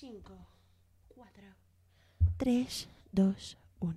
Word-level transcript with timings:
5, 0.00 0.32
4, 1.08 1.28
3, 2.38 2.88
2, 3.12 3.56
1. 3.80 3.96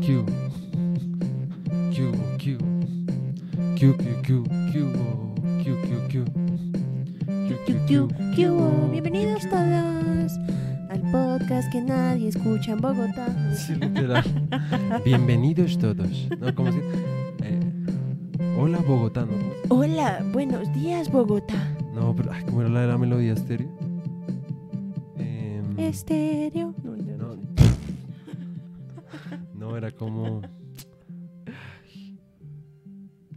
Q. 0.00 0.24
Q, 1.92 2.12
Q. 2.38 2.58
Q, 3.76 3.94
Q, 3.98 4.22
Q, 4.22 4.44
Q, 4.72 4.88
Q, 5.62 5.66
Q, 5.84 6.08
Q. 6.08 6.24
Q, 7.46 7.58
Q, 7.86 8.08
Q, 8.34 8.90
Bienvenidos 8.90 9.42
todos 9.50 10.32
al 10.88 11.02
podcast 11.12 11.70
que 11.70 11.82
nadie 11.82 12.28
escucha 12.28 12.72
en 12.72 12.80
Bogotá. 12.80 13.54
Sí, 13.54 13.74
literal. 13.74 14.24
Bienvenidos 15.04 15.76
todos. 15.76 16.26
No, 16.40 16.54
¿cómo 16.54 16.72
se 16.72 16.78
eh, 16.78 17.25
Hola, 18.56 18.78
Bogotá, 18.78 19.24
¿no? 19.26 19.32
¿Cómo 19.68 19.84
se- 19.84 19.90
Hola, 19.92 20.24
buenos 20.32 20.72
días 20.72 21.10
Bogotá. 21.10 21.76
No, 21.94 22.14
pero, 22.14 22.32
ay, 22.32 22.44
¿cómo 22.44 22.60
era 22.62 22.70
la 22.70 22.80
de 22.82 22.86
la 22.88 22.98
melodía 22.98 23.32
estéreo? 23.34 23.68
Em, 25.18 25.78
Estéreo. 25.78 26.74
No, 26.82 26.96
yo 26.96 27.16
No, 27.16 27.34
no 27.36 27.42
sé. 27.56 27.70
no, 29.54 29.76
era 29.76 29.90
como. 29.90 30.42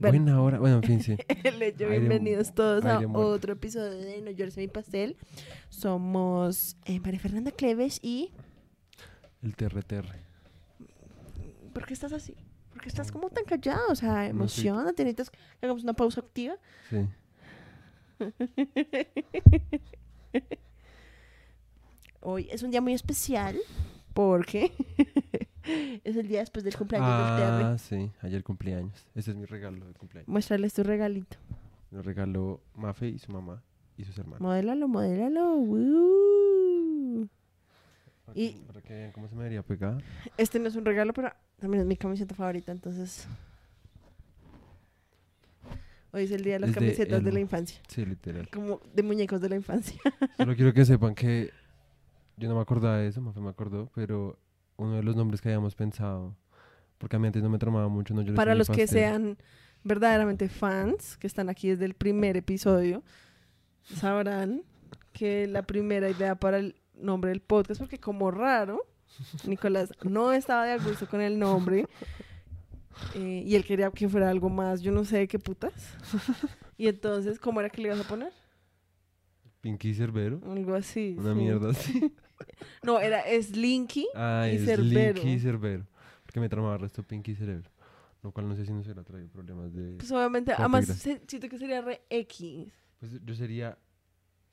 Bueno. 0.02 0.17
Buena 0.23 0.41
hora. 0.41 0.59
Bueno, 0.59 0.77
en 0.77 0.84
fin, 0.84 1.03
sí. 1.03 1.17
Bienvenidos 1.77 2.54
todos 2.55 2.85
a 2.85 2.99
otro 3.05 3.51
episodio 3.51 3.91
de 3.99 4.21
No 4.21 4.31
llores 4.31 4.55
mi 4.55 4.70
pastel. 4.70 5.17
Somos 5.67 6.77
eh, 6.85 7.01
María 7.01 7.20
Fernanda 7.20 7.51
Cleves 7.51 7.99
y... 8.01 8.31
El 9.41 9.57
TRTR. 9.57 10.05
¿Por 11.73 11.85
qué 11.85 11.93
estás 11.93 12.13
así? 12.13 12.34
¿Por 12.79 12.83
qué 12.83 12.89
estás 12.91 13.11
como 13.11 13.29
tan 13.29 13.43
callado? 13.43 13.91
O 13.91 13.95
sea, 13.95 14.25
emocionate, 14.25 15.03
necesitas 15.03 15.29
que 15.29 15.37
hagamos 15.61 15.83
una 15.83 15.91
pausa 15.91 16.21
activa. 16.21 16.55
Sí. 16.89 17.05
Hoy 22.21 22.48
es 22.49 22.63
un 22.63 22.71
día 22.71 22.79
muy 22.79 22.93
especial 22.93 23.57
porque 24.13 24.71
es 26.05 26.15
el 26.15 26.29
día 26.29 26.39
después 26.39 26.63
del 26.63 26.77
cumpleaños 26.77 27.09
Ah, 27.12 27.76
sí. 27.77 28.13
Ayer 28.21 28.45
cumpleaños. 28.45 29.05
Ese 29.13 29.32
es 29.32 29.35
mi 29.35 29.43
regalo 29.43 29.85
de 29.85 29.93
cumpleaños. 29.95 30.29
Muéstrales 30.29 30.73
tu 30.73 30.84
regalito. 30.84 31.35
Lo 31.91 32.01
regaló 32.01 32.61
Mafe 32.76 33.09
y 33.09 33.20
su 33.20 33.34
mamá 33.34 33.61
y 33.98 34.05
sus 34.05 34.17
hermanos. 34.17 34.39
Modélalo, 34.39 34.87
modélalo. 34.87 35.55
¡Woo! 35.57 36.79
Y- 38.35 38.54
que- 38.54 38.66
Para 38.66 38.82
que 38.82 39.12
cómo 39.13 39.27
se 39.27 39.35
me 39.35 39.44
vería 39.44 39.63
pegada. 39.63 39.99
Este 40.38 40.60
no 40.60 40.68
es 40.68 40.76
un 40.76 40.85
regalo, 40.85 41.13
pero 41.13 41.32
también 41.60 41.82
es 41.82 41.88
mi 41.88 41.98
camiseta 41.98 42.35
favorita, 42.35 42.72
entonces... 42.72 43.27
Hoy 46.12 46.24
es 46.24 46.32
el 46.32 46.44
día 46.44 46.54
de 46.54 46.60
las 46.60 46.72
camisetas 46.72 47.24
de 47.24 47.32
la 47.32 47.40
infancia. 47.40 47.80
Sí, 47.88 48.04
literal. 48.04 48.50
Como 48.50 48.82
de 48.94 49.04
muñecos 49.04 49.41
de 49.41 49.50
la 49.50 49.55
infancia. 49.55 50.00
Solo 50.38 50.55
quiero 50.55 50.74
que 50.74 50.84
sepan 50.84 51.13
que 51.13 51.52
yo 52.38 52.50
no 52.50 52.55
me 52.55 52.62
acordaba 52.62 52.98
de 52.98 53.07
eso, 53.07 53.22
me 53.22 53.50
acordó, 53.50 53.91
pero 53.94 54.40
uno 54.77 54.96
de 54.96 55.04
los 55.04 55.16
nombres 55.16 55.40
que 55.41 55.50
habíamos 55.50 55.76
pensado, 55.76 56.35
porque 56.98 57.18
a 57.18 57.20
mí 57.20 57.27
antes 57.27 57.44
no 57.44 57.50
me 57.50 57.60
tramaba 57.60 57.90
mucho, 57.90 58.13
no 58.13 58.22
yo 58.24 58.34
Para 58.34 58.55
los 58.55 58.70
que 58.70 58.88
sean 58.88 59.38
verdaderamente 59.84 60.50
fans, 60.50 61.18
que 61.18 61.27
están 61.27 61.50
aquí 61.50 61.70
desde 61.70 61.85
el 61.85 61.94
primer 61.94 62.38
episodio, 62.38 63.04
sabrán 63.84 64.63
que 65.13 65.47
la 65.47 65.63
primera 65.63 66.09
idea 66.09 66.35
para 66.35 66.57
el 66.57 66.75
nombre 67.01 67.29
del 67.31 67.41
podcast, 67.41 67.79
porque 67.79 68.00
como 68.00 68.31
raro, 68.31 68.85
Nicolás 69.45 69.91
no 70.03 70.31
estaba 70.31 70.66
de 70.66 70.73
acuerdo 70.73 71.07
con 71.07 71.22
el 71.22 71.38
nombre 71.39 71.88
eh, 73.16 73.44
y 73.45 73.55
él 73.55 73.63
quería 73.66 73.89
que 73.91 74.07
fuera 74.09 74.29
algo 74.29 74.50
más, 74.50 74.81
yo 74.81 74.91
no 74.91 75.05
sé 75.05 75.27
qué 75.27 75.39
putas. 75.39 75.73
Y 76.77 76.88
entonces, 76.88 77.39
¿cómo 77.39 77.59
era 77.59 77.69
que 77.69 77.81
le 77.81 77.88
ibas 77.89 78.00
a 78.05 78.07
poner? 78.07 78.31
Pinky 79.61 79.94
Cerbero. 79.94 80.41
Algo 80.50 80.75
así. 80.75 81.16
Una 81.17 81.33
sí. 81.33 81.39
mierda 81.39 81.69
así. 81.72 82.13
No, 82.83 83.01
era 83.01 83.23
Slinky. 83.41 84.07
Ah, 84.16 84.47
Y 84.50 84.55
es 84.55 84.63
Cerbero. 84.66 85.15
Linky 85.21 85.39
Cerbero. 85.39 85.85
Porque 86.23 86.39
me 86.39 86.47
tramaba 86.47 86.75
el 86.75 86.79
resto 86.81 87.03
Pinky 87.03 87.35
Cerebro. 87.35 87.69
Lo 88.23 88.31
cual 88.31 88.47
no 88.47 88.55
sé 88.55 88.65
si 88.65 88.71
nos 88.71 88.85
hubiera 88.85 89.03
traído 89.03 89.27
problemas 89.27 89.73
de... 89.73 89.97
Pues 89.97 90.09
obviamente, 90.13 90.53
además 90.53 90.85
se- 90.85 91.21
siento 91.27 91.49
que 91.49 91.57
sería 91.57 91.81
re 91.81 92.01
X. 92.09 92.71
Pues 92.99 93.19
yo 93.25 93.35
sería 93.35 93.77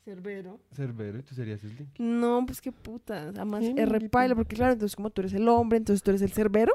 Cerbero. 0.06 0.60
Cerbero 0.72 1.18
y 1.18 1.22
tú 1.24 1.34
serías 1.34 1.60
Slinky. 1.60 2.00
No, 2.00 2.46
pues 2.46 2.60
qué 2.60 2.70
putas. 2.70 3.34
Además, 3.34 3.64
Sí, 3.64 3.74
es 3.76 3.88
repaila, 3.88 4.36
porque 4.36 4.54
claro, 4.54 4.74
entonces 4.74 4.94
como 4.94 5.10
tú 5.10 5.22
eres 5.22 5.32
el 5.34 5.48
hombre, 5.48 5.78
entonces 5.78 6.00
tú 6.04 6.12
eres 6.12 6.22
el 6.22 6.30
cerbero. 6.30 6.72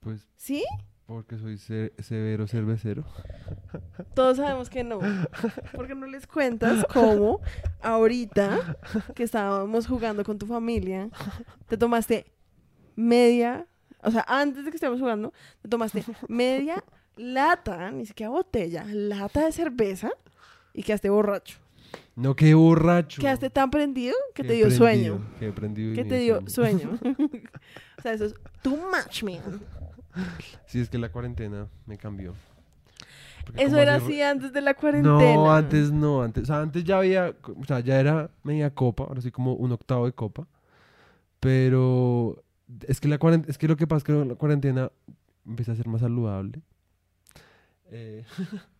Pues 0.00 0.28
¿Sí? 0.36 0.62
porque 1.06 1.38
soy 1.38 1.56
ce- 1.56 1.94
severo 2.00 2.46
cervecero. 2.46 3.04
Todos 4.14 4.36
sabemos 4.36 4.68
que 4.68 4.84
no. 4.84 4.98
Porque 5.72 5.94
no 5.94 6.04
les 6.06 6.26
cuentas 6.26 6.84
cómo 6.92 7.40
ahorita 7.80 8.76
que 9.14 9.22
estábamos 9.22 9.86
jugando 9.86 10.22
con 10.22 10.36
tu 10.38 10.44
familia, 10.46 11.08
te 11.68 11.78
tomaste 11.78 12.26
media, 12.96 13.66
o 14.02 14.10
sea, 14.10 14.24
antes 14.28 14.64
de 14.64 14.70
que 14.70 14.76
estábamos 14.76 15.00
jugando, 15.00 15.32
te 15.62 15.68
tomaste 15.70 16.04
media 16.28 16.84
lata, 17.16 17.90
ni 17.92 18.04
siquiera 18.04 18.28
botella, 18.30 18.84
lata 18.84 19.46
de 19.46 19.52
cerveza 19.52 20.10
y 20.74 20.82
quedaste 20.82 21.08
borracho. 21.08 21.58
No, 22.16 22.34
qué 22.34 22.54
borracho. 22.54 23.20
Quedaste 23.20 23.50
tan 23.50 23.70
prendido 23.70 24.14
que 24.34 24.42
te 24.42 24.48
Qué 24.48 24.54
dio 24.54 24.66
prendido, 24.66 24.78
sueño. 24.78 25.20
Qué 25.38 25.52
prendido. 25.52 25.94
Que 25.94 26.04
te 26.04 26.18
dio 26.18 26.48
sueño. 26.48 26.98
o 27.98 28.02
sea, 28.02 28.14
eso 28.14 28.24
es 28.24 28.34
too 28.62 28.76
much, 28.76 29.22
man. 29.22 29.60
Sí, 30.66 30.80
es 30.80 30.88
que 30.88 30.96
la 30.96 31.10
cuarentena 31.10 31.68
me 31.84 31.98
cambió. 31.98 32.34
Porque 33.44 33.62
Eso 33.62 33.78
era 33.78 33.96
así 33.96 34.22
antes 34.22 34.52
de 34.52 34.62
la 34.62 34.74
cuarentena. 34.74 35.34
No, 35.34 35.52
antes 35.52 35.92
no, 35.92 36.22
antes, 36.22 36.44
o 36.44 36.46
sea, 36.46 36.62
antes 36.62 36.82
ya 36.84 36.98
había, 36.98 37.36
o 37.44 37.64
sea, 37.64 37.80
ya 37.80 38.00
era 38.00 38.30
media 38.42 38.74
copa, 38.74 39.04
ahora 39.04 39.20
sí 39.20 39.30
como 39.30 39.52
un 39.52 39.70
octavo 39.70 40.06
de 40.06 40.12
copa, 40.12 40.48
pero 41.38 42.42
es 42.88 42.98
que 42.98 43.08
la 43.08 43.18
cuarentena, 43.18 43.50
es 43.50 43.58
que 43.58 43.68
lo 43.68 43.76
que 43.76 43.86
pasa 43.86 43.98
es 43.98 44.04
que 44.04 44.12
la 44.12 44.34
cuarentena 44.34 44.90
empieza 45.46 45.72
a 45.72 45.76
ser 45.76 45.86
más 45.86 46.00
saludable. 46.00 46.60
Eh, 47.90 48.24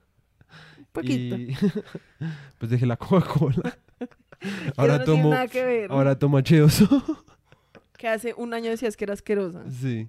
Poquito. 0.96 1.36
y 1.36 1.56
pues 2.58 2.70
dejé 2.70 2.86
la 2.86 2.96
Coca-Cola. 2.96 3.78
Ahora 4.76 4.98
no 4.98 5.04
tiene 5.04 5.20
tomo, 5.22 5.30
nada 5.30 5.48
que 5.48 5.64
ver. 5.64 5.90
ahora 5.90 6.18
tomo 6.18 6.38
H2O. 6.38 7.18
Que 7.96 8.08
hace 8.08 8.34
un 8.36 8.52
año 8.52 8.68
decías 8.70 8.94
que 8.96 9.04
era 9.04 9.14
asquerosa. 9.14 9.64
sí. 9.70 10.08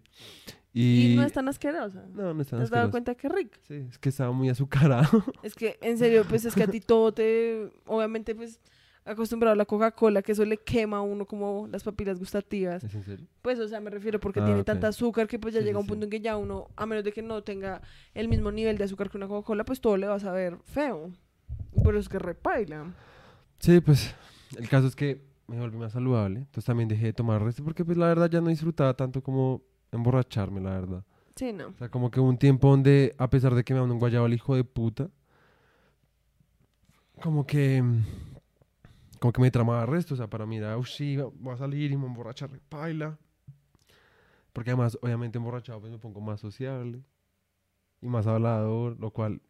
Y, 0.73 1.13
Y, 1.13 1.15
no 1.15 1.23
es 1.23 1.31
tan 1.33 1.47
asquerosa. 1.47 2.03
no, 2.13 2.33
no 2.33 2.41
es 2.41 2.47
¿Te 2.47 2.51
tan 2.51 2.61
has 2.61 2.69
dado 2.69 2.87
asqueroso. 2.87 2.91
cuenta 2.91 3.15
que 3.15 3.29
rica? 3.29 3.57
Sí, 3.67 3.85
es 3.89 3.97
que 3.97 4.09
estaba 4.09 4.31
muy 4.33 4.49
azucarado. 4.49 5.23
Es 5.41 5.55
que, 5.55 5.77
en 5.81 5.97
serio, 5.97 6.23
pues 6.27 6.43
es 6.45 6.53
que 6.53 6.63
a 6.63 6.67
ti 6.67 6.81
todo 6.81 7.13
te... 7.13 7.71
Obviamente, 7.85 8.35
pues, 8.35 8.59
acostumbrado 9.07 9.53
a 9.53 9.56
la 9.56 9.66
Coca-Cola, 9.66 10.22
que 10.22 10.34
eso 10.34 10.45
le 10.45 10.57
quema 10.57 10.97
a 10.97 11.01
uno 11.01 11.25
como 11.25 11.68
las 11.72 11.84
papilas 11.84 12.19
gustativas. 12.19 12.84
¿Es 12.84 12.94
en 12.94 13.03
serio? 13.03 13.25
Pues, 13.41 13.59
o 13.59 13.68
sea, 13.68 13.79
me 13.79 13.90
refiero 13.90 14.19
porque 14.19 14.40
Ah, 14.41 14.45
tiene 14.45 14.62
ok. 14.62 14.66
tanta 14.68 14.88
azúcar 14.90 15.28
que 15.28 15.40
pues 15.40 15.53
ya 15.53 15.62
Sí, 15.62 15.66
llega 15.66 15.79
un 15.79 15.85
sí. 15.85 15.90
punto 15.90 16.06
en 16.06 16.09
que 16.09 16.19
ya 16.22 16.38
uno, 16.38 16.68
a 16.75 16.85
menos 16.85 17.03
de 17.03 17.12
que 17.12 17.22
no 17.22 17.41
tenga 17.44 17.81
el 18.13 18.28
mismo 18.28 18.51
nivel 18.51 18.78
de 18.78 18.84
azúcar 18.84 19.09
que 19.09 19.18
una 19.18 19.28
Coca-Cola, 19.28 19.63
pues 19.66 19.81
todo 19.81 19.97
le 19.97 20.07
va 20.07 20.16
a 20.16 20.19
saber 20.19 20.57
feo. 20.66 21.12
Eso 21.75 21.97
es 21.97 22.09
que 22.09 22.19
repaila. 22.19 22.94
Sí, 23.59 23.79
pues 23.81 24.13
el 24.57 24.68
caso 24.69 24.88
es 24.88 24.95
que 24.95 25.22
me 25.47 25.59
volví 25.59 25.78
más 25.78 25.94
saludable. 25.94 26.39
Entonces 26.39 26.66
también 26.66 26.89
dejé 26.89 27.06
de 27.07 27.13
tomar 27.13 27.41
resto 27.44 27.63
porque 27.63 27.85
pues 27.85 27.97
la 27.97 28.07
verdad 28.07 28.29
ya 28.29 28.41
no 28.41 28.50
disfrutaba 28.50 28.94
tanto 28.95 29.24
como 29.24 29.62
emborracharme, 29.91 30.59
la 30.62 30.72
verdad. 30.72 31.03
Sí, 31.35 31.53
no. 31.53 31.68
O 31.68 31.78
sea, 31.78 31.89
como 31.89 32.09
que 32.12 32.19
un 32.19 32.38
tiempo 32.38 32.69
donde, 32.69 33.13
a 33.18 33.29
pesar 33.29 33.53
de 33.56 33.63
que 33.63 33.74
me 33.74 33.79
daba 33.79 33.91
un 33.91 34.00
guayabo 34.00 34.25
el 34.25 34.34
hijo 34.34 34.56
de 34.56 34.63
puta, 34.63 35.09
como 37.22 37.45
que, 37.45 37.84
como 39.19 39.31
que 39.33 39.41
me 39.41 39.51
tramaba 39.51 39.85
resto. 39.85 40.13
O 40.13 40.17
sea, 40.17 40.28
para 40.29 40.45
mí 40.45 40.57
era, 40.57 40.78
"Uy, 40.78 40.85
sí, 40.85 41.17
voy 41.17 41.53
a 41.53 41.57
salir 41.57 41.91
y 41.91 41.97
me 41.97 42.05
emborrachar, 42.05 42.50
paila. 42.69 43.17
Porque 44.53 44.72
además, 44.72 44.97
obviamente 45.01 45.38
emborrachado, 45.38 45.79
pues 45.79 45.91
me 45.91 46.00
pongo 46.00 46.19
más 46.19 46.39
sociable 46.39 47.03
y 48.01 48.07
más 48.07 48.25
hablador, 48.27 49.00
lo 49.00 49.11
cual, 49.11 49.41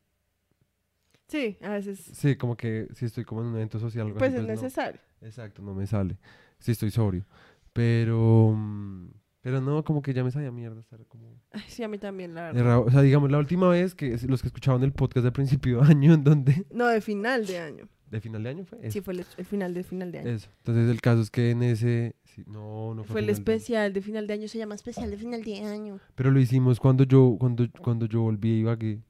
Sí, 1.28 1.58
a 1.62 1.70
veces, 1.72 2.00
sí, 2.00 2.38
como 2.38 2.56
que 2.56 2.88
si 2.94 3.06
estoy 3.06 3.26
como 3.26 3.42
en 3.42 3.48
un 3.48 3.56
evento 3.56 3.80
social, 3.80 4.08
algo 4.08 4.18
pues 4.18 4.32
así, 4.32 4.38
es 4.40 4.48
no. 4.48 4.54
necesario. 4.54 5.02
Exacto, 5.22 5.62
no 5.62 5.74
me 5.74 5.86
sale. 5.86 6.18
Sí, 6.60 6.72
estoy 6.72 6.90
sobrio. 6.90 7.26
Pero, 7.74 8.54
mm, 8.56 9.10
pero 9.42 9.60
no, 9.60 9.84
como 9.84 10.02
que 10.02 10.14
ya 10.14 10.24
me 10.24 10.32
sabía 10.32 10.52
mierda 10.52 10.80
estar 10.80 11.06
como... 11.06 11.42
Ay, 11.52 11.64
sí, 11.68 11.84
a 11.84 11.90
mí 11.90 11.98
también, 11.98 12.34
la 12.34 12.52
verdad. 12.54 12.80
O 12.80 12.90
sea, 12.90 13.02
digamos, 13.02 13.30
la 13.30 13.40
última 13.40 13.68
vez 13.68 13.94
que 13.94 14.18
los 14.28 14.42
que 14.42 14.48
escuchaban 14.48 14.84
el 14.84 14.94
podcast 14.94 15.26
de 15.26 15.32
principio 15.34 15.82
de 15.82 15.92
año, 15.92 16.14
en 16.14 16.24
donde... 16.24 16.66
No, 16.72 16.88
de 16.88 17.02
final 17.02 17.46
de 17.46 17.60
año. 17.60 17.90
¿De 18.10 18.22
final 18.22 18.44
de 18.44 18.50
año 18.50 18.66
fue? 18.66 18.90
Sí, 18.90 19.02
fue 19.02 19.14
el, 19.16 19.26
el 19.38 19.46
final 19.46 19.74
de 19.74 19.84
final 19.84 20.12
de 20.12 20.20
año. 20.20 20.30
Eso. 20.30 20.50
Entonces 20.60 20.90
el 20.90 21.02
caso 21.02 21.22
es 21.22 21.30
que 21.30 21.52
en 21.52 21.62
ese... 21.64 22.16
sí, 22.24 22.44
no, 22.48 22.94
no 22.96 23.04
fue, 23.04 23.14
Fue 23.14 23.20
el 23.22 23.28
de 23.28 23.34
especial 23.34 23.92
de 23.92 24.02
final 24.02 24.28
de 24.28 24.34
año, 24.34 24.48
se 24.48 24.58
llama 24.58 24.76
especial 24.76 25.12
de 25.12 25.18
final 25.18 25.44
de 25.44 25.60
año. 25.66 26.00
Pero 26.16 26.32
lo 26.32 26.40
hicimos 26.40 26.80
cuando 26.80 27.04
yo, 27.04 27.36
cuando, 27.38 27.68
cuando 27.82 28.06
yo 28.06 28.22
volví 28.22 28.54
a 28.54 28.60
Ibagué. 28.60 29.02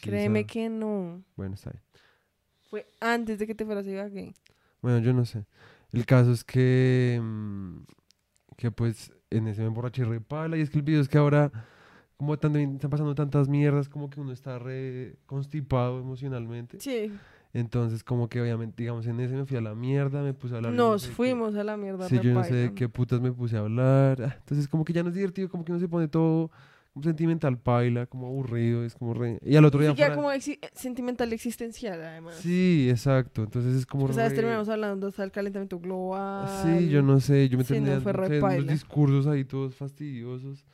Créeme 0.00 0.46
que 0.46 0.68
no. 0.68 1.22
Bueno, 1.36 1.54
está 1.54 1.70
bien. 1.70 1.82
Fue 2.68 2.86
antes 3.00 3.38
de 3.38 3.46
que 3.46 3.54
te 3.54 3.64
fueras 3.64 3.86
a 3.86 3.90
Ibagué. 3.90 4.34
Bueno, 4.80 4.98
yo 4.98 5.12
no 5.12 5.24
sé. 5.24 5.46
El 5.92 6.04
caso 6.06 6.32
es 6.32 6.44
que... 6.44 7.20
mm, 7.22 7.78
que 8.56 8.70
pues 8.70 9.12
en 9.30 9.48
ese 9.48 9.62
me 9.62 9.68
emborraché 9.68 10.04
re 10.04 10.20
pala 10.20 10.56
y 10.56 10.60
es 10.60 10.70
que 10.70 10.78
el 10.78 10.84
video 10.84 11.00
es 11.00 11.08
que 11.08 11.18
ahora 11.18 11.50
como 12.22 12.38
también 12.38 12.74
están 12.76 12.88
pasando 12.88 13.16
tantas 13.16 13.48
mierdas, 13.48 13.88
como 13.88 14.08
que 14.08 14.20
uno 14.20 14.30
está 14.30 14.56
re 14.56 15.16
constipado 15.26 15.98
emocionalmente. 15.98 16.78
Sí, 16.78 17.12
Entonces, 17.52 18.04
como 18.04 18.28
que 18.28 18.40
obviamente, 18.40 18.80
digamos, 18.84 19.04
en 19.08 19.18
ese 19.18 19.34
me 19.34 19.44
fui 19.44 19.56
a 19.56 19.60
la 19.60 19.74
mierda, 19.74 20.22
me 20.22 20.32
puse 20.32 20.54
a 20.54 20.58
hablar. 20.58 20.70
de 20.70 20.78
no 20.78 20.92
nos 20.92 21.02
sé 21.02 21.08
qué. 21.08 21.14
fuimos 21.14 21.56
a 21.56 21.64
la 21.64 21.76
mierda. 21.76 22.08
Sí, 22.08 22.14
yo 22.22 22.32
no 22.32 22.44
sé 22.44 22.54
de 22.54 22.74
qué 22.74 22.88
putas 22.88 23.20
me 23.20 23.32
puse 23.32 23.56
a 23.56 23.60
hablar. 23.60 24.22
Ah, 24.22 24.36
Entonces, 24.38 24.68
como 24.68 24.84
que 24.84 24.92
ya 24.92 25.02
no 25.02 25.08
es 25.08 25.16
divertido, 25.16 25.48
como 25.48 25.64
que 25.64 25.72
uno 25.72 25.80
se 25.80 25.88
pone 25.88 26.06
todo 26.06 26.52
como 26.92 27.02
sentimental, 27.02 27.58
paila, 27.58 28.06
como 28.06 28.28
aburrido, 28.28 28.84
es 28.84 28.94
como 28.94 29.14
re... 29.14 29.40
Y 29.44 29.56
al 29.56 29.64
otro 29.64 29.80
Sí, 29.80 29.86
día 29.86 29.94
ya 29.94 30.04
fuera- 30.06 30.14
como 30.14 30.28
exi- 30.30 30.60
sentimental 30.74 31.32
existencial, 31.32 32.00
además. 32.00 32.36
Sí, 32.36 32.86
exacto. 32.88 33.42
Entonces 33.42 33.74
es 33.74 33.84
como 33.84 34.04
Pues, 34.04 34.14
¿sabes? 34.16 34.30
re- 34.30 34.36
Terminamos 34.36 34.68
hablando 34.68 35.08
hasta 35.08 35.24
el 35.24 35.32
calentamiento 35.32 35.80
global. 35.80 36.46
Sí, 36.48 36.88
yo 36.88 37.02
no 37.02 37.18
sé, 37.18 37.48
yo 37.48 37.58
me 37.58 37.64
Sí, 37.64 37.72
terminé 37.74 37.96
no 37.98 38.02
unos 38.46 38.66
discursos 38.68 39.26
ahí 39.26 39.44
todos 39.44 39.74
fastidiosos. 39.74 40.64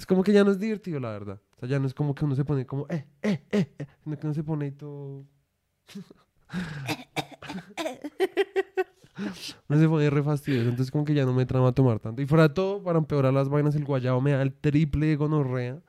Es 0.00 0.06
como 0.06 0.22
que 0.24 0.32
ya 0.32 0.42
no 0.44 0.50
es 0.50 0.58
divertido, 0.58 0.98
la 0.98 1.10
verdad. 1.10 1.38
O 1.56 1.60
sea, 1.60 1.68
ya 1.68 1.78
no 1.78 1.86
es 1.86 1.92
como 1.92 2.14
que 2.14 2.24
uno 2.24 2.34
se 2.34 2.42
pone 2.42 2.64
como, 2.64 2.86
eh, 2.88 3.04
eh, 3.20 3.44
eh, 3.50 3.74
eh, 3.78 3.86
sino 4.02 4.18
que 4.18 4.26
uno 4.26 4.32
se 4.34 4.42
pone 4.42 4.64
ahí 4.64 4.72
todo... 4.72 5.26
uno 9.68 9.78
se 9.80 9.88
pone 9.88 10.08
re 10.08 10.22
fastidioso, 10.22 10.70
entonces 10.70 10.90
como 10.90 11.04
que 11.04 11.12
ya 11.12 11.26
no 11.26 11.34
me 11.34 11.44
trama 11.44 11.72
tomar 11.72 11.98
tanto. 12.00 12.22
Y 12.22 12.26
fuera 12.26 12.48
de 12.48 12.54
todo, 12.54 12.82
para 12.82 12.98
empeorar 12.98 13.34
las 13.34 13.50
vainas, 13.50 13.74
el 13.74 13.84
guayabo 13.84 14.22
me 14.22 14.32
da 14.32 14.40
el 14.40 14.54
triple 14.54 15.06
de 15.06 15.16
gonorrea. 15.16 15.82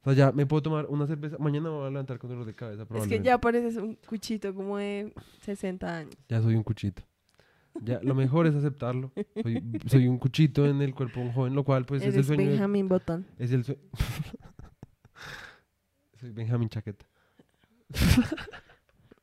O 0.00 0.04
sea, 0.04 0.12
ya 0.14 0.32
me 0.32 0.46
puedo 0.46 0.62
tomar 0.62 0.86
una 0.86 1.06
cerveza, 1.06 1.36
mañana 1.38 1.68
me 1.68 1.76
voy 1.76 1.86
a 1.88 1.90
levantar 1.90 2.18
con 2.18 2.30
dolor 2.30 2.46
de 2.46 2.54
cabeza, 2.54 2.82
Es 2.82 2.88
que 2.88 2.94
probablemente. 2.94 3.26
ya 3.26 3.38
pareces 3.38 3.76
un 3.76 3.96
cuchito 3.96 4.54
como 4.54 4.78
de 4.78 5.12
60 5.42 5.94
años. 5.94 6.14
Ya 6.28 6.40
soy 6.40 6.54
un 6.54 6.62
cuchito. 6.62 7.02
Ya, 7.84 8.00
lo 8.02 8.14
mejor 8.14 8.46
es 8.46 8.54
aceptarlo. 8.54 9.12
Soy, 9.42 9.62
soy 9.86 10.08
un 10.08 10.18
cuchito 10.18 10.66
en 10.66 10.82
el 10.82 10.94
cuerpo 10.94 11.20
de 11.20 11.26
un 11.26 11.32
joven, 11.32 11.54
lo 11.54 11.64
cual 11.64 11.84
pues 11.86 12.02
es 12.02 12.08
el 12.08 12.14
Eres 12.14 12.26
sueño. 12.26 12.42
de- 12.44 12.48
Benjamin 12.50 12.88
Button. 12.88 13.26
Es 13.38 13.52
el 13.52 13.64
sueño. 13.64 13.80
soy 16.20 16.32
Benjamín 16.32 16.68
Chaqueta. 16.68 17.06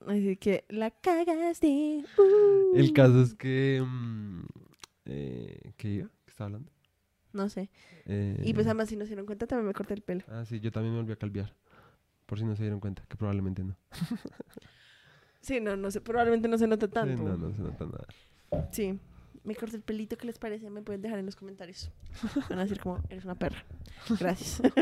Así 0.08 0.36
que 0.38 0.66
la 0.70 0.92
cagaste. 0.92 2.04
uh. 2.18 2.76
El 2.76 2.94
caso 2.94 3.22
es 3.22 3.34
que... 3.36 3.84
mm, 3.86 4.42
eh, 5.06 5.72
¿Qué 5.78 5.90
iba? 5.90 6.08
¿Qué 6.26 6.30
estaba 6.32 6.48
hablando? 6.48 6.72
No 7.32 7.50
sé. 7.50 7.70
Eh, 8.06 8.42
Y 8.46 8.54
pues 8.54 8.68
además 8.68 8.90
si 8.90 8.96
no 8.96 9.06
se 9.06 9.10
dieron 9.10 9.26
cuenta 9.26 9.48
también 9.48 9.68
me 9.68 9.74
corté 9.74 9.94
el 9.96 10.02
pelo. 10.02 10.24
Ah, 10.28 10.46
sí, 10.46 10.60
yo 10.60 10.72
también 10.72 10.94
me 10.94 11.00
volví 11.02 11.14
a 11.14 11.16
calviar. 11.16 11.54
Por 12.26 12.40
si 12.40 12.46
no 12.46 12.56
se 12.56 12.64
dieron 12.64 12.80
cuenta, 12.80 13.04
que 13.08 13.18
probablemente 13.18 13.64
no. 13.64 13.76
Sí, 15.42 15.60
no, 15.60 15.76
no 15.76 15.92
sé. 15.92 16.00
Probablemente 16.00 16.48
no 16.48 16.58
se 16.58 16.68
nota 16.68 16.86
Sí, 16.86 16.92
tanto. 16.94 17.22
no, 17.22 17.36
no 17.36 17.54
se 17.54 17.62
nota 17.62 17.84
nada. 17.86 18.06
Sí. 18.72 19.00
Me 19.44 19.56
corté 19.56 19.76
el 19.76 19.82
pelito, 19.82 20.18
¿qué 20.18 20.26
les 20.26 20.40
parece? 20.40 20.70
Me 20.70 20.82
pueden 20.82 21.02
dejar 21.02 21.20
en 21.20 21.26
los 21.26 21.36
comentarios. 21.36 21.92
Van 22.50 22.60
a 22.60 22.64
decir 22.64 22.80
como, 22.80 23.00
eres 23.10 23.26
una 23.26 23.36
perra. 23.36 23.64
Gracias. 24.20 24.62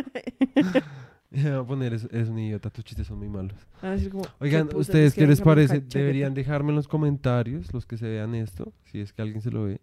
Voy 1.31 1.47
a 1.47 1.63
poner, 1.63 1.93
es, 1.93 2.03
eres 2.11 2.27
un 2.27 2.37
idiota, 2.37 2.69
tus 2.69 2.83
chistes 2.83 3.07
son 3.07 3.17
muy 3.17 3.29
malos. 3.29 3.57
Van 3.81 3.91
a 3.91 3.95
decir 3.95 4.11
como, 4.11 4.25
Oigan, 4.39 4.67
putas, 4.67 4.81
¿ustedes 4.81 5.13
qué 5.13 5.25
les 5.25 5.39
parece? 5.39 5.79
Deberían 5.79 6.33
dejarme 6.33 6.69
en 6.69 6.75
los 6.75 6.89
comentarios, 6.89 7.73
los 7.73 7.85
que 7.85 7.97
se 7.97 8.07
vean 8.07 8.35
esto, 8.35 8.73
si 8.83 8.99
es 8.99 9.13
que 9.13 9.21
alguien 9.21 9.41
se 9.41 9.49
lo 9.49 9.63
ve, 9.63 9.79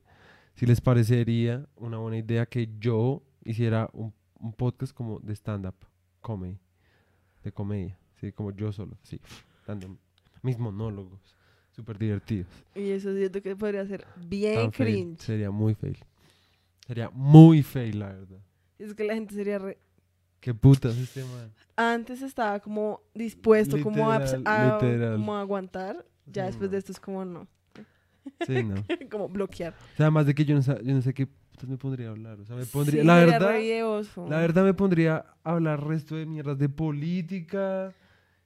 si 0.54 0.66
les 0.66 0.80
parecería 0.80 1.66
una 1.76 1.96
buena 1.96 2.18
idea 2.18 2.44
que 2.44 2.68
yo 2.78 3.22
hiciera 3.44 3.88
un, 3.94 4.12
un 4.40 4.52
podcast 4.52 4.92
como 4.92 5.20
de 5.20 5.34
stand-up, 5.34 5.76
comedy, 6.20 6.58
de 7.42 7.52
comedia, 7.52 7.98
¿sí? 8.20 8.30
como 8.32 8.52
yo 8.52 8.70
solo, 8.70 8.98
sí, 9.02 9.18
dando 9.66 9.96
mis 10.42 10.58
monólogos, 10.58 11.37
súper 11.78 11.96
divertidos. 11.96 12.48
Y 12.74 12.90
eso 12.90 13.14
siento 13.14 13.40
que 13.40 13.54
podría 13.54 13.86
ser 13.86 14.04
bien 14.26 14.54
Tan 14.56 14.72
fail, 14.72 14.94
cringe. 14.94 15.20
Sería 15.20 15.50
muy 15.52 15.74
fail. 15.76 15.96
Sería 16.84 17.08
muy 17.10 17.62
fail, 17.62 18.00
la 18.00 18.08
verdad. 18.08 18.38
Es 18.80 18.94
que 18.94 19.04
la 19.04 19.14
gente 19.14 19.32
sería 19.34 19.58
re... 19.60 19.78
Qué 20.40 20.52
putas 20.54 20.96
este 20.96 21.22
man. 21.22 21.52
Antes 21.76 22.20
estaba 22.22 22.58
como 22.58 23.00
dispuesto 23.14 23.80
como 23.80 24.10
a, 24.10 24.18
Literal, 24.18 24.42
a- 24.46 24.74
literal. 24.82 25.16
como 25.16 25.36
a 25.36 25.40
aguantar. 25.40 26.04
Ya 26.26 26.42
Sí, 26.42 26.46
después 26.48 26.68
no. 26.68 26.72
de 26.72 26.78
esto 26.78 26.92
es 26.92 26.98
como 27.00 27.24
no. 27.24 27.46
Sí, 28.44 28.62
no. 28.64 28.74
como 29.10 29.28
bloquear. 29.28 29.72
O 29.72 29.96
sea, 29.96 30.06
además 30.06 30.26
de 30.26 30.34
que 30.34 30.44
yo 30.44 30.56
no, 30.56 30.60
yo 30.60 30.94
no 30.94 31.00
sé 31.02 31.14
qué 31.14 31.28
me 31.66 31.76
pondría 31.78 32.08
a 32.08 32.10
hablar. 32.10 32.40
O 32.40 32.44
sea, 32.44 32.56
me 32.56 32.66
pondría, 32.66 33.02
Sí, 33.02 33.06
la 33.06 33.14
verdad, 33.16 33.52
la 34.28 34.38
verdad 34.40 34.64
me 34.64 34.74
pondría 34.74 35.24
a 35.44 35.50
hablar 35.52 35.84
resto 35.86 36.16
de 36.16 36.26
mierdas 36.26 36.58
de 36.58 36.68
política, 36.68 37.92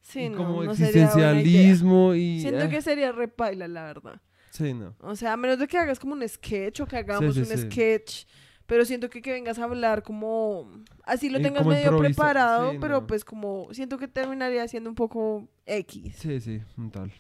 Sí, 0.03 0.21
y 0.25 0.29
no, 0.29 0.37
como 0.37 0.65
no 0.65 0.73
existencialismo 0.73 2.15
y... 2.15 2.41
Siento 2.41 2.65
ah, 2.65 2.69
que 2.69 2.83
sería 2.83 3.13
repaila, 3.13 3.69
la 3.69 3.85
verdad. 3.85 4.21
Sí, 4.51 4.75
no. 4.75 4.95
O 5.01 5.17
sea, 5.17 5.33
a 5.33 5.37
menos 5.37 5.59
de 5.59 5.67
que 5.67 5.79
hagas 5.79 5.99
como 5.99 6.13
un 6.13 6.29
sketch 6.29 6.81
o 6.81 6.87
que 6.87 6.97
hagamos 6.97 7.35
sí, 7.35 7.41
un 7.41 7.47
sí. 7.47 7.57
sketch. 7.57 8.25
Pero 8.67 8.85
siento 8.85 9.11
que 9.11 9.23
que 9.23 9.33
vengas 9.33 9.59
a 9.59 9.65
hablar 9.65 10.03
como... 10.03 10.71
Así 11.05 11.29
lo 11.31 11.39
Eh, 11.39 11.43
tengas 11.43 11.67
medio 11.67 11.91
improvisa- 11.91 12.01
preparado, 12.07 12.73
sí, 12.73 12.79
pero 12.81 13.01
no. 13.01 13.07
pues 13.07 13.25
como... 13.25 13.69
Siento 13.73 13.97
que 13.99 14.09
terminaría 14.09 14.67
siendo 14.69 14.89
un 14.91 14.95
poco 14.97 15.49
X. 15.67 16.15
Sí, 16.17 16.41
sí, 16.41 16.61
un 16.77 16.91
tal. 16.91 17.13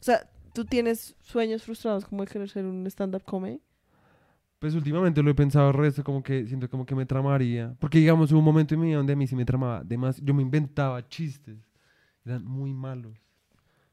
O 0.00 0.02
sea, 0.02 0.28
¿tú 0.54 0.64
tienes 0.64 1.14
sueños 1.22 1.62
frustrados 1.62 2.04
como 2.04 2.24
de 2.24 2.30
querer 2.30 2.48
ser 2.48 2.64
un 2.64 2.86
stand-up 2.86 3.24
comedy? 3.24 3.60
Pues 4.58 4.74
últimamente 4.74 5.22
lo 5.22 5.30
he 5.30 5.34
pensado 5.34 5.70
resto, 5.72 6.02
como 6.02 6.22
que 6.22 6.46
siento 6.46 6.68
como 6.68 6.84
que 6.84 6.94
me 6.94 7.06
tramaría. 7.06 7.76
Porque 7.78 7.98
digamos, 7.98 8.32
hubo 8.32 8.40
un 8.40 8.44
momento 8.44 8.74
en 8.74 8.80
mi 8.80 8.86
vida 8.88 8.96
donde 8.96 9.12
a 9.12 9.16
mí 9.16 9.26
sí 9.26 9.36
me 9.36 9.44
tramaba. 9.44 9.78
Además, 9.78 10.20
yo 10.22 10.34
me 10.34 10.42
inventaba 10.42 11.06
chistes. 11.08 11.56
Eran 12.28 12.44
muy 12.44 12.74
malos. 12.74 13.16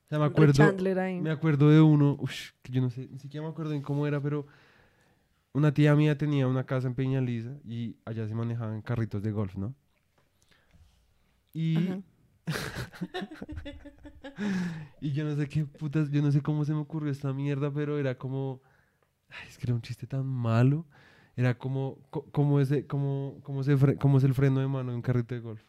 O 0.06 0.08
sea, 0.10 0.20
me 0.20 0.26
acuerdo... 0.26 0.54
Me 1.24 1.32
acuerdo 1.32 1.70
de 1.70 1.80
uno, 1.82 2.18
ush, 2.20 2.52
que 2.62 2.72
yo 2.74 2.82
no 2.82 2.90
sé, 2.90 3.08
ni 3.10 3.20
siquiera 3.20 3.46
me 3.46 3.52
acuerdo 3.52 3.74
en 3.74 3.82
cómo 3.82 4.06
era, 4.06 4.22
pero 4.22 4.46
una 5.54 5.74
tía 5.74 5.96
mía 5.96 6.18
tenía 6.18 6.48
una 6.48 6.66
casa 6.66 6.88
en 6.88 6.96
Peñaliza 6.96 7.52
y 7.64 7.96
allá 8.06 8.28
se 8.28 8.36
manejaban 8.36 8.82
carritos 8.82 9.24
de 9.24 9.32
golf, 9.32 9.56
¿no? 9.56 9.74
Y, 11.54 12.04
y 15.02 15.12
yo 15.14 15.24
no 15.24 15.36
sé 15.36 15.48
qué 15.48 15.66
putas, 15.66 16.12
yo 16.12 16.22
no 16.22 16.32
sé 16.32 16.42
cómo 16.42 16.66
se 16.66 16.74
me 16.74 16.80
ocurrió 16.80 17.12
esta 17.12 17.32
mierda, 17.34 17.72
pero 17.72 17.98
era 17.98 18.18
como, 18.18 18.62
ay, 19.30 19.48
es 19.48 19.58
que 19.58 19.66
era 19.68 19.74
un 19.76 19.82
chiste 19.82 20.08
tan 20.08 20.26
malo. 20.26 20.86
Era 21.38 21.58
como, 21.58 22.00
co- 22.12 22.26
como 22.32 22.60
ese, 22.62 22.88
como, 22.88 23.40
como, 23.44 23.64
se 23.64 23.76
fre- 23.78 23.98
como 23.98 24.18
es 24.20 24.24
el 24.24 24.34
freno 24.34 24.60
de 24.62 24.68
mano 24.68 24.92
de 24.92 24.96
un 24.98 25.02
carrito 25.02 25.36
de 25.36 25.42
golf. 25.42 25.62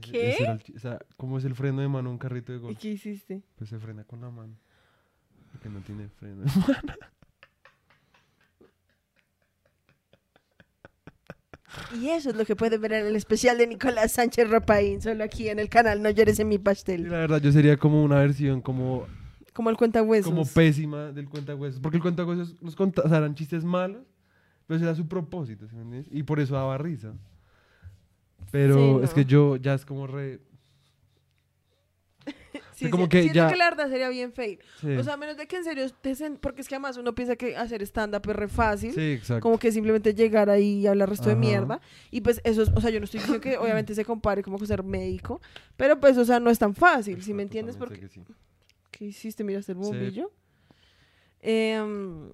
¿Qué? 0.00 0.30
ese 0.30 0.42
era 0.44 0.52
el 0.52 0.62
o 0.76 0.78
sea, 0.78 0.98
¿cómo 1.16 1.38
es 1.38 1.44
el 1.44 1.54
freno 1.54 1.80
de 1.80 1.88
mano 1.88 2.10
un 2.10 2.18
carrito 2.18 2.52
de 2.52 2.58
¿Y 2.58 2.60
golf? 2.62 2.78
qué 2.78 2.88
hiciste? 2.90 3.42
Pues 3.56 3.70
se 3.70 3.78
frena 3.78 4.04
con 4.04 4.20
la 4.20 4.30
mano. 4.30 4.54
Porque 5.52 5.68
no 5.68 5.80
tiene 5.80 6.08
freno. 6.08 6.42
de 6.42 6.50
mano. 6.50 6.74
Y 12.00 12.08
eso 12.08 12.30
es 12.30 12.36
lo 12.36 12.44
que 12.44 12.56
pueden 12.56 12.80
ver 12.80 12.92
en 12.94 13.06
el 13.06 13.16
especial 13.16 13.58
de 13.58 13.66
Nicolás 13.66 14.12
Sánchez 14.12 14.48
Rapaín, 14.48 15.02
solo 15.02 15.24
aquí 15.24 15.48
en 15.48 15.58
el 15.58 15.68
canal 15.68 16.00
No 16.02 16.08
llores 16.10 16.38
en 16.38 16.48
mi 16.48 16.54
Y 16.54 16.58
pastel. 16.58 17.02
la 17.04 17.18
verdad, 17.18 17.40
yo 17.40 17.52
sería 17.52 17.76
como 17.76 18.02
una 18.02 18.16
versión 18.16 18.60
como, 18.62 19.06
Como 19.52 19.70
el 19.70 19.76
cuenta 19.76 20.02
huesos. 20.02 20.30
como 20.32 20.46
pésima 20.46 21.12
del 21.12 21.28
cuentahuesos. 21.28 21.80
Porque 21.80 21.96
el 21.98 22.02
cuentahuesos 22.02 22.54
los 22.62 22.74
conta 22.76 23.02
o 23.02 23.08
sea, 23.08 23.18
eran 23.18 23.34
chistes 23.34 23.64
malos, 23.64 24.04
pero 24.66 24.80
era 24.80 24.94
su 24.94 25.06
propósito, 25.06 25.66
¿sí? 25.68 25.76
Y 26.10 26.22
por 26.22 26.40
eso 26.40 26.54
daba 26.54 26.78
risa. 26.78 27.12
Pero 28.50 28.74
Sí, 28.98 29.04
es 29.04 29.10
no. 29.10 29.14
que 29.14 29.24
yo 29.24 29.56
ya 29.56 29.74
es 29.74 29.84
como 29.84 30.06
re... 30.06 30.40
Sí, 32.74 32.90
como 32.90 33.04
sí, 33.04 33.08
que 33.08 33.22
siento 33.22 33.36
ya- 33.36 33.48
que 33.48 33.56
la 33.56 33.70
verdad 33.70 33.88
sería 33.88 34.10
bien 34.10 34.32
fail. 34.34 34.58
O 34.98 35.02
sea, 35.02 35.14
a 35.14 35.16
menos 35.16 35.38
de 35.38 35.46
que 35.46 35.56
en 35.56 35.64
serio 35.64 35.86
te 36.02 36.12
sen- 36.12 36.38
porque 36.38 36.60
es 36.60 36.68
que 36.68 36.74
además 36.74 36.98
uno 36.98 37.14
piensa 37.14 37.34
que 37.34 37.56
hacer 37.56 37.80
stand-up 37.82 38.20
es 38.28 38.36
re 38.36 38.48
fácil. 38.48 38.92
sí, 38.92 39.12
exacto. 39.12 39.40
Como 39.42 39.58
que 39.58 39.72
simplemente 39.72 40.12
llegar 40.14 40.50
ahí 40.50 40.80
y 40.80 40.86
hablar 40.86 41.08
resto 41.08 41.24
de 41.26 41.32
Ajá. 41.32 41.40
mierda. 41.40 41.80
Y 42.10 42.20
pues 42.20 42.40
eso 42.44 42.62
es, 42.62 42.70
o 42.74 42.80
sea, 42.82 42.90
yo 42.90 43.00
no 43.00 43.04
estoy 43.04 43.20
diciendo 43.20 43.40
que 43.40 43.56
obviamente 43.56 43.94
se 43.94 44.04
compare 44.04 44.42
como 44.42 44.58
con 44.58 44.66
ser 44.66 44.82
médico, 44.82 45.40
pero 45.78 45.98
pues, 45.98 46.18
o 46.18 46.24
sea, 46.26 46.38
no 46.38 46.50
es 46.50 46.58
tan 46.58 46.74
fácil, 46.74 47.22
si 47.22 47.32
me 47.32 47.42
entiendes? 47.44 47.76
Porque, 47.78 47.98
que. 48.08 48.20
¿qué 48.90 49.04
hiciste? 49.06 49.42
¿Miraste 49.42 49.72
el 49.72 49.78
bombillo? 49.78 50.30
Em, 51.40 52.30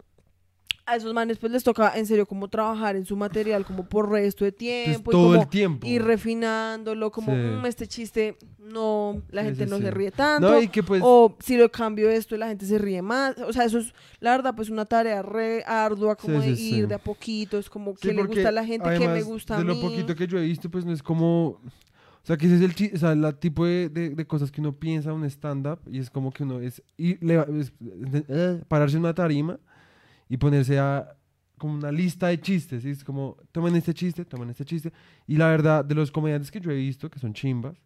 a 0.84 0.96
esos 0.96 1.14
manes 1.14 1.38
pues 1.38 1.52
les 1.52 1.62
toca 1.62 1.96
en 1.96 2.06
serio 2.06 2.26
como 2.26 2.48
trabajar 2.48 2.96
en 2.96 3.04
su 3.04 3.16
material 3.16 3.64
como 3.64 3.88
por 3.88 4.10
resto 4.10 4.44
de 4.44 4.50
Pues 4.52 4.58
tiempo 4.58 5.10
y 5.10 5.12
todo 5.12 5.28
como 5.30 5.42
el 5.42 5.48
tiempo. 5.48 5.86
ir 5.86 6.02
refinándolo, 6.02 7.10
como 7.12 7.32
Sí. 7.32 7.38
"Mm, 7.38 7.66
este 7.66 7.86
chiste 7.86 8.36
no, 8.58 9.22
la 9.30 9.44
gente 9.44 9.64
sí, 9.64 9.70
no 9.70 9.78
se 9.78 9.90
ríe 9.90 10.10
tanto. 10.10 10.50
No, 10.50 10.60
y 10.60 10.68
que 10.68 10.82
pues... 10.82 11.02
O 11.04 11.36
si 11.40 11.56
lo 11.56 11.70
cambio 11.70 12.08
esto, 12.10 12.36
la 12.36 12.48
gente 12.48 12.64
se 12.64 12.78
ríe 12.78 13.02
más. 13.02 13.36
O 13.38 13.52
sea, 13.52 13.64
eso 13.64 13.78
es, 13.78 13.92
la 14.20 14.30
verdad, 14.30 14.54
pues 14.56 14.70
una 14.70 14.84
tarea 14.86 15.20
re 15.22 15.62
ardua, 15.66 16.16
como 16.16 16.40
de 16.40 16.50
ir 16.50 16.88
de 16.88 16.94
a 16.94 16.98
poquitos, 16.98 17.68
como 17.68 17.92
Sí, 17.96 18.08
que 18.08 18.14
le 18.14 18.22
gusta 18.24 18.48
a 18.48 18.52
la 18.52 18.64
gente, 18.64 18.88
que 18.98 19.08
me 19.08 19.22
gusta 19.22 19.56
a 19.56 19.58
de 19.58 19.64
mí. 19.64 19.74
lo 19.74 19.80
poquito 19.80 20.14
que 20.14 20.26
yo 20.26 20.38
he 20.38 20.42
visto, 20.42 20.70
pues 20.70 20.84
no 20.84 20.92
es 20.92 21.02
como... 21.02 21.48
O 21.48 22.24
sea, 22.24 22.36
que 22.36 22.46
ese 22.46 22.54
es 22.56 22.60
el 22.62 22.74
chi- 22.74 22.92
o 22.94 22.98
sea, 22.98 23.14
la 23.16 23.32
tipo 23.32 23.66
de, 23.66 23.88
de- 23.88 24.10
de 24.10 24.26
cosas 24.26 24.50
que 24.52 24.60
uno 24.60 24.72
piensa 24.72 25.12
un 25.12 25.24
stand-up 25.24 25.80
y 25.90 25.98
es 25.98 26.08
como 26.08 26.30
que 26.30 26.44
uno 26.44 26.60
es, 26.60 26.80
y 26.96 27.16
le- 27.24 27.44
es- 27.60 27.72
eh, 28.28 28.62
pararse 28.68 28.96
en 28.96 29.00
una 29.02 29.12
tarima 29.14 29.58
y 30.32 30.36
ponerse 30.38 30.78
a 30.78 31.14
como 31.58 31.74
una 31.74 31.92
lista 31.92 32.28
de 32.28 32.40
chistes. 32.40 32.82
¿sí? 32.82 32.88
Es 32.90 33.04
como, 33.04 33.36
tomen 33.52 33.76
este 33.76 33.92
chiste, 33.92 34.24
tomen 34.24 34.48
este 34.48 34.64
chiste. 34.64 34.90
Y 35.26 35.36
la 35.36 35.48
verdad, 35.48 35.84
de 35.84 35.94
los 35.94 36.10
comediantes 36.10 36.50
que 36.50 36.58
yo 36.58 36.70
he 36.70 36.74
visto, 36.76 37.10
que 37.10 37.18
son 37.18 37.34
chimbas, 37.34 37.76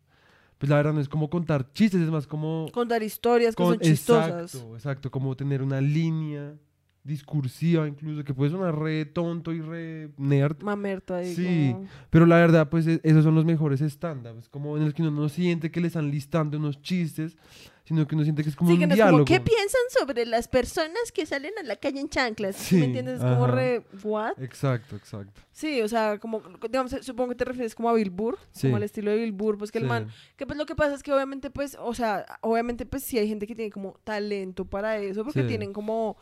pues 0.56 0.70
la 0.70 0.76
verdad 0.76 0.92
no 0.94 1.00
es 1.00 1.08
como 1.08 1.28
contar 1.28 1.70
chistes, 1.72 2.00
es 2.00 2.08
más 2.10 2.26
como... 2.26 2.68
Contar 2.72 3.02
historias 3.02 3.54
que 3.56 3.62
con- 3.62 3.74
son 3.74 3.80
chistosas. 3.80 4.54
Exacto, 4.54 4.76
exacto, 4.76 5.10
como 5.10 5.36
tener 5.36 5.60
una 5.60 5.80
línea 5.80 6.54
discursiva 7.02 7.86
incluso, 7.86 8.24
que 8.24 8.34
puede 8.34 8.50
sonar 8.50 8.76
re 8.78 9.04
tonto 9.06 9.52
y 9.52 9.60
re 9.60 10.10
nerd, 10.16 10.62
Mamerto 10.62 11.14
ahí. 11.14 11.34
Sí. 11.34 11.70
como- 11.72 11.86
pero 12.10 12.26
la 12.26 12.36
verdad, 12.36 12.68
pues 12.68 12.86
e- 12.86 13.00
esos 13.02 13.24
son 13.24 13.34
los 13.34 13.44
mejores 13.44 13.80
stand-ups, 13.80 14.48
como 14.48 14.76
en 14.76 14.84
el 14.84 14.94
que 14.94 15.02
uno 15.02 15.10
no 15.10 15.28
siente 15.28 15.70
que 15.70 15.80
le 15.80 15.88
están 15.88 16.10
listando 16.10 16.56
unos 16.58 16.80
chistes, 16.82 17.36
sino 17.86 18.06
que 18.06 18.14
uno 18.14 18.24
siente 18.24 18.42
que 18.42 18.50
es 18.50 18.56
como 18.56 18.68
Sí, 18.70 18.74
un 18.74 18.80
que 18.80 18.86
no 18.88 18.94
diálogo. 18.94 19.12
como, 19.18 19.24
¿qué 19.24 19.40
piensan 19.40 19.80
sobre 19.98 20.26
las 20.26 20.48
personas 20.48 21.12
que 21.14 21.24
salen 21.24 21.52
a 21.58 21.62
la 21.62 21.76
calle 21.76 22.00
en 22.00 22.08
chanclas? 22.08 22.56
¿Sí 22.56 22.76
¿Me 22.76 22.84
entiendes? 22.86 23.20
Es 23.20 23.22
como 23.22 23.46
re, 23.46 23.84
¿what? 24.02 24.32
Exacto, 24.42 24.96
exacto. 24.96 25.40
Sí, 25.52 25.80
o 25.80 25.88
sea, 25.88 26.18
como, 26.18 26.42
digamos, 26.68 26.94
supongo 27.00 27.30
que 27.30 27.36
te 27.36 27.44
refieres 27.44 27.74
como 27.74 27.88
a 27.88 27.94
Bill 27.94 28.10
Burr, 28.10 28.38
Sí. 28.50 28.66
como 28.66 28.76
al 28.76 28.82
estilo 28.82 29.10
de 29.12 29.16
Bill 29.18 29.32
Burr, 29.32 29.56
pues 29.56 29.70
que 29.72 29.78
el 29.78 29.84
man, 29.86 30.08
que 30.36 30.46
pues 30.46 30.58
lo 30.58 30.66
que 30.66 30.74
pasa 30.74 30.94
es 30.94 31.02
que 31.02 31.12
obviamente, 31.12 31.48
pues, 31.50 31.76
o 31.80 31.94
sea, 31.94 32.26
obviamente, 32.42 32.84
pues 32.86 33.02
sí 33.04 33.18
hay 33.18 33.28
gente 33.28 33.46
que 33.46 33.54
tiene 33.54 33.70
como 33.70 33.94
talento 34.04 34.64
para 34.64 34.98
eso, 34.98 35.24
porque 35.24 35.44
tienen 35.44 35.72
como... 35.72 36.16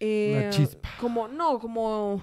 eh, 0.00 0.38
Una 0.40 0.50
chispa. 0.50 0.88
Como, 1.00 1.28
no, 1.28 1.58
como 1.58 2.22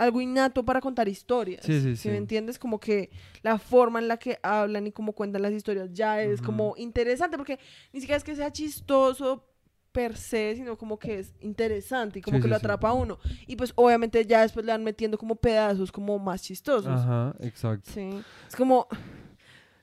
algo 0.00 0.20
innato 0.20 0.64
para 0.64 0.80
contar 0.80 1.08
historias. 1.08 1.64
Sí, 1.64 1.80
sí, 1.80 1.94
¿sí 1.94 2.08
me 2.08 2.16
entiendes? 2.16 2.58
Como 2.58 2.80
que 2.80 3.10
la 3.42 3.58
forma 3.58 3.98
en 3.98 4.08
la 4.08 4.16
que 4.16 4.38
hablan 4.42 4.86
y 4.86 4.92
cómo 4.92 5.12
cuentan 5.12 5.42
las 5.42 5.52
historias 5.52 5.90
ya 5.92 6.22
es 6.22 6.40
como 6.40 6.74
interesante, 6.78 7.36
porque 7.36 7.58
ni 7.92 8.00
siquiera 8.00 8.16
es 8.16 8.24
que 8.24 8.34
sea 8.34 8.50
chistoso 8.50 9.46
per 9.92 10.16
se, 10.16 10.54
sino 10.56 10.78
como 10.78 10.98
que 10.98 11.18
es 11.18 11.34
interesante 11.40 12.20
y 12.20 12.22
como 12.22 12.38
Sí, 12.38 12.42
que 12.42 12.46
sí, 12.46 12.50
lo 12.50 12.56
sí. 12.56 12.60
atrapa 12.64 12.88
a 12.88 12.92
uno. 12.94 13.18
Y 13.46 13.56
pues 13.56 13.72
obviamente 13.74 14.24
ya 14.24 14.40
después 14.42 14.64
le 14.64 14.72
van 14.72 14.84
metiendo 14.84 15.18
como 15.18 15.34
pedazos 15.36 15.92
como 15.92 16.18
más 16.18 16.42
chistosos. 16.42 16.86
Ajá, 16.98 17.34
exacto. 17.40 17.90
Sí. 17.92 18.08
Es 18.48 18.56
como... 18.56 18.86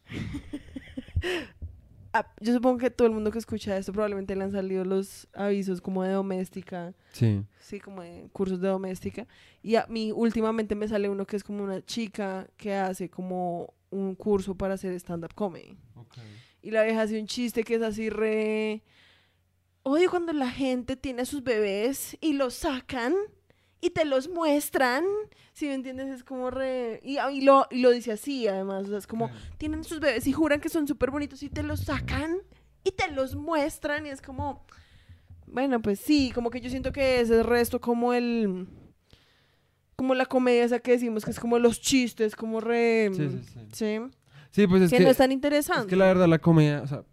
Ah, 2.19 2.33
yo 2.39 2.53
supongo 2.53 2.77
que 2.79 2.89
todo 2.89 3.07
el 3.07 3.13
mundo 3.13 3.29
que 3.31 3.37
escucha 3.37 3.77
esto 3.77 3.93
probablemente 3.93 4.35
le 4.35 4.43
han 4.43 4.51
salido 4.51 4.83
los 4.83 5.27
avisos 5.33 5.81
como 5.81 6.01
de 6.03 6.11
doméstica, 6.13 6.93
Sí. 7.11 7.43
sí, 7.59 7.79
como 7.79 8.01
de 8.01 8.27
cursos 8.31 8.59
de 8.59 8.69
doméstica. 8.69 9.27
Y 9.61 9.75
a 9.75 9.85
mí 9.87 10.11
últimamente 10.11 10.73
me 10.73 10.87
sale 10.87 11.09
uno 11.09 11.25
que 11.27 11.35
es 11.35 11.43
como 11.43 11.63
una 11.63 11.85
chica 11.85 12.47
que 12.57 12.73
hace 12.73 13.09
como 13.09 13.73
un 13.91 14.15
curso 14.15 14.55
para 14.55 14.73
hacer 14.73 14.93
stand-up 14.93 15.33
comedy. 15.35 15.77
Y 16.63 16.71
la 16.71 16.83
vieja 16.83 17.03
hace 17.03 17.19
un 17.19 17.27
chiste 17.27 17.63
que 17.63 17.75
es 17.75 17.81
así 17.81 18.09
re... 18.09 18.83
Odio 19.83 20.09
cuando 20.09 20.33
la 20.33 20.49
gente 20.49 20.97
tiene 20.97 21.21
a 21.21 21.25
sus 21.25 21.43
bebés 21.43 22.17
y 22.19 22.33
los 22.33 22.55
sacan 22.55 23.13
y 23.81 23.91
te 23.91 24.05
los 24.05 24.29
muestran. 24.29 25.03
Si 25.53 25.67
me 25.67 25.73
entiendes, 25.73 26.07
es 26.09 26.23
como 26.23 26.51
re... 26.51 26.99
Y, 27.03 27.17
y 27.19 27.41
lo, 27.41 27.67
y 27.71 27.81
lo 27.81 27.91
dice 27.91 28.11
así, 28.11 28.47
además. 28.47 28.85
O 28.85 28.89
sea, 28.89 28.97
es 28.97 29.07
como, 29.07 29.29
tienen 29.57 29.83
sus 29.83 29.99
bebés 29.99 30.27
y 30.27 30.33
juran 30.33 30.59
que 30.59 30.69
son 30.69 30.87
súper 30.87 31.11
bonitos 31.11 31.41
y 31.43 31.49
te 31.49 31.63
los 31.63 31.81
sacan 31.81 32.37
y 32.83 32.91
te 32.91 33.11
los 33.11 33.35
muestran. 33.35 34.05
Y 34.05 34.09
es 34.09 34.21
como... 34.21 34.65
Bueno, 35.47 35.81
pues 35.81 35.99
sí, 35.99 36.31
como 36.35 36.49
que 36.49 36.61
yo 36.61 36.69
siento 36.69 36.91
que 36.91 37.21
ese 37.21 37.33
es 37.33 37.39
el 37.39 37.43
resto 37.43 37.81
como 37.81 38.13
el... 38.13 38.67
Como 39.95 40.13
la 40.13 40.27
comedia 40.27 40.63
esa 40.63 40.79
que 40.79 40.91
decimos, 40.91 41.25
que 41.25 41.31
es 41.31 41.39
como 41.39 41.57
los 41.57 41.81
chistes, 41.81 42.35
como 42.35 42.61
re... 42.61 43.09
Sí, 43.13 43.29
sí, 43.29 43.41
sí. 43.41 43.59
Sí. 43.73 43.99
Sí, 44.51 44.65
pues 44.67 44.83
es 44.83 44.89
que, 44.91 44.97
que, 44.97 45.03
no 45.03 45.09
es 45.11 45.17
tan 45.17 45.31
es 45.31 45.35
interesante. 45.35 45.87
que 45.87 45.95
la 45.95 46.05
verdad 46.05 46.27
la 46.27 46.39
comedia, 46.39 46.81
o 46.81 46.87
sea, 46.87 47.03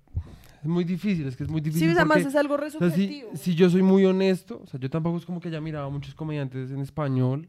es 0.64 0.68
muy 0.70 0.84
difícil, 0.84 1.26
es 1.26 1.36
que 1.36 1.44
es 1.44 1.48
muy 1.50 1.60
Sí, 1.60 1.64
difícil. 1.66 1.90
además 1.90 2.16
porque- 2.18 2.28
es 2.28 2.36
algo 2.36 2.56
re 2.56 2.66
O 2.68 2.70
sea, 2.70 2.90
si, 2.90 3.24
si 3.34 3.54
yo 3.54 3.68
soy 3.70 3.82
muy 3.82 4.04
honesto, 4.04 4.60
o 4.62 4.66
sea, 4.66 4.80
yo 4.80 4.88
tampoco 4.90 5.18
es 5.18 5.26
como 5.26 5.40
que 5.40 5.48
haya 5.48 5.60
mirado 5.60 5.86
a 5.86 5.90
muchos 5.90 6.14
comediantes 6.14 6.70
en 6.70 6.80
español, 6.80 7.48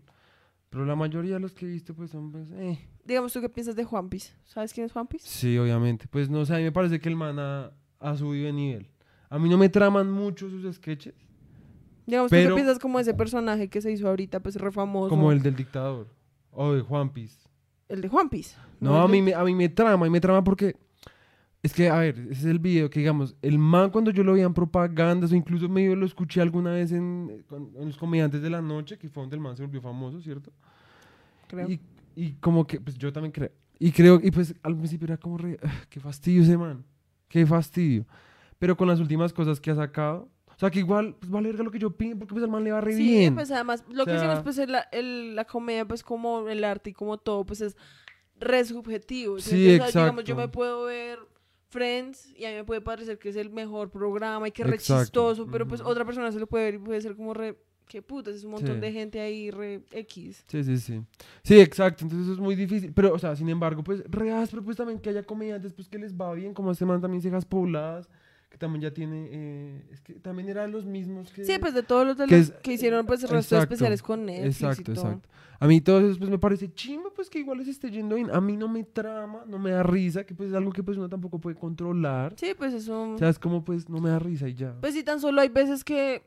pero 0.69 0.85
la 0.85 0.95
mayoría 0.95 1.35
de 1.35 1.39
los 1.39 1.53
que 1.53 1.65
he 1.65 1.69
visto, 1.69 1.93
pues 1.95 2.11
son, 2.11 2.31
pues, 2.31 2.47
eh. 2.51 2.77
Digamos, 3.05 3.31
¿tú 3.31 3.39
qué 3.39 3.49
piensas 3.49 3.75
de 3.75 3.83
Juan 3.85 4.09
Piz? 4.09 4.35
¿Sabes 4.43 4.73
quién 4.73 4.85
es 4.85 4.91
Juan 4.91 5.07
Piz? 5.07 5.21
Sí, 5.23 5.57
obviamente. 5.57 6.07
Pues 6.09 6.29
no 6.29 6.45
sé, 6.45 6.53
a 6.55 6.57
mí 6.57 6.63
me 6.63 6.71
parece 6.71 6.99
que 6.99 7.07
el 7.07 7.15
man 7.15 7.39
ha, 7.39 7.71
ha 7.99 8.17
subido 8.17 8.45
de 8.47 8.53
nivel. 8.53 8.87
A 9.29 9.39
mí 9.39 9.47
no 9.49 9.57
me 9.57 9.69
traman 9.69 10.11
mucho 10.11 10.49
sus 10.49 10.75
sketches, 10.75 11.13
Digamos, 12.07 12.29
¿tú 12.29 12.35
Pero- 12.35 12.49
qué 12.49 12.61
piensas 12.61 12.77
como 12.79 12.99
ese 12.99 13.13
personaje 13.15 13.67
que 13.67 13.81
se 13.81 13.91
hizo 13.91 14.07
ahorita, 14.07 14.39
pues 14.41 14.55
re 14.57 14.71
famoso? 14.71 15.09
como 15.09 15.31
el 15.31 15.41
del 15.41 15.55
dictador, 15.55 16.07
o 16.51 16.73
de 16.73 16.81
Juan 16.81 17.09
Piz. 17.11 17.47
El 17.87 18.01
de 18.01 18.09
Juan 18.09 18.29
Piz. 18.29 18.55
No, 18.79 19.01
a 19.01 19.05
el 19.05 19.11
mí, 19.11 19.21
de- 19.21 19.33
a 19.35 19.43
mí 19.43 19.55
me 19.55 19.69
trama, 19.69 20.05
y 20.05 20.09
me 20.11 20.19
trama 20.21 20.43
porque... 20.43 20.75
Es 21.65 21.73
que, 21.73 21.89
a 21.89 21.97
ver, 21.97 22.19
ese 22.29 22.31
es 22.41 22.45
el 22.45 22.59
video 22.59 22.89
que, 22.91 22.99
digamos, 22.99 23.35
el 23.41 23.57
man 23.57 23.89
cuando 23.89 24.11
yo 24.11 24.23
lo 24.23 24.33
veía 24.33 24.45
en 24.45 24.53
propagandas 24.53 25.31
o 25.31 25.35
incluso 25.35 25.67
medio 25.67 25.95
lo 25.95 26.05
escuché 26.05 26.39
alguna 26.41 26.71
vez 26.71 26.91
en, 26.91 27.43
en 27.51 27.85
los 27.87 27.97
comediantes 27.97 28.41
de 28.43 28.49
la 28.51 28.61
noche, 28.61 28.97
que 28.99 29.09
fue 29.09 29.23
donde 29.23 29.35
el 29.35 29.41
man 29.41 29.57
se 29.57 29.63
volvió 29.63 29.81
famoso, 29.81 30.21
¿cierto? 30.21 30.51
creo. 31.47 31.67
Y, 31.69 31.79
y 32.15 32.33
como 32.33 32.67
que, 32.67 32.79
pues 32.79 32.97
yo 32.97 33.11
también 33.11 33.31
creo. 33.31 33.51
Y 33.79 33.91
creo, 33.91 34.19
y 34.21 34.29
pues 34.31 34.53
al 34.63 34.75
principio 34.77 35.05
era 35.05 35.17
como 35.17 35.37
re, 35.37 35.57
"Ah, 35.63 35.71
qué 35.89 35.99
fastidio 35.99 36.43
ese 36.43 36.57
man, 36.57 36.83
qué 37.27 37.45
fastidio. 37.47 38.05
Pero 38.59 38.77
con 38.77 38.87
las 38.87 38.99
últimas 38.99 39.33
cosas 39.33 39.59
que 39.59 39.71
ha 39.71 39.75
sacado, 39.75 40.29
o 40.47 40.57
sea 40.59 40.69
que 40.69 40.79
igual, 40.79 41.15
pues 41.19 41.29
vale 41.31 41.49
verga 41.49 41.63
lo 41.63 41.71
que 41.71 41.79
yo 41.79 41.87
opine, 41.87 42.15
porque 42.15 42.33
pues 42.33 42.43
al 42.43 42.49
man 42.51 42.63
le 42.63 42.71
va 42.71 42.79
re 42.81 42.93
Sí, 42.95 43.01
bien. 43.03 43.33
pues 43.35 43.49
además, 43.51 43.83
lo 43.91 44.03
O 44.03 44.05
que 44.05 44.11
sea- 44.11 44.21
decimos, 44.21 44.43
pues 44.43 44.57
el- 44.59 44.75
el- 44.91 45.35
la 45.35 45.45
comedia, 45.45 45.85
pues 45.85 46.03
como 46.03 46.47
el 46.47 46.63
arte 46.63 46.91
y 46.91 46.93
como 46.93 47.17
todo, 47.17 47.43
pues 47.45 47.61
es 47.61 47.75
re 48.39 48.63
subjetivo. 48.65 49.39
¿sí? 49.39 49.49
Sí, 49.49 49.79
o 49.79 49.87
sea, 49.87 50.01
digamos, 50.03 50.23
yo 50.25 50.33
exacto. 50.33 50.35
me 50.35 50.47
puedo 50.47 50.85
ver 50.85 51.19
Friends 51.75 52.33
y 52.37 52.45
a 52.45 52.49
mí 52.51 52.55
me 52.55 52.63
puede 52.63 52.79
parecer 52.79 53.17
que 53.19 53.27
es 53.29 53.35
el 53.35 53.49
mejor 53.49 53.89
programa 53.91 54.47
y 54.47 54.51
que 54.51 54.61
es 54.63 54.69
re 54.69 54.77
chistoso, 54.77 55.45
pero 55.51 55.67
pues 55.67 55.81
otra 55.81 56.05
persona 56.05 56.31
se 56.31 56.39
lo 56.39 56.47
puede 56.47 56.63
ver 56.65 56.73
y 56.75 56.77
puede 56.77 57.01
ser 57.01 57.15
como 57.17 57.33
re, 57.33 57.57
qué 57.87 58.01
putas, 58.01 58.33
es 58.35 58.45
un 58.45 58.51
montón 58.51 58.75
Sí. 58.75 58.79
de 58.81 58.91
gente 58.93 59.19
ahí 59.19 59.51
re 59.51 59.81
X. 59.91 60.45
Sí, 60.47 60.63
sí, 60.63 60.77
sí. 60.77 61.01
Sí, 61.43 61.59
exacto, 61.59 62.05
entonces 62.05 62.27
eso 62.27 62.33
es 62.33 62.39
muy 62.39 62.55
difícil. 62.55 62.93
Pero, 62.93 63.13
o 63.13 63.19
sea, 63.19 63.35
sin 63.35 63.49
embargo, 63.49 63.83
pues 63.83 64.03
re 64.09 64.31
áspero, 64.31 64.63
pues 64.63 64.77
también 64.77 64.99
que 64.99 65.09
haya 65.09 65.23
comediantes 65.23 65.73
pues 65.73 65.89
que 65.89 65.99
les 65.99 66.13
va 66.15 66.33
bien, 66.33 66.53
como 66.53 66.71
este 66.71 66.85
man 66.85 67.01
también 67.01 67.21
cejas 67.21 67.45
pobladas, 67.45 68.09
que 68.55 68.59
también 68.59 68.83
ya 68.83 68.91
tiene, 68.91 69.27
eh, 69.31 69.85
es 69.91 69.99
que 69.99 70.13
también 70.13 70.47
eran 70.47 70.71
los 70.71 70.85
mismos 70.85 71.29
que... 71.33 71.43
Sí, 71.43 71.57
pues 71.59 71.73
de 71.73 71.83
todos 71.83 72.07
los 72.07 72.17
de 72.17 72.25
que 72.25 72.37
los 72.37 72.49
es- 72.49 72.55
que 72.63 72.71
hicieron 72.71 73.05
pues 73.05 73.19
restos 73.23 73.43
exacto, 73.43 73.63
especiales 73.73 74.01
con 74.01 74.25
Netflix 74.25 74.61
Exacto, 74.61 74.91
y 74.91 74.95
todo. 74.95 75.05
exacto. 75.07 75.29
A 75.59 75.67
mí 75.67 75.81
todo 75.81 75.99
eso 75.99 76.17
pues 76.17 76.29
me 76.29 76.39
parece 76.39 76.73
chimba, 76.73 77.09
pues 77.13 77.29
que 77.29 77.39
igual 77.39 77.57
les 77.57 77.67
esté 77.67 77.91
yendo 77.91 78.15
bien. 78.15 78.29
A 78.33 78.39
mí 78.39 78.55
no 78.55 78.69
me 78.69 78.85
trama, 78.85 79.43
no 79.45 79.59
me 79.59 79.71
da 79.71 79.83
risa, 79.83 80.25
que 80.25 80.33
pues 80.33 80.49
es 80.51 80.55
algo 80.55 80.71
que 80.71 80.83
pues 80.83 80.97
uno 80.97 81.09
tampoco 81.09 81.39
puede 81.39 81.57
controlar. 81.57 82.33
Sí, 82.37 82.53
pues 82.57 82.73
eso. 82.73 83.11
O 83.11 83.17
sea, 83.17 83.27
es 83.27 83.39
como 83.39 83.65
pues 83.65 83.89
no 83.89 83.99
me 83.99 84.09
da 84.09 84.19
risa 84.19 84.47
y 84.47 84.53
ya. 84.53 84.73
Pues 84.79 84.93
sí, 84.93 85.03
tan 85.03 85.19
solo 85.19 85.41
hay 85.41 85.49
veces 85.49 85.83
que 85.83 86.23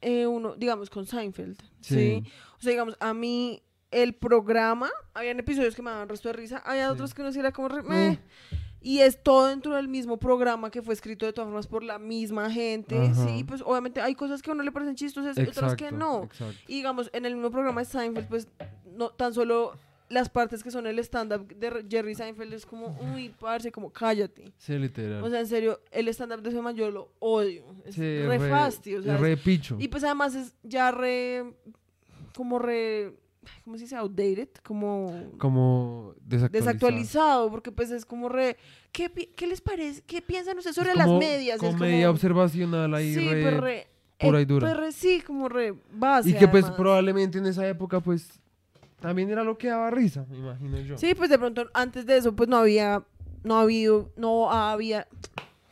eh, 0.00 0.26
uno, 0.26 0.56
digamos, 0.56 0.88
con 0.88 1.04
Seinfeld, 1.06 1.60
¿sí? 1.80 1.94
Sí. 1.94 2.22
O 2.58 2.62
sea, 2.62 2.70
digamos, 2.70 2.96
a 3.00 3.12
mí 3.12 3.62
el 3.90 4.14
programa, 4.14 4.88
habían 5.14 5.38
episodios 5.38 5.74
que 5.74 5.82
me 5.82 5.90
daban 5.90 6.08
resto 6.08 6.28
de 6.30 6.34
risa, 6.34 6.58
había 6.58 6.86
Sí. 6.88 6.92
otros 6.92 7.12
que 7.14 7.22
uno 7.22 7.32
sí 7.32 7.40
era 7.40 7.52
como 7.52 7.68
re, 7.68 7.80
Eh. 7.80 7.84
meh. 7.88 8.18
Y 8.88 9.00
es 9.00 9.22
todo 9.22 9.48
dentro 9.48 9.74
del 9.74 9.86
mismo 9.86 10.16
programa 10.16 10.70
que 10.70 10.80
fue 10.80 10.94
escrito 10.94 11.26
de 11.26 11.34
todas 11.34 11.48
formas 11.48 11.66
por 11.66 11.82
la 11.82 11.98
misma 11.98 12.50
gente, 12.50 12.96
Ajá. 12.96 13.26
sí, 13.26 13.44
pues 13.44 13.60
obviamente 13.60 14.00
hay 14.00 14.14
cosas 14.14 14.40
que 14.40 14.50
a 14.50 14.54
uno 14.54 14.62
le 14.62 14.72
parecen 14.72 14.94
chistosas 14.94 15.36
y 15.36 15.42
otras 15.42 15.76
que 15.76 15.92
no. 15.92 16.24
Exacto. 16.24 16.54
Y 16.68 16.76
digamos, 16.76 17.10
en 17.12 17.26
el 17.26 17.34
mismo 17.34 17.50
programa 17.50 17.82
de 17.82 17.84
Seinfeld, 17.84 18.28
pues 18.28 18.48
no 18.96 19.10
tan 19.10 19.34
solo 19.34 19.74
las 20.08 20.30
partes 20.30 20.62
que 20.64 20.70
son 20.70 20.86
el 20.86 20.98
stand-up 21.00 21.46
de 21.54 21.84
Jerry 21.90 22.14
Seinfeld 22.14 22.54
es 22.54 22.64
como, 22.64 22.96
uy, 23.12 23.28
parce, 23.38 23.70
como 23.70 23.92
cállate. 23.92 24.52
Sí, 24.56 24.72
literal. 24.78 25.22
O 25.22 25.28
sea, 25.28 25.40
en 25.40 25.46
serio, 25.48 25.80
el 25.90 26.08
stand-up 26.08 26.40
de 26.40 26.48
ese 26.48 26.62
man 26.62 26.74
yo 26.74 26.90
lo 26.90 27.10
odio. 27.18 27.64
Es 27.84 27.94
Sí, 27.94 28.22
re, 28.22 28.38
fastidio. 28.48 29.00
o 29.00 29.02
sea, 29.02 29.16
es 29.16 29.20
re 29.20 29.36
picho. 29.36 29.76
y 29.78 29.88
pues 29.88 30.02
además 30.02 30.34
es 30.34 30.54
ya 30.62 30.90
re. 30.92 31.44
como 32.34 32.58
re. 32.58 33.12
¿Cómo 33.64 33.76
se 33.76 33.84
dice? 33.84 33.96
Outdated. 33.96 34.48
Como. 34.62 35.30
como 35.38 36.14
desactualizado. 36.20 36.72
Desactualizado, 36.72 37.50
porque 37.50 37.72
pues 37.72 37.90
es 37.90 38.04
como 38.04 38.28
re. 38.28 38.56
¿Qué, 38.92 39.46
les 39.46 39.60
parece? 39.60 40.02
¿Qué 40.02 40.22
piensan 40.22 40.56
ustedes 40.58 40.76
sobre 40.76 40.90
Es 40.90 40.96
las 40.96 41.06
como 41.06 41.18
medias? 41.18 41.62
Es 41.62 41.74
Comedia 41.74 42.06
como, 42.06 42.14
observacional 42.14 42.94
ahí 42.94 43.14
sí, 43.14 43.28
re... 43.28 43.42
pues 43.42 43.56
re. 43.60 43.86
pura 44.18 44.38
eh, 44.38 44.42
y 44.42 44.44
dura. 44.44 44.66
pues 44.66 44.76
re- 44.78 44.92
sí, 44.92 45.20
como 45.20 45.48
re 45.48 45.74
base. 45.92 46.30
Y 46.30 46.34
que 46.34 46.48
pues 46.48 46.64
probablemente 46.70 47.38
en 47.38 47.46
esa 47.46 47.66
época 47.68 48.00
pues 48.00 48.40
también 49.00 49.30
era 49.30 49.44
lo 49.44 49.56
que 49.58 49.68
daba 49.68 49.90
risa, 49.90 50.26
me 50.28 50.38
imagino 50.38 50.78
yo. 50.80 50.98
Sí, 50.98 51.14
pues 51.14 51.30
de 51.30 51.38
pronto 51.38 51.68
antes 51.74 52.06
de 52.06 52.16
eso, 52.16 52.34
pues 52.34 52.48
no 52.48 52.56
había. 52.56 53.04
No 53.44 53.56
ha 53.58 53.62
habido. 53.62 54.10
No 54.16 54.50
había. 54.50 55.06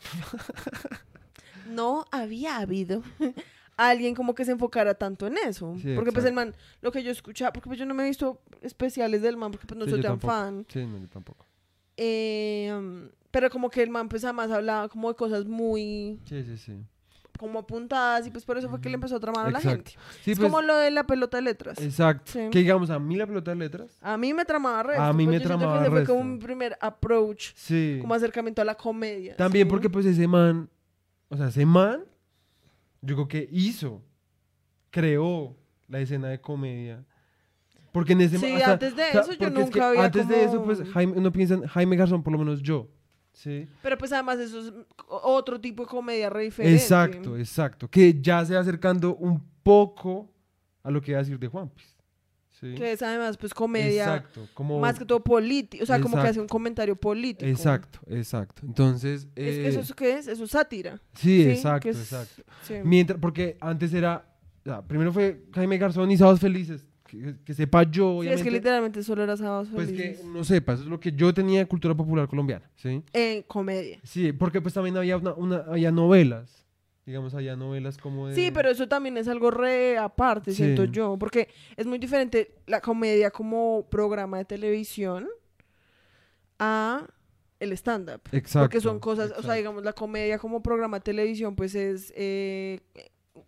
no 1.68 2.04
había 2.12 2.58
habido 2.58 3.02
alguien 3.76 4.14
como 4.14 4.34
que 4.34 4.44
se 4.44 4.52
enfocara 4.52 4.94
tanto 4.94 5.26
en 5.26 5.36
eso. 5.38 5.74
Sí, 5.82 5.92
porque 5.94 6.12
pues 6.12 6.24
el 6.24 6.32
exacto. 6.32 6.52
man, 6.52 6.54
lo 6.80 6.92
que 6.92 7.02
yo 7.02 7.10
escuchaba, 7.10 7.52
porque 7.52 7.68
pues 7.68 7.78
yo 7.78 7.84
no 7.86 7.94
me 7.94 8.04
he 8.04 8.08
visto 8.08 8.40
especiales 8.62 9.22
del 9.22 9.36
man, 9.36 9.50
porque 9.50 9.66
pues 9.66 9.78
no 9.78 9.84
Sí, 9.84 9.90
soy 9.90 10.00
tan 10.00 10.12
tampoco. 10.12 10.32
fan. 10.32 10.66
Sí, 10.68 10.86
no, 10.86 10.98
yo 10.98 11.08
tampoco. 11.08 11.46
Eh, 11.98 13.08
pero 13.30 13.50
como 13.50 13.68
que 13.70 13.82
el 13.82 13.90
man 13.90 14.08
pues 14.08 14.24
además 14.24 14.50
hablaba 14.50 14.88
como 14.88 15.08
de 15.08 15.14
cosas 15.16 15.44
muy 15.46 16.20
Sí, 16.26 16.42
sí, 16.42 16.56
sí. 16.58 16.72
como 17.38 17.58
apuntadas 17.58 18.26
y 18.26 18.30
pues 18.30 18.44
por 18.46 18.56
eso 18.56 18.68
fue 18.70 18.80
que 18.80 18.88
le 18.88 18.94
empezó 18.94 19.16
a 19.16 19.20
tramar 19.20 19.46
a 19.46 19.50
la 19.50 19.58
Exacto. 19.58 19.90
gente. 19.90 20.06
Sí, 20.22 20.30
es 20.32 20.38
pues, 20.38 20.50
como 20.50 20.62
lo 20.62 20.74
de 20.76 20.90
la 20.90 21.04
pelota 21.06 21.36
de 21.36 21.42
letras. 21.42 21.78
Exacto. 21.80 22.32
Que 22.50 22.58
digamos, 22.60 22.88
a 22.90 22.98
mí 22.98 23.14
la 23.16 23.26
pelota 23.26 23.50
de 23.50 23.56
letras. 23.58 23.98
A 24.00 24.16
mí 24.16 24.32
me 24.32 24.44
tramaba 24.46 24.82
resto. 24.82 25.02
A 25.02 25.12
mí 25.12 25.24
pues 25.26 25.36
me 25.36 25.42
yo 25.42 25.46
tramaba 25.48 25.78
que 25.78 25.82
ese 25.82 25.90
fue 25.90 26.04
como 26.06 26.20
resto. 26.20 26.32
mi 26.34 26.38
primer 26.38 26.78
approach, 26.80 27.52
Sí. 27.54 27.98
como 28.00 28.14
acercamiento 28.14 28.62
a 28.62 28.64
la 28.64 28.74
comedia. 28.74 29.36
También 29.36 29.68
porque 29.68 29.90
pues 29.90 30.06
ese 30.06 30.26
man, 30.26 30.70
o 31.28 31.36
sea, 31.36 31.48
ese 31.48 31.66
man, 31.66 32.04
yo 33.06 33.14
creo 33.14 33.28
que 33.28 33.48
hizo, 33.50 34.02
creó 34.90 35.56
la 35.88 36.00
escena 36.00 36.28
de 36.28 36.40
comedia. 36.40 37.04
Porque 37.92 38.12
en 38.12 38.20
ese 38.20 38.38
Sí, 38.38 38.52
hasta- 38.52 38.72
antes 38.72 38.94
de 38.96 39.02
o 39.02 39.06
sea, 39.12 39.20
eso 39.22 39.32
yo 39.32 39.38
porque 39.38 39.44
es 39.46 39.52
que 39.54 39.60
nunca 39.78 39.88
había 39.88 40.04
Antes 40.04 40.28
de 40.28 40.44
eso, 40.44 40.62
pues 40.64 40.82
Jaime, 40.92 41.12
uno 41.16 41.32
piensa 41.32 41.54
en 41.54 41.66
Jaime 41.66 41.96
Garzón, 41.96 42.22
por 42.22 42.32
lo 42.32 42.38
menos 42.38 42.60
yo. 42.62 42.88
¿sí? 43.32 43.68
Pero 43.82 43.98
pues 43.98 44.12
además 44.12 44.38
eso 44.38 44.60
es 44.60 44.72
otro 45.08 45.60
tipo 45.60 45.82
de 45.84 45.88
comedia 45.88 46.30
re 46.30 46.44
diferente. 46.44 46.74
Exacto, 46.82 47.36
exacto. 47.36 47.88
Que 47.88 48.18
ya 48.20 48.44
se 48.44 48.54
va 48.54 48.60
acercando 48.60 49.14
un 49.16 49.42
poco 49.62 50.30
a 50.82 50.90
lo 50.90 51.00
que 51.00 51.10
iba 51.12 51.20
a 51.20 51.22
decir 51.22 51.38
de 51.38 51.48
Juan. 51.48 51.70
¿Sí? 52.60 52.74
Que 52.74 52.92
es 52.92 53.02
además 53.02 53.36
pues 53.36 53.52
comedia 53.54 54.04
Exacto, 54.16 54.48
como... 54.54 54.78
más 54.80 54.98
que 54.98 55.04
todo 55.04 55.22
política, 55.22 55.82
o 55.82 55.86
sea, 55.86 55.96
como 56.00 56.14
que 56.14 56.20
Exacto. 56.20 56.30
hace 56.30 56.40
un 56.40 56.48
comentario 56.48 56.96
político. 56.96 57.48
Exacto, 57.50 58.00
exacto. 58.08 58.62
Entonces... 58.66 59.28
Es- 59.34 59.56
eh, 59.56 59.68
¿Eso 59.68 59.80
es 59.80 59.92
qué 59.94 60.18
es? 60.18 60.26
Eso 60.28 60.44
es 60.44 60.50
sátira. 60.50 61.00
Sí, 61.14 61.42
¿sí? 61.44 61.50
exacto, 61.50 61.88
es- 61.88 61.98
exacto. 61.98 62.42
sí. 62.62 62.74
Mientras, 62.84 63.18
porque 63.20 63.56
antes 63.60 63.92
era... 63.94 64.24
primero 64.86 65.12
fue 65.12 65.44
Jaime 65.54 65.78
Garzón 65.78 66.10
y 66.10 66.16
Sábados 66.16 66.40
Felices. 66.40 66.86
Que, 67.06 67.36
que 67.44 67.54
sepa 67.54 67.84
yo, 67.84 68.20
Sí, 68.22 68.28
es 68.30 68.42
que 68.42 68.50
literalmente 68.50 69.00
solo 69.04 69.22
era 69.22 69.36
sábados 69.36 69.68
Pues 69.72 69.86
felices. 69.86 70.18
que 70.22 70.26
no 70.26 70.42
sepa, 70.42 70.72
eso 70.72 70.82
es 70.82 70.88
lo 70.88 70.98
que 70.98 71.12
yo 71.12 71.32
tenía 71.32 71.60
de 71.60 71.66
cultura 71.66 71.94
popular 71.96 72.26
colombiana, 72.26 72.68
¿sí? 72.74 73.00
En 73.12 73.42
comedia. 73.44 74.00
Sí, 74.02 74.32
porque 74.32 74.60
pues 74.60 74.74
también 74.74 74.96
había, 74.96 75.16
una, 75.16 75.32
una- 75.34 75.64
había 75.68 75.92
novelas, 75.92 76.65
digamos, 77.06 77.34
había 77.34 77.54
novelas 77.54 77.96
como 77.98 78.28
de... 78.28 78.34
Sí, 78.34 78.50
pero 78.50 78.68
eso 78.68 78.88
también 78.88 79.16
es 79.16 79.28
algo 79.28 79.50
re 79.52 79.96
aparte, 79.96 80.50
Sí. 80.50 80.56
siento 80.58 80.84
yo, 80.84 81.16
porque 81.16 81.48
es 81.76 81.86
muy 81.86 81.98
diferente 81.98 82.56
la 82.66 82.80
comedia 82.80 83.30
como 83.30 83.86
programa 83.88 84.38
de 84.38 84.44
televisión 84.44 85.28
a 86.58 87.06
el 87.60 87.72
stand-up. 87.72 88.22
Exacto. 88.32 88.64
Porque 88.66 88.80
son 88.80 88.98
cosas, 88.98 89.26
o 89.26 89.28
sea, 89.28 89.36
exacto. 89.36 89.54
digamos, 89.54 89.84
la 89.84 89.92
comedia 89.92 90.38
como 90.38 90.62
programa 90.62 90.98
de 90.98 91.04
televisión, 91.04 91.54
pues 91.54 91.74
es 91.74 92.12
eh, 92.16 92.80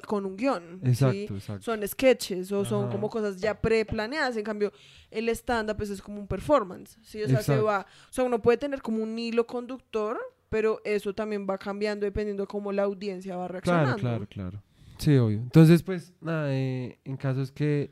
con 0.07 0.25
un 0.25 0.37
guion. 0.37 0.81
¿sí? 0.85 0.89
Exacto, 0.91 1.35
exacto. 1.35 1.63
Son 1.63 1.87
sketches 1.89 2.53
o 2.53 2.65
son 2.65 2.91
como 2.91 3.11
cosas 3.11 3.39
ya 3.39 3.61
preplaneadas. 3.61 4.37
En 4.37 4.45
cambio, 4.45 4.73
el 5.11 5.29
stand-up 5.31 5.77
pues, 5.77 5.91
es 5.91 6.01
como 6.01 6.21
un 6.21 6.27
performance. 6.29 6.97
¿sí? 7.03 7.23
O 7.23 7.27
sea, 7.27 7.39
se 7.43 7.53
Exacto. 7.53 7.65
va. 7.65 7.87
O 8.09 8.13
sea, 8.13 8.25
uno 8.25 8.41
puede 8.41 8.57
tener 8.57 8.81
como 8.83 9.03
un 9.03 9.19
hilo 9.19 9.47
conductor, 9.47 10.19
pero 10.49 10.81
eso 10.85 11.15
también 11.15 11.47
va 11.49 11.59
cambiando 11.59 12.07
dependiendo 12.07 12.45
de 12.45 12.47
cómo 12.47 12.73
la 12.73 12.85
audiencia 12.85 13.37
va 13.37 13.49
reaccionando. 13.49 13.97
Claro, 13.97 14.27
claro, 14.27 14.27
claro. 14.29 14.63
Sí, 14.99 15.17
obvio. 15.17 15.39
Entonces, 15.39 15.83
pues, 15.83 16.13
nada, 16.21 16.53
eh, 16.53 16.99
en 17.05 17.17
casos 17.17 17.53
que 17.53 17.91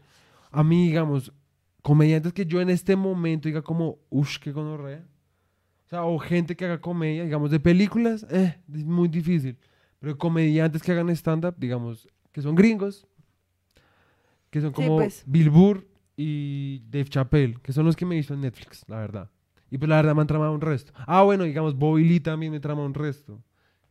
a 0.50 0.64
mí, 0.64 0.86
digamos, 0.86 1.32
comediantes 1.82 2.32
que 2.32 2.46
yo 2.46 2.60
en 2.60 2.70
este 2.70 2.96
momento 2.96 3.48
diga 3.48 3.62
como, 3.62 3.98
uff, 4.10 4.38
qué 4.38 4.50
gonorrea. 4.52 5.04
O 5.84 5.88
sea, 5.88 6.04
o 6.04 6.18
gente 6.18 6.56
que 6.56 6.64
haga 6.64 6.80
comedia, 6.80 7.22
digamos, 7.22 7.50
de 7.50 7.60
películas, 7.60 8.26
eh, 8.30 8.58
es 8.74 8.84
muy 8.84 9.08
difícil. 9.08 9.56
Pero 10.00 10.18
comediantes 10.18 10.82
que 10.82 10.92
hagan 10.92 11.10
stand-up, 11.10 11.54
digamos, 11.58 12.08
que 12.32 12.42
son 12.42 12.56
gringos, 12.56 13.06
que 14.50 14.60
son 14.60 14.70
Sí, 14.70 14.74
como 14.74 14.96
pues. 14.96 15.22
Bill 15.26 15.50
Burr 15.50 15.86
y 16.16 16.82
Dave 16.90 17.08
Chappelle, 17.08 17.54
que 17.62 17.72
son 17.72 17.86
los 17.86 17.94
que 17.94 18.04
me 18.04 18.16
visto 18.16 18.34
en 18.34 18.40
Netflix, 18.40 18.82
la 18.88 18.98
verdad. 18.98 19.30
Y 19.70 19.78
pues 19.78 19.88
la 19.88 19.96
verdad 19.96 20.14
me 20.14 20.20
han 20.20 20.26
tramado 20.26 20.52
un 20.52 20.60
resto. 20.60 20.92
Ah, 21.06 21.22
bueno, 21.22 21.44
digamos, 21.44 21.76
Bobby 21.76 22.04
Lee 22.08 22.20
también 22.20 22.52
me 22.52 22.60
trama 22.60 22.84
un 22.84 22.94
resto, 22.94 23.42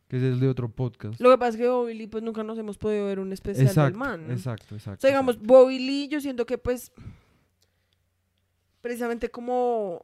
que 0.08 0.16
es 0.16 0.22
el 0.22 0.40
de 0.40 0.48
otro 0.48 0.70
podcast. 0.70 1.20
Lo 1.20 1.30
que 1.30 1.38
pasa 1.38 1.50
es 1.50 1.56
que 1.56 1.68
Bobby 1.68 1.94
Lee, 1.94 2.06
pues 2.06 2.22
nunca 2.24 2.42
nos 2.42 2.58
hemos 2.58 2.78
podido 2.78 3.06
ver 3.06 3.18
un 3.18 3.32
especial 3.32 3.66
Exacto, 3.66 3.90
del 3.90 3.98
man. 3.98 4.30
exacto, 4.30 4.74
exacto. 4.74 4.98
O 4.98 5.00
sea, 5.02 5.10
digamos, 5.10 5.38
Bobby 5.40 5.78
Lee, 5.78 6.08
yo 6.08 6.20
siento 6.20 6.46
que 6.46 6.56
pues 6.58 6.92
precisamente 8.80 9.30
como 9.30 10.02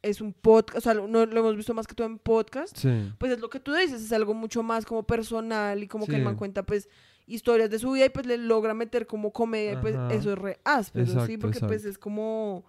es 0.00 0.20
un 0.20 0.32
podcast, 0.32 0.78
o 0.78 0.80
sea, 0.80 0.94
no- 0.94 1.26
lo 1.26 1.40
hemos 1.40 1.56
visto 1.56 1.74
más 1.74 1.86
que 1.86 1.94
todo 1.94 2.06
en 2.06 2.18
podcast, 2.18 2.76
Sí, 2.76 3.12
pues 3.18 3.32
es 3.32 3.40
lo 3.40 3.50
que 3.50 3.60
tú 3.60 3.74
dices, 3.74 4.00
es 4.02 4.12
algo 4.12 4.32
mucho 4.32 4.62
más 4.62 4.86
como 4.86 5.02
personal 5.02 5.82
y 5.82 5.88
como 5.88 6.06
que 6.06 6.12
el 6.12 6.18
Sí. 6.20 6.24
man 6.24 6.36
cuenta 6.36 6.62
pues 6.62 6.88
historias 7.26 7.68
de 7.68 7.78
su 7.78 7.92
vida 7.92 8.06
y 8.06 8.10
pues 8.10 8.24
le 8.24 8.38
logra 8.38 8.72
meter 8.74 9.06
como 9.06 9.32
comedia 9.32 9.72
y 9.74 9.76
pues 9.76 9.94
Ajá. 9.96 10.14
eso 10.14 10.32
es 10.32 10.38
re 10.38 10.58
áspero, 10.64 11.04
¿sí? 11.06 11.12
Exacto, 11.12 11.38
Porque 11.40 11.60
pues 11.60 11.72
exacto. 11.72 11.88
es 11.90 11.98
como, 11.98 12.64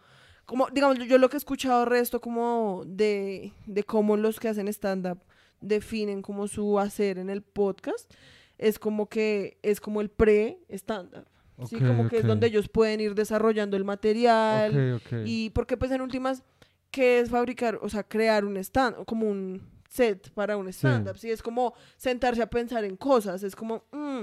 como 0.49 0.67
digamos, 0.71 0.97
yo, 0.97 1.05
yo 1.05 1.19
lo 1.19 1.29
que 1.29 1.37
he 1.37 1.37
escuchado 1.37 1.85
resto 1.85 2.19
como 2.19 2.81
de, 2.87 3.53
de 3.67 3.83
cómo 3.83 4.17
los 4.17 4.39
que 4.39 4.47
hacen 4.47 4.67
stand-up 4.67 5.19
definen 5.61 6.23
como 6.23 6.47
su 6.47 6.79
hacer 6.79 7.19
en 7.19 7.29
el 7.29 7.43
podcast, 7.43 8.11
es 8.57 8.79
como 8.79 9.07
que 9.07 9.59
es 9.61 9.79
como 9.79 10.01
el 10.01 10.09
pre-stand-up. 10.09 11.27
Sí, 11.67 11.77
como 11.77 12.07
que 12.07 12.17
es 12.17 12.25
donde 12.25 12.47
ellos 12.47 12.67
pueden 12.67 12.99
ir 12.99 13.13
desarrollando 13.13 13.77
el 13.77 13.83
material. 13.83 14.95
Ok, 14.95 15.05
ok. 15.05 15.19
Y 15.25 15.51
porque 15.51 15.77
pues 15.77 15.91
en 15.91 16.01
últimas, 16.01 16.41
¿qué 16.89 17.19
es 17.19 17.29
fabricar? 17.29 17.77
O 17.83 17.89
sea, 17.89 18.01
crear 18.01 18.43
un 18.43 18.57
stand, 18.57 19.05
como 19.05 19.29
un 19.29 19.61
set 19.87 20.31
para 20.31 20.57
un 20.57 20.67
stand-up. 20.69 21.17
Sí. 21.19 21.29
es 21.29 21.43
como 21.43 21.75
sentarse 21.97 22.41
a 22.41 22.49
pensar 22.49 22.85
en 22.85 22.95
cosas. 22.95 23.43
Es 23.43 23.55
como, 23.55 23.83
mm, 23.91 24.21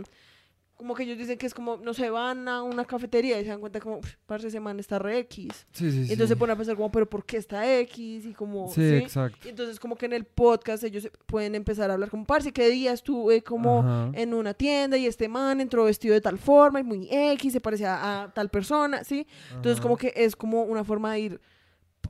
como 0.77 0.95
que 0.95 1.05
ellos 1.05 1.17
dicen 1.17 1.39
que 1.39 1.47
es 1.47 1.55
como, 1.55 1.79
no 1.79 1.95
sé, 1.95 2.11
van 2.11 2.47
a 2.49 2.63
una 2.63 2.85
cafetería 2.85 3.41
y 3.41 3.45
se 3.45 3.49
dan 3.51 3.61
cuenta 3.61 3.81
como, 3.81 4.01
parce, 4.27 4.49
ese 4.49 4.61
man 4.61 4.79
está 4.79 4.99
re 4.99 5.19
X. 5.21 5.67
Sí, 5.73 5.91
sí, 5.91 6.01
Y 6.01 6.07
sí. 6.07 6.13
entonces 6.13 6.29
se 6.29 6.37
ponen 6.37 6.53
a 6.55 6.57
pensar 6.57 6.77
como, 6.77 6.93
pero 6.93 7.09
¿por 7.09 7.25
qué 7.25 7.39
está 7.39 7.79
X? 7.81 8.27
Y 8.27 8.35
como, 8.35 8.69
Sí, 8.69 8.83
exacto. 8.97 9.39
Y 9.47 9.49
entonces 9.51 9.81
como 9.81 9.97
que 9.97 10.05
en 10.07 10.13
el 10.13 10.25
podcast 10.25 10.85
ellos 10.85 11.09
pueden 11.27 11.55
empezar 11.55 11.91
a 11.91 11.95
hablar 11.95 12.11
como, 12.11 12.25
parce, 12.27 12.53
¿qué 12.53 12.69
día 12.69 12.93
estuve 12.93 13.43
como 13.43 13.81
Ajá. 13.81 14.11
en 14.13 14.35
una 14.35 14.53
tienda 14.55 14.99
y 14.99 15.07
este 15.07 15.29
man 15.29 15.61
entró 15.61 15.85
vestido 15.85 16.13
de 16.15 16.21
tal 16.21 16.37
forma 16.39 16.81
y 16.81 16.85
muy 16.85 17.09
X, 17.11 17.55
se 17.55 17.61
parecía 17.61 18.23
a, 18.25 18.33
tal 18.35 18.51
persona, 18.51 19.03
¿sí? 19.03 19.27
Entonces 19.55 19.81
como 19.81 19.97
que 19.97 20.13
es 20.15 20.37
como 20.37 20.63
una 20.65 20.85
forma 20.85 21.13
de 21.15 21.21
ir 21.21 21.41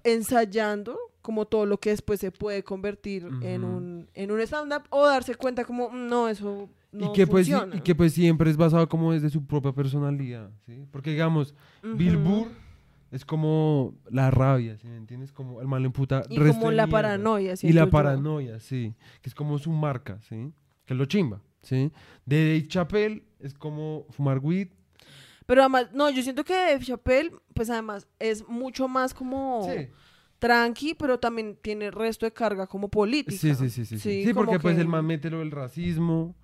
ensayando 0.04 0.98
como 1.22 1.46
todo 1.46 1.66
lo 1.66 1.78
que 1.78 1.90
después 1.90 2.20
se 2.20 2.30
puede 2.30 2.62
convertir 2.62 3.26
en 3.42 3.64
Ujú. 3.64 3.76
un, 3.76 4.10
en 4.14 4.30
un 4.30 4.40
stand-up 4.40 4.84
o 4.90 5.04
darse 5.06 5.34
cuenta 5.34 5.64
como, 5.64 5.90
"Mm, 5.90 6.06
no, 6.08 6.28
eso 6.28 6.68
no 6.96 7.06
y, 7.06 7.12
que 7.12 7.26
pues, 7.26 7.48
y 7.48 7.80
que 7.80 7.94
pues 7.94 8.12
siempre 8.12 8.50
es 8.50 8.56
basado 8.56 8.88
como 8.88 9.12
desde 9.12 9.30
su 9.30 9.44
propia 9.46 9.72
personalidad, 9.72 10.50
¿sí? 10.66 10.86
Porque 10.90 11.10
digamos, 11.10 11.54
Bill 11.82 12.16
Ujú. 12.16 12.24
Burr 12.28 12.48
es 13.10 13.24
como 13.24 13.94
la 14.10 14.30
rabia, 14.30 14.76
¿sí 14.78 14.88
me 14.88 14.96
entiendes? 14.96 15.32
Como 15.32 15.60
el 15.60 15.68
mal 15.68 15.82
le 15.82 15.86
emputa 15.86 16.22
Y 16.28 16.36
como 16.38 16.70
la 16.72 16.86
paranoia. 16.86 17.52
Y 17.52 17.56
siento 17.56 17.78
la 17.78 17.84
yo. 17.84 17.90
paranoia, 17.90 18.58
sí. 18.60 18.94
Que 19.22 19.28
es 19.28 19.34
como 19.34 19.58
su 19.58 19.70
marca, 19.70 20.18
¿sí? 20.28 20.52
Que 20.84 20.94
es 20.94 20.98
lo 20.98 21.04
chimba, 21.04 21.40
¿sí? 21.62 21.90
De 22.24 22.36
Dave 22.44 22.68
Chappelle 22.68 23.22
es 23.38 23.54
como 23.54 24.06
fumar 24.10 24.38
weed. 24.40 24.68
Pero 25.46 25.60
además, 25.62 25.88
no, 25.94 26.10
yo 26.10 26.22
siento 26.22 26.42
que 26.44 26.52
Dave 26.54 26.80
Chappelle, 26.84 27.30
pues 27.54 27.70
además 27.70 28.08
es 28.18 28.46
mucho 28.48 28.88
más 28.88 29.14
como 29.14 29.62
Sí. 29.72 29.86
tranqui, 30.40 30.94
pero 30.94 31.18
también 31.20 31.56
tiene 31.62 31.90
resto 31.92 32.26
de 32.26 32.32
carga 32.32 32.66
como 32.66 32.88
política. 32.88 33.36
Sí, 33.36 33.54
sí, 33.54 33.70
sí, 33.70 33.84
sí. 33.86 33.98
Sí, 33.98 33.98
Sí, 33.98 34.24
Sí, 34.26 34.34
porque 34.34 34.58
pues 34.58 34.74
que- 34.74 34.80
el 34.80 34.88
man 34.88 35.06
mete 35.06 35.30
lo 35.30 35.38
del 35.38 35.52
racismo, 35.52 36.34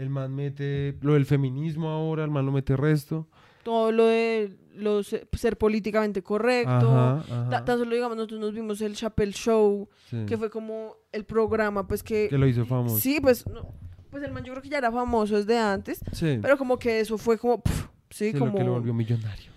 el 0.00 0.10
man 0.10 0.34
mete 0.34 0.96
lo 1.02 1.14
del 1.14 1.26
feminismo 1.26 1.88
ahora, 1.90 2.24
el 2.24 2.30
man 2.30 2.46
lo 2.46 2.52
mete 2.52 2.76
resto. 2.76 3.28
Todo 3.62 3.92
lo 3.92 4.06
de 4.06 4.56
lo 4.74 5.02
se- 5.02 5.28
ser 5.32 5.58
políticamente 5.58 6.22
correcto. 6.22 6.70
Ajá, 6.70 7.24
ajá. 7.30 7.64
Tan 7.64 7.78
solo 7.78 7.94
digamos, 7.94 8.16
nosotros 8.16 8.40
nos 8.40 8.54
vimos 8.54 8.80
el 8.80 8.94
Chappelle 8.96 9.32
Show, 9.32 9.88
sí. 10.08 10.24
que 10.26 10.38
fue 10.38 10.48
como 10.50 10.96
el 11.12 11.24
programa, 11.24 11.86
pues 11.86 12.02
que... 12.02 12.28
Que 12.28 12.38
lo 12.38 12.46
hizo 12.46 12.64
famoso. 12.64 12.96
Sí, 12.98 13.20
pues, 13.20 13.46
no, 13.46 13.74
pues 14.10 14.22
el 14.22 14.32
man 14.32 14.42
yo 14.44 14.52
creo 14.54 14.62
que 14.62 14.70
ya 14.70 14.78
era 14.78 14.90
famoso 14.90 15.36
desde 15.36 15.58
antes, 15.58 16.00
Sí. 16.12 16.38
pero 16.40 16.56
como 16.56 16.78
que 16.78 17.00
eso 17.00 17.18
fue 17.18 17.36
como... 17.36 17.60
pf, 17.62 17.88
sí, 18.08 18.32
Sí, 18.32 18.38
como... 18.38 18.52
lo 18.52 18.58
que 18.58 18.64
lo 18.64 18.72
volvió 18.72 18.94
millonario. 18.94 19.50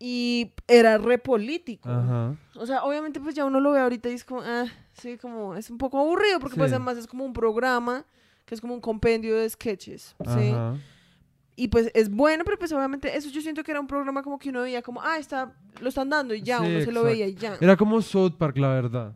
Y 0.00 0.52
era 0.68 0.96
re 0.98 1.18
político. 1.18 1.88
Ajá. 1.88 2.36
O 2.56 2.66
sea, 2.66 2.84
obviamente 2.84 3.20
pues 3.20 3.34
ya 3.34 3.44
uno 3.44 3.60
lo 3.60 3.72
ve 3.72 3.80
ahorita 3.80 4.08
y 4.08 4.14
es 4.14 4.24
como, 4.24 4.42
ah, 4.42 4.64
sí, 4.92 5.16
como 5.18 5.54
es 5.56 5.70
un 5.70 5.78
poco 5.78 5.98
aburrido 5.98 6.38
porque 6.40 6.56
pues 6.56 6.72
además 6.72 6.96
es 6.98 7.06
como 7.06 7.24
un 7.24 7.32
programa 7.32 8.04
que 8.48 8.54
es 8.54 8.62
como 8.62 8.72
un 8.72 8.80
compendio 8.80 9.36
de 9.36 9.48
sketches, 9.50 10.16
¿sí? 10.24 10.48
Ajá. 10.50 10.74
Y 11.54 11.68
pues 11.68 11.90
es 11.92 12.08
bueno, 12.08 12.44
pero 12.44 12.58
pues 12.58 12.72
obviamente 12.72 13.14
eso 13.14 13.28
yo 13.28 13.42
siento 13.42 13.62
que 13.62 13.72
era 13.72 13.80
un 13.80 13.86
programa 13.86 14.22
como 14.22 14.38
que 14.38 14.48
uno 14.48 14.62
veía 14.62 14.80
como, 14.80 15.02
ah, 15.02 15.18
está, 15.18 15.52
lo 15.82 15.88
están 15.90 16.08
dando 16.08 16.32
y 16.34 16.40
ya, 16.40 16.60
Sí, 16.60 16.64
uno 16.64 16.80
se 16.80 16.86
lo 16.92 17.00
exacto. 17.00 17.02
veía 17.04 17.26
y 17.26 17.34
ya. 17.34 17.58
Era 17.60 17.76
como 17.76 18.00
South 18.00 18.36
Park, 18.38 18.56
la 18.56 18.68
verdad. 18.68 19.12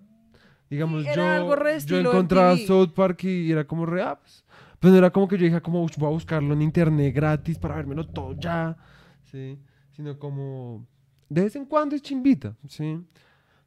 Digamos, 0.68 1.03
Sí, 1.05 1.09
era 1.09 1.38
yo, 1.38 1.55
algo 1.55 1.57
yo 1.87 1.99
encontraba. 2.01 2.57
South 2.59 2.90
Park 2.95 3.25
y 3.25 3.51
era 3.51 3.64
como 3.66 3.87
re, 3.87 4.03
ah, 4.03 4.18
pues, 4.21 4.45
pues 4.81 4.92
no 4.92 4.99
era 4.99 5.11
como 5.11 5.27
que 5.29 5.38
yo 5.38 5.45
dije, 5.47 5.62
como 5.62 5.83
"Ush, 5.83 5.97
voy 5.97 6.09
a 6.09 6.12
buscarlo 6.12 6.53
en 6.53 6.61
internet 6.61 7.14
gratis 7.14 7.59
para 7.59 7.77
vérmelo 7.77 8.07
todo 8.07 8.35
ya, 8.38 8.77
¿sí? 9.31 9.59
Sino 9.92 10.18
como, 10.18 10.87
de 11.31 11.42
vez 11.45 11.57
en 11.57 11.64
cuando 11.64 11.95
es 11.97 12.03
chimbita, 12.03 12.55
¿sí? 12.68 13.01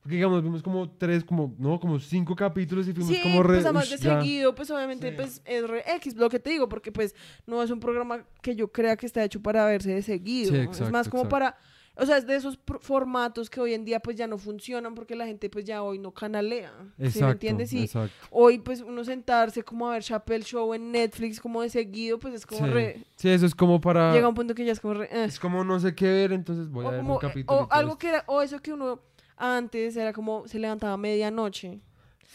Porque 0.05 0.17
digamos, 0.17 0.43
vimos 0.43 0.61
como 0.61 0.87
tres, 0.87 1.23
como, 1.23 1.55
no, 1.57 1.79
como 1.79 1.97
cinco 1.99 2.35
capítulos 2.35 2.87
y 2.87 2.93
fuimos 2.93 3.11
Sí, 3.11 3.23
como 3.23 3.41
re, 3.41 3.55
pues 3.55 3.65
además 3.65 3.85
"Ush, 3.91 3.97
de 3.97 4.05
ya". 4.05 4.19
seguido, 4.21 4.53
pues 4.53 4.69
obviamente 4.69 5.09
Sí. 5.09 5.15
pues 5.15 5.41
es 5.45 5.67
re 5.67 5.83
X, 5.95 6.15
lo 6.15 6.29
que 6.29 6.37
te 6.39 6.51
digo, 6.51 6.69
porque 6.69 6.91
pues 6.91 7.15
no 7.47 7.63
es 7.63 7.71
un 7.71 7.79
programa 7.79 8.23
que 8.43 8.55
yo 8.55 8.71
crea 8.71 8.95
que 8.97 9.07
está 9.07 9.23
hecho 9.23 9.41
para 9.41 9.65
verse 9.65 9.89
de 9.95 10.03
seguido. 10.03 10.51
Sí, 10.51 10.57
es 10.59 10.63
exacto, 10.67 10.91
más 10.91 11.09
como 11.09 11.23
exacto. 11.23 11.29
para, 11.35 11.57
o 11.95 12.05
sea, 12.05 12.17
es 12.17 12.27
de 12.27 12.35
esos 12.35 12.59
formatos 12.81 13.49
que 13.49 13.59
hoy 13.59 13.73
en 13.73 13.83
día 13.83 13.99
pues 13.99 14.15
ya 14.15 14.27
no 14.27 14.37
funcionan 14.37 14.93
porque 14.93 15.15
la 15.15 15.25
gente 15.25 15.49
pues 15.49 15.65
ya 15.65 15.81
hoy 15.81 15.97
no 15.97 16.11
canalea. 16.13 16.71
¿Sí 16.99 17.03
Exacto, 17.05 17.25
me 17.25 17.31
entiendes? 17.31 17.73
Y 17.73 17.83
exacto. 17.85 18.13
hoy 18.29 18.59
pues 18.59 18.81
uno 18.81 19.03
sentarse 19.03 19.63
como 19.63 19.87
a 19.89 19.93
ver 19.93 20.03
Chappelle 20.03 20.43
Show 20.45 20.71
en 20.75 20.91
Netflix 20.91 21.39
como 21.41 21.63
de 21.63 21.69
seguido, 21.69 22.19
pues 22.19 22.35
es 22.35 22.45
como 22.45 22.63
Sí. 22.67 22.71
re... 22.71 23.03
Sí, 23.15 23.29
eso 23.29 23.47
es 23.47 23.55
como 23.55 23.81
para... 23.81 24.13
Llega 24.13 24.27
un 24.27 24.35
punto 24.35 24.53
que 24.53 24.65
ya 24.65 24.71
es 24.73 24.79
como 24.79 24.93
re... 24.93 25.05
eh. 25.11 25.25
Es 25.25 25.39
como 25.39 25.63
no 25.63 25.79
sé 25.79 25.95
qué 25.95 26.05
ver, 26.11 26.31
entonces 26.31 26.69
voy 26.69 26.85
a 26.85 26.89
O, 26.89 26.91
ver 26.91 26.99
como, 26.99 27.13
un 27.15 27.19
capítulo. 27.19 27.59
o 27.61 27.67
algo 27.71 27.97
que 27.97 28.09
era, 28.09 28.23
o 28.27 28.43
eso 28.43 28.59
que 28.61 28.71
uno 28.71 28.99
antes 29.37 29.95
era 29.97 30.13
como 30.13 30.47
se 30.47 30.59
levantaba 30.59 30.93
a 30.93 30.97
medianoche 30.97 31.79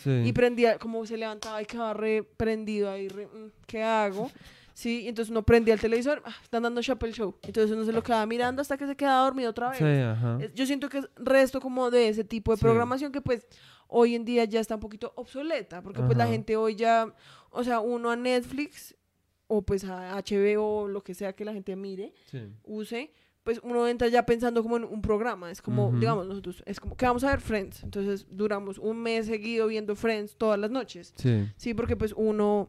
Sí. 0.02 0.22
y 0.24 0.32
prendía, 0.32 0.78
como 0.78 1.04
se 1.04 1.16
levantaba 1.16 1.60
y 1.60 1.66
quedaba 1.66 1.92
re 1.94 2.22
prendido 2.22 2.90
ahí, 2.90 3.08
re, 3.08 3.26
mm, 3.26 3.50
¿qué 3.66 3.82
hago? 3.82 4.30
Sí, 4.72 5.02
y 5.02 5.08
entonces 5.08 5.30
uno 5.30 5.42
prendía 5.42 5.74
el 5.74 5.80
televisor, 5.80 6.22
ah, 6.24 6.34
están 6.42 6.62
dando 6.62 6.80
Chappelle 6.80 7.12
Show. 7.12 7.34
Entonces 7.42 7.70
uno 7.70 7.84
se 7.84 7.92
lo 7.92 8.02
quedaba 8.02 8.24
mirando 8.24 8.62
hasta 8.62 8.78
que 8.78 8.86
se 8.86 8.96
quedaba 8.96 9.24
dormido 9.24 9.50
otra 9.50 9.68
vez. 9.70 9.78
Sí, 9.78 9.84
ajá. 9.84 10.38
Es- 10.40 10.54
Yo 10.54 10.64
siento 10.64 10.88
que 10.88 10.98
es 10.98 11.08
resto 11.16 11.60
como 11.60 11.90
de 11.90 12.08
ese 12.08 12.24
tipo 12.24 12.52
de 12.52 12.56
Sí. 12.56 12.62
programación 12.62 13.12
que 13.12 13.20
pues 13.20 13.46
hoy 13.88 14.14
en 14.14 14.24
día 14.24 14.44
ya 14.46 14.58
está 14.58 14.76
un 14.76 14.80
poquito 14.80 15.12
obsoleta, 15.16 15.82
porque 15.82 16.00
pues 16.02 16.16
la 16.16 16.24
Ajá. 16.24 16.32
gente 16.32 16.56
hoy 16.56 16.76
ya, 16.76 17.12
o 17.50 17.62
sea, 17.62 17.80
uno 17.80 18.08
a 18.10 18.16
Netflix 18.16 18.94
o 19.48 19.60
pues 19.60 19.84
a 19.84 20.16
HBO 20.16 20.62
o 20.84 20.88
lo 20.88 21.02
que 21.02 21.12
sea 21.12 21.34
que 21.34 21.44
la 21.44 21.52
gente 21.52 21.76
mire, 21.76 22.14
use, 22.64 23.12
pues 23.44 23.60
uno 23.62 23.88
entra 23.88 24.08
ya 24.08 24.24
pensando 24.26 24.62
como 24.62 24.76
en 24.76 24.84
un 24.84 25.00
programa, 25.02 25.50
es 25.50 25.62
como, 25.62 25.88
Ujú. 25.88 25.98
digamos, 25.98 26.26
nosotros, 26.26 26.62
es 26.66 26.78
como 26.78 26.96
que 26.96 27.06
vamos 27.06 27.24
a 27.24 27.28
ver 27.30 27.40
Friends, 27.40 27.82
entonces 27.82 28.26
duramos 28.30 28.78
un 28.78 28.98
mes 29.02 29.26
seguido 29.26 29.66
viendo 29.66 29.96
Friends 29.96 30.36
todas 30.36 30.58
las 30.58 30.70
noches, 30.70 31.12
Sí. 31.16 31.48
sí, 31.56 31.74
porque 31.74 31.96
pues 31.96 32.12
uno 32.16 32.68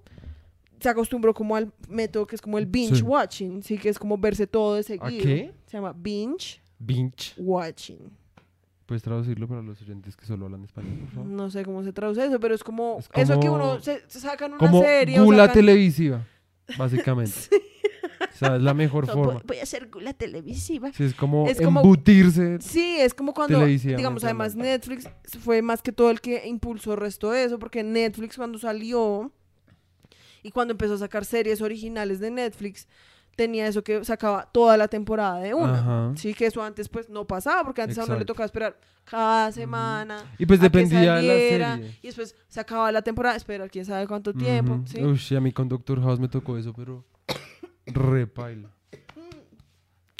se 0.80 0.90
acostumbró 0.90 1.34
como 1.34 1.56
al 1.56 1.72
método 1.90 2.26
que 2.26 2.36
es 2.36 2.42
como 2.42 2.58
el 2.58 2.66
binge 2.66 2.96
Sí. 2.98 3.02
watching, 3.04 3.62
sí, 3.64 3.78
que 3.78 3.90
es 3.90 4.00
como 4.00 4.18
verse 4.18 4.48
todo 4.48 4.76
de 4.76 4.84
seguido. 4.84 5.06
¿A 5.08 5.10
qué? 5.12 5.54
Se 5.66 5.78
llama 5.78 5.94
binge 5.96 6.60
Binge. 6.80 7.34
watching. 7.38 8.00
¿Puedes 8.88 9.04
traducirlo 9.04 9.48
para 9.48 9.62
los 9.62 9.80
oyentes 9.82 10.18
que 10.18 10.26
solo 10.26 10.46
hablan 10.46 10.64
español, 10.64 10.98
por 11.02 11.10
favor? 11.10 11.30
No 11.30 11.50
sé 11.52 11.64
cómo 11.64 11.84
se 11.84 11.94
traduce 11.94 12.26
eso, 12.26 12.40
pero 12.40 12.56
es 12.56 12.64
como, 12.64 12.98
Es 13.00 13.10
eso 13.14 13.40
que 13.40 13.48
como- 13.48 13.56
uno 13.74 13.80
se, 13.80 14.02
se 14.08 14.20
sacan 14.20 14.52
una 14.54 14.58
Como 14.60 14.82
serie. 14.82 15.20
o 15.20 15.24
gula 15.26 15.46
sacan- 15.48 15.54
televisiva, 15.54 16.26
básicamente. 16.78 17.32
O 18.34 18.38
sea, 18.38 18.56
es 18.56 18.62
la 18.62 18.74
mejor 18.74 19.08
No, 19.08 19.14
forma. 19.14 19.42
voy, 19.46 19.58
a 19.60 19.64
hacer 19.64 19.90
gula 19.90 20.14
televisiva. 20.14 20.92
Sí, 20.94 21.04
es 21.04 21.14
como 21.14 21.48
Es 21.48 21.60
como- 21.62 21.82
embutirse. 21.82 22.60
Sí, 22.62 22.98
es 23.00 23.14
como 23.14 23.34
cuando, 23.34 23.66
digamos, 23.66 24.24
además. 24.24 24.56
Netflix 24.56 25.08
fue 25.40 25.62
más 25.62 25.82
que 25.82 25.92
todo 25.92 26.10
el 26.12 26.22
que 26.22 26.48
impulsó 26.48 26.94
el 26.94 27.00
resto 27.00 27.32
de 27.32 27.44
eso, 27.46 27.60
porque 27.60 27.84
Netflix 27.84 28.38
cuando 28.38 28.58
salió 28.60 29.32
y 30.44 30.52
cuando 30.52 30.72
empezó 30.74 30.96
a 30.96 30.98
sacar 30.98 31.24
series 31.26 31.62
originales 31.62 32.20
de 32.20 32.32
Netflix, 32.32 32.88
tenía 33.36 33.66
eso 33.68 33.84
que 33.84 34.04
sacaba 34.04 34.50
toda 34.52 34.76
la 34.78 34.88
temporada 34.88 35.40
de 35.40 35.54
una. 35.54 35.80
Ajá. 35.80 36.12
Sí, 36.16 36.34
que 36.34 36.48
eso 36.48 36.62
antes 36.64 36.90
pues 36.90 37.10
no 37.10 37.26
pasaba, 37.26 37.64
porque 37.64 37.82
antes 37.82 37.98
a 37.98 38.06
uno 38.06 38.18
le 38.18 38.26
tocaba 38.26 38.46
esperar 38.46 38.78
cada 39.06 39.52
semana. 39.52 40.18
Y 40.38 40.46
pues 40.46 40.60
dependía 40.60 41.16
de 41.16 41.24
la 41.24 41.34
serie. 41.78 41.98
Y 42.02 42.08
después 42.08 42.36
se 42.48 42.60
acababa 42.60 42.92
la 42.92 43.02
temporada, 43.02 43.36
esperar 43.36 43.70
quién 43.70 43.86
sabe 43.86 44.08
cuánto 44.08 44.34
tiempo. 44.34 44.82
¿sí? 44.86 45.04
Ush, 45.04 45.34
a 45.36 45.40
mí 45.40 45.52
con 45.52 45.70
Doctor 45.70 46.02
House 46.02 46.20
me 46.20 46.28
tocó 46.28 46.58
eso, 46.58 46.74
pero 46.74 47.06
repaila. 47.94 48.70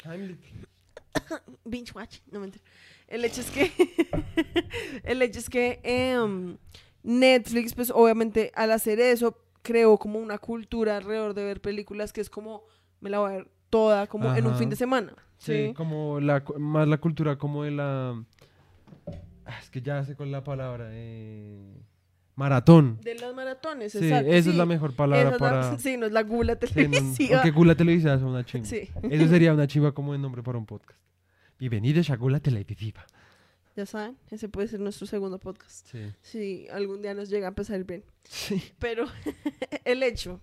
binge 1.64 1.92
watch, 1.94 2.18
no 2.30 2.40
mentira. 2.40 2.64
El 3.08 3.24
hecho 3.24 3.40
es 3.40 3.50
que 3.50 3.70
el 5.04 5.22
hecho 5.22 5.38
es 5.38 5.48
que 5.50 5.80
em, 5.82 6.56
Netflix, 7.02 7.74
pues 7.74 7.90
obviamente 7.90 8.50
al 8.54 8.72
hacer 8.72 9.00
eso, 9.00 9.36
creó 9.62 9.98
como 9.98 10.18
una 10.18 10.38
cultura 10.38 10.96
alrededor 10.96 11.34
de 11.34 11.44
ver 11.44 11.60
películas 11.60 12.12
que 12.12 12.20
es 12.20 12.30
como 12.30 12.64
me 13.00 13.10
la 13.10 13.18
voy 13.18 13.32
a 13.32 13.36
ver 13.36 13.50
toda 13.70 14.06
como 14.06 14.34
en 14.34 14.46
un 14.46 14.56
fin 14.56 14.70
de 14.70 14.76
semana. 14.76 15.14
Sí, 15.38 15.68
Sí. 15.68 15.74
como 15.74 16.20
la, 16.20 16.44
más 16.58 16.86
la 16.86 16.98
cultura 16.98 17.36
como 17.36 17.64
de 17.64 17.72
la... 17.72 18.22
Ah, 19.44 19.58
Es 19.60 19.70
que 19.70 19.82
ya 19.82 20.04
sé 20.04 20.14
cuál 20.14 20.28
es 20.28 20.32
la 20.32 20.44
palabra. 20.44 20.88
eh, 20.92 21.74
Maratón. 22.42 22.98
De 23.02 23.14
las 23.14 23.32
maratones, 23.36 23.92
Sí, 23.92 23.98
exacto. 23.98 24.30
esa 24.32 24.42
sí. 24.42 24.50
es 24.50 24.56
la 24.56 24.66
mejor 24.66 24.90
Esa 24.90 24.96
palabra 24.96 25.26
es 25.26 25.32
la- 25.32 25.38
para... 25.38 25.78
sí, 25.78 25.96
no 25.96 26.06
es 26.06 26.12
la 26.12 26.22
gula 26.24 26.54
no, 26.54 26.58
televisiva. 26.58 27.36
porque 27.36 27.50
gula 27.52 27.76
televisiva 27.76 28.14
es 28.14 28.22
una 28.22 28.44
chimba. 28.44 28.66
Sí, 28.66 28.88
Eso 29.10 29.28
sería 29.28 29.54
una 29.54 29.66
chimba 29.68 29.92
como 29.92 30.12
de 30.12 30.18
nombre 30.18 30.42
para 30.42 30.58
un 30.58 30.66
podcast. 30.66 30.98
Bienvenidos 31.60 32.10
a 32.10 32.16
Gula 32.16 32.40
Televisiva. 32.40 33.06
ya 33.76 33.86
saben, 33.86 34.16
ese 34.28 34.48
puede 34.48 34.66
ser 34.66 34.80
nuestro 34.80 35.06
segundo 35.06 35.38
podcast. 35.38 35.86
Sí. 35.86 36.00
Si 36.20 36.66
algún 36.72 37.00
día 37.00 37.14
nos 37.14 37.28
llega 37.30 37.46
a 37.46 37.50
empezar 37.50 37.84
bien. 37.84 38.02
Sí. 38.24 38.60
Pero 38.80 39.04
el 39.84 40.02
hecho. 40.02 40.40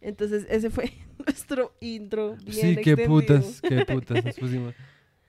Entonces, 0.00 0.44
ese 0.50 0.70
fue 0.70 0.92
nuestro 1.24 1.76
intro. 1.80 2.34
Bien 2.44 2.74
Sí, 2.74 2.82
qué 2.82 2.96
putas, 2.96 3.60
qué 3.62 3.84
putas 3.86 4.24
nos 4.24 4.34
pusimos. 4.34 4.74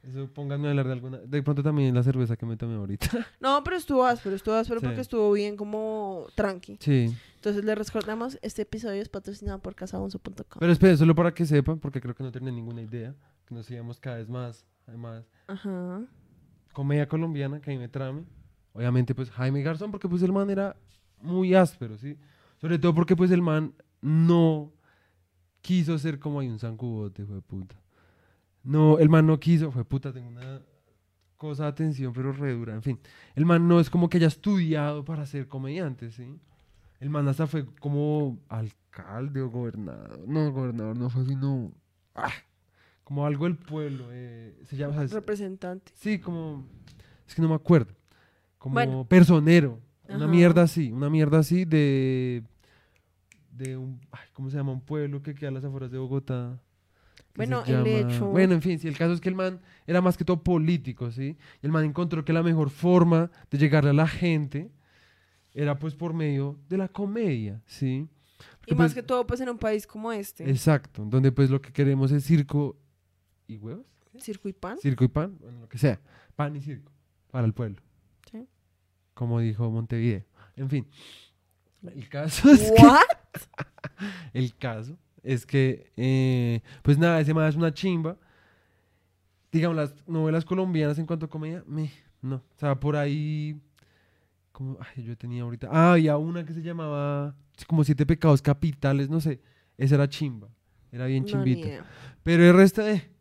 Eso 0.04 0.28
pónganme 0.34 0.68
a 0.68 0.72
hablar 0.72 0.86
de 0.88 0.94
alguna. 0.94 1.18
De 1.20 1.42
pronto 1.42 1.64
también 1.64 1.96
la 1.96 2.04
cerveza 2.04 2.36
que 2.36 2.46
me 2.46 2.58
tomé 2.58 2.76
ahorita. 2.76 3.08
No, 3.40 3.64
pero 3.64 3.78
estuvo 3.78 4.06
áspero, 4.06 4.36
estuvo 4.36 4.56
áspero 4.56 4.80
Sí. 4.82 4.86
porque 4.86 5.02
estuvo 5.02 5.32
bien 5.32 5.56
como 5.56 6.28
tranqui. 6.36 6.78
Sí. 6.82 7.16
Entonces 7.36 7.64
les 7.64 7.78
recordamos, 7.78 8.38
este 8.42 8.64
episodio 8.64 9.02
es 9.02 9.08
patrocinado 9.10 9.60
por 9.60 9.76
casabonzo.com. 9.76 10.60
Pero 10.60 10.72
esperen, 10.72 10.98
solo 10.98 11.16
para 11.16 11.34
que 11.34 11.46
sepan, 11.46 11.80
porque 11.80 12.02
creo 12.02 12.14
que 12.16 12.24
no 12.24 12.32
tienen 12.32 12.56
ninguna 12.56 12.82
idea, 12.82 13.16
que 13.46 13.56
nos 13.56 13.66
sigamos 13.66 14.00
cada 14.00 14.18
vez 14.18 14.30
más. 14.30 14.66
Además, 14.88 15.26
Ajá. 15.48 16.02
comedia 16.74 17.08
colombiana 17.08 17.62
que 17.62 17.72
a 17.72 17.74
mí 17.74 17.80
me 17.80 17.88
trame. 17.88 18.24
Obviamente, 18.74 19.14
pues 19.16 19.30
Jaime 19.32 19.62
Garzón, 19.62 19.92
porque 19.92 20.10
pues 20.10 20.22
el 20.24 20.34
man 20.34 20.50
era 20.50 20.76
muy 21.22 21.54
áspero, 21.56 21.98
¿sí? 21.98 22.18
Sobre 22.60 22.78
todo 22.80 22.94
porque 22.94 23.16
pues 23.16 23.32
el 23.32 23.42
man 23.42 23.74
no 24.02 24.74
quiso 25.62 25.98
ser 25.98 26.20
como 26.20 26.40
hay 26.42 26.48
un 26.50 26.60
zancubote, 26.60 27.26
fue 27.26 27.42
puta. 27.42 27.76
No, 28.64 28.98
el 29.00 29.10
man 29.10 29.28
no 29.28 29.40
quiso, 29.40 29.72
fue 29.72 29.84
puta, 29.86 30.14
tengo 30.14 30.30
una 30.30 30.62
cosa 31.38 31.64
de 31.64 31.70
atención, 31.70 32.14
pero 32.14 32.32
re 32.32 32.54
dura, 32.54 32.74
en 32.74 32.82
fin. 32.82 33.00
El 33.36 33.46
man 33.46 33.68
no 33.68 33.80
es 33.80 33.90
como 33.90 34.10
que 34.10 34.18
haya 34.18 34.28
estudiado 34.28 35.04
para 35.04 35.26
ser 35.26 35.48
comediante, 35.48 36.12
¿sí? 36.12 36.40
El 37.00 37.10
man 37.10 37.28
hasta 37.28 37.48
fue 37.48 37.66
como 37.82 38.40
alcalde 38.48 39.42
o 39.42 39.50
gobernador. 39.50 40.22
No, 40.26 40.52
gobernador 40.54 40.98
no 40.98 41.10
fue 41.10 41.26
sino... 41.26 41.74
ah, 42.16 42.32
como 43.04 43.26
algo 43.26 43.44
del 43.44 43.58
pueblo. 43.58 44.06
eh, 44.12 44.58
se 44.64 44.78
llama... 44.78 44.94
¿sabes? 44.96 45.12
Representante. 45.12 45.92
Sí, 45.96 46.20
como. 46.20 46.66
Es 47.28 47.36
que 47.36 47.42
no 47.42 47.50
me 47.50 47.56
acuerdo. 47.56 47.94
Como 48.58 48.76
Bueno. 48.76 49.06
personero. 49.10 49.82
Una 50.08 50.28
mierda 50.28 50.62
así. 50.62 50.90
Una 50.94 51.10
mierda 51.10 51.40
así 51.40 51.66
de. 51.66 52.44
De 53.52 53.76
un. 53.76 54.00
ay, 54.12 54.28
¿Cómo 54.32 54.50
se 54.50 54.56
llama? 54.56 54.72
Un 54.72 54.80
pueblo 54.82 55.22
que 55.22 55.36
queda 55.36 55.50
a 55.50 55.52
las 55.54 55.66
afueras 55.66 55.92
de 55.92 55.98
Bogotá. 55.98 56.58
Bueno, 57.36 57.64
el 57.66 57.86
hecho- 57.88 58.28
Bueno, 58.28 58.54
en 58.54 58.62
fin, 58.62 58.78
sí, 58.80 58.88
el 58.88 58.98
caso 58.98 59.14
es 59.14 59.20
que 59.22 59.30
el 59.30 59.36
man 59.36 59.60
era 59.88 60.02
más 60.02 60.18
que 60.18 60.24
todo 60.24 60.44
político, 60.44 61.12
¿sí? 61.12 61.36
Y 61.62 61.66
el 61.66 61.72
man 61.72 61.84
encontró 61.86 62.24
que 62.24 62.32
la 62.34 62.44
mejor 62.44 62.70
forma 62.70 63.32
de 63.50 63.58
llegarle 63.58 63.90
a 63.90 63.94
la 63.94 64.08
gente 64.08 64.72
era 65.54 65.78
pues 65.80 65.96
por 65.96 66.14
medio 66.14 66.60
de 66.70 66.78
la 66.78 66.88
comedia, 66.88 67.62
¿sí? 67.66 68.08
Y 68.08 68.56
Porque, 68.60 68.76
más 68.76 68.94
pues, 68.94 68.96
que 68.96 69.04
todo, 69.04 69.26
pues 69.26 69.40
en 69.42 69.50
un 69.50 69.58
país 69.58 69.88
como 69.88 70.12
este, 70.12 70.50
Exacto, 70.50 71.06
donde 71.06 71.32
pues 71.32 71.50
lo 71.50 71.62
que 71.62 71.72
queremos 71.72 72.12
es 72.12 72.24
circo 72.24 72.78
y 73.48 73.58
huevos. 73.58 73.86
circo 74.20 74.48
y 74.50 74.54
pan. 74.54 74.78
Circo 74.80 75.04
y 75.04 75.08
pan, 75.08 75.38
bueno, 75.40 75.62
lo 75.62 75.70
que 75.70 75.78
sea. 75.78 76.00
Pan 76.36 76.56
y 76.56 76.62
circo 76.62 76.92
para 77.32 77.46
el 77.48 77.54
pueblo. 77.54 77.82
Sí. 78.32 78.48
Como 79.16 79.40
dijo 79.40 79.70
Montevideo. 79.72 80.24
En 80.56 80.70
fin. 80.70 80.88
El 81.84 82.08
caso 82.10 82.50
es 82.52 82.72
que, 82.72 82.82
¿What? 82.82 83.00
el 84.34 84.56
caso 84.56 84.98
es 85.24 85.46
que 85.46 85.92
eh, 85.96 86.62
pues 86.82 86.98
nada, 86.98 87.20
ese 87.22 87.34
man 87.34 87.48
es 87.48 87.56
una 87.56 87.74
chimba. 87.74 88.18
Digamos, 89.52 89.78
las 89.78 90.08
novelas 90.08 90.46
colombianas 90.46 91.00
en 91.00 91.06
cuanto 91.06 91.28
a 91.28 91.30
comedia, 91.30 91.64
me, 91.66 91.92
no. 92.22 92.36
O 92.36 92.58
sea, 92.58 92.80
por 92.80 92.96
ahí. 92.96 93.60
Como, 94.52 94.78
ay, 94.80 95.04
yo 95.04 95.18
tenía 95.18 95.44
ahorita. 95.44 95.70
Ah, 95.72 95.94
había 95.94 96.18
una 96.18 96.46
que 96.46 96.54
se 96.54 96.62
llamaba 96.62 97.36
como 97.68 97.84
Siete 97.84 98.06
Pecados 98.06 98.42
Capitales, 98.42 99.10
no 99.10 99.22
sé. 99.22 99.42
Esa 99.78 99.96
era 99.96 100.08
chimba. 100.10 100.50
Era 100.92 101.06
bien 101.06 101.26
chimbita. 101.26 101.86
Pero 102.24 102.44
el 102.44 102.56
resto 102.56 102.84
de. 102.84 103.12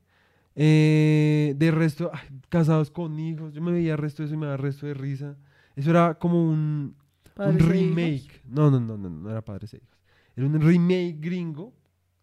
Eh, 0.54 1.54
de 1.56 1.70
resto, 1.70 2.10
ay, 2.12 2.28
casados 2.48 2.90
con 2.90 3.18
hijos. 3.18 3.54
Yo 3.54 3.62
me 3.62 3.72
veía 3.72 3.92
el 3.92 3.98
resto 3.98 4.22
de 4.22 4.26
eso 4.26 4.34
y 4.34 4.38
me 4.38 4.46
daba 4.46 4.58
resto 4.58 4.86
de 4.86 4.94
risa. 4.94 5.36
Eso 5.74 5.90
era 5.90 6.14
como 6.14 6.44
un, 6.44 6.94
un 7.36 7.58
remake. 7.58 8.42
No, 8.44 8.70
no, 8.70 8.78
no, 8.78 8.98
no, 8.98 9.08
no 9.08 9.30
era 9.30 9.42
Padres 9.42 9.72
e 9.72 9.78
Hijos. 9.78 9.98
Era 10.36 10.46
un 10.46 10.60
remake 10.60 11.16
gringo 11.18 11.72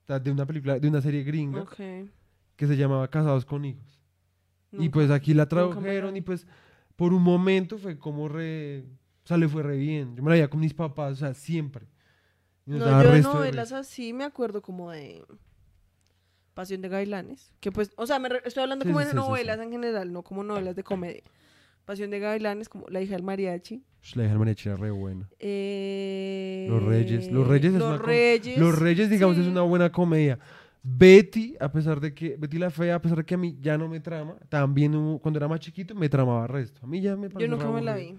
sea, 0.09 0.19
de 0.19 0.31
una 0.31 0.45
película, 0.45 0.79
de 0.79 0.87
una 0.87 1.01
serie 1.01 1.23
gringa 1.23 1.65
que 2.55 2.67
se 2.67 2.75
llamaba 2.77 3.07
Casados 3.09 3.45
con 3.45 3.63
hijos. 3.65 3.99
y 4.71 4.89
pues 4.89 5.09
aquí 5.11 5.33
la 5.33 5.47
tradujeron 5.47 6.15
y 6.17 6.21
pues 6.21 6.45
por 6.95 7.13
un 7.13 7.23
momento 7.23 7.77
fue 7.77 7.97
como 7.97 8.27
re. 8.27 8.85
O 9.23 9.27
sea, 9.29 9.37
le 9.37 9.47
fue 9.47 9.63
re 9.63 9.77
bien. 9.77 10.15
Yo 10.15 10.23
me 10.23 10.29
la 10.29 10.33
veía 10.33 10.49
con 10.49 10.59
mis 10.59 10.73
papás, 10.73 11.13
o 11.13 11.15
sea, 11.15 11.33
siempre. 11.33 11.85
No, 12.65 12.77
yo 13.03 13.11
de 13.11 13.21
novelas 13.21 13.71
así 13.71 14.11
me 14.13 14.23
acuerdo 14.23 14.61
como 14.61 14.91
de 14.91 15.23
Pasión 16.53 16.81
de 16.81 16.89
Gailanes, 16.89 17.53
que 17.61 17.71
pues, 17.71 17.91
o 17.95 18.05
sea, 18.05 18.19
me 18.19 18.27
re- 18.29 18.41
estoy 18.45 18.63
hablando 18.63 18.83
Sí, 18.83 18.89
como 18.91 18.99
sí, 18.99 19.05
de 19.05 19.11
sí, 19.11 19.17
sí, 19.17 19.23
novelas 19.23 19.59
en 19.59 19.71
general, 19.71 20.11
no 20.11 20.23
como 20.23 20.43
novelas 20.43 20.75
de 20.75 20.83
comedia. 20.83 21.23
Pasión 21.85 22.09
de 22.11 22.19
Gailanes, 22.19 22.67
como 22.69 22.87
La 22.89 23.01
hija 23.01 23.13
del 23.15 23.23
mariachi. 23.23 23.83
Mariachi 24.37 24.69
era 24.69 24.77
re 24.77 24.91
buena. 24.91 25.29
Eh, 25.39 26.67
Los 26.69 26.83
Reyes. 26.83 27.31
Los 27.31 27.47
Reyes 27.47 27.73
es 27.73 27.79
Los 27.79 27.89
una 27.99 28.05
Reyes. 28.05 28.57
Los 28.57 28.77
Reyes, 28.79 29.09
digamos, 29.09 29.37
es 29.37 29.45
sí. 29.45 29.51
una 29.51 29.61
buena 29.61 29.91
comedia. 29.91 30.39
Betty, 30.81 31.55
a 31.59 31.71
pesar 31.71 31.99
de 31.99 32.13
que, 32.13 32.37
Betty 32.37 32.57
la 32.57 32.69
Fea, 32.71 32.95
a 32.95 33.01
pesar 33.01 33.17
de 33.19 33.25
que 33.25 33.35
a 33.35 33.37
mí 33.37 33.57
ya 33.59 33.77
no 33.77 33.87
me 33.89 33.99
trama, 33.99 34.35
también 34.47 34.95
hubo- 34.95 35.19
cuando 35.19 35.37
era 35.37 35.47
más 35.47 35.59
chiquito 35.59 35.93
me 35.93 36.07
tramaba 36.09 36.43
el 36.43 36.49
resto. 36.49 36.79
A 36.83 36.87
mí 36.87 37.01
ya 37.01 37.15
me 37.17 37.29
Yo 37.37 37.47
nunca 37.47 37.69
me 37.69 37.81
la 37.81 37.95
vi. 37.97 38.17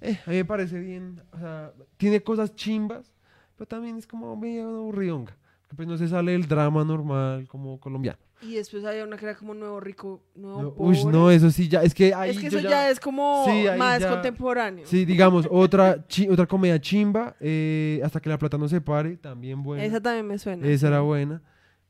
Eh, 0.00 0.18
a 0.26 0.30
mí 0.30 0.36
me 0.36 0.44
parece 0.44 0.80
bien, 0.80 1.20
o 1.32 1.38
sea, 1.38 1.72
tiene 1.98 2.22
cosas 2.22 2.56
chimbas, 2.56 3.12
pero 3.56 3.68
también 3.68 3.98
es 3.98 4.06
como 4.06 4.34
medio 4.36 4.66
aburridonga. 4.68 5.36
Pues 5.76 5.86
no 5.86 5.96
se 5.96 6.08
sale 6.08 6.32
del 6.32 6.48
drama 6.48 6.84
normal 6.84 7.46
como 7.46 7.78
colombiano. 7.78 8.18
Y 8.42 8.54
después 8.54 8.84
había 8.84 9.04
una 9.04 9.16
que 9.16 9.24
era 9.24 9.36
como 9.36 9.54
nuevo 9.54 9.78
rico, 9.78 10.20
nuevo 10.34 10.62
No, 10.62 10.74
pobre. 10.74 10.98
uy, 10.98 11.04
no, 11.04 11.30
eso 11.30 11.50
sí 11.50 11.68
ya, 11.68 11.82
es 11.82 11.94
que 11.94 12.12
ahí 12.12 12.30
es 12.30 12.38
que 12.40 12.48
eso 12.48 12.58
ya, 12.58 12.90
es 12.90 12.98
como 12.98 13.44
Sí, 13.46 13.64
más 13.78 14.00
ya- 14.00 14.08
contemporáneo. 14.10 14.84
Sí, 14.86 15.04
digamos, 15.04 15.46
otra, 15.50 16.04
chi- 16.08 16.28
otra 16.28 16.46
comedia 16.46 16.80
chimba, 16.80 17.36
eh, 17.40 18.00
hasta 18.04 18.20
que 18.20 18.28
la 18.28 18.38
plata 18.38 18.58
no 18.58 18.68
se 18.68 18.80
pare, 18.80 19.16
también 19.16 19.62
buena. 19.62 19.84
Esa 19.84 20.00
también 20.00 20.26
me 20.26 20.38
suena. 20.38 20.66
Esa 20.66 20.88
era 20.88 21.00
buena. 21.00 21.40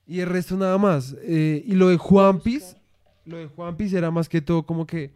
Y 0.07 0.21
el 0.21 0.29
resto 0.29 0.57
nada 0.57 0.77
más. 0.77 1.17
Eh, 1.23 1.63
y 1.67 1.73
lo 1.73 1.89
de 1.89 1.97
Juan 1.97 2.39
Piz, 2.41 2.77
lo 3.25 3.39
de 3.39 3.47
Juan 3.47 3.77
Piz 3.77 3.93
era 3.95 4.11
más 4.11 4.29
que 4.29 4.43
todo 4.43 4.65
como 4.67 4.87
que 4.87 5.15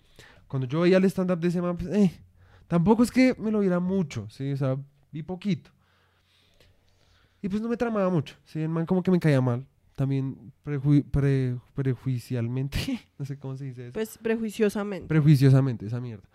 cuando 0.49 0.67
yo 0.67 0.81
veía 0.81 0.97
el 0.97 1.05
stand-up 1.05 1.39
de 1.41 1.49
ese 1.49 1.61
man, 1.61 1.77
pues, 1.77 1.95
eh, 1.95 2.13
tampoco 2.67 3.03
es 3.03 3.11
que 3.11 3.35
me 3.39 3.51
lo 3.51 3.61
viera 3.61 3.79
mucho, 3.79 4.27
¿sí? 4.31 4.53
O 4.53 4.57
sea, 4.57 4.79
vi 5.13 5.23
poquito. 5.23 5.71
Y 7.43 7.49
pues 7.49 7.61
no 7.61 7.69
me 7.69 7.77
tramaba 7.77 8.09
mucho, 8.09 8.37
¿sí? 8.47 8.61
El 8.63 8.69
man 8.71 8.87
como 8.87 9.03
que 9.03 9.11
me 9.11 9.21
caía 9.21 9.41
mal. 9.41 9.67
También 9.97 10.53
prejui- 10.65 11.05
pre- 11.11 11.57
prejuicialmente, 11.75 12.79
no 13.19 13.25
sé 13.25 13.39
cómo 13.39 13.57
se 13.57 13.65
dice 13.65 13.85
eso. 13.87 13.93
Pues 13.95 14.17
prejuiciosamente. 14.19 15.09
Prejuiciosamente, 15.09 15.87
esa 15.87 16.01
mierda. 16.01 16.29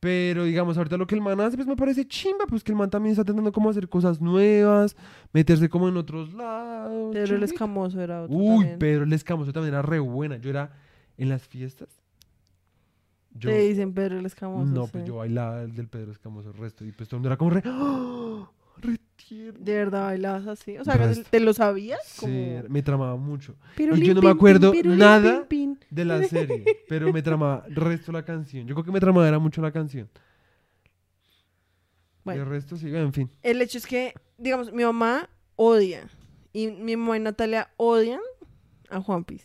Pero 0.00 0.44
digamos, 0.44 0.76
ahorita 0.76 0.96
lo 0.96 1.06
que 1.08 1.14
el 1.16 1.20
man 1.20 1.40
hace, 1.40 1.56
pues 1.56 1.66
me 1.66 1.74
parece 1.76 2.06
chimba, 2.06 2.46
pues 2.46 2.62
que 2.62 2.70
el 2.70 2.76
man 2.78 2.88
también 2.90 3.12
está 3.12 3.22
intentando 3.22 3.50
como 3.50 3.68
hacer 3.70 3.88
cosas 3.88 4.20
nuevas, 4.20 4.96
meterse 5.32 5.68
como 5.68 5.88
en 5.88 5.96
otros 5.96 6.32
lados. 6.34 7.12
Pedro 7.12 7.34
el. 7.36 7.42
Escamoso 7.42 8.00
era 8.00 8.22
otro 8.22 8.36
Uy, 8.36 8.58
también. 8.58 8.78
Pedro 8.78 9.04
el 9.04 9.12
Escamoso 9.12 9.52
también 9.52 9.74
era 9.74 9.82
re 9.82 9.98
buena. 9.98 10.36
Yo 10.36 10.50
era 10.50 10.72
en 11.16 11.28
las 11.28 11.42
fiestas. 11.48 11.88
Yo, 13.32 13.50
Te 13.50 13.58
dicen 13.58 13.92
Pedro 13.92 14.18
el 14.18 14.26
Escamoso. 14.26 14.70
no, 14.72 14.84
sí. 14.86 14.90
pues 14.92 15.04
yo 15.04 15.16
bailaba 15.16 15.62
el 15.62 15.74
del 15.74 15.88
Pedro 15.88 16.12
Escamoso 16.12 16.50
el 16.50 16.56
resto. 16.56 16.84
Y 16.84 16.92
pues 16.92 17.08
todo 17.08 17.16
el 17.16 17.20
mundo 17.20 17.28
era 17.30 17.36
como 17.36 17.50
re. 17.50 17.62
¡Ah! 17.66 18.48
Re 18.80 18.98
tierno. 19.16 19.60
De 19.60 19.74
verdad 19.74 20.04
bailabas 20.04 20.46
así. 20.46 20.78
O 20.78 20.84
sea, 20.84 20.94
Resto. 20.94 21.28
¿te 21.30 21.40
lo 21.40 21.52
sabías? 21.52 22.00
Sí, 22.04 22.56
me 22.68 22.82
tramaba 22.82 23.16
mucho. 23.16 23.56
Pirulín, 23.76 24.04
yo 24.04 24.14
no 24.14 24.20
me 24.20 24.28
pin, 24.28 24.36
acuerdo 24.36 24.72
pirulín, 24.72 24.98
nada. 24.98 25.46
pin, 25.48 25.76
pin. 25.76 25.86
De 25.90 26.04
la 26.04 26.22
serie, 26.24 26.64
pero 26.88 27.12
me 27.12 27.22
tramaba 27.22 27.64
el 27.68 27.76
resto 27.76 28.12
la 28.12 28.24
canción. 28.24 28.66
Yo 28.66 28.74
creo 28.74 28.84
que 28.84 28.92
me 28.92 29.00
tramaba 29.00 29.26
era 29.26 29.38
mucho 29.38 29.60
la 29.60 29.72
canción. 29.72 30.08
Bueno. 32.24 32.40
Y 32.40 32.42
el 32.44 32.48
resto 32.48 32.76
sí, 32.76 32.94
en 32.94 33.12
fin. 33.12 33.30
El 33.42 33.62
hecho 33.62 33.78
es 33.78 33.86
que, 33.86 34.14
digamos, 34.36 34.72
mi 34.72 34.84
mamá 34.84 35.28
odia. 35.56 36.08
Y 36.52 36.68
mi 36.68 36.96
mamá 36.96 37.16
y 37.16 37.20
Natalia 37.20 37.70
odian 37.76 38.20
a 38.90 39.00
Juan 39.00 39.24
Piz. 39.24 39.44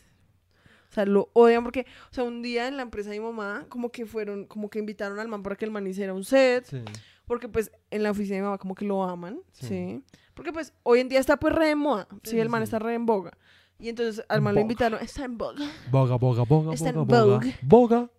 O 0.90 0.94
sea, 0.94 1.06
lo 1.06 1.30
odian 1.34 1.64
porque, 1.64 1.88
o 2.12 2.14
sea, 2.14 2.24
un 2.24 2.42
día 2.44 2.68
en 2.68 2.78
la 2.78 2.84
empresa 2.84 3.10
de 3.10 3.20
mi 3.20 3.26
mamá, 3.26 3.66
como 3.68 3.92
que 3.92 4.06
fueron, 4.06 4.46
como 4.46 4.70
que 4.70 4.80
invitaron 4.80 5.20
al 5.20 5.28
man 5.28 5.42
para 5.42 5.56
que 5.56 5.66
el 5.66 5.72
man 5.72 5.88
hiciera 5.88 6.14
un 6.14 6.24
set. 6.24 6.66
Sí. 6.66 6.84
Porque 7.26 7.48
pues 7.50 7.72
en 7.92 8.04
la 8.04 8.12
oficina 8.12 8.36
de 8.36 8.42
mi 8.42 8.46
mamá 8.46 8.58
como 8.58 8.76
que 8.76 8.86
lo 8.86 9.04
aman, 9.04 9.40
Sí. 9.54 9.68
¿sí? 9.68 10.04
Porque 10.34 10.52
pues 10.52 10.74
hoy 10.84 11.00
en 11.00 11.10
día 11.10 11.20
está 11.20 11.38
pues 11.38 11.54
re 11.54 11.68
de 11.68 11.76
moda, 11.76 12.08
Sí, 12.24 12.32
sí, 12.32 12.40
el 12.40 12.50
man 12.50 12.62
sí. 12.62 12.64
está 12.66 12.80
re 12.80 12.94
en 12.96 13.06
boga. 13.06 13.38
Y 13.80 13.90
entonces 13.90 14.24
al 14.30 14.42
man 14.42 14.54
lo 14.56 14.60
Boga. 14.62 14.62
invitaron, 14.64 15.02
está 15.02 15.26
en 15.26 15.38
boga. 15.38 15.66
Boga, 15.92 16.16
boga, 16.18 16.44
boga, 16.44 16.74
Está 16.74 16.90
en 16.90 16.96
boga, 16.96 17.24
boga. 17.24 17.48
Boga. 17.62 18.10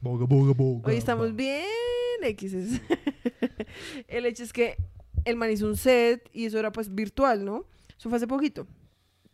Boga, 0.00 0.26
boga, 0.26 0.52
boga. 0.54 0.88
Hoy 0.90 0.96
estamos 0.96 1.26
boga. 1.32 1.36
bien 1.36 1.64
X's. 2.22 2.80
el 4.08 4.26
hecho 4.26 4.42
es 4.44 4.52
que 4.52 4.76
el 5.24 5.36
man 5.36 5.50
hizo 5.50 5.66
un 5.66 5.76
set 5.76 6.28
y 6.32 6.46
eso 6.46 6.58
era 6.58 6.70
pues 6.72 6.94
virtual, 6.94 7.44
¿no? 7.44 7.66
Eso 7.98 8.08
fue 8.08 8.16
hace 8.16 8.26
poquito. 8.26 8.66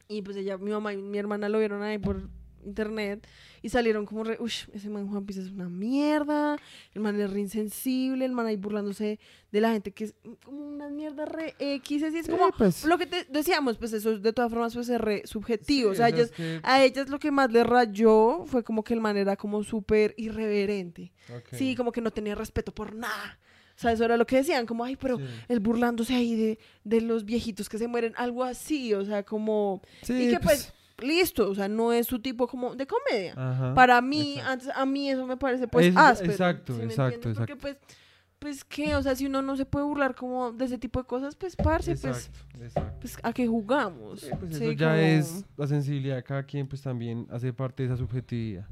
Y 0.09 0.23
pues 0.23 0.37
ella, 0.37 0.59
mi 0.59 0.71
mamá 0.71 0.93
y 0.93 0.97
mi 1.03 1.19
hermana 1.19 1.49
lo 1.49 1.59
vieron 1.59 1.83
ahí 1.83 1.99
por 1.99 2.29
internet 2.65 3.27
y 3.63 3.69
salieron 3.69 4.07
como 4.07 4.25
re, 4.25 4.37
uff, 4.41 4.69
ese 4.75 4.89
man 4.89 5.09
Juan 5.09 5.25
Piz 5.27 5.37
es 5.39 5.51
una 5.51 5.69
mierda, 5.69 6.57
el 6.95 7.01
man 7.01 7.21
es 7.21 7.31
re 7.31 7.41
insensible, 7.41 8.25
el 8.25 8.33
man 8.33 8.47
ahí 8.47 8.57
burlándose 8.57 9.19
de 9.51 9.61
la 9.61 9.73
gente 9.73 9.93
que 9.93 10.05
es 10.05 10.15
como 10.45 10.67
una 10.67 10.89
mierda 10.89 11.25
re 11.25 11.55
X, 11.59 12.03
así 12.03 12.19
es 12.19 12.27
Sí, 12.27 12.33
como 12.33 12.51
pues, 12.53 12.85
lo 12.85 12.99
que 12.99 13.07
te 13.07 13.25
decíamos, 13.31 13.79
pues 13.79 13.93
eso 13.93 14.19
de 14.19 14.33
todas 14.33 14.51
formas 14.51 14.75
pues 14.75 14.89
es 14.89 15.01
re 15.01 15.23
subjetivo, 15.27 15.91
sí, 15.91 15.93
o 15.93 15.95
sea, 15.95 16.09
ellas, 16.09 16.31
que- 16.33 16.61
a 16.63 16.83
ellas 16.83 17.09
lo 17.09 17.19
que 17.19 17.31
más 17.31 17.51
le 17.53 17.63
rayó 17.65 18.45
fue 18.47 18.63
como 18.65 18.83
que 18.83 18.95
el 18.95 19.01
man 19.01 19.17
era 19.17 19.37
como 19.37 19.63
súper 19.63 20.15
irreverente. 20.17 21.13
Sí, 21.53 21.77
como 21.77 21.93
que 21.93 22.01
no 22.01 22.11
tenía 22.11 22.35
respeto 22.35 22.73
por 22.75 22.95
nada. 22.95 23.39
O 23.77 23.81
sea, 23.83 23.93
eso 23.93 24.05
era 24.05 24.17
lo 24.17 24.27
que 24.27 24.37
decían, 24.37 24.67
como, 24.67 24.85
ay, 24.85 24.97
pero 24.97 25.17
Sí. 25.19 25.25
él 25.49 25.61
burlándose 25.61 26.15
ahí 26.15 26.37
de, 26.37 26.59
de 26.85 27.01
los 27.01 27.25
viejitos 27.25 27.69
que 27.69 27.79
se 27.79 27.89
mueren, 27.89 28.13
algo 28.17 28.45
así, 28.45 28.93
o 28.95 29.05
sea, 29.05 29.23
como... 29.25 29.81
Y 30.09 30.29
que 30.31 30.39
pues, 30.41 30.73
listo, 31.03 31.51
o 31.51 31.55
sea, 31.55 31.69
no 31.69 31.93
es 31.93 32.07
su 32.07 32.21
tipo 32.21 32.47
como 32.49 32.75
de 32.75 32.87
comedia. 32.87 33.35
Ajá, 33.37 33.75
Para 33.75 34.01
mí, 34.01 34.35
exacto. 34.35 34.51
antes, 34.53 34.69
a 34.75 34.87
mí 34.87 35.11
eso 35.11 35.27
me 35.27 35.37
parece 35.37 35.69
pues 35.69 35.95
áspero. 35.97 36.33
exacto, 36.33 36.73
¿sí 36.75 36.79
me 36.81 36.85
exacto, 36.87 37.15
entiendes? 37.15 37.39
Porque 37.39 37.53
exacto. 37.53 37.79
pues, 37.89 37.99
pues, 38.39 38.65
¿qué? 38.65 38.97
O 38.97 39.03
sea, 39.03 39.15
si 39.15 39.27
uno 39.27 39.41
no 39.41 39.57
se 39.57 39.65
puede 39.65 39.85
burlar 39.85 40.15
como 40.17 40.51
de 40.53 40.65
ese 40.65 40.77
tipo 40.79 41.01
de 41.01 41.07
cosas, 41.07 41.37
pues, 41.37 41.55
parce, 41.55 41.93
pues, 41.97 42.05
Exacto, 42.29 42.65
exacto. 42.65 42.97
pues, 43.01 43.19
¿a 43.23 43.33
qué 43.33 43.47
jugamos? 43.47 44.21
Sí, 44.21 44.31
pues 44.41 44.57
Sí, 44.57 44.65
eso 44.65 44.73
ya 44.73 44.89
como- 44.89 44.99
es 45.01 45.45
la 45.57 45.67
sensibilidad 45.69 46.17
de 46.17 46.23
cada 46.25 46.43
quien, 46.43 46.67
pues 46.67 46.83
también 46.83 47.27
hace 47.31 47.53
parte 47.53 47.85
de 47.85 47.89
esa 47.91 47.97
subjetividad. 47.97 48.67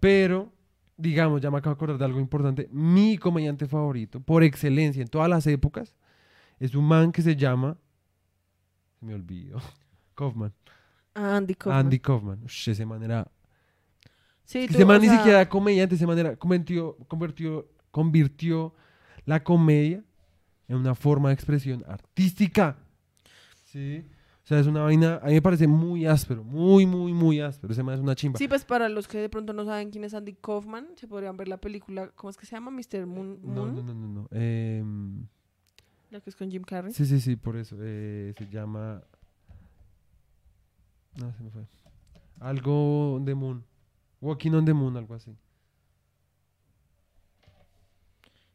Pero, 0.00 0.52
digamos, 0.98 1.40
ya 1.40 1.50
me 1.50 1.56
acabo 1.58 1.74
de 1.74 1.78
acordar 1.78 1.98
de 1.98 2.04
algo 2.04 2.20
importante. 2.20 2.68
Mi 2.70 3.16
comediante 3.16 3.66
favorito, 3.66 4.20
por 4.20 4.42
excelencia, 4.42 5.00
en 5.00 5.08
todas 5.08 5.30
las 5.30 5.46
épocas, 5.46 5.94
es 6.60 6.74
un 6.74 6.84
man 6.86 7.10
que 7.10 7.22
se 7.22 7.34
llama. 7.36 7.78
Se 9.00 9.06
me 9.06 9.14
olvidó. 9.14 9.58
Kaufman. 10.14 10.52
Andy 11.16 11.54
Kaufman. 11.54 11.78
Andy 11.86 11.98
Kaufman. 11.98 12.42
Ush, 12.44 12.68
ese 12.68 12.84
man 12.86 13.02
era. 13.02 13.26
Sí, 14.44 14.58
es 14.60 14.66
que 14.66 14.72
tú, 14.74 14.78
ese 14.78 14.84
man 14.84 15.00
ni 15.00 15.08
sea, 15.08 15.16
siquiera 15.16 15.40
era 15.40 15.48
comediante, 15.48 15.94
ese 15.96 16.06
man 16.06 16.18
era, 16.18 16.36
convirtió, 16.36 16.96
convirtió, 17.08 17.66
convirtió 17.90 18.74
la 19.24 19.42
comedia 19.42 20.04
en 20.68 20.76
una 20.76 20.94
forma 20.94 21.30
de 21.30 21.34
expresión 21.34 21.84
artística. 21.88 22.76
Sí. 23.64 24.04
O 24.44 24.46
sea, 24.48 24.60
es 24.60 24.68
una 24.68 24.82
vaina, 24.82 25.16
a 25.22 25.26
mí 25.26 25.32
me 25.34 25.42
parece 25.42 25.66
muy 25.66 26.06
áspero, 26.06 26.44
muy, 26.44 26.86
muy, 26.86 27.12
muy 27.12 27.40
áspero. 27.40 27.72
Ese 27.72 27.82
man 27.82 27.96
es 27.96 28.00
una 28.00 28.14
chimba. 28.14 28.38
Sí, 28.38 28.46
pues 28.46 28.64
para 28.64 28.88
los 28.88 29.08
que 29.08 29.18
de 29.18 29.28
pronto 29.28 29.52
no 29.52 29.64
saben 29.64 29.90
quién 29.90 30.04
es 30.04 30.14
Andy 30.14 30.34
Kaufman, 30.34 30.86
se 30.94 31.08
podrían 31.08 31.36
ver 31.36 31.48
la 31.48 31.56
película, 31.56 32.12
¿cómo 32.14 32.30
es 32.30 32.36
que 32.36 32.46
se 32.46 32.54
llama? 32.54 32.70
Mr. 32.70 33.06
Moon. 33.06 33.40
no, 33.42 33.66
no, 33.66 33.82
no, 33.82 33.92
no, 33.94 34.08
no. 34.08 34.28
Em, 34.30 35.26
La 36.10 36.20
que 36.20 36.30
es 36.30 36.36
con 36.36 36.48
Jim 36.48 36.62
Carrey. 36.62 36.92
sí, 36.92 37.04
sí, 37.06 37.20
sí, 37.20 37.34
por 37.34 37.56
eso. 37.56 37.76
eh, 37.80 38.32
se 38.38 38.46
llama. 38.48 39.02
No, 41.16 41.32
se 41.32 41.42
me 41.42 41.50
fue. 41.50 41.62
Algo 42.40 43.14
on 43.14 43.24
the 43.24 43.34
Moon. 43.34 43.64
Walking 44.20 44.52
on 44.52 44.64
the 44.64 44.74
Moon, 44.74 44.96
algo 44.96 45.14
así. 45.14 45.34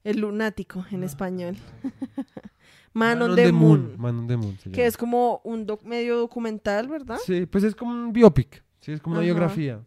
El 0.03 0.19
lunático 0.19 0.83
en 0.91 1.03
Ah, 1.03 1.05
español. 1.05 1.55
Man, 2.93 3.19
Man 3.19 3.21
on 3.29 3.35
the 3.35 3.51
Moon. 3.51 3.95
Man 3.97 4.19
on 4.19 4.27
the 4.27 4.35
Moon. 4.37 4.57
Que 4.73 4.85
es 4.85 4.97
como 4.97 5.41
un 5.43 5.65
doc 5.65 5.83
medio 5.83 6.17
documental, 6.17 6.87
¿verdad? 6.89 7.19
Sí, 7.25 7.45
pues 7.45 7.63
es 7.63 7.75
como 7.75 7.91
un 7.91 8.11
biopic. 8.11 8.63
Sí, 8.81 8.91
es 8.91 8.99
como 9.01 9.15
una 9.15 9.23
biografía. 9.23 9.81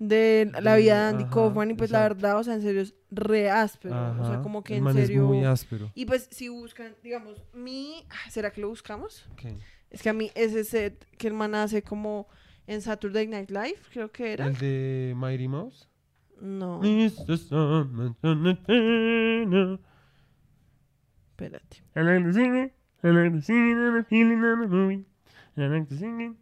De 0.00 0.50
la 0.60 0.74
vida 0.76 0.98
de 1.02 1.08
Andy 1.10 1.22
ajá, 1.24 1.32
Kaufman. 1.32 1.70
Y 1.70 1.74
pues 1.74 1.90
la 1.90 2.00
verdad, 2.00 2.38
o 2.38 2.42
sea, 2.42 2.54
en 2.54 2.62
serio 2.62 2.80
es 2.80 2.94
re 3.10 3.50
áspero. 3.50 3.94
O 4.20 4.26
sea, 4.26 4.42
como 4.42 4.64
que 4.64 4.76
en 4.76 4.82
man 4.82 4.94
serio. 4.94 5.22
es 5.22 5.28
muy 5.28 5.44
áspero. 5.44 5.92
Y 5.94 6.06
pues 6.06 6.26
si 6.32 6.48
buscan, 6.48 6.96
digamos, 7.02 7.40
mi. 7.52 8.04
ah, 8.10 8.30
¿Será 8.30 8.50
que 8.50 8.60
lo 8.60 8.68
buscamos? 8.68 9.24
Ok. 9.32 9.52
Es 9.94 10.02
que 10.02 10.08
a 10.10 10.12
mí 10.12 10.30
ese 10.34 10.64
set 10.64 11.04
que 11.18 11.28
el 11.28 11.34
man 11.34 11.54
hace 11.54 11.82
como 11.82 12.26
en 12.66 12.80
Saturday 12.82 13.26
Night 13.28 13.50
Live, 13.50 13.76
creo 13.92 14.10
que 14.10 14.32
era. 14.32 14.46
El 14.46 14.56
de 14.58 15.14
Mighty 15.16 15.48
Mouse. 15.48 15.88
No, 16.40 16.80
espérate. 21.30 21.82
I 21.96 22.00
like 22.02 22.24
to 22.24 22.32
sing 22.32 22.54
it. 22.56 22.72
I 23.02 23.08
like 23.10 23.30
to 23.36 23.42
sing 23.42 23.70
it 23.70 23.76
and 23.76 23.96
the 23.96 24.04
feeling 24.08 24.42
of 24.44 24.60
the 24.60 24.66
movie. 24.68 25.04
I 25.56 25.66
like 25.68 25.88
to 25.88 25.96
sing 25.96 26.20
it. 26.20 26.32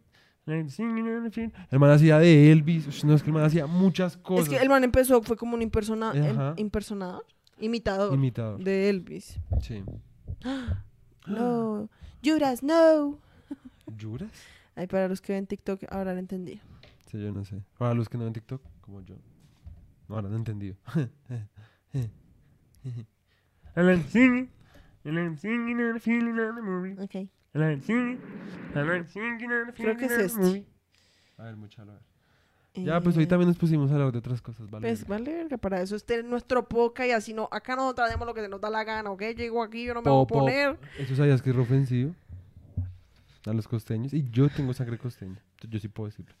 I 0.47 0.51
like 0.51 0.65
to 0.65 0.71
sing 0.71 0.97
it 0.97 1.05
and 1.05 1.25
the 1.25 1.31
feeling. 1.31 1.53
El 1.71 1.79
man 1.79 1.91
hacía 1.91 2.19
de 2.19 2.51
Elvis. 2.51 3.03
No, 3.03 3.13
es 3.13 3.21
que 3.23 3.29
el 3.29 3.33
man 3.33 3.43
hacía 3.43 3.67
muchas 3.67 4.17
cosas. 4.17 4.45
Es 4.47 4.49
que 4.49 4.61
el 4.61 4.69
man 4.69 4.83
empezó, 4.83 5.21
fue 5.21 5.37
como 5.37 5.55
un 5.55 5.61
impersona- 5.61 6.13
em- 6.15 6.31
Ajá. 6.39 6.53
impersonador, 6.57 7.25
imitador 7.59 8.13
Imitador. 8.13 8.63
de 8.63 8.89
Elvis. 8.89 9.39
Sí. 9.61 9.83
No, 11.25 11.89
Judas, 12.21 12.63
no. 12.63 13.17
¿Juras? 13.99 14.31
Ay, 14.75 14.87
para 14.87 15.07
los 15.07 15.21
que 15.21 15.33
ven 15.33 15.45
TikTok 15.47 15.83
ahora 15.89 16.13
lo 16.13 16.19
entendí. 16.19 16.59
Sí, 17.07 17.21
yo 17.21 17.31
no 17.31 17.45
sé. 17.45 17.61
Para 17.77 17.93
los 17.93 18.09
que 18.09 18.17
no 18.17 18.23
ven 18.23 18.33
TikTok, 18.33 18.61
como 18.81 19.01
yo. 19.01 19.15
No, 20.07 20.15
ahora 20.15 20.29
no 20.29 20.35
he 20.35 20.37
entendido. 20.37 20.75
I 23.75 23.81
like 23.81 24.03
to 24.03 24.09
sing 24.09 24.37
it. 24.37 24.49
I 25.05 25.09
like 25.11 25.35
to 25.35 25.37
sing 25.41 25.69
it 25.69 25.79
and 25.79 26.01
feeling 26.01 26.35
the 26.35 26.61
movie. 26.61 26.95
Ok. 27.01 27.15
I 27.15 27.29
like 27.59 27.79
to 27.81 27.85
sing 27.85 28.11
it. 28.13 28.19
I 28.75 28.81
like 28.83 29.05
to 29.05 29.11
sing 29.11 29.23
it 29.39 29.41
and 29.43 29.67
the 29.67 29.73
Creo 29.73 29.95
feeling 29.95 29.97
que 29.97 30.05
es 30.05 30.17
the 30.17 30.25
este. 30.25 30.39
movie. 30.39 30.65
A 31.37 31.43
ver, 31.43 31.55
mucha 31.55 31.81
a 31.81 31.85
ver. 31.85 31.99
Ya, 32.75 32.99
pues 33.01 33.15
hoy 33.17 33.25
Eh, 33.25 33.27
también 33.27 33.47
nos 33.49 33.57
pusimos 33.57 33.91
a 33.91 33.93
hablar 33.93 34.11
de 34.11 34.17
otras 34.17 34.41
cosas, 34.41 34.67
¿vale? 34.67 34.87
Pues 34.87 35.05
vale, 35.05 35.31
verga, 35.31 35.57
para 35.57 35.79
eso 35.81 35.95
este 35.95 36.23
nuestro 36.23 36.67
podcast 36.67 37.07
y 37.07 37.11
así 37.11 37.31
no, 37.33 37.47
acá 37.51 37.75
no 37.75 37.93
traemos 37.93 38.25
lo 38.25 38.33
que 38.33 38.41
se 38.41 38.49
nos 38.49 38.59
da 38.59 38.71
la 38.71 38.83
gana, 38.83 39.11
¿ok? 39.11 39.21
Llego 39.37 39.61
aquí, 39.61 39.85
yo 39.85 39.93
no 39.93 40.01
me 40.01 40.09
voy 40.09 40.23
a 40.23 40.27
poner. 40.27 40.79
¿Eso 40.97 41.15
sabías 41.15 41.39
que 41.43 41.51
es 41.51 41.55
re 41.55 41.61
ofensivo? 41.61 42.15
A 43.45 43.53
los 43.53 43.67
costeños. 43.67 44.13
Y 44.13 44.29
yo 44.29 44.49
tengo 44.49 44.73
sangre 44.73 44.97
costeña. 44.97 45.41
Entonces 45.53 45.69
yo 45.69 45.79
sí 45.79 45.87
puedo 45.87 46.09
decirlo. 46.09 46.33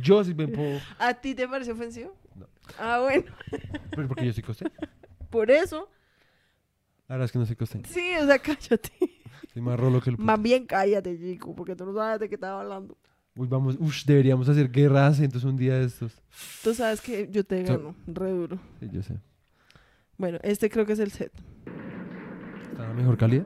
Yo 0.00 0.22
sí 0.24 0.34
me 0.34 0.48
puedo. 0.48 0.78
¿A 0.98 1.14
ti 1.14 1.34
te 1.34 1.46
parece 1.48 1.72
ofensivo? 1.72 2.14
No. 2.34 2.46
Ah, 2.78 3.00
bueno, 3.00 3.24
Pero 3.90 4.08
porque 4.08 4.26
yo 4.26 4.32
soy 4.32 4.42
costeño. 4.42 4.70
por 5.30 5.50
eso. 5.50 5.88
La 7.08 7.16
verdad 7.16 7.24
es 7.26 7.32
que 7.32 7.38
no 7.38 7.46
soy 7.46 7.56
costeño. 7.56 7.84
Sí, 7.88 8.12
o 8.20 8.26
sea, 8.26 8.38
cállate. 8.38 8.90
Soy 9.52 9.60
más 9.60 9.78
rolo 9.78 10.00
que 10.00 10.10
el 10.10 10.16
puto. 10.16 10.24
Más 10.26 10.40
bien 10.40 10.64
cállate, 10.66 11.18
chico, 11.18 11.54
porque 11.54 11.74
tú 11.76 11.84
no 11.84 11.92
sabes 11.94 12.20
de 12.20 12.28
qué 12.28 12.36
estaba 12.36 12.60
hablando. 12.62 12.96
Uy, 13.34 13.48
vamos, 13.48 13.76
ush, 13.80 14.04
deberíamos 14.04 14.48
hacer 14.48 14.70
guerra 14.70 15.06
entonces 15.08 15.44
un 15.44 15.56
día 15.56 15.78
de 15.78 15.84
estos. 15.86 16.12
Tú 16.62 16.74
sabes 16.74 17.00
que 17.00 17.28
yo 17.30 17.44
te 17.44 17.66
So- 17.66 17.76
gano, 17.78 17.94
re 18.06 18.30
duro. 18.30 18.58
Sí, 18.80 18.88
yo 18.92 19.02
sé. 19.02 19.18
Bueno, 20.18 20.38
este 20.42 20.70
creo 20.70 20.84
que 20.86 20.92
es 20.92 20.98
el 21.00 21.10
set. 21.10 21.32
¿Está 22.70 22.88
la 22.88 22.94
mejor 22.94 23.16
calidad? 23.18 23.44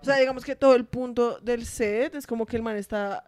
O 0.01 0.05
sea, 0.05 0.17
digamos 0.19 0.45
que 0.45 0.55
todo 0.57 0.75
el 0.75 0.85
punto 0.85 1.39
del 1.41 1.65
set 1.67 2.15
es 2.15 2.27
como 2.27 2.47
que 2.47 2.57
el 2.57 2.63
man 2.63 2.77
está... 2.77 3.25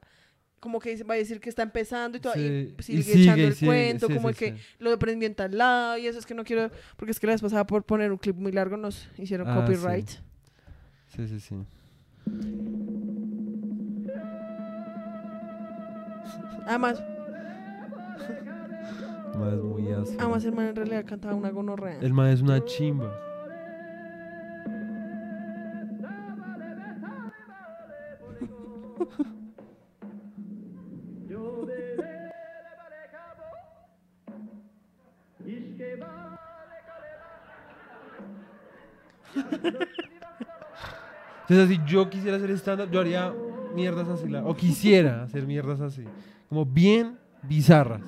Como 0.61 0.81
que 0.81 1.01
va 1.05 1.15
a 1.15 1.17
decir 1.17 1.39
que 1.39 1.49
está 1.49 1.63
empezando 1.63 2.19
y 2.19 2.21
todo. 2.21 2.33
Sí, 2.35 2.75
Y 2.79 2.83
sigue, 2.83 2.99
y 2.99 3.03
sigue, 3.05 3.23
echando 3.23 3.45
el 3.45 3.55
sigue, 3.55 3.67
cuento, 3.67 4.07
sí, 4.09 4.15
como 4.15 4.29
sí, 4.31 4.35
que 4.35 4.53
sí. 4.57 4.63
lo 4.81 4.93
aprendió 4.93 5.29
en 5.29 5.35
tal 5.37 5.57
lado 5.57 5.99
y 5.99 6.09
eso 6.09 6.19
es 6.19 6.27
que 6.27 6.35
no 6.35 6.43
quiero... 6.43 6.71
Porque 6.97 7.13
es 7.13 7.21
que 7.21 7.29
la 7.29 7.35
vez 7.35 7.43
pasada 7.43 7.65
por 7.65 7.85
poner 7.85 8.11
un 8.11 8.19
clip 8.19 8.35
muy 8.35 8.51
largo 8.51 8.77
nos 8.77 9.09
hicieron 9.19 9.47
Ah, 9.49 9.55
sí. 9.55 9.61
copyright. 9.73 10.09
Sí, 11.15 11.29
sí, 11.29 11.39
sí. 11.41 11.55
Además, 16.67 17.03
Man, 19.37 19.55
es 19.55 19.63
muy 19.63 19.93
áspero. 19.93 20.21
además 20.21 20.45
el 20.45 20.53
man 20.53 20.67
en 20.67 20.77
realidad 20.77 21.05
cantaba 21.07 21.35
una 21.35 21.51
gonorrea. 21.51 21.99
El 22.01 22.13
man 22.13 22.29
es 22.29 22.41
una 22.41 22.65
chimba. 22.65 23.13
Entonces, 41.49 41.79
si 41.79 41.91
yo 41.91 42.11
quisiera 42.11 42.37
hacer 42.37 42.51
stand-up, 42.51 42.91
yo 42.91 43.01
haría 43.01 43.33
mierdas 43.75 44.07
así. 44.09 44.31
O 44.45 44.55
quisiera 44.55 45.23
hacer 45.23 45.47
mierdas 45.47 45.81
así. 45.81 46.05
Como 46.49 46.67
bien 46.67 47.19
bizarras. 47.43 48.03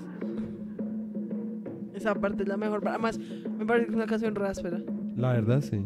Esa 2.00 2.14
parte 2.14 2.44
es 2.44 2.48
la 2.48 2.56
mejor. 2.56 2.86
Además, 2.88 3.18
me 3.18 3.66
parece 3.66 3.84
que 3.84 3.90
es 3.90 3.96
una 3.96 4.06
canción 4.06 4.34
ráspera. 4.34 4.80
La 5.16 5.32
verdad, 5.32 5.60
sí. 5.60 5.84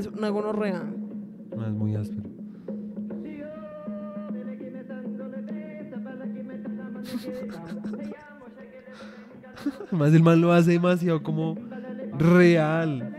Es 0.00 0.06
una 0.06 0.28
gonorrea. 0.30 0.82
Más 1.56 1.72
muy 1.72 1.94
áspero. 1.96 2.30
Más 9.90 10.12
el 10.14 10.22
man 10.22 10.40
lo 10.40 10.52
hace 10.52 10.72
demasiado 10.72 11.22
como 11.22 11.56
real. 12.18 13.16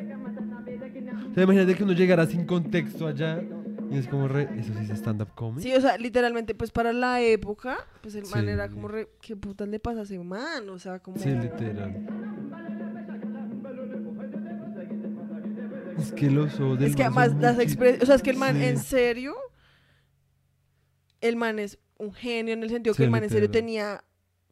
O 1.29 1.33
sea, 1.33 1.43
imagínate 1.43 1.75
que 1.75 1.83
uno 1.83 1.93
llegara 1.93 2.25
sin 2.25 2.45
contexto 2.45 3.07
allá 3.07 3.41
y 3.89 3.97
es 3.97 4.07
como 4.07 4.27
re... 4.27 4.49
Eso 4.57 4.73
sí 4.73 4.83
es 4.83 4.89
stand-up 4.99 5.29
comedy. 5.35 5.63
Sí, 5.63 5.75
o 5.75 5.81
sea, 5.81 5.97
literalmente, 5.97 6.55
pues 6.55 6.71
para 6.71 6.93
la 6.93 7.21
época, 7.21 7.77
pues 8.01 8.15
el 8.15 8.23
man 8.23 8.43
Sí. 8.45 8.49
era 8.49 8.69
como 8.69 8.87
re... 8.87 9.09
¿Qué 9.21 9.35
putas 9.35 9.67
le 9.67 9.79
pasa 9.79 10.01
a 10.01 10.03
ese 10.03 10.17
man? 10.19 10.69
O 10.69 10.79
sea, 10.79 10.99
como... 10.99 11.17
Sí, 11.17 11.29
literal. 11.29 12.05
Es 16.13 16.19
que 16.19 16.27
del 16.29 16.83
Es 16.83 16.95
que 16.95 17.03
además 17.03 17.33
las 17.35 17.59
expresiones... 17.59 18.03
O 18.03 18.05
sea, 18.05 18.15
es 18.15 18.21
que 18.23 18.29
el 18.31 18.37
man, 18.37 18.55
Sí. 18.57 18.63
en 18.65 18.77
serio... 18.79 19.35
El 21.21 21.35
man 21.35 21.59
es 21.59 21.77
un 21.97 22.13
genio 22.13 22.53
en 22.53 22.63
el 22.63 22.69
sentido 22.69 22.93
que 22.93 22.97
Sí, 22.97 23.03
el 23.03 23.11
man 23.11 23.23
en 23.23 23.29
serio 23.29 23.49
tenía 23.51 24.03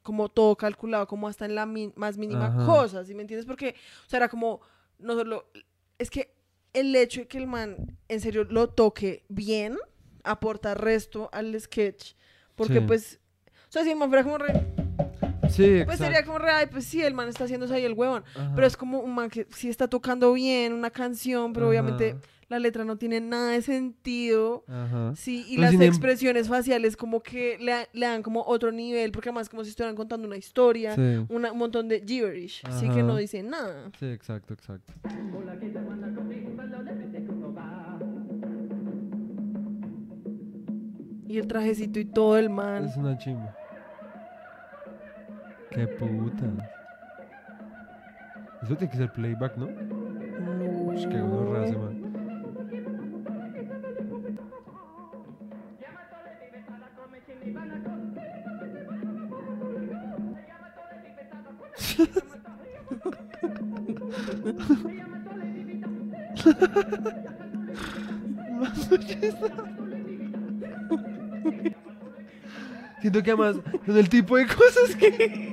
como 0.03 0.29
todo 0.29 0.55
calculado, 0.55 1.07
como 1.07 1.27
hasta 1.27 1.45
en 1.45 1.55
la 1.55 1.65
más 1.65 2.17
mínima 2.17 2.47
Ajá. 2.47 2.65
cosa, 2.65 3.03
¿sí 3.05 3.13
me 3.15 3.21
entiendes? 3.21 3.45
Porque, 3.45 3.75
o 4.05 4.09
sea, 4.09 4.17
era 4.17 4.29
como... 4.29 4.61
No 4.99 5.15
solo... 5.15 5.49
Es 5.97 6.09
que 6.09 6.35
el 6.73 6.95
hecho 6.95 7.21
de 7.21 7.27
que 7.27 7.37
el 7.39 7.47
man 7.47 7.97
en 8.07 8.21
serio 8.21 8.43
lo 8.43 8.69
toque 8.69 9.25
bien 9.29 9.77
aporta 10.23 10.75
resto 10.75 11.29
al 11.33 11.59
sketch. 11.59 12.13
Porque 12.55 12.75
Sí. 12.79 12.81
pues... 12.81 13.19
O 13.67 13.71
sea, 13.71 13.83
si 13.83 13.91
el 13.91 13.97
man 13.97 14.09
fuera 14.09 14.23
como 14.23 14.37
re... 14.37 14.53
Sí, 15.49 15.81
Pues 15.85 15.97
sería 15.99 16.23
como 16.25 16.39
re, 16.39 16.51
ay, 16.51 16.67
pues 16.71 16.85
sí, 16.85 17.01
el 17.01 17.13
man 17.13 17.27
está 17.29 17.43
haciéndose 17.45 17.73
ahí 17.73 17.83
el 17.85 17.93
huevón. 17.93 18.23
Ajá. 18.35 18.51
Pero 18.55 18.67
es 18.67 18.77
como 18.77 18.99
un 18.99 19.13
man 19.13 19.29
que 19.29 19.47
sí 19.49 19.69
está 19.69 19.87
tocando 19.87 20.33
bien 20.33 20.73
una 20.73 20.89
canción, 20.89 21.53
pero 21.53 21.69
obviamente 21.69 22.15
la 22.47 22.57
letra 22.57 22.83
no 22.83 22.97
tiene 22.97 23.21
nada 23.21 23.51
de 23.51 23.61
sentido. 23.61 24.63
Ajá. 24.67 25.13
Sí, 25.15 25.45
y 25.47 25.55
Pero 25.57 25.61
las 25.67 25.73
em- 25.75 25.81
expresiones 25.83 26.47
faciales 26.47 26.97
como 26.97 27.21
que 27.21 27.57
le, 27.59 27.87
le 27.93 28.05
dan 28.07 28.23
como 28.23 28.41
otro 28.43 28.71
nivel, 28.71 29.11
porque 29.11 29.29
además 29.29 29.49
como 29.49 29.63
si 29.63 29.69
estuvieran 29.69 29.95
contando 29.95 30.25
una 30.27 30.37
historia, 30.37 30.95
Sí. 30.95 31.25
una- 31.29 31.51
un 31.51 31.57
montón 31.59 31.87
de 31.87 32.03
gibberish, 32.05 32.61
así 32.65 32.89
que 32.89 33.03
no 33.03 33.17
dice 33.17 33.43
nada. 33.43 33.91
Sí, 33.99 34.07
exacto, 34.07 34.53
exacto. 34.55 34.93
Y 41.27 41.37
el 41.37 41.47
trajecito 41.47 41.99
y 41.99 42.05
todo 42.05 42.37
el 42.37 42.49
man. 42.49 42.85
Es 42.85 42.97
una 42.97 43.17
chimba. 43.17 43.55
Qué 45.71 45.87
puta. 45.87 46.45
Eso 48.63 48.75
tiene 48.75 48.91
que 48.91 48.97
ser 48.97 49.11
playback, 49.11 49.57
¿no? 49.57 49.65
Ush, 49.65 51.07
qué 51.07 51.21
gonorrea 51.21 51.65
ese 51.65 51.77
man. 51.77 51.99
Siento 73.01 73.23
que 73.23 73.31
además 73.31 73.55
son 73.85 73.97
el 73.97 74.09
tipo 74.09 74.35
de 74.37 74.45
cosas 74.45 74.95
que... 74.95 75.48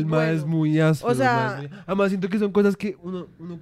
el 0.00 0.08
bueno. 0.08 0.32
es 0.32 0.44
muy 0.44 0.78
áspero. 0.80 1.08
O 1.08 1.12
el 1.12 1.16
sea- 1.18 1.56
muy- 1.58 1.70
Además 1.86 2.08
siento 2.10 2.28
que 2.28 2.38
son 2.38 2.52
cosas 2.52 2.76
que 2.76 2.96
uno, 3.02 3.28
uno... 3.38 3.58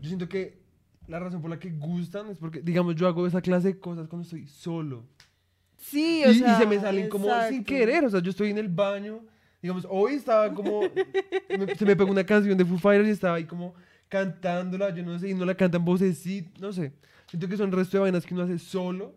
Yo 0.00 0.08
siento 0.08 0.28
que 0.28 0.58
la 1.06 1.18
razón 1.18 1.40
por 1.40 1.50
la 1.50 1.58
que 1.58 1.70
gustan 1.70 2.28
es 2.30 2.38
porque, 2.38 2.60
digamos, 2.60 2.94
yo 2.96 3.06
hago 3.08 3.26
esa 3.26 3.40
clase 3.40 3.68
de 3.68 3.78
cosas 3.78 4.08
cuando 4.08 4.24
estoy 4.24 4.46
solo. 4.46 5.04
Sí, 5.76 6.22
Y, 6.24 6.28
o 6.28 6.30
y 6.32 6.38
sea, 6.40 6.58
se 6.58 6.66
me 6.66 6.78
salen 6.78 7.08
como 7.08 7.24
sin 7.26 7.34
exacto. 7.34 7.64
querer. 7.66 8.04
O 8.04 8.10
sea, 8.10 8.20
yo 8.20 8.30
estoy 8.30 8.50
en 8.50 8.58
el 8.58 8.68
baño. 8.68 9.20
Digamos, 9.62 9.86
hoy 9.90 10.14
estaba 10.14 10.52
como. 10.54 10.82
me- 11.58 11.74
se 11.74 11.84
me 11.84 11.96
pegó 11.96 12.10
una 12.10 12.24
canción 12.24 12.56
de 12.58 12.64
Foo 12.64 12.78
Fighters 12.78 13.08
y 13.08 13.12
estaba 13.12 13.36
ahí 13.36 13.44
como 13.44 13.74
cantándola. 14.08 14.94
Yo 14.94 15.02
no 15.04 15.18
sé, 15.18 15.30
y 15.30 15.34
no 15.34 15.44
la 15.44 15.54
cantan 15.54 15.84
vocecita. 15.84 16.50
No 16.60 16.72
sé. 16.72 16.92
Siento 17.28 17.48
que 17.48 17.56
son 17.56 17.72
resto 17.72 17.96
de 17.96 18.02
vainas 18.02 18.24
que 18.26 18.34
uno 18.34 18.42
hace 18.44 18.58
solo. 18.58 19.14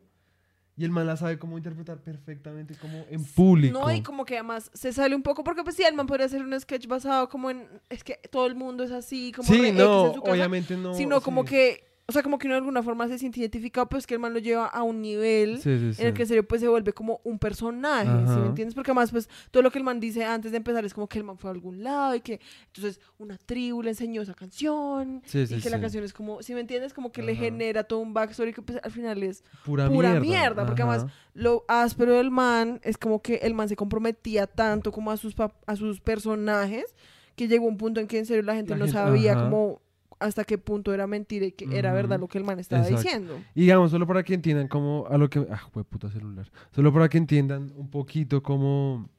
Y 0.77 0.85
el 0.85 0.91
man 0.91 1.05
la 1.05 1.17
sabe 1.17 1.37
cómo 1.37 1.57
interpretar 1.57 1.99
perfectamente 1.99 2.75
como 2.75 3.05
en 3.09 3.23
público. 3.25 3.77
No, 3.77 3.91
y 3.91 4.01
como 4.01 4.25
que 4.25 4.35
además 4.35 4.71
se 4.73 4.93
sale 4.93 5.15
un 5.15 5.21
poco, 5.21 5.43
porque 5.43 5.63
pues 5.63 5.75
sí, 5.75 5.83
el 5.83 5.93
man 5.95 6.07
podría 6.07 6.25
hacer 6.25 6.41
un 6.41 6.59
sketch 6.59 6.87
basado 6.87 7.27
como 7.29 7.49
en, 7.49 7.67
es 7.89 8.03
que 8.03 8.19
todo 8.31 8.47
el 8.47 8.55
mundo 8.55 8.83
es 8.83 8.91
así, 8.91 9.31
como 9.31 9.49
re 9.49 9.55
sí, 9.55 9.65
X 9.67 9.73
no, 9.75 10.07
en 10.07 10.13
su 10.13 10.21
casa, 10.21 10.33
obviamente 10.33 10.77
no. 10.77 10.93
sino 10.93 11.21
como 11.21 11.43
que, 11.43 11.90
o 12.11 12.13
sea, 12.13 12.23
como 12.23 12.37
que 12.37 12.47
uno 12.47 12.55
de 12.55 12.59
alguna 12.59 12.83
forma 12.83 13.07
se 13.07 13.17
siente 13.17 13.39
identificado, 13.39 13.87
pues 13.87 14.05
que 14.05 14.13
el 14.15 14.19
man 14.19 14.33
lo 14.33 14.39
lleva 14.39 14.65
a 14.67 14.83
un 14.83 15.01
nivel 15.01 15.59
Sí, 15.61 15.79
sí, 15.79 15.93
sí. 15.93 16.01
en 16.01 16.09
el 16.09 16.13
que 16.13 16.23
en 16.23 16.27
serio 16.27 16.47
pues 16.47 16.59
se 16.61 16.67
vuelve 16.67 16.91
como 16.93 17.21
un 17.23 17.39
personaje, 17.39 18.05
¿sí 18.05 18.23
Ajá. 18.31 18.39
me 18.39 18.47
entiendes? 18.47 18.75
Porque 18.75 18.91
además 18.91 19.11
pues 19.11 19.29
todo 19.49 19.63
lo 19.63 19.71
que 19.71 19.77
el 19.77 19.83
man 19.85 19.99
dice 19.99 20.25
antes 20.25 20.51
de 20.51 20.57
empezar 20.57 20.83
es 20.85 20.93
como 20.93 21.07
que 21.07 21.17
el 21.19 21.23
man 21.23 21.37
fue 21.37 21.49
a 21.49 21.53
algún 21.53 21.83
lado 21.83 22.13
y 22.15 22.19
que 22.21 22.39
entonces 22.67 22.99
una 23.17 23.37
tribu 23.37 23.81
le 23.81 23.91
enseñó 23.91 24.21
esa 24.21 24.33
canción 24.33 25.21
Sí, 25.25 25.39
y 25.39 25.47
sí, 25.47 25.61
que 25.61 25.69
la 25.69 25.79
canción 25.79 26.03
es 26.03 26.11
como, 26.13 26.41
¿sí 26.43 26.53
me 26.53 26.59
entiendes? 26.59 26.93
Como 26.93 27.11
que 27.11 27.21
le 27.23 27.35
genera 27.35 27.83
todo 27.85 27.99
un 27.99 28.13
backstory 28.13 28.53
que 28.53 28.61
pues 28.61 28.79
al 28.83 28.91
final 28.91 29.23
es 29.23 29.43
Pura, 29.63 29.87
pura 29.89 30.09
mierda. 30.09 30.19
mierda, 30.21 30.65
porque 30.65 30.81
además 30.81 31.05
lo 31.33 31.63
áspero 31.67 32.13
del 32.15 32.29
man 32.31 32.79
es 32.83 32.97
como 32.97 33.21
que 33.21 33.35
el 33.35 33.53
man 33.53 33.69
se 33.69 33.75
comprometía 33.77 34.47
tanto 34.47 34.91
como 34.91 35.11
a 35.11 35.17
sus, 35.17 35.33
a 35.39 35.75
sus 35.77 36.01
personajes 36.01 36.93
que 37.35 37.47
llegó 37.47 37.65
un 37.65 37.77
punto 37.77 37.99
en 38.01 38.07
que 38.07 38.19
en 38.19 38.25
serio 38.25 38.43
la 38.43 38.55
gente 38.55 38.71
La 38.71 38.77
no 38.79 38.85
gente- 38.85 38.99
sabía 38.99 39.31
ajá. 39.33 39.43
como 39.43 39.81
hasta 40.21 40.43
qué 40.43 40.57
punto 40.57 40.93
era 40.93 41.07
mentira 41.07 41.47
y 41.47 41.51
que 41.51 41.77
era 41.77 41.91
verdad 41.93 42.19
lo 42.19 42.27
que 42.27 42.37
el 42.37 42.43
man 42.43 42.59
estaba 42.59 42.83
Exacto. 42.83 43.01
diciendo. 43.01 43.39
Y 43.55 43.61
digamos, 43.61 43.91
solo 43.91 44.05
para 44.07 44.23
que 44.23 44.33
entiendan 44.33 44.67
como 44.67 45.07
a 45.09 45.17
lo 45.17 45.29
que... 45.29 45.45
Ah, 45.49 45.63
fue 45.71 45.83
puta 45.83 46.09
celular. 46.09 46.49
Solo 46.71 46.93
para 46.93 47.09
que 47.09 47.17
entiendan 47.17 47.71
un 47.75 47.89
poquito 47.89 48.41
como... 48.43 49.09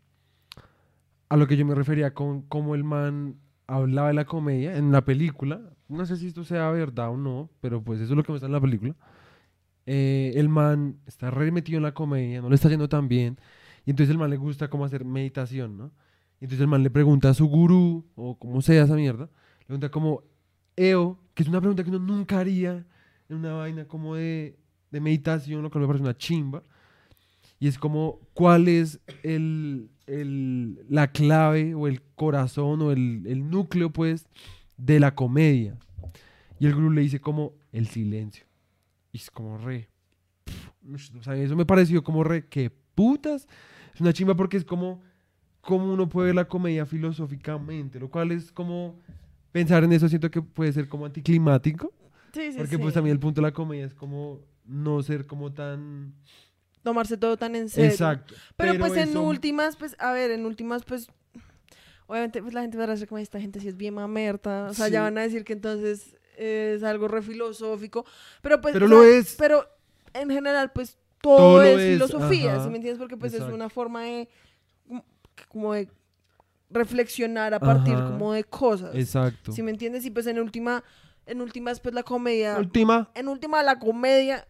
A 1.28 1.36
lo 1.36 1.46
que 1.46 1.56
yo 1.56 1.66
me 1.66 1.74
refería 1.74 2.14
con 2.14 2.42
cómo 2.42 2.74
el 2.74 2.84
man 2.84 3.36
hablaba 3.66 4.08
de 4.08 4.14
la 4.14 4.26
comedia 4.26 4.76
en 4.76 4.92
la 4.92 5.04
película. 5.04 5.60
No 5.88 6.06
sé 6.06 6.16
si 6.16 6.28
esto 6.28 6.44
sea 6.44 6.70
verdad 6.70 7.10
o 7.10 7.16
no, 7.16 7.50
pero 7.60 7.82
pues 7.82 8.00
eso 8.00 8.12
es 8.12 8.16
lo 8.16 8.22
que 8.22 8.32
me 8.32 8.36
está 8.36 8.46
en 8.46 8.52
la 8.52 8.60
película. 8.60 8.94
Eh, 9.86 10.32
el 10.36 10.48
man 10.48 10.98
está 11.06 11.30
re 11.30 11.50
metido 11.50 11.78
en 11.78 11.82
la 11.82 11.94
comedia, 11.94 12.40
no 12.40 12.48
le 12.48 12.54
está 12.54 12.68
yendo 12.68 12.88
tan 12.88 13.08
bien. 13.08 13.38
Y 13.84 13.90
entonces 13.90 14.12
el 14.12 14.18
man 14.18 14.30
le 14.30 14.36
gusta 14.36 14.68
como 14.68 14.84
hacer 14.84 15.04
meditación, 15.04 15.76
¿no? 15.76 15.90
Y 16.40 16.44
entonces 16.44 16.60
el 16.60 16.68
man 16.68 16.82
le 16.82 16.90
pregunta 16.90 17.30
a 17.30 17.34
su 17.34 17.46
gurú, 17.46 18.06
o 18.14 18.38
como 18.38 18.62
sea 18.62 18.84
esa 18.84 18.94
mierda, 18.94 19.30
le 19.60 19.66
pregunta 19.66 19.90
como, 19.90 20.22
Eo, 20.76 21.18
que 21.34 21.42
es 21.42 21.48
una 21.48 21.60
pregunta 21.60 21.82
que 21.84 21.90
uno 21.90 21.98
nunca 21.98 22.38
haría 22.38 22.84
en 23.28 23.36
una 23.36 23.54
vaina 23.54 23.86
como 23.86 24.14
de, 24.14 24.56
de 24.90 25.00
meditación, 25.00 25.62
lo 25.62 25.70
que 25.70 25.78
me 25.78 25.86
parece 25.86 26.02
una 26.04 26.16
chimba. 26.16 26.62
Y 27.58 27.68
es 27.68 27.78
como, 27.78 28.18
¿cuál 28.34 28.68
es 28.68 29.00
el, 29.22 29.88
el- 30.06 30.84
la 30.88 31.12
clave 31.12 31.74
o 31.74 31.86
el 31.86 32.02
corazón 32.16 32.82
o 32.82 32.90
el, 32.90 33.22
el 33.26 33.48
núcleo, 33.48 33.90
pues, 33.90 34.26
de 34.76 34.98
la 34.98 35.14
comedia? 35.14 35.76
Y 36.58 36.66
el 36.66 36.74
gurú 36.74 36.90
le 36.90 37.02
dice 37.02 37.20
como, 37.20 37.52
el 37.72 37.86
silencio. 37.86 38.44
Y 39.12 39.18
es 39.18 39.30
como 39.30 39.58
re... 39.58 39.88
pf, 40.44 41.16
O 41.18 41.22
sea, 41.22 41.36
eso 41.36 41.54
me 41.56 41.66
pareció 41.66 42.02
como 42.02 42.24
re, 42.24 42.46
que 42.46 42.70
putas. 42.94 43.46
Es 43.94 44.00
una 44.00 44.12
chimba 44.12 44.34
porque 44.34 44.56
es 44.56 44.64
como, 44.64 45.00
como 45.60 45.92
uno 45.92 46.08
puede 46.08 46.26
ver 46.28 46.34
la 46.36 46.48
comedia 46.48 46.84
filosóficamente, 46.86 48.00
lo 48.00 48.10
cual 48.10 48.32
es 48.32 48.50
como... 48.50 48.98
Pensar 49.52 49.84
en 49.84 49.92
eso 49.92 50.08
siento 50.08 50.30
que 50.30 50.42
puede 50.42 50.72
ser 50.72 50.88
como 50.88 51.06
anticlimático. 51.06 51.92
Sí, 52.32 52.52
sí, 52.52 52.58
Porque 52.58 52.76
sí. 52.76 52.82
pues 52.82 52.94
también 52.94 53.14
el 53.14 53.20
punto 53.20 53.40
de 53.40 53.46
la 53.46 53.52
comedia 53.52 53.84
es 53.84 53.94
como 53.94 54.40
no 54.64 55.02
ser 55.02 55.26
como 55.26 55.52
tan... 55.52 56.14
Tomarse 56.82 57.16
todo 57.16 57.36
tan 57.36 57.54
en 57.54 57.68
serio. 57.68 57.90
Exacto. 57.90 58.34
Pero, 58.56 58.76
pues 58.78 58.96
en 58.96 59.16
últimas, 59.16 59.76
pues, 59.76 59.94
a 59.98 60.12
ver, 60.12 60.32
en 60.32 60.46
últimas, 60.46 60.84
pues, 60.84 61.08
obviamente, 62.06 62.42
pues 62.42 62.54
la 62.54 62.62
gente 62.62 62.76
va 62.76 62.84
a 62.84 62.86
decir 62.88 63.06
como 63.06 63.18
esta 63.18 63.40
gente 63.40 63.60
sí 63.60 63.68
es 63.68 63.76
bien 63.76 63.94
mamerta. 63.94 64.66
O 64.68 64.74
sea, 64.74 64.88
ya 64.88 65.02
van 65.02 65.16
a 65.18 65.20
decir 65.20 65.44
que 65.44 65.52
entonces 65.52 66.16
es 66.36 66.82
algo 66.82 67.06
re 67.06 67.22
filosófico. 67.22 68.04
Pero 68.40 68.60
pues, 68.60 68.72
Pero 68.72 68.86
o 68.86 68.88
lo 68.88 69.04
es. 69.04 69.36
Pero 69.36 69.64
en 70.14 70.30
general, 70.30 70.72
pues, 70.72 70.98
todo, 71.20 71.62
es, 71.62 71.78
es, 71.78 71.92
filosofía, 71.92 72.54
ajá, 72.54 72.64
¿sí 72.64 72.70
me 72.70 72.76
entiendes? 72.76 72.98
Porque 72.98 73.16
pues 73.16 73.32
exacto. 73.32 73.52
es 73.52 73.54
una 73.54 73.68
forma 73.68 74.02
de, 74.02 74.28
como 75.48 75.72
de 75.72 75.88
reflexionar 76.72 77.54
a 77.54 77.60
partir 77.60 77.94
Ajá. 77.94 78.06
como 78.10 78.32
de 78.32 78.44
cosas. 78.44 78.94
Exacto. 78.94 79.52
¿Sí 79.52 79.62
me 79.62 79.70
entiendes? 79.70 80.04
Y 80.04 80.10
pues 80.10 80.26
en 80.26 80.38
última, 80.38 80.82
en 81.26 81.40
últimas, 81.40 81.80
pues 81.80 81.94
la 81.94 82.02
comedia 82.02 82.56
Última. 82.58 83.10
en 83.14 83.28
última 83.28 83.62
la 83.62 83.78
comedia 83.78 84.46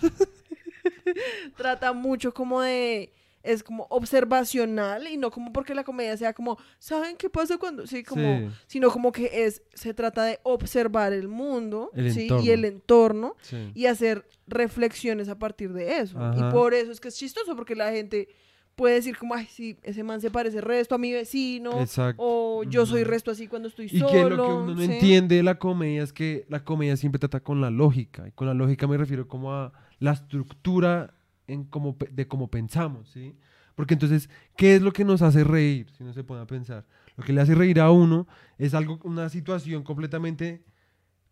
trata 1.56 1.92
mucho 1.92 2.32
como 2.32 2.60
de 2.62 3.12
es 3.42 3.62
como 3.62 3.86
observacional 3.90 5.06
y 5.06 5.18
no 5.18 5.30
como 5.30 5.52
porque 5.52 5.74
la 5.74 5.84
comedia 5.84 6.16
sea 6.16 6.32
como 6.32 6.56
saben 6.78 7.14
qué 7.18 7.28
pasa 7.28 7.58
cuando 7.58 7.86
sí 7.86 8.02
como 8.02 8.38
Sí. 8.38 8.48
sino 8.66 8.90
como 8.90 9.12
que 9.12 9.44
es 9.44 9.62
se 9.74 9.92
trata 9.92 10.24
de 10.24 10.40
observar 10.44 11.12
el 11.12 11.28
mundo 11.28 11.90
El 11.94 12.10
¿sí? 12.12 12.26
y 12.42 12.50
el 12.50 12.64
entorno 12.64 13.36
Sí. 13.42 13.70
y 13.74 13.84
hacer 13.84 14.26
reflexiones 14.46 15.28
a 15.28 15.38
partir 15.38 15.74
de 15.74 15.98
eso 15.98 16.18
Ajá. 16.18 16.34
y 16.38 16.52
por 16.52 16.72
eso 16.72 16.90
es 16.90 17.00
que 17.00 17.08
es 17.08 17.16
chistoso 17.18 17.54
porque 17.54 17.74
la 17.76 17.92
gente 17.92 18.28
puede 18.76 18.94
decir 18.96 19.16
como 19.16 19.34
ay 19.34 19.46
sí 19.46 19.76
ese 19.82 20.02
man 20.02 20.20
se 20.20 20.30
parece 20.30 20.60
resto 20.60 20.94
a 20.94 20.98
mi 20.98 21.12
vecino 21.12 21.80
Exacto. 21.80 22.22
o 22.22 22.64
yo 22.64 22.86
soy 22.86 23.04
resto 23.04 23.30
así 23.30 23.46
cuando 23.46 23.68
estoy 23.68 23.86
Y 23.86 23.98
solo 24.00 24.10
que 24.10 24.22
lo 24.30 24.36
que 24.36 24.52
uno 24.52 24.74
no 24.74 24.76
¿sí? 24.78 24.84
entiende 24.84 25.36
de 25.36 25.42
la 25.42 25.58
comedia 25.58 26.02
es 26.02 26.12
que 26.12 26.44
la 26.48 26.64
comedia 26.64 26.96
siempre 26.96 27.18
trata 27.18 27.40
con 27.40 27.60
la 27.60 27.70
lógica. 27.70 28.26
Y 28.26 28.32
con 28.32 28.46
la 28.46 28.54
lógica 28.54 28.86
me 28.86 28.96
refiero 28.96 29.28
como 29.28 29.52
a 29.52 29.72
la 30.00 30.12
estructura 30.12 31.14
en 31.46 31.64
cómo 31.64 31.96
pe- 31.96 32.08
de 32.10 32.26
cómo 32.26 32.48
pensamos, 32.50 33.08
¿sí? 33.10 33.36
Porque 33.74 33.94
entonces, 33.94 34.30
¿qué 34.56 34.76
es 34.76 34.82
lo 34.82 34.92
que 34.92 35.04
nos 35.04 35.20
hace 35.22 35.42
reír? 35.44 35.90
Si 35.96 36.02
uno 36.04 36.12
se 36.12 36.22
pone 36.24 36.40
a 36.42 36.46
pensar. 36.46 36.86
Lo 37.16 37.24
que 37.24 37.32
le 37.32 37.40
hace 37.40 37.54
reír 37.54 37.80
a 37.80 37.90
uno 37.90 38.26
es 38.58 38.72
algo, 38.74 38.98
una 39.04 39.28
situación 39.28 39.82
completamente 39.82 40.62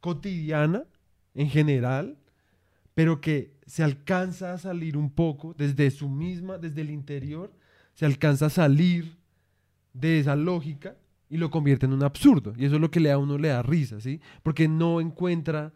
cotidiana, 0.01 0.84
en 1.34 1.49
general, 1.49 2.18
pero 2.95 3.20
que 3.20 3.57
se 3.66 3.82
alcanza 3.82 4.53
a 4.53 4.59
salir 4.59 4.97
un 4.97 5.11
poco 5.11 5.55
desde 5.57 5.90
su 5.90 6.09
misma, 6.09 6.59
desde 6.59 6.82
el 6.82 6.90
interior, 6.90 7.53
se 7.95 8.07
alcanza 8.07 8.47
a 8.47 8.51
salir 8.51 9.16
de 9.93 10.18
esa 10.18 10.36
lógica 10.36 10.97
y 11.28 11.38
lo 11.38 11.51
convierte 11.51 11.86
en 11.86 11.93
un 11.93 12.03
absurdo. 12.03 12.53
Y 12.57 12.66
eso 12.66 12.74
es 12.74 12.80
lo 12.80 12.90
que 12.90 13.01
le 13.01 13.11
a 13.11 13.18
uno 13.18 13.38
le 13.38 13.49
da 13.49 13.62
risa, 13.62 14.01
¿sí? 14.01 14.20
Porque 14.43 14.68
no 14.68 15.01
encuentra 15.01 15.72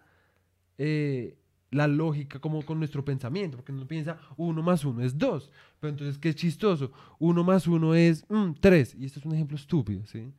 eh, 0.76 1.36
la 1.70 1.86
lógica 1.86 2.38
como 2.38 2.62
con 2.64 2.78
nuestro 2.78 3.04
pensamiento, 3.04 3.56
porque 3.56 3.72
uno 3.72 3.86
piensa 3.86 4.18
uno 4.36 4.62
más 4.62 4.84
uno 4.84 5.02
es 5.02 5.16
dos, 5.16 5.50
pero 5.80 5.90
entonces 5.90 6.18
qué 6.18 6.34
chistoso, 6.34 6.92
uno 7.18 7.42
más 7.44 7.66
uno 7.66 7.94
es 7.94 8.24
mm, 8.28 8.52
tres, 8.60 8.94
y 8.94 9.04
esto 9.04 9.20
es 9.20 9.26
un 9.26 9.34
ejemplo 9.34 9.56
estúpido, 9.56 10.04
¿sí? 10.06 10.32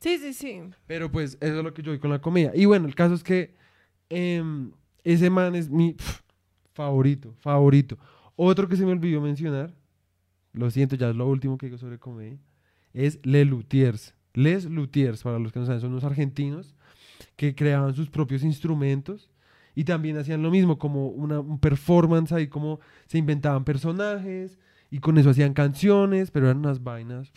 sí 0.00 0.18
sí 0.18 0.32
sí 0.32 0.60
Pero 0.86 1.10
pues 1.10 1.36
eso 1.40 1.58
es 1.58 1.64
lo 1.64 1.72
que 1.72 1.82
yo 1.82 1.92
voy 1.92 1.98
con 1.98 2.10
la 2.10 2.20
comedia. 2.20 2.52
Y 2.54 2.64
bueno, 2.64 2.86
el 2.86 2.94
caso 2.94 3.14
es 3.14 3.22
que 3.22 3.54
em, 4.08 4.72
ese 5.04 5.30
man 5.30 5.54
es 5.54 5.70
mi 5.70 5.96
favorito, 6.72 7.34
favorito. 7.38 7.98
Otro 8.36 8.68
que 8.68 8.76
se 8.76 8.84
me 8.84 8.92
olvidó 8.92 9.20
mencionar, 9.20 9.74
lo 10.52 10.70
siento, 10.70 10.96
ya 10.96 11.10
es 11.10 11.16
lo 11.16 11.28
último 11.28 11.58
que 11.58 11.66
digo 11.66 11.78
sobre 11.78 11.98
comedia, 11.98 12.38
es 12.92 13.18
Les 13.22 13.46
Luthiers. 13.46 14.14
Les 14.34 14.64
Luthiers, 14.64 15.22
para 15.22 15.38
los 15.38 15.52
que 15.52 15.60
no 15.60 15.66
saben, 15.66 15.80
son 15.80 15.92
unos 15.92 16.04
argentinos 16.04 16.74
que 17.36 17.54
creaban 17.54 17.94
sus 17.94 18.10
propios 18.10 18.42
instrumentos 18.42 19.30
y 19.74 19.84
también 19.84 20.18
hacían 20.18 20.42
lo 20.42 20.50
mismo, 20.50 20.78
como 20.78 21.08
una, 21.08 21.40
un 21.40 21.58
performance 21.58 22.32
ahí, 22.32 22.48
como 22.48 22.80
se 23.06 23.18
inventaban 23.18 23.64
personajes 23.64 24.58
y 24.90 24.98
con 24.98 25.16
eso 25.18 25.30
hacían 25.30 25.54
canciones, 25.54 26.30
pero 26.30 26.46
eran 26.46 26.58
unas 26.58 26.82
vainas. 26.82 27.32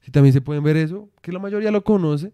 Si 0.00 0.12
también 0.12 0.32
se 0.32 0.40
pueden 0.40 0.62
ver 0.62 0.76
eso, 0.76 1.10
que 1.20 1.32
la 1.32 1.40
mayoría 1.40 1.72
lo 1.72 1.82
conoce, 1.82 2.32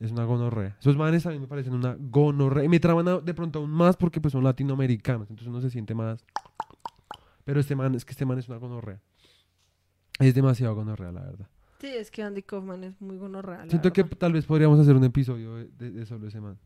es 0.00 0.10
una 0.12 0.24
gonorrea. 0.24 0.76
Esos 0.80 0.96
manes 0.96 1.26
a 1.26 1.30
mí 1.30 1.38
me 1.38 1.46
parecen 1.46 1.74
una 1.74 1.96
gonorrea. 1.98 2.64
Y 2.64 2.68
me 2.68 2.80
traban 2.80 3.24
de 3.24 3.34
pronto 3.34 3.58
aún 3.60 3.70
más 3.70 3.96
porque 3.96 4.20
pues 4.20 4.32
son 4.32 4.44
latinoamericanos. 4.44 5.28
Entonces 5.30 5.48
uno 5.48 5.60
se 5.60 5.70
siente 5.70 5.94
más. 5.94 6.24
Pero 7.44 7.60
este 7.60 7.74
man, 7.74 7.94
es 7.94 8.04
que 8.04 8.12
este 8.12 8.24
man 8.26 8.38
es 8.38 8.48
una 8.48 8.58
gonorrea. 8.58 9.00
Es 10.20 10.34
demasiado 10.34 10.74
gonorrea, 10.74 11.12
la 11.12 11.22
verdad. 11.22 11.48
Sí, 11.80 11.86
es 11.86 12.10
que 12.10 12.22
Andy 12.22 12.42
Kaufman 12.42 12.82
es 12.84 13.00
muy 13.00 13.16
gonorrea. 13.16 13.64
Siento 13.68 13.92
que 13.92 14.02
tal 14.04 14.32
vez 14.32 14.44
podríamos 14.46 14.78
hacer 14.80 14.96
un 14.96 15.04
episodio 15.04 15.54
de, 15.54 15.68
de- 15.78 15.90
de 15.92 16.06
solo 16.06 16.26
ese 16.26 16.40
man. 16.40 16.58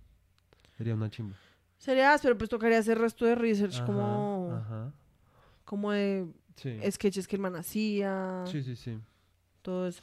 Sería 0.77 0.95
una 0.95 1.11
chimba. 1.11 1.37
Sería 1.79 2.17
pero 2.23 2.39
pues 2.39 2.49
tocaría 2.49 2.79
hacer 2.79 2.99
resto 2.99 3.25
de 3.27 3.35
research 3.35 3.77
Ajá, 3.77 3.87
como, 3.87 4.53
Ajá. 4.55 4.93
como 5.65 5.93
de 5.93 6.27
Sí. 6.57 6.79
sketches 6.91 7.27
que 7.29 7.37
el 7.37 7.43
man 7.43 7.57
hacía, 7.57 8.45
Sí, 8.47 8.63
sí, 8.63 8.77
sí. 8.77 8.99
todo 9.63 9.87
eso. 9.87 10.03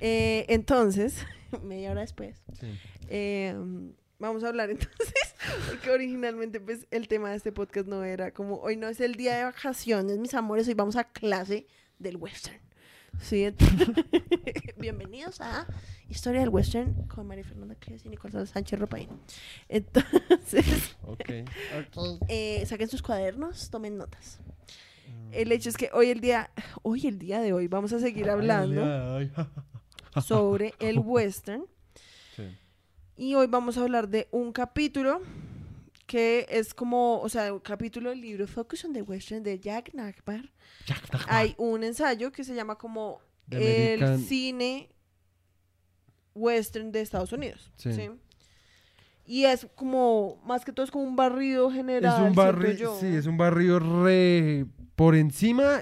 Eh, 0.00 0.46
entonces, 0.48 1.26
media 1.62 1.90
hora 1.90 2.02
después, 2.02 2.36
sí. 2.60 2.66
eh, 3.08 3.54
vamos 4.18 4.44
a 4.44 4.48
hablar 4.48 4.70
entonces, 4.70 5.34
porque 5.68 5.90
originalmente 5.90 6.60
pues 6.60 6.86
el 6.90 7.08
tema 7.08 7.30
de 7.30 7.36
este 7.36 7.52
podcast 7.52 7.88
no 7.88 8.04
era 8.04 8.32
como, 8.32 8.56
hoy 8.56 8.76
no 8.76 8.88
es 8.88 9.00
el 9.00 9.14
día 9.14 9.36
de 9.36 9.44
vacaciones, 9.44 10.18
mis 10.18 10.34
amores, 10.34 10.68
hoy 10.68 10.74
vamos 10.74 10.96
a 10.96 11.04
clase 11.04 11.66
del 11.98 12.16
western. 12.16 12.58
Sí, 13.20 13.44
entonces, 13.44 13.88
bienvenidos 14.76 15.40
a 15.40 15.66
Historia 16.08 16.40
del 16.40 16.50
Western 16.50 17.06
con 17.08 17.26
María 17.26 17.42
Fernanda 17.42 17.74
Cles 17.74 18.04
y 18.04 18.08
Nicolás 18.08 18.50
Sánchez 18.50 18.78
Ropaín. 18.78 19.08
Entonces, 19.68 20.96
eh, 22.28 22.64
saquen 22.66 22.88
sus 22.88 23.02
cuadernos, 23.02 23.70
tomen 23.70 23.96
notas. 23.98 24.38
El 25.32 25.52
hecho 25.52 25.68
es 25.68 25.76
que 25.76 25.90
hoy 25.92 26.08
el 26.10 26.20
día, 26.20 26.50
hoy 26.82 27.06
el 27.06 27.18
día 27.18 27.40
de 27.40 27.52
hoy 27.52 27.68
vamos 27.68 27.92
a 27.92 27.98
seguir 28.00 28.30
hablando 28.30 28.82
Ay, 28.82 29.30
ay, 29.36 29.46
ay. 30.14 30.22
sobre 30.22 30.74
el 30.78 30.98
western 31.04 31.64
Sí. 32.36 32.44
y 33.16 33.34
hoy 33.34 33.46
vamos 33.46 33.76
a 33.78 33.82
hablar 33.82 34.08
de 34.08 34.28
un 34.30 34.52
capítulo 34.52 35.20
que 36.06 36.46
es 36.48 36.72
como, 36.72 37.20
o 37.20 37.28
sea, 37.28 37.52
un 37.52 37.60
capítulo 37.60 38.08
del 38.10 38.20
libro 38.22 38.46
Focus 38.46 38.84
on 38.86 38.94
the 38.94 39.02
Western 39.02 39.42
de 39.42 39.58
Jack 39.58 39.92
Nakbar. 39.92 40.50
Hay 41.28 41.54
un 41.58 41.84
ensayo 41.84 42.32
que 42.32 42.44
se 42.44 42.54
llama 42.54 42.76
como 42.76 43.20
The 43.50 43.94
el 43.94 44.02
American- 44.02 44.18
cine 44.24 44.88
western 46.34 46.92
de 46.92 47.00
Estados 47.02 47.32
Unidos. 47.32 47.70
Sí. 47.76 47.92
Sí. 47.92 48.08
Y 49.26 49.44
es 49.44 49.66
como, 49.74 50.40
más 50.46 50.64
que 50.64 50.72
todo 50.72 50.84
es 50.84 50.90
como 50.90 51.04
un 51.04 51.16
barrido 51.16 51.70
general. 51.70 52.32
Es 52.32 52.38
un 52.38 52.76
yo. 52.76 52.98
sí, 52.98 53.06
es 53.06 53.26
un 53.26 53.36
barrio 53.36 53.78
re 53.78 54.64
por 54.98 55.14
encima, 55.14 55.78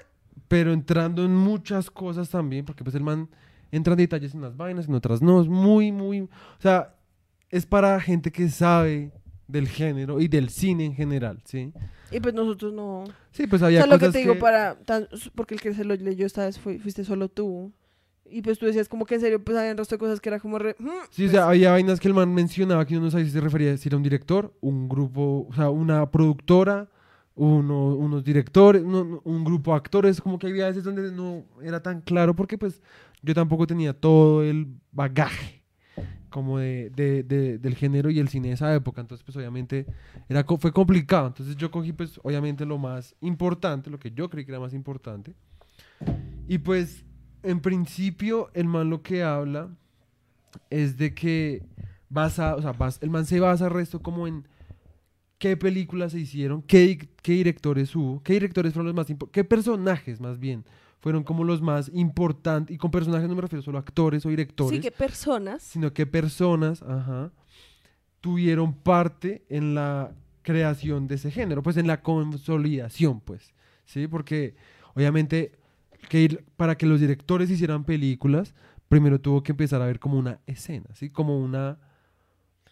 pero 0.47 0.75
entrando 0.75 1.25
en 1.25 1.35
muchas 1.35 1.91
cosas 1.91 2.29
también, 2.29 2.67
porque 2.67 2.85
pues 2.85 2.95
el 2.95 3.03
man 3.03 3.31
entra 3.73 3.95
en 3.95 3.97
detalles 3.99 4.35
en 4.35 4.41
unas 4.41 4.55
vainas, 4.59 4.89
en 4.89 4.95
otras 4.95 5.23
no, 5.23 5.41
es 5.41 5.49
muy, 5.49 5.91
muy, 5.91 6.21
o 6.21 6.29
sea, 6.61 6.95
es 7.49 7.65
para 7.65 7.99
gente 7.99 8.31
que 8.31 8.51
sabe 8.51 9.13
del 9.49 9.69
género 9.69 10.21
y 10.21 10.29
del 10.29 10.51
cine 10.51 10.85
en 10.85 10.95
general, 10.95 11.41
¿sí? 11.47 11.73
Y 12.11 12.21
pues 12.21 12.35
nosotros 12.35 12.75
no. 12.75 13.05
Sí, 13.31 13.47
pues 13.47 13.63
O 13.63 13.67
había 13.67 13.81
sea, 13.81 13.87
lo 13.87 13.95
que 13.95 14.01
cosas 14.01 14.13
te 14.13 14.19
digo 14.21 14.39
para. 14.39 14.75
tan- 14.85 15.09
porque 15.35 15.55
el 15.55 15.63
que 15.63 15.73
se 15.73 15.85
lo 15.85 15.95
leyó 15.95 16.27
esta 16.27 16.45
vez 16.45 16.59
fue- 16.59 16.79
fuiste 16.79 17.03
solo 17.03 17.29
tú. 17.31 17.73
Y 18.29 18.43
pues 18.43 18.59
tú 18.59 18.67
decías 18.67 18.89
como 18.89 19.07
que 19.07 19.15
en 19.15 19.21
serio, 19.23 19.43
pues 19.43 19.57
había 19.57 19.71
un 19.71 19.79
resto 19.79 19.95
de 19.95 19.99
cosas 20.01 20.21
que 20.21 20.29
era 20.29 20.41
como 20.41 20.59
re. 20.59 20.77
"Mm", 20.79 20.89
Sí, 21.11 21.23
pues, 21.23 21.29
o 21.31 21.33
sea, 21.33 21.49
había 21.49 21.71
vainas 21.71 22.01
que 22.01 22.09
el 22.09 22.15
man 22.15 22.35
mencionaba 22.35 22.85
que 22.85 22.97
uno 22.97 23.07
no 23.07 23.11
sabía 23.11 23.25
si 23.27 23.33
se 23.33 23.41
refería 23.41 23.77
si 23.79 23.89
era 23.89 23.97
un 23.97 24.03
director, 24.03 24.53
un 24.61 24.89
grupo, 24.89 25.47
o 25.49 25.55
sea, 25.55 25.71
una 25.71 26.11
productora, 26.11 26.89
uno- 27.37 27.95
unos 27.95 28.25
directores, 28.25 28.83
no- 28.83 29.05
no, 29.05 29.21
un 29.25 29.45
grupo 29.45 29.71
de 29.73 29.77
actores, 29.77 30.21
como 30.21 30.39
que 30.39 30.47
había 30.49 30.67
veces 30.67 30.83
donde 30.85 31.13
no 31.13 31.45
era 31.63 31.83
tan 31.83 32.01
claro 32.01 32.35
porque 32.35 32.57
pues 32.59 32.81
yo 33.23 33.35
tampoco 33.35 33.67
tenía 33.67 33.93
todo 33.93 34.43
el 34.43 34.67
bagaje 34.91 35.63
como 36.31 36.59
de, 36.59 36.91
de- 36.91 37.23
de- 37.23 37.59
del 37.59 37.75
género 37.75 38.11
y 38.11 38.19
el 38.19 38.29
cine 38.29 38.49
de 38.49 38.55
esa 38.55 38.75
época, 38.75 39.01
entonces 39.01 39.25
pues 39.25 39.37
obviamente 39.37 39.87
era, 40.29 40.45
fue 40.45 40.73
complicado, 40.73 41.29
entonces 41.29 41.57
yo 41.57 41.71
cogí 41.71 41.93
pues 41.93 42.19
obviamente 42.23 42.65
lo 42.67 42.79
más 42.79 43.15
importante, 43.21 43.91
lo 43.91 43.99
que 43.99 44.11
yo 44.11 44.29
creí 44.29 44.45
que 44.45 44.53
era 44.53 44.61
más 44.61 44.75
importante, 44.75 45.35
y 46.49 46.59
pues 46.59 47.05
en 47.43 47.61
principio 47.61 48.51
el 48.55 48.67
man 48.67 48.91
lo 48.91 49.03
que 49.03 49.23
habla 49.23 49.69
es 50.71 50.97
de 50.97 51.15
que 51.15 51.63
basa, 52.09 52.55
o 52.57 52.63
sea, 52.63 52.73
bas- 52.73 52.99
el 53.03 53.11
man 53.11 53.25
se 53.27 53.41
basa 53.41 53.69
resto 53.69 54.01
como 54.01 54.27
en 54.27 54.47
qué 55.39 55.57
películas 55.57 56.13
se 56.13 56.21
hicieron, 56.21 56.63
qué, 56.63 57.09
qué 57.23 57.33
directores 57.33 57.95
hubo, 57.95 58.23
qué 58.23 58.35
directores 58.35 58.73
fueron 58.73 58.87
los 58.87 58.95
más 58.97 59.11
importantes, 59.11 59.35
qué 59.35 59.45
personajes 59.45 60.21
más 60.21 60.39
bien 60.39 60.65
fueron 60.99 61.23
como 61.25 61.45
los 61.45 61.61
más 61.63 61.91
importantes, 61.95 62.75
y 62.75 62.79
con 62.79 62.91
personajes 62.91 63.29
no 63.29 63.35
me 63.37 63.43
refiero 63.43 63.63
solo 63.63 63.79
a 63.79 63.83
actores 63.83 64.25
o 64.27 64.31
directores, 64.31 64.77
Sí, 64.79 64.81
que 64.83 64.91
personas. 64.91 65.63
sino 65.63 65.93
que 65.93 66.07
personas, 66.07 66.83
ajá, 66.83 67.31
tuvieron 68.21 68.73
parte 68.75 69.45
en 69.49 69.75
la 69.75 70.13
creación 70.43 71.07
de 71.07 71.17
ese 71.17 71.31
género, 71.31 71.63
pues 71.63 71.77
en 71.77 71.87
la 71.87 72.03
consolidación, 72.03 73.21
pues, 73.21 73.53
¿sí? 73.85 74.07
Porque 74.09 74.55
obviamente 74.95 75.53
que 76.09 76.25
ir- 76.29 76.45
para 76.57 76.77
que 76.77 76.87
los 76.87 77.01
directores 77.01 77.51
hicieran 77.51 77.85
películas, 77.85 78.55
primero 78.89 79.21
tuvo 79.21 79.43
que 79.43 79.53
empezar 79.53 79.83
a 79.83 79.87
ver 79.87 79.99
como 80.01 80.19
una 80.19 80.41
escena, 80.47 80.87
¿sí? 80.95 81.11
Como 81.11 81.39
una... 81.39 81.79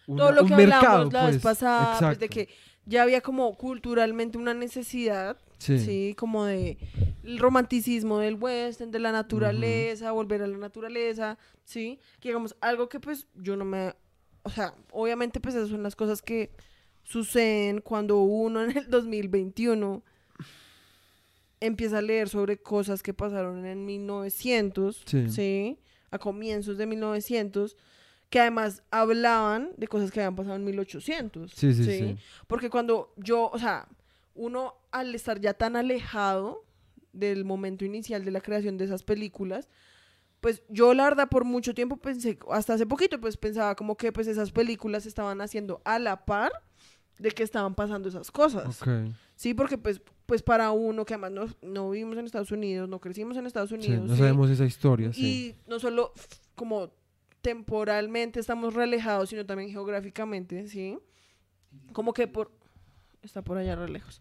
una- 0.07 0.23
todo 0.23 0.31
lo 0.31 0.45
que 0.45 0.53
hablamos 0.53 1.13
la 1.13 1.25
vez 1.25 1.31
pues, 1.35 1.43
pasada, 1.43 1.99
pues, 1.99 2.19
de 2.19 2.29
que 2.29 2.49
ya 2.85 3.03
había 3.03 3.21
como 3.21 3.55
culturalmente 3.57 4.37
una 4.37 4.53
necesidad, 4.53 5.37
Sí. 5.57 5.79
sí, 5.79 6.15
como 6.17 6.45
de 6.45 6.77
el 7.23 7.39
romanticismo 7.39 8.19
del 8.19 8.35
western, 8.35 8.91
de 8.91 8.99
la 8.99 9.11
naturaleza, 9.11 10.11
volver 10.11 10.41
a 10.43 10.47
la 10.47 10.57
naturaleza, 10.57 11.37
sí, 11.63 11.99
que 12.19 12.29
digamos, 12.29 12.55
algo 12.61 12.87
que 12.89 12.99
pues 12.99 13.25
yo 13.35 13.55
no 13.55 13.65
me, 13.65 13.93
o 14.43 14.49
sea, 14.49 14.75
obviamente 14.91 15.39
pues 15.39 15.55
esas 15.55 15.69
son 15.69 15.81
las 15.81 15.95
cosas 15.95 16.21
que 16.21 16.51
suceden 17.03 17.81
cuando 17.81 18.19
uno 18.19 18.63
en 18.63 18.77
el 18.77 18.89
2021 18.89 20.03
empieza 21.61 21.99
a 21.99 22.01
leer 22.01 22.29
sobre 22.29 22.57
cosas 22.57 23.01
que 23.01 23.13
pasaron 23.13 23.65
en 23.65 23.85
1900, 23.85 25.03
Sí. 25.05 25.29
sí, 25.29 25.79
a 26.11 26.19
comienzos 26.19 26.77
de 26.77 26.85
1900, 26.85 27.75
que 28.35 28.41
además 28.41 28.83
hablaban 28.91 29.69
de 29.77 29.87
cosas 29.87 30.11
que 30.11 30.19
habían 30.19 30.35
pasado 30.35 30.57
en 30.57 30.65
1800. 30.65 31.53
Sí, 31.53 31.73
sí, 31.73 31.85
sí. 31.85 32.17
Porque 32.47 32.69
cuando 32.69 33.13
yo, 33.15 33.49
o 33.49 33.57
sea, 33.57 33.87
uno 34.33 34.73
al 34.91 35.15
estar 35.15 35.39
ya 35.39 35.53
tan 35.53 35.77
alejado 35.77 36.65
del 37.13 37.45
momento 37.45 37.85
inicial 37.85 38.25
de 38.25 38.31
la 38.31 38.41
creación 38.41 38.75
de 38.77 38.83
esas 38.83 39.03
películas, 39.03 39.69
pues 40.41 40.63
yo 40.67 40.93
la 40.93 41.05
verdad 41.05 41.29
por 41.29 41.45
mucho 41.45 41.73
tiempo 41.73 41.95
pensé, 41.95 42.37
hasta 42.51 42.73
hace 42.73 42.85
poquito, 42.85 43.21
pues 43.21 43.37
pensaba 43.37 43.73
como 43.73 43.95
que 43.95 44.11
pues 44.11 44.27
esas 44.27 44.51
películas 44.51 45.05
estaban 45.05 45.39
haciendo 45.39 45.81
a 45.85 45.97
la 45.97 46.25
par 46.25 46.51
de 47.17 47.31
que 47.31 47.41
estaban 47.43 47.73
pasando 47.73 48.09
esas 48.09 48.31
cosas. 48.31 48.81
Ok. 48.81 49.13
Sí, 49.37 49.53
porque 49.53 49.77
pues, 49.77 50.01
pues 50.25 50.43
para 50.43 50.71
uno 50.71 51.05
que 51.05 51.13
además 51.13 51.31
no, 51.31 51.45
no 51.61 51.89
vivimos 51.91 52.17
en 52.17 52.25
Estados 52.25 52.51
Unidos, 52.51 52.89
no 52.89 52.99
crecimos 52.99 53.37
en 53.37 53.47
Estados 53.47 53.69
Sí, 53.69 53.75
Unidos. 53.75 54.09
no 54.09 54.13
¿sí? 54.13 54.19
sabemos 54.19 54.49
esa 54.49 54.65
historia, 54.65 55.13
sí. 55.13 55.55
Y 55.65 55.69
no 55.69 55.79
solo 55.79 56.11
como 56.55 56.91
temporalmente 57.45 58.39
estamos 58.39 58.73
relejados, 58.73 59.29
sino 59.29 59.45
también 59.45 59.69
geográficamente, 59.69 60.67
¿sí? 60.67 60.97
Como 61.93 62.11
que 62.11 62.27
por... 62.27 62.49
Está 63.21 63.43
por 63.43 63.59
allá 63.59 63.75
re 63.75 63.87
lejos. 63.87 64.19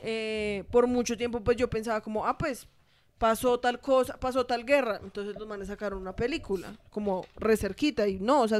Eh, 0.00 0.64
por 0.72 0.88
mucho 0.88 1.16
tiempo, 1.16 1.44
pues 1.44 1.56
yo 1.56 1.70
pensaba 1.70 2.00
como, 2.00 2.26
ah, 2.26 2.36
pues 2.36 2.66
pasó 3.16 3.60
tal 3.60 3.78
cosa, 3.80 4.18
pasó 4.18 4.44
tal 4.44 4.64
guerra. 4.64 4.98
Entonces 5.04 5.36
los 5.38 5.46
manes 5.46 5.68
sacaron 5.68 6.00
una 6.00 6.16
película, 6.16 6.76
como 6.90 7.24
re 7.36 7.56
cerquita. 7.56 8.08
Y 8.08 8.18
no, 8.18 8.40
o 8.40 8.48
sea, 8.48 8.58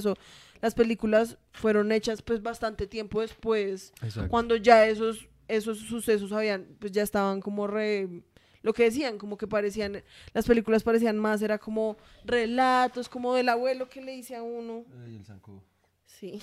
las 0.61 0.75
películas 0.75 1.37
fueron 1.51 1.91
hechas 1.91 2.23
pues 2.23 2.41
bastante 2.41 2.87
tiempo 2.87 3.21
después 3.21 3.93
Exacto. 4.01 4.31
cuando 4.31 4.55
ya 4.55 4.87
esos, 4.87 5.29
esos 5.49 5.79
sucesos 5.79 6.31
habían, 6.31 6.69
pues 6.79 6.93
ya 6.93 7.03
estaban 7.03 7.41
como 7.41 7.67
re, 7.67 8.23
lo 8.63 8.73
que 8.73 8.85
decían, 8.85 9.19
como 9.19 9.37
que 9.37 9.47
parecían, 9.47 10.03
las 10.33 10.47
películas 10.47 10.83
parecían 10.83 11.19
más, 11.19 11.43
era 11.43 11.59
como 11.59 11.97
relatos, 12.25 13.09
como 13.09 13.35
del 13.35 13.49
abuelo 13.49 13.89
que 13.89 14.01
le 14.01 14.13
dice 14.13 14.37
a 14.37 14.43
uno, 14.43 14.85
Ay, 15.05 15.17
el 15.17 15.25
zancudo. 15.25 15.63
sí, 16.07 16.41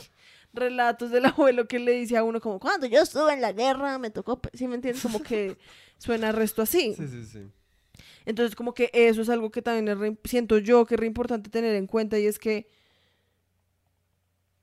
relatos 0.54 1.12
del 1.12 1.26
abuelo 1.26 1.68
que 1.68 1.80
le 1.80 1.92
dice 1.94 2.18
a 2.18 2.24
uno 2.24 2.42
como, 2.42 2.60
cuando 2.60 2.88
yo 2.88 3.02
estuve 3.02 3.34
en 3.34 3.42
la 3.42 3.54
guerra 3.54 3.98
me 3.98 4.10
tocó, 4.10 4.40
pe-", 4.42 4.50
¿sí 4.54 4.68
me 4.68 4.76
entiendes? 4.76 5.02
Como 5.04 5.22
que 5.22 5.58
suena 5.98 6.32
resto 6.32 6.62
así. 6.62 6.94
Sí, 6.96 7.08
sí, 7.08 7.24
sí. 7.26 7.48
Entonces, 8.26 8.56
como 8.56 8.74
que 8.74 8.90
eso 8.94 9.22
es 9.22 9.30
algo 9.30 9.50
que 9.50 9.62
también 9.62 9.88
es 9.88 9.98
re- 9.98 10.18
siento 10.26 10.58
yo 10.58 10.86
que 10.86 10.96
es 10.96 11.00
re 11.00 11.08
importante 11.08 11.50
tener 11.50 11.76
en 11.76 11.88
cuenta 11.88 12.18
y 12.20 12.26
es 12.26 12.38
que 12.40 12.68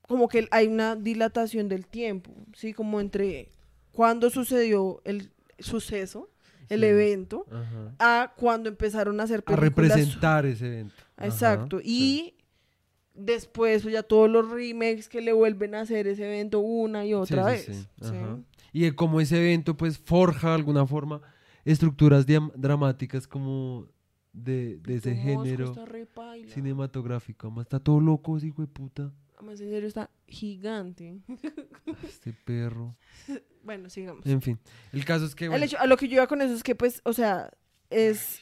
como 0.03 0.29
que 0.29 0.47
hay 0.53 0.69
una 0.69 0.95
dilatación 0.95 1.69
del 1.69 1.87
tiempo, 1.87 2.33
¿sí? 2.55 2.73
Como 2.73 3.01
entre 3.01 3.51
cuándo 3.93 4.31
sucedió 4.31 5.01
el 5.05 5.33
suceso, 5.59 6.31
el 6.69 6.81
Sí. 6.81 6.87
evento, 6.87 7.47
Ajá. 7.51 7.95
a 7.99 8.33
cuando 8.37 8.69
empezaron 8.69 9.21
a 9.21 9.25
hacer 9.25 9.41
A 9.41 9.43
películas. 9.43 9.61
representar 9.91 10.47
ese 10.47 10.67
evento. 10.67 10.95
Ajá, 11.17 11.27
Exacto. 11.27 11.79
sí. 11.81 11.85
Y 11.87 12.35
después 13.15 13.83
pues, 13.83 13.93
ya 13.95 14.03
todos 14.03 14.29
los 14.31 14.51
remakes 14.51 15.09
que 15.09 15.21
le 15.21 15.33
vuelven 15.33 15.75
a 15.75 15.81
hacer 15.81 16.07
ese 16.07 16.27
evento 16.27 16.61
una 16.61 17.05
y 17.07 17.15
otra 17.15 17.45
Sí, 17.45 17.51
vez. 17.51 17.65
sí. 17.79 17.87
¿sí? 18.03 18.09
Ajá. 18.15 18.39
Y 18.73 18.81
de 18.83 18.95
cómo 18.95 19.21
ese 19.21 19.39
evento 19.39 19.77
pues 19.77 19.99
forja 19.99 20.49
de 20.49 20.55
alguna 20.57 20.87
forma 20.87 21.23
estructuras 21.65 22.27
dramáticas 22.27 23.27
como 23.27 23.87
de, 24.33 24.77
de 24.79 24.97
ese 24.97 25.15
género 25.17 25.75
cinematográfico. 26.53 27.47
Además 27.47 27.65
está 27.67 27.81
todo 27.81 28.01
loco 28.01 28.37
ese 28.37 28.49
hijo 28.49 28.63
de 28.63 28.69
puta. 28.69 29.11
Además, 29.37 29.61
en 29.61 29.71
serio 29.71 29.89
está 29.89 30.11
gigante. 30.27 31.19
Este 32.03 32.33
perro. 32.33 32.97
bueno, 33.63 33.89
sigamos. 33.91 34.25
En 34.27 34.41
fin. 34.43 34.59
El 34.93 35.05
caso 35.05 35.25
es 35.27 35.35
que 35.35 35.47
El 35.47 35.63
hecho, 35.63 35.79
a 35.79 35.87
lo 35.87 35.97
que 35.97 36.09
yo 36.09 36.15
iba 36.15 36.27
con 36.27 36.41
eso 36.43 36.55
es 36.55 36.63
que, 36.63 36.75
pues, 36.75 37.01
o 37.05 37.13
sea, 37.13 37.51
es. 37.91 38.41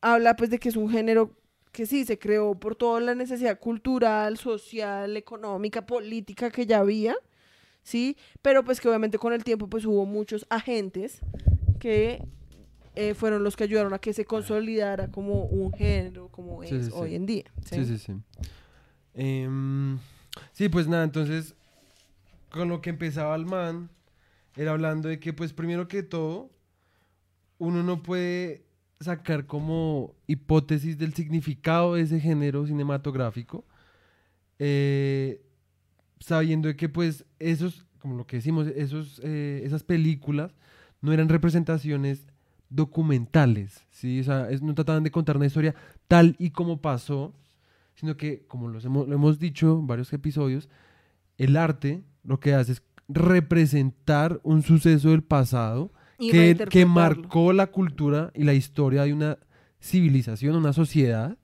Habla, 0.00 0.36
pues, 0.36 0.50
de 0.50 0.58
que 0.58 0.68
es 0.68 0.76
un 0.76 0.88
género 0.90 1.34
que 1.72 1.84
sí 1.86 2.04
se 2.04 2.18
creó 2.18 2.54
por 2.58 2.76
toda 2.76 3.00
la 3.00 3.14
necesidad 3.14 3.58
cultural, 3.58 4.38
social, 4.38 5.16
económica, 5.16 5.84
política 5.86 6.50
que 6.50 6.66
ya 6.66 6.78
había, 6.78 7.14
¿sí? 7.82 8.16
Pero, 8.42 8.64
pues, 8.64 8.80
que 8.80 8.88
obviamente 8.88 9.18
con 9.18 9.32
el 9.32 9.44
tiempo, 9.44 9.68
pues, 9.68 9.84
hubo 9.84 10.06
muchos 10.06 10.46
agentes 10.50 11.20
que 11.80 12.22
eh, 12.94 13.14
fueron 13.14 13.44
los 13.44 13.54
que 13.56 13.64
ayudaron 13.64 13.92
a 13.92 13.98
que 13.98 14.12
se 14.12 14.24
consolidara 14.24 15.08
como 15.10 15.44
un 15.44 15.72
género, 15.72 16.28
como 16.28 16.62
Sí, 16.64 16.76
es 16.76 16.86
sí, 16.86 16.90
sí. 16.90 16.96
hoy 16.96 17.14
en 17.16 17.26
día. 17.26 17.44
Sí, 17.64 17.84
sí, 17.84 17.98
sí. 17.98 18.12
Em, 19.14 19.98
sí, 20.52 20.68
pues 20.68 20.86
nada, 20.88 21.04
entonces, 21.04 21.54
con 22.50 22.68
lo 22.68 22.80
que 22.80 22.90
empezaba 22.90 23.34
el 23.36 23.46
man, 23.46 23.90
era 24.56 24.72
hablando 24.72 25.08
de 25.08 25.18
que, 25.20 25.32
pues, 25.32 25.52
primero 25.52 25.86
que 25.88 26.02
todo, 26.02 26.50
uno 27.58 27.82
no 27.82 28.02
puede 28.02 28.64
sacar 29.00 29.46
como 29.46 30.14
hipótesis 30.26 30.98
del 30.98 31.14
significado 31.14 31.94
de 31.94 32.02
ese 32.02 32.20
género 32.20 32.66
cinematográfico, 32.66 33.64
eh, 34.58 35.40
sabiendo 36.20 36.68
de 36.68 36.76
que, 36.76 36.88
pues, 36.88 37.24
esos, 37.38 37.86
como 38.00 38.16
lo 38.16 38.26
que 38.26 38.36
decimos, 38.36 38.66
esos, 38.68 39.20
eh, 39.22 39.62
esas 39.64 39.82
películas 39.84 40.52
no 41.00 41.12
eran 41.12 41.28
representaciones 41.28 42.26
documentales, 42.70 43.84
¿sí? 43.90 44.20
O 44.20 44.24
sea, 44.24 44.50
es- 44.50 44.62
no 44.62 44.74
trataban 44.74 45.02
de 45.04 45.10
contar 45.10 45.36
una 45.36 45.46
historia 45.46 45.74
tal 46.08 46.34
y 46.38 46.50
como 46.50 46.80
pasó, 46.80 47.32
sino 47.98 48.16
que, 48.16 48.44
como 48.46 48.68
los 48.68 48.84
hemos, 48.84 49.08
lo 49.08 49.14
hemos 49.14 49.40
dicho 49.40 49.76
en 49.80 49.88
varios 49.88 50.12
episodios, 50.12 50.68
el 51.36 51.56
arte 51.56 52.04
lo 52.22 52.38
que 52.38 52.54
hace 52.54 52.72
es 52.72 52.82
representar 53.08 54.40
un 54.44 54.62
suceso 54.62 55.10
del 55.10 55.22
pasado 55.22 55.92
que, 56.18 56.56
que 56.70 56.86
marcó 56.86 57.52
la 57.52 57.68
cultura 57.68 58.30
y 58.34 58.44
la 58.44 58.54
historia 58.54 59.02
de 59.02 59.12
una 59.12 59.38
civilización, 59.80 60.54
una 60.54 60.72
sociedad, 60.72 61.38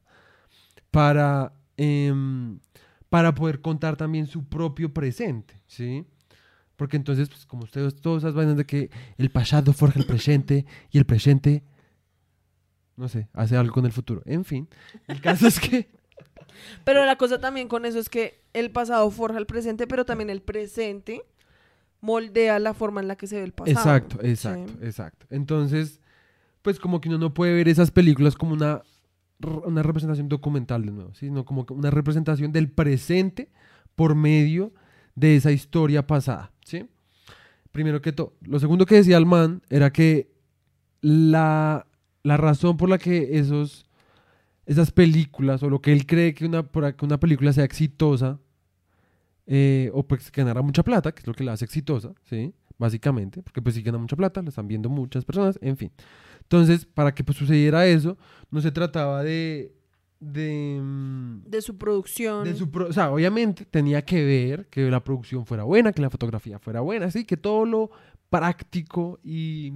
para, 0.92 1.52
em, 1.76 2.61
para 3.09 3.34
poder 3.34 3.61
contar 3.61 3.96
también 3.96 4.26
su 4.28 4.44
propio 4.44 4.94
presente, 4.94 5.61
¿sí? 5.66 6.05
Porque 6.76 6.96
entonces, 6.96 7.28
pues, 7.28 7.46
como 7.46 7.64
ustedes, 7.64 7.96
todas 7.96 8.22
esas 8.22 8.34
vainas 8.34 8.57
de 8.57 8.64
que 8.64 8.90
el 9.16 9.30
pasado 9.30 9.72
forja 9.72 9.98
el 9.98 10.07
presente 10.07 10.66
y 10.90 10.98
el 10.98 11.05
presente, 11.05 11.64
no 12.96 13.09
sé, 13.09 13.28
hace 13.32 13.57
algo 13.57 13.72
con 13.72 13.86
el 13.86 13.92
futuro. 13.92 14.22
En 14.24 14.44
fin, 14.44 14.68
el 15.09 15.20
caso 15.20 15.48
es 15.48 15.59
que... 15.59 15.88
Pero 16.84 17.05
la 17.05 17.16
cosa 17.16 17.38
también 17.40 17.68
con 17.68 17.84
eso 17.84 17.98
es 17.98 18.09
que 18.09 18.40
el 18.52 18.70
pasado 18.70 19.11
forja 19.11 19.38
el 19.38 19.46
presente, 19.46 19.86
pero 19.86 20.05
también 20.05 20.30
el 20.30 20.42
presente 20.42 21.22
moldea 22.00 22.59
la 22.59 22.74
forma 22.74 23.00
en 23.00 23.09
la 23.09 23.16
que 23.16 23.26
se 23.26 23.36
ve 23.36 23.44
el 23.44 23.52
pasado. 23.52 23.78
Exacto, 23.78 24.18
Sí. 24.22 24.28
exacto, 24.28 24.72
exacto. 24.82 25.26
Entonces, 25.30 26.00
pues 26.62 26.78
como 26.78 27.00
que 27.00 27.09
uno 27.09 27.18
no 27.18 27.32
puede 27.34 27.55
ver 27.55 27.68
esas 27.68 27.90
películas 27.90 28.34
como 28.36 28.52
una, 28.52 28.82
una 29.64 29.82
representación 29.82 30.28
documental 30.28 30.84
de 30.84 30.92
nuevo, 30.92 31.14
sino 31.14 31.44
como 31.44 31.64
que 31.66 31.72
una 31.72 31.90
representación 31.90 32.52
del 32.52 32.70
presente 32.70 33.50
por 33.94 34.14
medio 34.14 34.72
de 35.14 35.36
esa 35.36 35.52
historia 35.52 36.07
pasada, 36.07 36.52
¿sí? 36.64 36.86
Primero 37.72 38.00
que 38.02 38.12
todo. 38.12 38.34
Lo 38.42 38.59
segundo 38.61 38.86
que 38.86 38.96
decía 38.96 39.16
el 39.16 39.26
man 39.26 39.62
era 39.70 39.92
que 39.92 40.30
la, 41.00 41.86
la 42.22 42.36
razón 42.36 42.76
por 42.76 42.88
la 42.88 42.98
que 42.98 43.38
esos, 43.38 43.86
esas 44.66 44.90
películas, 44.90 45.62
o 45.62 45.70
lo 45.70 45.80
que 45.80 45.92
él 45.92 46.06
cree 46.06 46.34
que 46.34 46.46
una, 46.46 46.62
que 46.96 47.04
una 47.04 47.18
película 47.20 47.52
sea 47.52 47.64
exitosa, 47.64 48.38
eh, 49.46 49.90
o 49.92 50.06
pues 50.06 50.30
que 50.30 50.40
ganara 50.40 50.62
mucha 50.62 50.82
plata, 50.82 51.12
que 51.12 51.20
es 51.20 51.26
lo 51.26 51.34
que 51.34 51.44
la 51.44 51.52
hace 51.52 51.64
exitosa, 51.66 52.14
¿sí? 52.24 52.52
Básicamente, 52.78 53.42
porque 53.42 53.60
pues 53.62 53.74
si 53.74 53.82
gana 53.82 53.98
mucha 53.98 54.16
plata, 54.16 54.42
la 54.42 54.48
están 54.48 54.66
viendo 54.66 54.88
muchas 54.88 55.24
personas, 55.24 55.58
en 55.62 55.76
fin. 55.76 55.92
Entonces, 56.40 56.84
para 56.86 57.14
que 57.14 57.22
pues 57.24 57.38
sucediera 57.38 57.86
eso, 57.86 58.16
no 58.50 58.60
se 58.60 58.72
trataba 58.72 59.22
de... 59.22 59.74
de 60.18 60.80
mm, 60.82 61.42
De 61.50 61.60
su 61.62 61.76
producción. 61.76 62.44
de 62.44 62.54
su 62.54 62.70
pro- 62.70 62.88
o 62.88 62.92
sea, 62.92 63.10
obviamente 63.12 63.64
tenía 63.66 64.02
que 64.04 64.24
ver 64.24 64.66
que 64.70 64.90
la 64.90 65.04
producción 65.04 65.44
fuera 65.46 65.64
buena, 65.64 65.92
que 65.92 66.02
la 66.02 66.10
fotografía 66.10 66.58
fuera 66.58 66.80
buena, 66.80 67.10
sí, 67.10 67.24
que 67.24 67.36
todo 67.36 67.64
lo 67.66 67.90
práctico 68.30 69.20
y, 69.22 69.72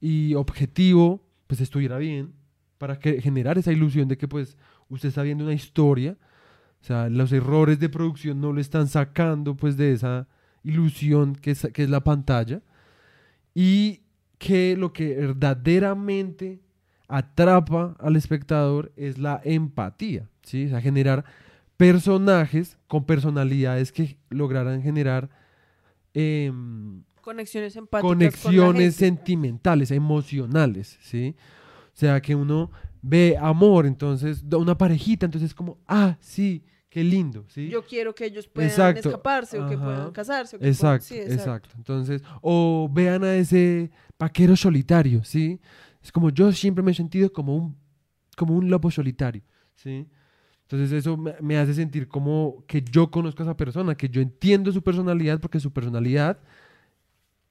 y 0.00 0.34
objetivo 0.34 1.22
pues 1.46 1.60
estuviera 1.60 1.98
bien 1.98 2.32
para 2.80 2.98
que 2.98 3.20
generar 3.20 3.58
esa 3.58 3.72
ilusión 3.72 4.08
de 4.08 4.16
que 4.16 4.26
pues 4.26 4.56
usted 4.88 5.10
está 5.10 5.22
viendo 5.22 5.44
una 5.44 5.52
historia, 5.52 6.16
o 6.80 6.84
sea, 6.84 7.10
los 7.10 7.30
errores 7.30 7.78
de 7.78 7.90
producción 7.90 8.40
no 8.40 8.54
lo 8.54 8.60
están 8.62 8.88
sacando 8.88 9.54
pues 9.54 9.76
de 9.76 9.92
esa 9.92 10.28
ilusión 10.64 11.34
que 11.34 11.50
es, 11.50 11.68
que 11.74 11.82
es 11.82 11.90
la 11.90 12.02
pantalla 12.02 12.62
y 13.54 14.00
que 14.38 14.78
lo 14.78 14.94
que 14.94 15.14
verdaderamente 15.14 16.60
atrapa 17.06 17.96
al 18.00 18.16
espectador 18.16 18.92
es 18.96 19.18
la 19.18 19.42
empatía, 19.44 20.30
¿sí? 20.42 20.64
O 20.64 20.68
sea, 20.70 20.80
generar 20.80 21.26
personajes 21.76 22.78
con 22.88 23.04
personalidades 23.04 23.92
que 23.92 24.16
lograran 24.30 24.80
generar 24.80 25.28
em, 26.14 27.02
Conexiones 27.20 27.76
empáticas. 27.76 28.08
conexiones 28.08 28.96
sentimentales, 28.96 29.90
emocionales, 29.90 30.98
¿sí? 31.02 31.36
O 32.00 32.06
sea, 32.08 32.18
que 32.22 32.34
uno 32.34 32.70
ve 33.02 33.36
amor, 33.38 33.84
entonces, 33.84 34.42
una 34.56 34.78
parejita, 34.78 35.26
entonces 35.26 35.50
es 35.50 35.54
como, 35.54 35.76
ah, 35.86 36.16
sí, 36.18 36.64
qué 36.88 37.04
lindo, 37.04 37.44
¿sí? 37.48 37.68
Yo 37.68 37.84
quiero 37.84 38.14
que 38.14 38.24
ellos 38.24 38.48
puedan 38.48 38.70
Exacto. 38.70 39.10
escaparse 39.10 39.58
o 39.60 39.68
que 39.68 39.76
puedan 39.76 40.10
casarse. 40.10 40.56
O 40.56 40.58
que 40.60 40.66
Exacto, 40.68 41.06
puedan- 41.10 41.26
sí, 41.26 41.34
exacto. 41.34 41.68
Entonces, 41.76 42.22
o 42.40 42.88
vean 42.90 43.22
a 43.22 43.34
ese 43.34 43.90
vaquero 44.18 44.56
solitario, 44.56 45.22
¿sí? 45.24 45.60
Es 46.02 46.10
como 46.10 46.30
yo 46.30 46.50
siempre 46.52 46.82
me 46.82 46.92
he 46.92 46.94
sentido 46.94 47.30
como 47.30 47.54
un, 47.54 47.76
como 48.34 48.54
un 48.56 48.70
lobo 48.70 48.90
solitario, 48.90 49.42
¿sí? 49.74 50.08
Entonces 50.62 50.92
eso 50.92 51.18
me, 51.18 51.34
me 51.42 51.58
hace 51.58 51.74
sentir 51.74 52.08
como 52.08 52.64
que 52.66 52.80
yo 52.80 53.10
conozco 53.10 53.42
a 53.42 53.44
esa 53.44 53.58
persona, 53.58 53.94
que 53.94 54.08
yo 54.08 54.22
entiendo 54.22 54.72
su 54.72 54.80
personalidad, 54.82 55.38
porque 55.38 55.60
su 55.60 55.70
personalidad 55.70 56.38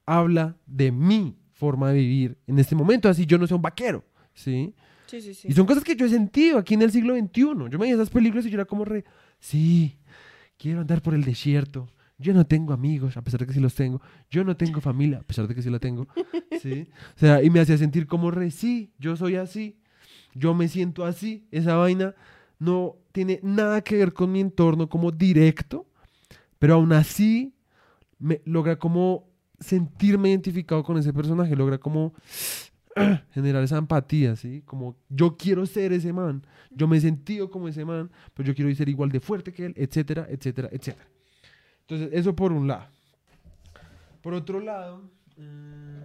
habla 0.08 0.58
de 0.66 0.92
mi 0.92 1.38
forma 1.52 1.90
de 1.92 2.00
vivir 2.00 2.38
en 2.48 2.58
este 2.58 2.74
momento, 2.74 3.10
así 3.10 3.26
yo 3.28 3.38
no 3.38 3.46
sea 3.46 3.58
un 3.58 3.62
vaquero, 3.62 4.04
¿sí? 4.34 4.74
Sí, 5.08 5.22
sí, 5.22 5.34
sí. 5.34 5.48
Y 5.50 5.54
son 5.54 5.66
cosas 5.66 5.84
que 5.84 5.96
yo 5.96 6.06
he 6.06 6.10
sentido 6.10 6.60
aquí 6.60 6.76
en 6.76 6.84
el 6.84 6.92
siglo 6.92 7.16
XXI. 7.16 7.42
Yo 7.42 7.56
me 7.56 7.78
veía 7.78 7.96
esas 7.96 8.10
películas 8.10 8.46
y 8.46 8.50
yo 8.50 8.56
era 8.56 8.66
como 8.66 8.86
re, 8.86 9.06
sí, 9.40 9.98
quiero 10.58 10.82
andar 10.82 11.02
por 11.02 11.14
el 11.14 11.24
desierto. 11.24 11.88
Yo 12.18 12.34
no 12.34 12.46
tengo 12.46 12.74
amigos, 12.74 13.16
a 13.16 13.22
pesar 13.22 13.40
de 13.40 13.48
que 13.48 13.54
sí 13.54 13.60
los 13.60 13.74
tengo. 13.74 14.02
Yo 14.30 14.44
no 14.44 14.58
tengo 14.58 14.82
familia, 14.82 15.20
a 15.20 15.24
pesar 15.24 15.48
de 15.48 15.56
que 15.56 15.62
sí 15.62 15.70
la 15.70 15.80
tengo. 15.80 16.08
¿Sí? 16.62 16.88
O 17.16 17.20
sea, 17.20 17.42
y 17.42 17.50
me 17.50 17.62
hacía 17.62 17.78
sentir 17.78 18.08
como 18.08 18.30
re, 18.30 18.52
sí, 18.52 18.92
yo 19.00 19.16
soy 19.16 19.38
así. 19.38 19.80
Yo 20.36 20.54
me 20.54 20.68
siento 20.68 21.06
así. 21.06 21.48
Esa 21.50 21.76
vaina 21.76 22.14
no 22.60 22.98
tiene 23.14 23.40
nada 23.42 23.82
que 23.82 23.96
ver 23.96 24.14
con 24.14 24.32
mi 24.32 24.42
entorno 24.42 24.90
como 24.90 25.12
directo, 25.12 25.88
pero 26.60 26.76
aún 26.76 26.92
así 26.92 27.54
me 28.20 28.42
logra 28.46 28.78
como 28.78 29.30
sentirme 29.60 30.30
identificado 30.30 30.84
con 30.84 30.98
ese 30.98 31.14
personaje, 31.14 31.56
logra 31.56 31.78
como 31.78 32.14
generar 33.34 33.64
esa 33.64 33.78
empatía, 33.78 34.36
¿sí? 34.36 34.62
Como 34.66 34.98
yo 35.10 35.38
quiero 35.38 35.66
ser 35.66 35.94
ese 35.94 36.14
man, 36.14 36.44
yo 36.72 36.88
me 36.88 36.98
he 36.98 37.02
sentido 37.02 37.50
como 37.50 37.68
ese 37.68 37.86
man, 37.86 38.12
pero 38.34 38.48
yo 38.48 38.56
quiero 38.56 38.74
ser 38.76 38.90
igual 38.90 39.12
de 39.12 39.20
fuerte 39.20 39.52
que 39.54 39.68
él, 39.68 39.74
etcétera, 39.76 40.28
etcétera, 40.30 40.70
etcétera. 40.72 41.08
Entonces, 41.82 42.10
eso 42.14 42.36
por 42.36 42.52
un 42.52 42.68
lado. 42.68 42.88
Por 44.22 44.34
otro 44.34 44.60
lado, 44.60 45.10
eh, 45.38 46.04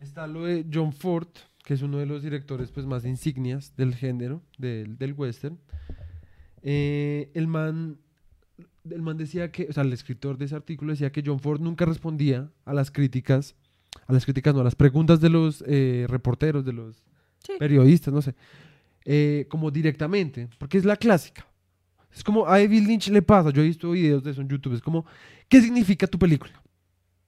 está 0.00 0.26
lo 0.26 0.44
de 0.44 0.66
John 0.72 0.92
Ford, 0.92 1.28
que 1.64 1.74
es 1.74 1.82
uno 1.82 1.98
de 1.98 2.06
los 2.06 2.22
directores 2.22 2.70
pues, 2.70 2.86
más 2.86 3.04
insignias 3.04 3.76
del 3.76 3.94
género, 3.94 4.42
del, 4.58 4.96
del 4.98 5.12
western. 5.12 5.58
Eh, 6.62 7.30
el 7.34 7.46
man 7.46 7.98
el 8.90 9.02
man 9.02 9.16
decía 9.16 9.50
que, 9.50 9.66
o 9.68 9.72
sea, 9.72 9.82
el 9.82 9.92
escritor 9.92 10.38
de 10.38 10.46
ese 10.46 10.54
artículo 10.54 10.92
decía 10.92 11.10
que 11.10 11.22
John 11.24 11.40
Ford 11.40 11.60
nunca 11.60 11.84
respondía 11.84 12.50
a 12.64 12.74
las 12.74 12.90
críticas, 12.90 13.56
a 14.06 14.12
las 14.12 14.24
críticas, 14.24 14.54
no, 14.54 14.60
a 14.60 14.64
las 14.64 14.74
preguntas 14.74 15.20
de 15.20 15.28
los 15.30 15.62
eh, 15.66 16.06
reporteros, 16.08 16.64
de 16.64 16.72
los 16.72 17.04
Sí. 17.44 17.52
periodistas, 17.58 18.12
no 18.12 18.20
sé, 18.22 18.34
eh, 19.04 19.46
como 19.48 19.70
directamente, 19.70 20.48
porque 20.58 20.78
es 20.78 20.84
la 20.84 20.96
clásica. 20.96 21.46
Es 22.12 22.24
como 22.24 22.46
a 22.46 22.58
David 22.58 22.86
Lynch 22.86 23.08
le 23.08 23.22
pasa, 23.22 23.50
yo 23.50 23.62
he 23.62 23.66
visto 23.66 23.90
videos 23.90 24.24
de 24.24 24.30
eso 24.32 24.40
en 24.40 24.48
YouTube, 24.48 24.74
es 24.74 24.80
como, 24.82 25.04
¿qué 25.48 25.60
significa 25.60 26.06
tu 26.06 26.18
película? 26.18 26.52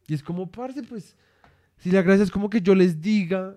Y 0.07 0.15
es 0.15 0.23
como, 0.23 0.51
parce, 0.51 0.83
pues, 0.83 1.15
si 1.77 1.91
la 1.91 2.03
gracia 2.03 2.25
es 2.25 2.31
como 2.31 2.49
que 2.51 2.61
yo 2.61 2.75
les 2.75 3.01
diga, 3.01 3.57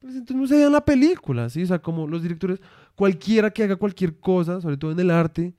pues 0.00 0.14
entonces 0.14 0.36
no 0.36 0.46
se 0.46 0.56
vean 0.56 0.72
la 0.72 0.84
película, 0.84 1.48
¿sí? 1.48 1.62
O 1.62 1.66
sea, 1.66 1.78
como 1.78 2.06
los 2.08 2.22
directores, 2.22 2.60
cualquiera 2.94 3.50
que 3.50 3.62
haga 3.62 3.76
cualquier 3.76 4.18
cosa, 4.18 4.60
sobre 4.60 4.76
todo 4.76 4.90
en 4.92 5.00
el 5.00 5.10
arte, 5.10 5.54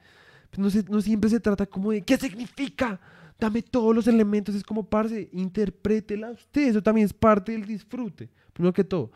pues 0.49 0.59
no, 0.59 0.69
se- 0.69 0.89
no 0.89 0.99
siempre 1.01 1.29
se 1.29 1.39
trata 1.39 1.65
como 1.65 1.91
de, 1.91 2.01
¿qué 2.01 2.17
significa? 2.17 2.99
Dame 3.39 3.61
todos 3.61 3.93
los 3.93 4.07
elementos, 4.07 4.55
es 4.55 4.63
como, 4.63 4.87
parce, 4.89 5.29
interprétela 5.33 6.31
usted, 6.31 6.69
eso 6.69 6.81
también 6.81 7.05
es 7.05 7.13
parte 7.13 7.51
del 7.51 7.65
disfrute, 7.65 8.29
primero 8.53 8.73
que 8.73 8.83
todo. 8.83 9.11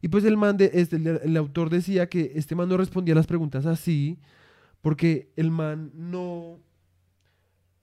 Y 0.00 0.08
pues 0.08 0.24
el 0.24 0.36
man, 0.36 0.56
de, 0.56 0.70
este, 0.74 0.96
el, 0.96 1.36
autor 1.36 1.70
decía 1.70 2.08
que 2.08 2.32
este 2.34 2.54
man 2.54 2.68
no 2.68 2.76
respondía 2.76 3.14
las 3.14 3.26
preguntas 3.26 3.64
así, 3.66 4.18
porque 4.82 5.32
el 5.34 5.50
man 5.50 5.92
no, 5.94 6.20
o 6.26 6.60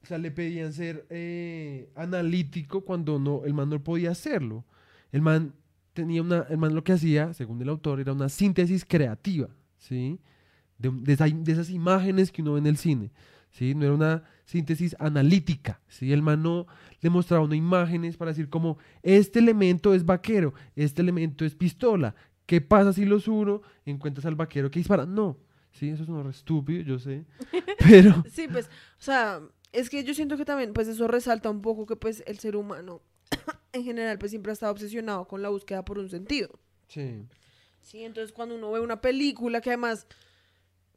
sea, 0.03 0.19
le 0.19 0.29
pedían 0.29 0.71
ser 0.71 1.07
eh, 1.09 1.89
analítico 1.95 2.81
cuando 2.81 3.17
no, 3.17 3.43
el 3.43 3.55
man 3.55 3.69
no 3.69 3.83
podía 3.83 4.11
hacerlo. 4.11 4.63
El 5.11 5.21
man 5.23 5.53
tenía 5.93 6.21
una, 6.21 6.45
el 6.49 6.57
man 6.57 6.75
lo 6.75 6.83
que 6.83 6.93
hacía, 6.93 7.33
según 7.33 7.61
el 7.61 7.69
autor, 7.69 7.99
era 7.99 8.13
una 8.13 8.29
síntesis 8.29 8.85
creativa, 8.85 9.49
¿sí? 9.77 10.19
De 10.77 11.13
esas 11.13 11.69
imágenes 11.69 12.31
que 12.31 12.41
uno 12.41 12.53
ve 12.53 12.59
en 12.59 12.67
el 12.67 12.77
cine, 12.77 13.11
¿sí? 13.51 13.75
No 13.75 13.85
era 13.85 13.93
una 13.93 14.23
síntesis 14.45 14.95
analítica, 14.99 15.81
¿sí? 15.87 16.11
El 16.11 16.21
man 16.21 16.43
no 16.43 16.67
le 17.01 17.09
mostraba 17.09 17.43
unas 17.43 17.57
imágenes 17.57 18.17
para 18.17 18.31
decir 18.31 18.49
como, 18.49 18.77
este 19.03 19.39
elemento 19.39 19.93
es 19.93 20.05
vaquero, 20.05 20.53
este 20.75 21.01
elemento 21.01 21.45
es 21.45 21.55
pistola, 21.55 22.15
¿qué 22.45 22.61
pasa 22.61 22.93
si 22.93 23.05
los 23.05 23.27
uno 23.27 23.61
encuentras 23.85 24.25
al 24.25 24.35
vaquero 24.35 24.69
que 24.71 24.79
dispara? 24.79 25.05
No, 25.05 25.37
sí, 25.71 25.89
eso 25.89 26.03
es 26.03 26.09
un 26.09 26.29
estúpido, 26.29 26.81
yo 26.83 26.99
sé, 26.99 27.25
pero... 27.87 28.23
Sí, 28.31 28.47
pues, 28.51 28.67
o 28.67 29.03
sea, 29.03 29.41
es 29.71 29.89
que 29.89 30.03
yo 30.03 30.13
siento 30.13 30.37
que 30.37 30.45
también, 30.45 30.73
pues 30.73 30.87
eso 30.87 31.07
resalta 31.07 31.49
un 31.49 31.61
poco 31.61 31.85
que 31.85 31.95
pues 31.95 32.23
el 32.27 32.39
ser 32.39 32.55
humano 32.55 33.01
en 33.73 33.83
general 33.83 34.17
pues 34.17 34.31
siempre 34.31 34.51
ha 34.51 34.53
estado 34.53 34.71
obsesionado 34.71 35.27
con 35.27 35.41
la 35.41 35.49
búsqueda 35.49 35.85
por 35.85 35.97
un 35.97 36.09
sentido. 36.09 36.59
Sí. 36.87 37.25
Sí, 37.81 38.03
entonces 38.03 38.31
cuando 38.31 38.55
uno 38.55 38.71
ve 38.71 38.79
una 38.79 39.01
película 39.01 39.61
que 39.61 39.69
además 39.69 40.07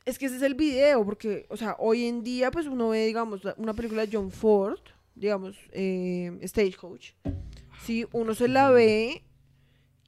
es 0.05 0.19
que 0.19 0.27
ese 0.27 0.37
es 0.37 0.43
el 0.43 0.55
video, 0.55 1.05
porque, 1.05 1.47
o 1.49 1.57
sea, 1.57 1.77
hoy 1.79 2.05
en 2.05 2.23
día 2.23 2.51
pues 2.51 2.67
uno 2.67 2.91
ve, 2.91 3.07
digamos, 3.07 3.43
una 3.57 3.75
película 3.75 4.07
de 4.07 4.17
John 4.17 4.31
Ford, 4.31 4.81
digamos, 5.15 5.57
eh, 5.73 6.39
Stagecoach, 6.45 7.13
sí, 7.85 8.07
uno 8.13 8.35
se 8.35 8.49
la 8.49 8.71
ve 8.71 9.25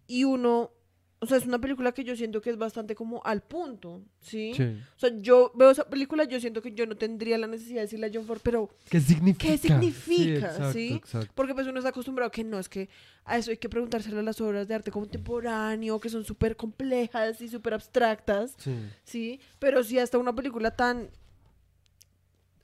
y 0.07 0.25
uno 0.25 0.73
o 1.19 1.27
sea, 1.27 1.39
es 1.39 1.47
una 1.47 1.59
película 1.59 1.93
que 1.93 2.05
yo 2.05 2.15
siento 2.15 2.43
que 2.43 2.51
es 2.51 2.59
bastante 2.59 2.95
como 2.95 3.23
al 3.25 3.41
punto, 3.43 4.03
¿sí? 4.21 4.53
Sí. 4.55 4.77
O 4.97 4.99
sea, 4.99 5.11
yo 5.17 5.51
veo 5.55 5.71
esa 5.71 5.89
película, 5.89 6.25
yo 6.25 6.39
siento 6.41 6.61
que 6.61 6.73
yo 6.73 6.85
no 6.87 6.95
tendría 6.97 7.39
la 7.39 7.47
necesidad 7.47 7.77
de 7.77 7.83
decirle 7.83 8.07
a 8.07 8.11
John 8.13 8.27
Ford, 8.27 8.41
pero 8.43 8.69
¿Qué 8.91 9.01
significa? 9.01 9.47
¿Qué 9.53 9.59
significa? 9.59 10.47
exacto, 10.49 10.73
¿sí? 10.73 10.93
exacto. 10.95 11.33
Porque 11.35 11.55
pues 11.55 11.67
uno 11.67 11.79
está 11.79 11.89
acostumbrado 11.89 12.31
que 12.31 12.45
no, 12.45 12.59
es 12.59 12.69
que 12.69 12.91
a 13.25 13.39
eso 13.39 13.51
hay 13.51 13.57
que 13.57 13.69
preguntárselo 13.71 14.21
a 14.21 14.23
las 14.23 14.41
obras 14.43 14.69
de 14.69 14.75
arte 14.75 14.91
contemporáneo, 14.91 15.99
que 16.01 16.11
son 16.11 16.25
súper 16.25 16.55
complejas 16.55 17.41
y 17.41 17.49
súper 17.49 17.73
abstractas, 17.75 18.55
Sí. 18.59 18.77
¿sí? 19.05 19.41
Pero 19.59 19.83
si 19.83 19.99
hasta 19.99 20.19
una 20.19 20.35
película 20.35 20.71
tan 20.77 21.09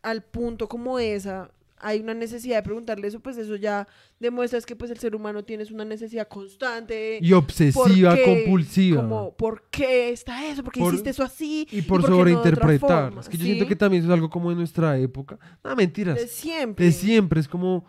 al 0.02 0.22
punto 0.22 0.68
como 0.68 0.98
esa, 0.98 1.50
hay 1.82 2.00
una 2.00 2.14
necesidad 2.14 2.56
de 2.56 2.62
preguntarle 2.62 3.08
eso, 3.08 3.20
pues 3.20 3.36
eso 3.36 3.56
ya 3.56 3.86
demuestra 4.20 4.58
es 4.58 4.64
que 4.66 4.76
pues 4.76 4.90
el 4.90 4.98
ser 4.98 5.14
humano 5.14 5.44
tiene 5.44 5.64
una 5.72 5.84
necesidad 5.84 6.28
constante. 6.28 7.18
Y 7.20 7.32
obsesiva, 7.32 8.16
compulsiva. 8.24 9.02
Como, 9.02 9.36
¿por 9.36 9.64
qué 9.70 10.10
está 10.10 10.46
eso? 10.46 10.62
¿Por 10.62 10.72
qué 10.72 10.80
Por- 10.80 10.94
hiciste 10.94 11.10
eso 11.10 11.22
así? 11.22 11.66
Y 11.70 11.82
por 11.82 12.00
no 12.02 12.06
sobreinterpretar. 12.08 13.06
forma? 13.06 13.20
es 13.20 13.28
que 13.28 13.36
yo 13.36 13.44
siento 13.44 13.66
que 13.66 13.76
también 13.76 14.02
eso 14.02 14.10
es 14.12 14.14
algo 14.14 14.30
como 14.30 14.50
de 14.50 14.56
nuestra 14.56 14.96
época. 14.98 15.38
No, 15.64 15.74
mentiras. 15.76 16.16
De 16.16 16.28
siempre. 16.28 16.86
De 16.86 16.92
siempre. 16.92 17.40
Es 17.40 17.48
como 17.48 17.84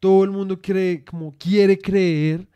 todo 0.00 0.24
el 0.24 0.30
mundo 0.30 0.60
cree, 0.60 1.04
como 1.04 1.32
quiere 1.38 1.78
creer 1.78 2.48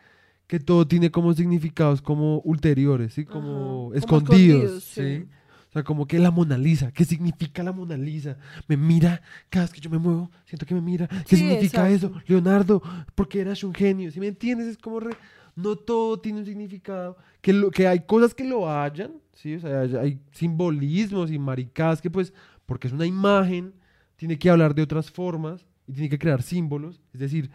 que 0.46 0.58
todo 0.58 0.86
tiene 0.86 1.10
como 1.10 1.32
significados 1.32 2.02
como 2.02 2.40
ulteriores, 2.40 3.14
¿sí? 3.14 3.24
Como, 3.24 3.48
Ajá, 3.48 3.60
como 3.60 3.94
escondidos, 3.94 4.62
escondidos, 4.64 4.84
¿sí? 4.84 5.18
sí. 5.20 5.26
O 5.70 5.72
sea, 5.72 5.84
como 5.84 6.06
que 6.06 6.18
la 6.18 6.30
Mona 6.32 6.58
Lisa, 6.58 6.90
¿qué 6.92 7.04
significa 7.04 7.62
la 7.62 7.72
Mona 7.72 7.96
Lisa? 7.96 8.36
Me 8.66 8.76
mira, 8.76 9.22
cada 9.48 9.64
vez 9.66 9.72
que 9.72 9.80
yo 9.80 9.88
me 9.88 9.98
muevo, 9.98 10.28
siento 10.44 10.66
que 10.66 10.74
me 10.74 10.80
mira. 10.80 11.06
¿Qué 11.06 11.36
Sí, 11.36 11.36
significa 11.36 11.88
exacto. 11.88 12.08
eso? 12.18 12.22
Leonardo, 12.26 12.82
porque 13.14 13.40
eras 13.40 13.62
un 13.62 13.72
genio, 13.72 14.10
¿sí 14.10 14.18
me 14.18 14.26
entiendes? 14.26 14.66
Es 14.66 14.78
como 14.78 14.98
re- 15.00 15.16
no 15.54 15.76
todo 15.76 16.18
tiene 16.18 16.40
un 16.40 16.44
significado, 16.46 17.16
que, 17.40 17.52
lo, 17.52 17.70
que 17.70 17.86
hay 17.86 18.00
cosas 18.00 18.34
que 18.34 18.44
lo 18.44 18.68
hayan, 18.70 19.12
¿sí? 19.34 19.54
O 19.54 19.60
sea, 19.60 19.80
hay, 19.82 19.94
hay 19.96 20.20
simbolismos 20.32 21.30
y 21.30 21.38
maricadas 21.38 22.00
que 22.02 22.10
pues, 22.10 22.32
porque 22.66 22.88
es 22.88 22.92
una 22.92 23.06
imagen, 23.06 23.72
tiene 24.16 24.38
que 24.38 24.50
hablar 24.50 24.74
de 24.74 24.82
otras 24.82 25.08
formas 25.10 25.64
y 25.86 25.92
tiene 25.92 26.08
que 26.08 26.18
crear 26.18 26.42
símbolos, 26.42 27.00
es 27.12 27.20
decir, 27.20 27.50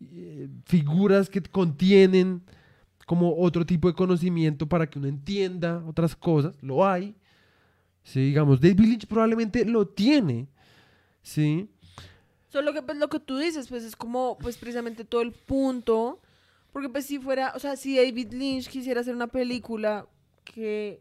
eh, 0.00 0.48
figuras 0.66 1.28
que 1.28 1.42
contienen 1.42 2.42
como 3.06 3.34
otro 3.36 3.66
tipo 3.66 3.88
de 3.88 3.94
conocimiento 3.94 4.68
para 4.68 4.88
que 4.88 4.98
uno 4.98 5.08
entienda 5.08 5.82
otras 5.86 6.14
cosas, 6.14 6.56
lo 6.62 6.86
hay, 6.86 7.14
sí, 8.02 8.20
digamos, 8.20 8.60
David 8.60 8.80
Lynch 8.80 9.06
probablemente 9.06 9.64
lo 9.64 9.86
tiene, 9.88 10.48
sí, 11.22 11.68
Solo 12.48 12.72
que 12.72 12.82
pues 12.82 12.98
lo 12.98 13.08
que 13.08 13.20
tú 13.20 13.38
dices, 13.38 13.68
pues 13.68 13.84
es 13.84 13.94
como 13.94 14.36
pues 14.40 14.56
precisamente 14.58 15.04
todo 15.04 15.20
el 15.20 15.30
punto, 15.30 16.20
porque 16.72 16.88
pues 16.88 17.06
si 17.06 17.20
fuera, 17.20 17.52
o 17.54 17.60
sea, 17.60 17.76
si 17.76 17.96
David 17.96 18.32
Lynch 18.32 18.66
quisiera 18.68 19.02
hacer 19.02 19.14
una 19.14 19.28
película 19.28 20.08
que 20.42 21.00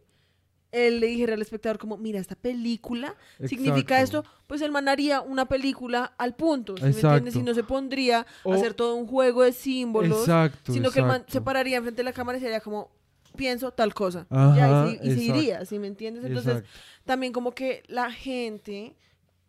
él 0.71 0.99
le 0.99 1.07
dijera 1.07 1.33
al 1.33 1.41
espectador 1.41 1.79
como, 1.79 1.97
mira, 1.97 2.19
esta 2.19 2.35
película 2.35 3.15
significa 3.47 3.99
Exacto. 3.99 4.19
esto, 4.19 4.31
pues 4.45 4.61
el 4.61 4.71
man 4.71 4.87
haría 4.87 5.21
una 5.21 5.47
película 5.47 6.13
al 6.19 6.35
punto, 6.35 6.77
¿sí 6.77 6.83
me 6.83 6.89
Exacto. 6.91 7.07
entiendes? 7.17 7.35
Y 7.37 7.41
no 7.41 7.55
se 7.55 7.63
pondría 7.63 8.27
O- 8.43 8.53
a 8.53 8.55
hacer 8.55 8.75
todo 8.75 8.93
un 8.93 9.07
juego 9.07 9.41
de 9.41 9.51
símbolos, 9.51 10.19
exacto, 10.19 10.71
sino 10.71 10.91
que 10.91 10.99
el 10.99 11.05
man 11.05 11.25
se 11.27 11.41
pararía 11.41 11.77
enfrente 11.77 12.01
de 12.01 12.03
la 12.03 12.13
cámara 12.13 12.37
y 12.37 12.41
sería 12.41 12.59
como, 12.59 12.91
pienso 13.39 13.71
tal 13.71 13.93
cosa, 13.93 14.27
Ajá, 14.29 14.55
ya, 14.55 14.91
y, 14.91 14.95
exacto. 15.09 15.21
iría, 15.21 15.65
¿sí 15.65 15.79
me 15.79 15.87
entiendes? 15.87 16.23
Entonces, 16.25 16.57
Exacto. 16.57 16.69
también 17.05 17.31
como 17.33 17.51
que 17.53 17.83
la 17.87 18.11
gente, 18.11 18.95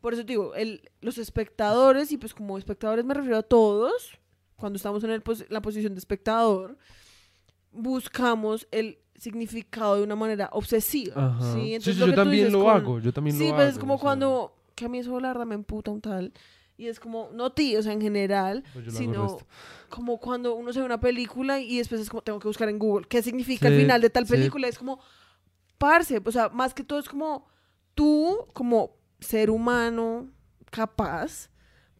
por 0.00 0.14
eso 0.14 0.22
te 0.24 0.32
digo, 0.32 0.54
el, 0.54 0.88
los 1.00 1.18
espectadores, 1.18 2.12
y 2.12 2.16
pues 2.16 2.32
como 2.32 2.56
espectadores 2.56 3.04
me 3.04 3.14
refiero 3.14 3.38
a 3.38 3.42
todos, 3.42 3.92
cuando 4.56 4.76
estamos 4.76 5.02
en 5.04 5.10
el 5.10 5.22
pos- 5.22 5.44
la 5.50 5.60
posición 5.60 5.94
de 5.94 5.98
espectador, 5.98 6.78
buscamos 7.72 8.66
el 8.70 8.98
significado 9.16 9.96
de 9.96 10.02
una 10.02 10.16
manera 10.16 10.48
obsesiva. 10.52 11.14
Ajá. 11.36 11.52
¿sí? 11.52 11.60
Sí, 11.60 11.74
Entonces, 11.74 11.94
sí, 11.94 12.00
lo 12.00 12.06
yo 12.06 12.12
que 12.12 12.16
tú 12.16 12.20
también 12.22 12.44
dices 12.46 12.52
lo 12.52 12.64
con- 12.64 12.76
hago, 12.76 12.98
yo 13.00 13.12
también 13.12 13.36
Sí, 13.36 13.44
lo 13.48 13.54
pues 13.54 13.60
hago. 13.62 13.70
es 13.72 13.78
como 13.78 13.94
o 13.94 13.96
sea, 13.98 14.02
cuando, 14.02 14.56
que 14.74 14.84
a 14.84 14.88
mí 14.88 14.98
eso 14.98 15.20
la 15.20 15.28
verdad 15.28 15.46
me 15.46 15.54
emputa 15.54 15.90
un 15.90 16.00
tal, 16.00 16.32
y 16.80 16.88
es 16.88 16.98
como, 16.98 17.28
no 17.32 17.52
ti, 17.52 17.76
o 17.76 17.82
sea, 17.82 17.92
en 17.92 18.00
general, 18.00 18.64
Pues 18.72 18.92
sino 18.94 19.38
como 19.90 20.18
cuando 20.18 20.54
uno 20.54 20.72
se 20.72 20.78
ve 20.80 20.86
una 20.86 21.00
película 21.00 21.60
y 21.60 21.76
después 21.78 22.00
es 22.00 22.08
como, 22.08 22.22
tengo 22.22 22.38
que 22.38 22.48
buscar 22.48 22.68
en 22.68 22.78
Google, 22.78 23.06
¿qué 23.08 23.22
significa 23.22 23.68
el 23.68 23.74
final 23.76 24.00
de 24.00 24.08
tal 24.10 24.26
sí. 24.26 24.32
película? 24.32 24.66
Es 24.68 24.78
como, 24.78 24.98
parce, 25.78 26.20
o 26.24 26.30
sea, 26.32 26.48
más 26.48 26.72
que 26.74 26.82
todo 26.84 26.98
es 26.98 27.08
como, 27.08 27.46
tú, 27.94 28.46
como 28.54 28.96
ser 29.20 29.50
humano 29.50 30.30
capaz, 30.70 31.50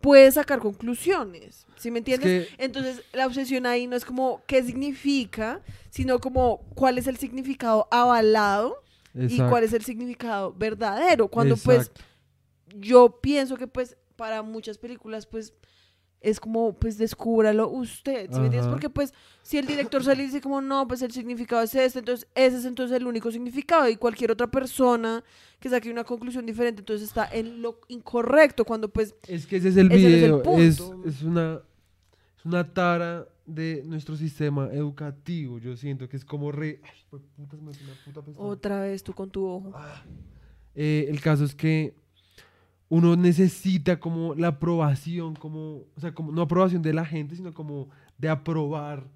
puedes 0.00 0.34
sacar 0.34 0.60
conclusiones, 0.60 1.66
¿sí 1.76 1.90
me 1.90 1.98
entiendes? 1.98 2.48
que- 2.48 2.64
Entonces, 2.64 3.02
la 3.12 3.26
obsesión 3.26 3.66
ahí 3.66 3.86
no 3.86 3.96
es 3.96 4.04
como 4.06 4.42
qué 4.46 4.62
significa, 4.62 5.60
sino 5.90 6.18
como 6.20 6.62
cuál 6.74 6.96
es 6.96 7.06
el 7.06 7.18
significado 7.18 7.86
avalado 7.90 8.76
y 9.12 9.38
cuál 9.50 9.64
es 9.64 9.72
el 9.74 9.84
significado 9.84 10.54
verdadero. 10.54 11.28
Cuando 11.28 11.56
pues 11.56 11.90
yo 12.76 13.20
pienso 13.20 13.56
que 13.56 13.66
pues 13.66 13.96
para 14.20 14.42
muchas 14.42 14.76
películas 14.76 15.24
pues 15.24 15.54
es 16.20 16.38
como 16.40 16.74
pues 16.74 16.98
descúbralo 16.98 17.70
usted, 17.70 18.28
¿sí 18.30 18.38
me 18.38 18.48
entiendes? 18.48 18.70
Porque 18.70 18.90
pues 18.90 19.14
si 19.40 19.56
el 19.56 19.66
director 19.66 20.04
sale 20.04 20.22
y 20.22 20.26
dice 20.26 20.42
como 20.42 20.60
no, 20.60 20.86
pues 20.86 21.00
el 21.00 21.10
significado 21.10 21.62
es 21.62 21.74
este, 21.74 22.00
entonces 22.00 22.28
ese 22.34 22.58
es 22.58 22.66
entonces 22.66 22.94
el 22.98 23.06
único 23.06 23.32
significado 23.32 23.88
y 23.88 23.96
cualquier 23.96 24.30
otra 24.30 24.50
persona 24.50 25.24
que 25.58 25.70
saque 25.70 25.90
una 25.90 26.04
conclusión 26.04 26.44
diferente 26.44 26.82
entonces 26.82 27.08
está 27.08 27.32
en 27.32 27.62
lo 27.62 27.80
incorrecto 27.88 28.66
cuando 28.66 28.90
pues 28.90 29.14
Es 29.26 29.46
que 29.46 29.56
ese 29.56 29.70
es 29.70 29.78
el 29.78 29.90
Ese 29.90 30.02
no 30.02 30.08
es 30.08 30.22
el 30.22 30.32
video, 30.42 30.58
es, 30.58 31.14
es 31.14 31.22
una, 31.22 31.62
es 32.36 32.44
una 32.44 32.74
tara 32.74 33.26
de 33.46 33.82
nuestro 33.86 34.16
sistema 34.16 34.68
educativo. 34.70 35.58
Yo 35.58 35.78
siento 35.78 36.10
que 36.10 36.18
es 36.18 36.26
como 36.26 36.52
re. 36.52 36.82
Ay, 36.84 37.20
me 37.38 37.70
una 37.70 37.72
puta 38.04 38.20
otra 38.36 38.82
vez 38.82 39.02
tú 39.02 39.14
con 39.14 39.30
tu 39.30 39.46
ojo. 39.46 39.72
Eh, 40.74 41.06
el 41.08 41.20
caso 41.22 41.44
es 41.44 41.54
que 41.54 41.94
uno 42.90 43.16
necesita 43.16 43.98
como 44.00 44.34
la 44.34 44.48
aprobación, 44.48 45.34
como, 45.36 45.84
o 45.96 46.00
sea, 46.00 46.12
como 46.12 46.32
no 46.32 46.42
aprobación 46.42 46.82
de 46.82 46.92
la 46.92 47.06
gente, 47.06 47.36
sino 47.36 47.54
como 47.54 47.88
de 48.18 48.28
aprobar 48.28 49.08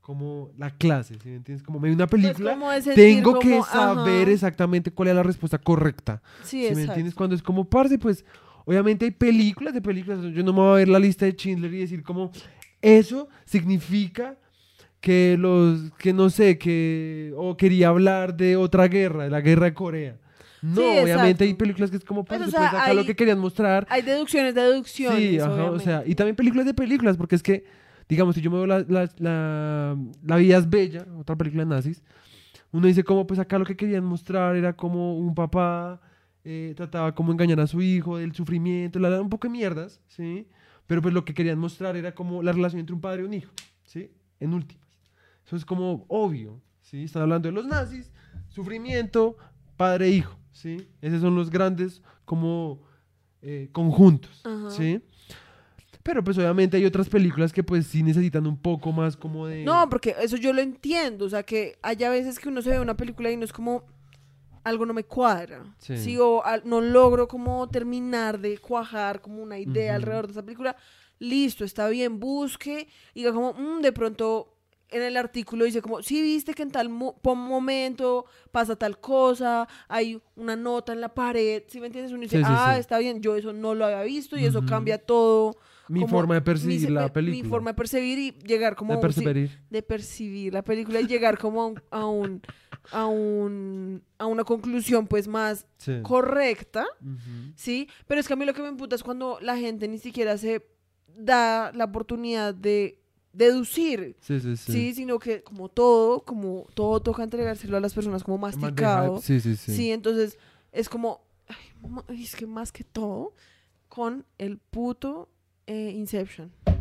como 0.00 0.50
la 0.56 0.70
clase, 0.70 1.16
¿sí 1.22 1.28
me 1.28 1.36
entiendes? 1.36 1.62
Como 1.62 1.78
me 1.78 1.88
vi 1.88 1.94
una 1.94 2.06
Pues 2.06 2.22
película, 2.22 2.52
como 2.54 2.70
tengo 2.94 3.38
que 3.38 3.62
saber 3.62 4.22
ajá. 4.22 4.32
exactamente 4.32 4.90
cuál 4.90 5.08
es 5.10 5.14
la 5.14 5.22
respuesta 5.22 5.58
correcta. 5.58 6.22
Sí, 6.42 6.66
¿Sí 6.66 6.74
me 6.74 6.84
entiendes? 6.84 7.14
Cuando 7.14 7.36
es 7.36 7.42
como 7.42 7.68
parce, 7.68 7.98
pues 7.98 8.24
obviamente 8.64 9.04
hay 9.04 9.10
películas 9.10 9.74
de 9.74 9.82
películas. 9.82 10.20
Yo 10.32 10.42
no 10.42 10.54
me 10.54 10.60
voy 10.60 10.70
a 10.70 10.74
ver 10.76 10.88
la 10.88 10.98
lista 10.98 11.26
de 11.26 11.32
Schindler 11.32 11.74
y 11.74 11.80
decir 11.80 12.02
como 12.02 12.30
eso 12.80 13.28
significa 13.44 14.38
que 15.02 15.36
los, 15.38 15.92
que 15.98 16.14
no 16.14 16.30
sé, 16.30 16.56
que, 16.56 17.34
o 17.36 17.58
quería 17.58 17.88
hablar 17.88 18.34
de 18.34 18.56
otra 18.56 18.88
guerra, 18.88 19.24
de 19.24 19.30
la 19.30 19.42
guerra 19.42 19.66
de 19.66 19.74
Corea. 19.74 20.18
No, 20.62 20.80
Sí, 20.80 20.98
obviamente 21.02 21.44
hay 21.44 21.54
películas 21.54 21.90
que 21.90 21.96
es 21.96 22.04
como, 22.04 22.24
Pues, 22.24 22.40
parce, 22.40 22.56
o 22.56 22.58
sea, 22.58 22.70
pues 22.70 22.82
acá 22.82 22.94
lo 22.94 23.04
que 23.04 23.14
querían 23.14 23.38
mostrar. 23.38 23.86
Hay 23.90 24.02
deducciones, 24.02 24.54
deducciones. 24.54 25.18
Sí, 25.18 25.38
ajá, 25.38 25.70
o 25.70 25.78
sea, 25.78 26.02
y 26.06 26.14
también 26.14 26.36
películas 26.36 26.66
de 26.66 26.74
películas, 26.74 27.16
porque 27.16 27.36
es 27.36 27.42
que, 27.42 27.64
digamos, 28.08 28.34
si 28.34 28.40
yo 28.40 28.50
me 28.50 28.56
veo 28.58 28.66
la, 28.66 28.80
la, 28.80 29.08
la, 29.18 29.96
La 30.22 30.36
vida 30.36 30.58
es 30.58 30.68
bella, 30.68 31.06
otra 31.18 31.36
película 31.36 31.64
de 31.64 31.70
nazis, 31.70 32.02
uno 32.72 32.86
dice 32.86 33.04
como, 33.04 33.26
pues 33.26 33.40
acá 33.40 33.58
lo 33.58 33.64
que 33.64 33.76
querían 33.76 34.04
mostrar 34.04 34.56
era 34.56 34.74
como 34.74 35.16
un 35.18 35.34
papá 35.34 36.00
eh, 36.44 36.74
trataba 36.76 37.14
como 37.14 37.32
engañar 37.32 37.60
a 37.60 37.66
su 37.66 37.80
hijo, 37.80 38.18
del 38.18 38.34
sufrimiento, 38.34 38.98
la, 38.98 39.20
un 39.20 39.28
poco 39.28 39.48
de 39.48 39.52
mierdas, 39.52 40.00
¿sí? 40.06 40.48
Pero 40.86 41.02
pues 41.02 41.12
lo 41.12 41.24
que 41.24 41.34
querían 41.34 41.58
mostrar 41.58 41.96
era 41.96 42.14
como 42.14 42.42
la 42.42 42.52
relación 42.52 42.80
entre 42.80 42.94
un 42.94 43.00
padre 43.00 43.22
y 43.22 43.26
un 43.26 43.34
hijo, 43.34 43.52
¿sí? 43.84 44.10
En 44.40 44.54
últimas. 44.54 44.88
Eso 45.46 45.56
es 45.56 45.64
como 45.64 46.04
obvio, 46.08 46.62
¿sí? 46.80 47.04
Están 47.04 47.22
hablando 47.22 47.48
de 47.48 47.52
los 47.54 47.66
nazis, 47.66 48.10
sufrimiento, 48.48 49.36
padre 49.76 50.06
e 50.06 50.10
hijo, 50.10 50.37
¿sí? 50.58 50.88
Esos 51.00 51.20
son 51.20 51.34
los 51.34 51.50
grandes 51.50 52.02
como 52.24 52.80
eh, 53.42 53.68
conjuntos, 53.72 54.40
Ajá. 54.44 54.70
¿sí? 54.70 55.00
Pero 56.02 56.24
pues 56.24 56.38
obviamente 56.38 56.76
hay 56.76 56.84
otras 56.86 57.08
películas 57.08 57.52
que 57.52 57.62
pues 57.62 57.86
sí 57.86 58.02
necesitan 58.02 58.46
un 58.46 58.56
poco 58.56 58.92
más 58.92 59.16
como 59.16 59.46
de... 59.46 59.62
No, 59.64 59.88
porque 59.90 60.14
eso 60.20 60.36
yo 60.36 60.52
lo 60.54 60.62
entiendo. 60.62 61.26
O 61.26 61.28
sea, 61.28 61.42
que 61.42 61.78
haya 61.82 62.08
veces 62.08 62.38
que 62.38 62.48
uno 62.48 62.62
se 62.62 62.70
ve 62.70 62.80
una 62.80 62.96
película 62.96 63.30
y 63.30 63.36
no 63.36 63.44
es 63.44 63.52
como 63.52 63.84
algo 64.64 64.86
no 64.86 64.94
me 64.94 65.04
cuadra. 65.04 65.64
Sí. 65.78 65.96
Sí. 65.98 66.16
o 66.18 66.42
al- 66.44 66.62
no 66.64 66.80
logro 66.80 67.28
como 67.28 67.68
terminar 67.68 68.38
de 68.40 68.56
cuajar 68.58 69.20
como 69.20 69.42
una 69.42 69.58
idea 69.58 69.94
alrededor 69.96 70.26
de 70.26 70.32
esa 70.32 70.42
película. 70.42 70.76
Listo, 71.18 71.64
está 71.64 71.88
bien, 71.88 72.18
busque. 72.20 72.88
Y 73.12 73.24
como, 73.24 73.52
"Mm, 73.52 73.82
de 73.82 73.92
pronto 73.92 74.56
en 74.90 75.02
el 75.02 75.16
artículo 75.16 75.64
dice 75.64 75.82
como, 75.82 76.02
sí 76.02 76.22
viste 76.22 76.54
que 76.54 76.62
en 76.62 76.70
tal 76.70 76.88
mo- 76.88 77.18
momento 77.24 78.24
pasa 78.50 78.76
tal 78.76 78.98
cosa, 79.00 79.68
hay 79.88 80.20
una 80.36 80.56
nota 80.56 80.92
en 80.92 81.00
la 81.00 81.12
pared, 81.14 81.62
¿sí 81.68 81.80
me 81.80 81.86
entiendes? 81.86 82.12
Uno 82.12 82.22
dice, 82.22 82.38
Sí, 82.38 82.42
ah, 82.46 82.76
está 82.78 82.98
bien, 82.98 83.20
yo 83.20 83.36
eso 83.36 83.52
no 83.52 83.74
lo 83.74 83.84
había 83.84 84.02
visto 84.02 84.36
y 84.38 84.44
eso 84.44 84.64
cambia 84.64 84.98
todo. 84.98 85.56
mi 85.88 86.00
como 86.00 86.10
forma 86.18 86.34
de 86.34 86.40
mi 86.40 86.44
percibir 86.44 86.90
la 86.90 87.04
mi 87.04 87.10
película. 87.10 87.48
forma 87.48 87.70
de 87.70 87.74
percibir 87.74 88.18
y 88.18 88.30
llegar 88.46 88.76
como 88.76 88.92
de 88.92 88.96
un- 88.96 89.02
percibir. 89.02 89.50
de 89.70 89.82
percibir 89.82 90.52
la 90.52 90.62
película 90.62 91.00
y 91.00 91.06
llegar 91.06 91.38
como 91.38 91.62
a 91.62 91.66
un, 91.66 91.80
a 91.90 92.06
un, 92.06 92.42
a 92.92 93.06
un- 93.06 94.02
a 94.18 94.26
una 94.26 94.44
conclusión 94.44 95.06
pues 95.06 95.28
más 95.28 95.66
correcta. 96.02 96.86
¿sí? 97.56 97.88
Pero 98.06 98.20
es 98.20 98.26
que 98.26 98.32
a 98.34 98.36
mí 98.36 98.44
lo 98.44 98.54
que 98.54 98.62
me 98.62 98.68
emputa 98.68 98.96
es 98.96 99.02
cuando 99.02 99.38
la 99.40 99.56
gente 99.56 99.86
ni 99.88 99.98
siquiera 99.98 100.36
se 100.38 100.66
da 101.16 101.72
la 101.72 101.84
oportunidad 101.84 102.54
de 102.54 102.97
deducir, 103.32 104.16
Sí, 104.20 104.40
sí, 104.40 104.56
sí. 104.56 104.72
sí. 104.72 104.94
sino 104.94 105.18
que 105.18 105.42
como 105.42 105.68
todo, 105.68 106.22
como 106.24 106.66
todo 106.74 107.00
toca 107.00 107.22
entregárselo 107.22 107.76
a 107.76 107.80
las 107.80 107.94
personas 107.94 108.24
como 108.24 108.38
masticado. 108.38 109.20
Sí, 109.20 109.40
sí, 109.40 109.54
sí. 109.56 109.74
Sí, 109.74 109.92
entonces 109.92 110.38
es 110.72 110.88
como, 110.88 111.20
ay, 112.08 112.22
es 112.22 112.34
que 112.34 112.46
más 112.46 112.72
que 112.72 112.84
todo, 112.84 113.34
con 113.88 114.24
el 114.38 114.58
puto 114.58 115.28
eh, 115.66 115.92
Inception. 115.94 116.50
Ay, 116.66 116.74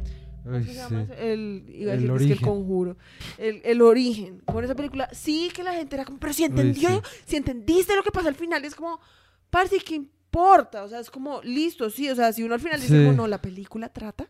¿Cómo 0.43 0.63
se 0.63 0.73
llama 0.73 1.05
sí. 1.07 1.11
El, 1.17 1.65
iba 1.69 1.91
a 1.91 1.95
El 1.95 2.01
decir 2.01 2.01
que 2.01 2.03
es 2.03 2.05
que 2.05 2.05
el 2.05 2.11
origen. 2.11 2.47
conjuro. 2.47 2.97
El, 3.37 3.61
el 3.65 3.81
origen. 3.81 4.39
Con 4.45 4.63
esa 4.63 4.75
película, 4.75 5.09
sí 5.11 5.51
que 5.53 5.61
la 5.63 5.73
gente 5.73 5.95
era 5.95 6.05
como, 6.05 6.19
pero 6.19 6.31
si 6.33 6.45
entendió, 6.45 6.89
sí. 6.89 7.01
si 7.25 7.35
entendiste 7.35 7.95
lo 7.95 8.03
que 8.03 8.11
pasa 8.11 8.29
al 8.29 8.35
final, 8.35 8.63
es 8.63 8.73
como, 8.73 8.99
parce, 9.49 9.77
¿qué 9.79 9.95
importa? 9.95 10.83
O 10.83 10.87
sea, 10.87 10.99
es 11.01 11.09
como, 11.11 11.41
listo, 11.43 11.89
sí. 11.89 12.09
O 12.09 12.15
sea, 12.15 12.31
si 12.31 12.43
uno 12.43 12.53
al 12.53 12.61
final 12.61 12.79
dice, 12.79 12.95
como, 13.03 13.11
no, 13.13 13.27
la 13.27 13.41
película 13.41 13.89
trata 13.89 14.29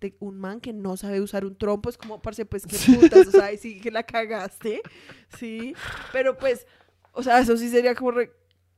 de 0.00 0.16
un 0.20 0.38
man 0.38 0.60
que 0.60 0.72
no 0.72 0.96
sabe 0.96 1.20
usar 1.20 1.44
un 1.44 1.56
trompo, 1.56 1.90
es 1.90 1.98
como, 1.98 2.20
parce, 2.22 2.44
pues 2.46 2.64
qué 2.66 2.76
putas, 2.96 3.26
o 3.26 3.30
sea, 3.30 3.46
ahí 3.46 3.58
sí 3.58 3.80
que 3.80 3.90
la 3.90 4.02
cagaste, 4.02 4.80
sí. 5.38 5.74
Pero 6.12 6.36
pues, 6.38 6.66
o 7.12 7.22
sea, 7.22 7.38
eso 7.40 7.56
sí 7.56 7.68
sería 7.68 7.94
como, 7.94 8.12
re- 8.12 8.32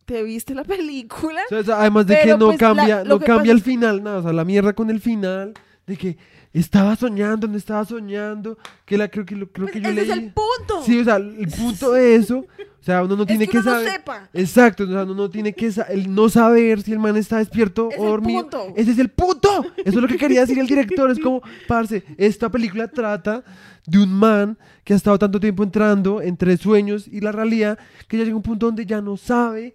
¿te 0.05 0.23
viste 0.23 0.55
la 0.55 0.65
película? 0.65 1.41
O 1.51 1.63
sea, 1.63 1.81
además 1.81 2.07
de 2.07 2.19
que 2.21 2.37
no 2.37 2.47
pues, 2.47 2.59
cambia, 2.59 3.05
no 3.05 3.21
cambia 3.21 3.53
el 3.53 3.61
final, 3.61 4.03
nada, 4.03 4.19
o 4.19 4.23
sea, 4.23 4.33
la 4.33 4.45
mierda 4.45 4.73
con 4.73 4.91
el 4.91 5.01
final, 5.01 5.55
de 5.93 5.99
que 5.99 6.17
estaba 6.53 6.97
soñando, 6.97 7.47
no 7.49 7.57
estaba 7.57 7.85
soñando, 7.85 8.59
que 8.85 8.99
la 8.99 9.09
creo 9.09 9.25
que 9.25 9.37
lo 9.37 9.47
creo 9.51 9.67
Pues 9.67 9.73
que 9.75 9.81
yo 9.81 9.89
ese 9.91 10.01
leí. 10.03 10.11
es 10.11 10.17
el 10.19 10.33
punto. 10.33 10.83
Sí, 10.85 10.99
o 11.01 11.05
sea, 11.05 11.17
el 11.17 11.49
punto 11.49 11.93
de 11.93 12.15
eso, 12.17 12.39
o 12.39 12.85
sea, 12.85 13.03
uno 13.03 13.17
no 13.17 13.23
es 13.23 13.29
tiene 13.29 13.47
que 13.47 13.53
que, 13.53 13.59
uno 13.59 13.71
no 13.71 13.77
saber. 13.77 13.91
sepa. 13.93 14.29
Exacto, 14.35 14.85
o 14.85 14.87
sea, 14.87 15.03
uno 15.05 15.15
no 15.15 15.31
tiene 15.31 15.53
que 15.55 15.73
sa- 15.73 15.85
el 15.85 16.15
no 16.15 16.29
saber 16.29 16.83
si 16.83 16.93
el 16.93 16.99
man 16.99 17.17
está 17.17 17.39
despierto 17.39 17.89
Es 17.91 17.99
o 17.99 18.03
el 18.05 18.09
dormido. 18.11 18.41
punto. 18.43 18.73
Ese 18.77 18.91
es 18.91 18.99
el 18.99 19.09
punto. 19.09 19.49
Eso 19.79 19.89
es 19.99 20.03
lo 20.03 20.09
que 20.09 20.19
quería 20.19 20.41
decir 20.43 20.59
el 20.59 20.67
director. 20.67 21.11
Es 21.11 21.19
como, 21.21 21.41
parce, 21.69 22.05
esta 22.19 22.51
película 22.51 22.89
trata 22.89 23.43
de 23.87 23.99
un 23.99 24.13
man 24.13 24.59
que 24.85 24.93
ha 24.93 24.97
estado 24.97 25.19
tanto 25.19 25.41
tiempo 25.41 25.63
entrando 25.63 26.21
entre 26.21 26.57
sueños 26.57 27.09
y 27.09 27.21
la 27.21 27.33
realidad 27.33 27.79
que 28.09 28.19
ya 28.19 28.25
llega 28.25 28.37
un 28.37 28.43
punto 28.43 28.67
donde 28.67 28.85
ya 28.85 29.01
no 29.01 29.17
sabe 29.17 29.75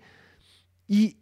y 0.88 1.18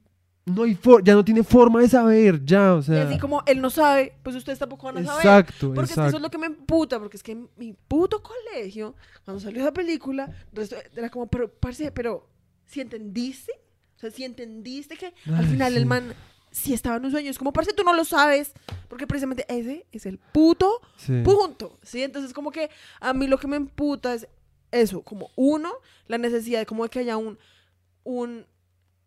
no 0.45 0.63
hay 0.63 0.75
for- 0.75 1.03
ya 1.03 1.13
no 1.15 1.25
tiene 1.25 1.43
forma 1.43 1.81
de 1.81 1.89
saber, 1.89 2.43
ya, 2.45 2.75
o 2.75 2.79
Y 2.79 2.83
sea. 2.83 3.07
así 3.09 3.17
como 3.19 3.41
él 3.47 3.61
no 3.61 3.69
sabe, 3.69 4.13
pues 4.23 4.35
ustedes 4.35 4.59
tampoco 4.59 4.85
van 4.85 4.97
a 4.99 5.05
saber. 5.05 5.25
Exacto, 5.25 5.73
Porque 5.73 5.91
es 5.93 5.99
que 5.99 6.07
eso 6.07 6.17
es 6.17 6.21
lo 6.21 6.29
que 6.29 6.37
me 6.37 6.45
emputa, 6.47 6.99
porque 6.99 7.17
es 7.17 7.23
que 7.23 7.31
en 7.31 7.49
mi 7.57 7.73
puto 7.73 8.21
colegio, 8.21 8.95
cuando 9.23 9.41
salió 9.41 9.61
esa 9.61 9.73
película, 9.73 10.29
era 10.95 11.09
como, 11.09 11.27
pero, 11.27 11.51
parce, 11.51 11.91
pero, 11.91 12.29
si 12.65 12.81
entendiste? 12.81 13.51
O 13.95 13.99
sea, 13.99 14.11
si 14.11 14.23
entendiste 14.23 14.97
que 14.97 15.13
al 15.33 15.45
final 15.47 15.71
sí. 15.71 15.77
el 15.79 15.85
man 15.85 16.13
sí 16.51 16.73
estaba 16.73 16.97
en 16.97 17.05
un 17.05 17.11
sueño, 17.11 17.31
es 17.31 17.37
como, 17.39 17.51
parce, 17.51 17.73
tú 17.73 17.83
no 17.83 17.93
lo 17.93 18.05
sabes, 18.05 18.53
porque 18.87 19.07
precisamente 19.07 19.45
ese 19.49 19.87
es 19.91 20.05
el 20.05 20.19
puto 20.19 20.79
Sí. 20.97 21.21
punto, 21.23 21.79
¿sí? 21.81 22.03
Entonces, 22.03 22.33
como 22.33 22.51
que 22.51 22.69
a 22.99 23.13
mí 23.13 23.25
lo 23.27 23.37
que 23.39 23.47
me 23.47 23.55
emputa 23.57 24.13
es 24.13 24.27
eso, 24.71 25.01
como 25.01 25.31
uno, 25.35 25.71
la 26.07 26.17
necesidad 26.19 26.59
de 26.59 26.65
como 26.67 26.83
de 26.83 26.89
que 26.89 26.99
haya 26.99 27.17
un, 27.17 27.37
un, 28.03 28.45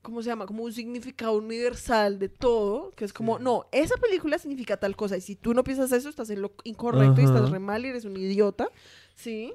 ¿cómo 0.09 0.23
se 0.23 0.31
llama? 0.31 0.47
Como 0.47 0.63
un 0.65 0.73
significado 0.73 1.37
universal 1.37 2.19
de 2.19 2.31
todo, 2.31 2.91
que 2.97 3.05
es 3.05 3.13
como, 3.13 3.37
Sí. 3.37 3.45
no, 3.45 3.67
esa 3.73 3.95
película 3.97 4.39
significa 4.39 4.79
tal 4.79 4.97
cosa, 4.97 5.19
y 5.19 5.21
si 5.21 5.37
tú 5.37 5.53
no 5.53 5.63
piensas 5.63 5.93
eso, 5.93 6.09
estás 6.09 6.31
en 6.31 6.41
lo 6.41 6.53
incorrecto 6.65 7.21
y 7.21 7.25
estás 7.25 7.51
re 7.51 7.59
mal 7.59 7.85
y 7.85 7.89
eres 7.89 8.07
un 8.07 8.17
idiota, 8.17 8.69
¿sí? 9.15 9.53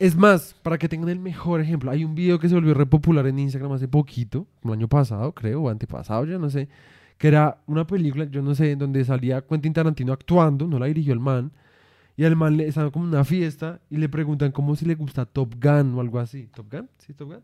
Es 0.00 0.16
más, 0.16 0.54
para 0.62 0.76
que 0.76 0.88
tengan 0.88 1.08
el 1.08 1.20
mejor 1.20 1.60
ejemplo, 1.60 1.90
hay 1.92 2.04
un 2.04 2.14
video 2.16 2.38
que 2.40 2.48
se 2.48 2.54
volvió 2.56 2.74
re 2.74 2.86
popular 2.86 3.26
en 3.28 3.38
Instagram 3.38 3.72
hace 3.72 3.86
poquito, 3.86 4.46
como 4.60 4.74
el 4.74 4.80
año 4.80 4.88
pasado, 4.88 5.32
creo, 5.32 5.62
o 5.62 5.68
antepasado, 5.68 6.24
ya 6.24 6.38
no 6.38 6.50
sé, 6.50 6.68
que 7.16 7.28
era 7.28 7.62
una 7.68 7.86
película, 7.86 8.24
yo 8.24 8.42
no 8.42 8.54
sé, 8.56 8.74
donde 8.74 9.04
salía 9.04 9.42
Quentin 9.46 9.72
Tarantino 9.72 10.12
actuando, 10.12 10.66
no 10.66 10.78
la 10.80 10.86
dirigió 10.86 11.12
el 11.12 11.20
man, 11.20 11.52
y 12.16 12.24
al 12.24 12.34
man 12.36 12.56
le 12.56 12.66
estaba 12.66 12.90
como 12.90 13.04
en 13.04 13.10
una 13.12 13.24
fiesta 13.24 13.80
y 13.88 13.96
le 13.98 14.08
preguntan 14.08 14.50
como 14.52 14.74
si 14.76 14.84
le 14.84 14.96
gusta 14.96 15.24
Top 15.26 15.54
Gun 15.62 15.94
o 15.94 16.00
algo 16.00 16.18
así. 16.18 16.48
¿Top 16.54 16.70
Gun? 16.70 16.88
¿Sí, 16.98 17.14
Top 17.14 17.28
Gun? 17.28 17.40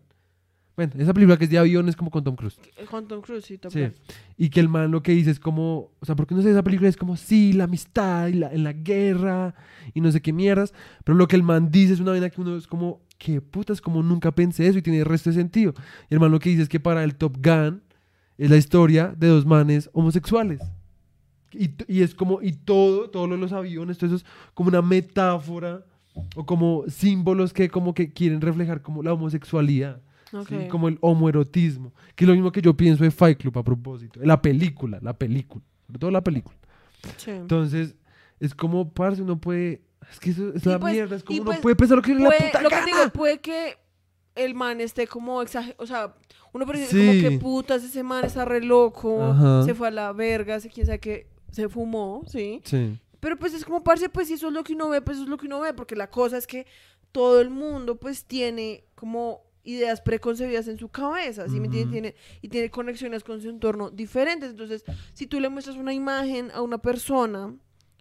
Bueno, 0.79 0.93
esa 0.97 1.13
película 1.13 1.37
que 1.37 1.43
es 1.43 1.51
de 1.51 1.59
aviones 1.59 1.97
como 1.97 2.09
con 2.09 2.23
Tom 2.23 2.37
Cruise. 2.37 2.57
Juan 2.89 3.09
Tom 3.09 3.21
Cruise, 3.21 3.45
sí, 3.45 3.59
Top 3.59 3.73
Sí. 3.73 3.89
Y 4.37 4.49
que 4.49 4.61
el 4.61 4.69
man 4.69 4.93
lo 4.93 5.03
que 5.03 5.11
dice 5.11 5.33
es 5.33 5.41
como, 5.41 5.91
o 5.99 6.07
sea, 6.07 6.15
porque 6.15 6.37
no 6.37 6.43
sé, 6.43 6.53
esa 6.53 6.63
película 6.63 6.89
es 6.89 6.97
como, 6.97 7.17
sí, 7.17 7.53
la 7.53 7.65
amistad 7.65 8.29
y 8.29 8.35
la, 8.35 8.53
en 8.53 8.63
la 8.63 8.73
guerra 8.73 9.57
y 9.93 10.01
no 10.01 10.13
sé 10.13 10.23
qué 10.23 10.33
mierdas, 10.33 10.73
pero 11.03 11.19
lo 11.19 11.27
que 11.27 11.35
el 11.35 11.43
man 11.43 11.73
dice 11.73 11.95
es 11.95 11.99
una 11.99 12.13
vaina 12.13 12.31
que 12.31 12.41
uno 12.41 12.57
es 12.57 12.69
como, 12.69 13.01
qué 13.19 13.41
putas, 13.41 13.81
como 13.81 14.05
nunca 14.05 14.31
pensé 14.31 14.69
eso 14.69 14.79
y 14.79 14.83
tiene 14.83 15.01
el 15.01 15.05
resto 15.05 15.31
de 15.31 15.35
sentido. 15.35 15.75
Y 16.09 16.15
el 16.15 16.21
man 16.21 16.31
lo 16.31 16.39
que 16.39 16.51
dice 16.51 16.63
es 16.63 16.69
que 16.69 16.79
para 16.79 17.03
el 17.03 17.17
Top 17.17 17.39
Gun 17.45 17.83
es 18.37 18.49
la 18.49 18.57
historia 18.57 19.13
de 19.19 19.27
dos 19.27 19.47
manes 19.47 19.91
homosexuales. 19.93 20.61
Y, 21.51 21.71
y 21.89 22.03
es 22.03 22.15
como, 22.15 22.41
y 22.41 22.53
todo, 22.53 23.11
todo 23.11 23.27
lo 23.27 23.35
de 23.35 23.41
los 23.41 23.51
aviones, 23.51 23.99
todo 23.99 24.15
eso 24.15 24.17
es 24.25 24.25
como 24.55 24.69
una 24.69 24.83
metáfora 24.83 25.85
o 26.37 26.47
como 26.47 26.85
símbolos 26.87 27.53
que 27.53 27.69
como 27.69 27.95
que 27.95 28.13
quieren 28.13 28.41
reflejar 28.41 28.81
como 28.81 29.03
la 29.03 29.13
homosexualidad. 29.13 30.03
Sí, 30.49 30.69
como 30.69 30.89
el 30.89 30.99
homoerotismo, 31.01 31.93
que 32.15 32.25
es 32.25 32.29
lo 32.29 32.35
mismo 32.35 32.53
que 32.53 32.61
yo 32.63 32.77
pienso 32.77 33.05
de 33.05 33.11
Fight 33.11 33.39
Club 33.41 33.59
a 33.59 33.63
propósito, 33.63 34.21
la 34.23 34.41
película, 34.43 34.99
la 35.03 35.13
película, 35.17 35.65
sobre 35.87 35.99
todo 35.99 36.11
la 36.11 36.23
película. 36.23 36.57
Sí. 37.17 37.31
Entonces, 37.31 37.95
es 38.41 38.55
como, 38.55 38.93
parce, 38.93 39.23
uno 39.23 39.41
puede, 39.41 39.83
es 40.11 40.21
que 40.21 40.31
eso 40.31 40.53
es 40.55 40.65
Y 40.65 40.69
la 40.69 40.79
pues- 40.79 40.93
mierda, 40.95 41.17
es 41.17 41.25
como 41.25 41.37
uno 41.41 41.47
pues, 41.47 41.61
puede 41.61 41.77
pensar 41.77 41.97
lo 41.97 42.03
que 42.03 42.15
dé 42.15 42.21
la 42.21 42.31
puta 42.31 42.63
lo 42.63 42.69
que 42.69 42.75
gana. 42.75 42.87
digo, 42.87 42.99
puede 43.13 43.39
que 43.41 43.77
el 44.35 44.55
man 44.55 44.81
esté 44.81 45.07
como 45.07 45.41
exagerado, 45.43 45.83
o 45.83 45.87
sea, 45.87 46.15
uno 46.53 46.65
puede 46.67 46.81
decir 46.81 47.07
como 47.07 47.29
que 47.31 47.39
putas, 47.39 47.83
ese 47.85 48.03
man 48.03 48.25
está 48.25 48.45
re 48.45 48.63
loco, 48.63 49.23
Ajá. 49.23 49.63
se 49.65 49.75
fue 49.75 49.89
a 49.89 49.91
la 49.91 50.13
verga, 50.13 50.61
se 50.61 50.69
quién 50.69 50.87
sabe 50.87 50.99
que 51.01 51.27
se 51.51 51.69
fumó, 51.69 52.23
¿sí? 52.27 52.61
Sí, 52.65 52.99
Pero 53.21 53.37
pues 53.39 53.55
es 53.55 53.65
como, 53.65 53.83
parce, 53.83 54.09
pues 54.09 54.29
si 54.29 54.35
eso 54.35 54.49
es 54.49 54.53
lo 54.55 54.63
que 54.63 54.75
uno 54.75 54.89
ve, 54.91 55.01
pues 55.03 55.17
eso 55.17 55.25
es 55.25 55.31
lo 55.31 55.37
que 55.39 55.47
uno 55.47 55.61
ve, 55.61 55.73
porque 55.75 55.97
la 55.97 56.11
cosa 56.11 56.37
es 56.39 56.47
que 56.47 56.67
todo 57.11 57.41
el 57.41 57.51
mundo 57.51 57.97
pues 57.99 58.25
tiene 58.27 58.85
como 58.95 59.43
ideas 59.69 60.01
preconcebidas 60.01 60.67
en 60.67 60.79
su 60.79 60.89
cabeza, 60.89 61.47
¿sí 61.49 61.61
me 61.61 61.67
entiendes? 61.67 61.85
Ujú. 61.85 61.93
Tiene, 61.93 62.15
y 62.41 62.49
tiene 62.49 62.71
conexiones 62.71 63.23
con 63.23 63.43
su 63.43 63.51
entorno 63.51 63.91
diferentes. 63.91 64.51
Entonces, 64.51 64.83
si 65.13 65.27
tú 65.27 65.41
le 65.41 65.51
muestras 65.51 65.77
una 65.77 65.93
imagen 65.93 66.51
a 66.53 66.63
una 66.63 66.79
persona, 66.79 67.55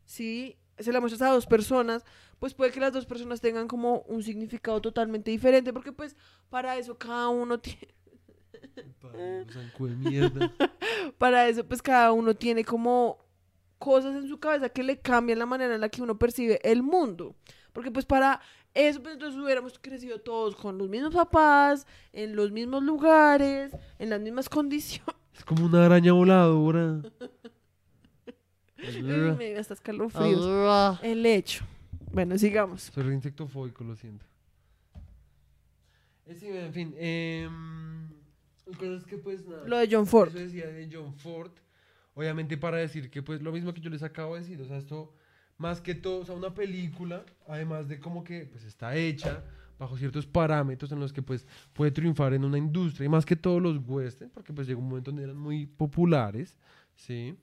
¿sí? 0.05 0.55
Se 0.79 0.93
la 0.93 1.01
muestras 1.01 1.21
a 1.23 1.33
dos 1.33 1.45
personas, 1.45 2.05
pues 2.39 2.53
puede 2.53 2.71
que 2.71 2.79
las 2.79 2.93
dos 2.93 3.05
personas 3.05 3.41
tengan 3.41 3.67
como 3.67 3.99
un 4.07 4.23
significado 4.23 4.79
totalmente 4.79 5.29
diferente, 5.29 5.73
porque 5.73 5.91
pues 5.91 6.15
para 6.49 6.77
eso 6.77 6.97
cada 6.97 7.27
uno 7.27 7.59
tiene, 7.59 7.93
para 11.17 11.49
eso 11.49 11.67
pues 11.67 11.81
cada 11.81 12.13
uno 12.13 12.33
tiene 12.33 12.63
como 12.63 13.17
cosas 13.77 14.15
en 14.15 14.29
su 14.29 14.39
cabeza 14.39 14.69
que 14.69 14.83
le 14.83 14.99
cambian 14.99 15.39
la 15.39 15.45
manera 15.45 15.75
en 15.75 15.81
la 15.81 15.89
que 15.89 16.01
uno 16.01 16.17
percibe 16.17 16.61
el 16.63 16.81
mundo. 16.81 17.35
Porque 17.73 17.91
pues 17.91 18.05
para 18.05 18.41
eso 18.77 19.01
pues 19.01 19.15
entonces 19.15 19.41
hubiéramos 19.41 19.79
crecido 19.79 20.19
todos 20.19 20.55
con 20.55 20.77
los 20.77 20.87
mismos 20.87 21.13
papás, 21.13 21.87
en 22.13 22.35
los 22.35 22.51
mismos 22.51 22.83
lugares, 22.83 23.75
en 23.97 24.09
las 24.11 24.21
mismas 24.21 24.47
condiciones. 24.57 25.15
Es 25.35 25.43
como 25.43 25.65
una 25.65 25.85
araña 25.85 26.13
voladora. 26.13 27.01
Me 28.77 29.49
dio 29.49 29.59
hasta 29.59 29.73
escalofríos. 29.73 30.99
El 31.01 31.25
hecho. 31.25 31.65
Bueno, 32.11 32.37
sigamos. 32.37 32.83
Soy 32.83 33.03
re 33.03 33.13
insectofóbico, 33.13 33.83
lo 33.83 33.95
siento. 33.95 34.25
Eh, 36.27 36.35
sí, 36.35 36.47
en 36.47 36.73
fin. 36.73 36.95
em, 36.97 38.09
es 38.65 39.03
que 39.05 39.17
pues 39.17 39.45
nada. 39.45 39.67
Lo 39.67 39.77
de 39.77 39.87
John 39.89 40.05
Ford. 40.05 40.29
Eso 40.29 40.39
decía 40.39 40.67
de 40.67 40.89
John 40.91 41.15
Ford. 41.15 41.51
Obviamente 42.13 42.57
para 42.57 42.77
decir 42.77 43.09
que 43.09 43.21
pues 43.21 43.41
lo 43.41 43.51
mismo 43.51 43.73
que 43.73 43.81
yo 43.81 43.89
les 43.89 44.03
acabo 44.03 44.35
de 44.35 44.41
decir. 44.41 44.61
O 44.61 44.65
sea, 44.65 44.77
esto 44.77 45.13
más 45.57 45.81
que 45.81 45.95
todo, 45.95 46.19
o 46.21 46.25
sea, 46.25 46.35
una 46.35 46.53
película, 46.53 47.23
además 47.47 47.87
de 47.87 47.99
como 47.99 48.23
que 48.23 48.45
pues 48.45 48.63
está 48.63 48.95
hecha 48.95 49.43
bajo 49.79 49.97
ciertos 49.97 50.25
parámetros 50.25 50.91
en 50.91 50.99
los 50.99 51.13
que 51.13 51.21
pues 51.21 51.45
puede 51.73 51.91
triunfar 51.91 52.33
en 52.33 52.43
una 52.43 52.57
industria. 52.57 53.05
Y 53.05 53.09
más 53.09 53.25
que 53.25 53.35
todos 53.35 53.61
los 53.61 53.79
western, 53.85 54.31
porque 54.31 54.53
pues 54.53 54.67
llegó 54.67 54.81
un 54.81 54.89
momento 54.89 55.11
donde 55.11 55.23
eran 55.23 55.37
muy 55.37 55.65
populares. 55.65 56.57
¿sí? 56.95 57.35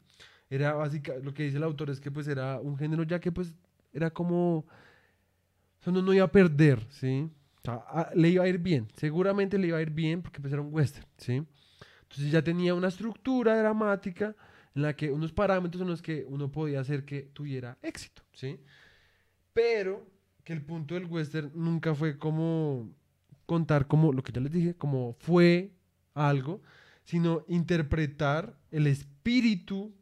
Era 0.51 0.75
básicamente, 0.75 1.25
lo 1.25 1.35
que 1.35 1.45
dice 1.45 1.57
el 1.57 1.63
autor 1.63 1.91
es 1.91 2.01
que 2.01 2.11
pues 2.11 2.29
era 2.29 2.61
un 2.61 2.77
género 2.77 3.03
ya 3.05 3.21
que 3.21 3.33
pues 3.33 3.55
era 3.93 4.11
como... 4.11 4.59
O 4.59 4.65
sea, 5.85 5.93
uno 5.93 6.03
no 6.03 6.15
iba 6.15 6.25
a 6.25 6.33
perder, 6.33 6.85
¿sí? 6.91 7.29
O 7.59 7.61
sea, 7.63 7.75
a- 7.75 8.11
le 8.15 8.31
iba 8.31 8.45
a 8.45 8.49
ir 8.49 8.59
bien, 8.59 8.89
seguramente 8.97 9.59
le 9.59 9.69
iba 9.69 9.79
a 9.79 9.83
ir 9.83 9.91
bien 9.91 10.23
porque 10.23 10.41
pues 10.41 10.53
era 10.53 10.63
un 10.63 10.73
western, 10.73 11.07
¿sí? 11.19 11.43
Entonces 12.03 12.31
ya 12.31 12.43
tenía 12.43 12.75
una 12.75 12.89
estructura 12.89 13.57
dramática 13.59 14.35
en 14.75 14.83
la 14.83 14.97
que 14.97 15.13
unos 15.13 15.33
parámetros 15.33 15.83
en 15.83 15.89
los 15.89 16.03
que 16.03 16.25
uno 16.29 16.51
podía 16.51 16.81
hacer 16.81 17.05
que 17.05 17.23
tuviera 17.23 17.79
éxito, 17.83 18.23
¿sí? 18.33 18.59
Pero 19.53 20.07
que 20.45 20.53
el 20.53 20.63
punto 20.63 20.95
del 20.95 21.07
western 21.07 21.51
nunca 21.55 21.95
fue 21.95 22.19
como 22.19 22.91
contar 23.47 23.87
como 23.87 24.13
lo 24.13 24.23
que 24.23 24.33
ya 24.33 24.41
les 24.41 24.53
dije, 24.53 24.75
como 24.75 25.15
fue 25.21 25.73
algo, 26.15 26.63
sino 27.05 27.45
interpretar 27.49 28.59
el 28.71 28.87
espíritu 28.87 29.95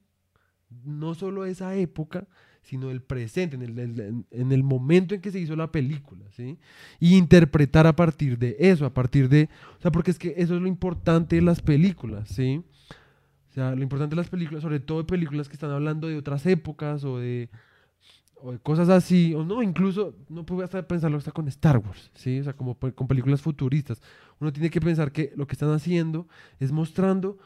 no 0.84 1.14
solo 1.14 1.42
de 1.44 1.50
esa 1.52 1.74
época, 1.76 2.26
sino 2.62 2.88
del 2.88 3.02
presente, 3.02 3.56
en 3.56 3.62
el, 3.62 3.78
el- 3.78 4.00
en- 4.00 4.26
en 4.30 4.52
el 4.52 4.62
momento 4.62 5.14
en 5.14 5.20
que 5.20 5.32
se 5.32 5.40
hizo 5.40 5.56
la 5.56 5.72
película, 5.72 6.24
¿sí? 6.30 6.58
Y 7.00 7.16
interpretar 7.16 7.86
a 7.86 7.96
partir 7.96 8.38
de 8.38 8.56
eso, 8.58 8.86
a 8.86 8.94
partir 8.94 9.28
de, 9.28 9.48
o 9.78 9.82
sea, 9.82 9.90
porque 9.92 10.12
es 10.12 10.18
que 10.18 10.34
eso 10.36 10.54
es 10.56 10.62
lo 10.62 10.68
importante 10.68 11.36
de 11.36 11.42
las 11.42 11.60
películas, 11.60 12.28
¿sí? 12.28 12.62
O 13.52 13.54
sea, 13.54 13.74
lo 13.76 13.82
importante 13.82 14.16
de 14.16 14.22
las 14.22 14.30
películas, 14.30 14.62
sobre 14.62 14.80
todo 14.80 14.98
de 14.98 15.04
películas 15.04 15.46
que 15.46 15.52
están 15.52 15.70
hablando 15.70 16.08
de 16.08 16.16
otras 16.16 16.46
épocas 16.46 17.04
o 17.04 17.18
de, 17.18 17.50
o 18.40 18.52
de 18.52 18.58
cosas 18.58 18.88
así, 18.88 19.34
o 19.34 19.44
no, 19.44 19.62
incluso 19.62 20.14
no 20.30 20.46
puedo 20.46 20.64
hasta 20.64 20.88
pensarlo 20.88 21.18
hasta 21.18 21.32
con 21.32 21.46
Star 21.48 21.76
Wars, 21.76 22.10
¿sí? 22.14 22.40
O 22.40 22.44
sea, 22.44 22.54
como 22.54 22.74
con 22.76 23.06
películas 23.06 23.42
futuristas. 23.42 24.00
Uno 24.40 24.54
tiene 24.54 24.70
que 24.70 24.80
pensar 24.80 25.12
que 25.12 25.34
lo 25.36 25.46
que 25.46 25.52
están 25.52 25.70
haciendo 25.70 26.26
es 26.60 26.72
mostrando 26.72 27.36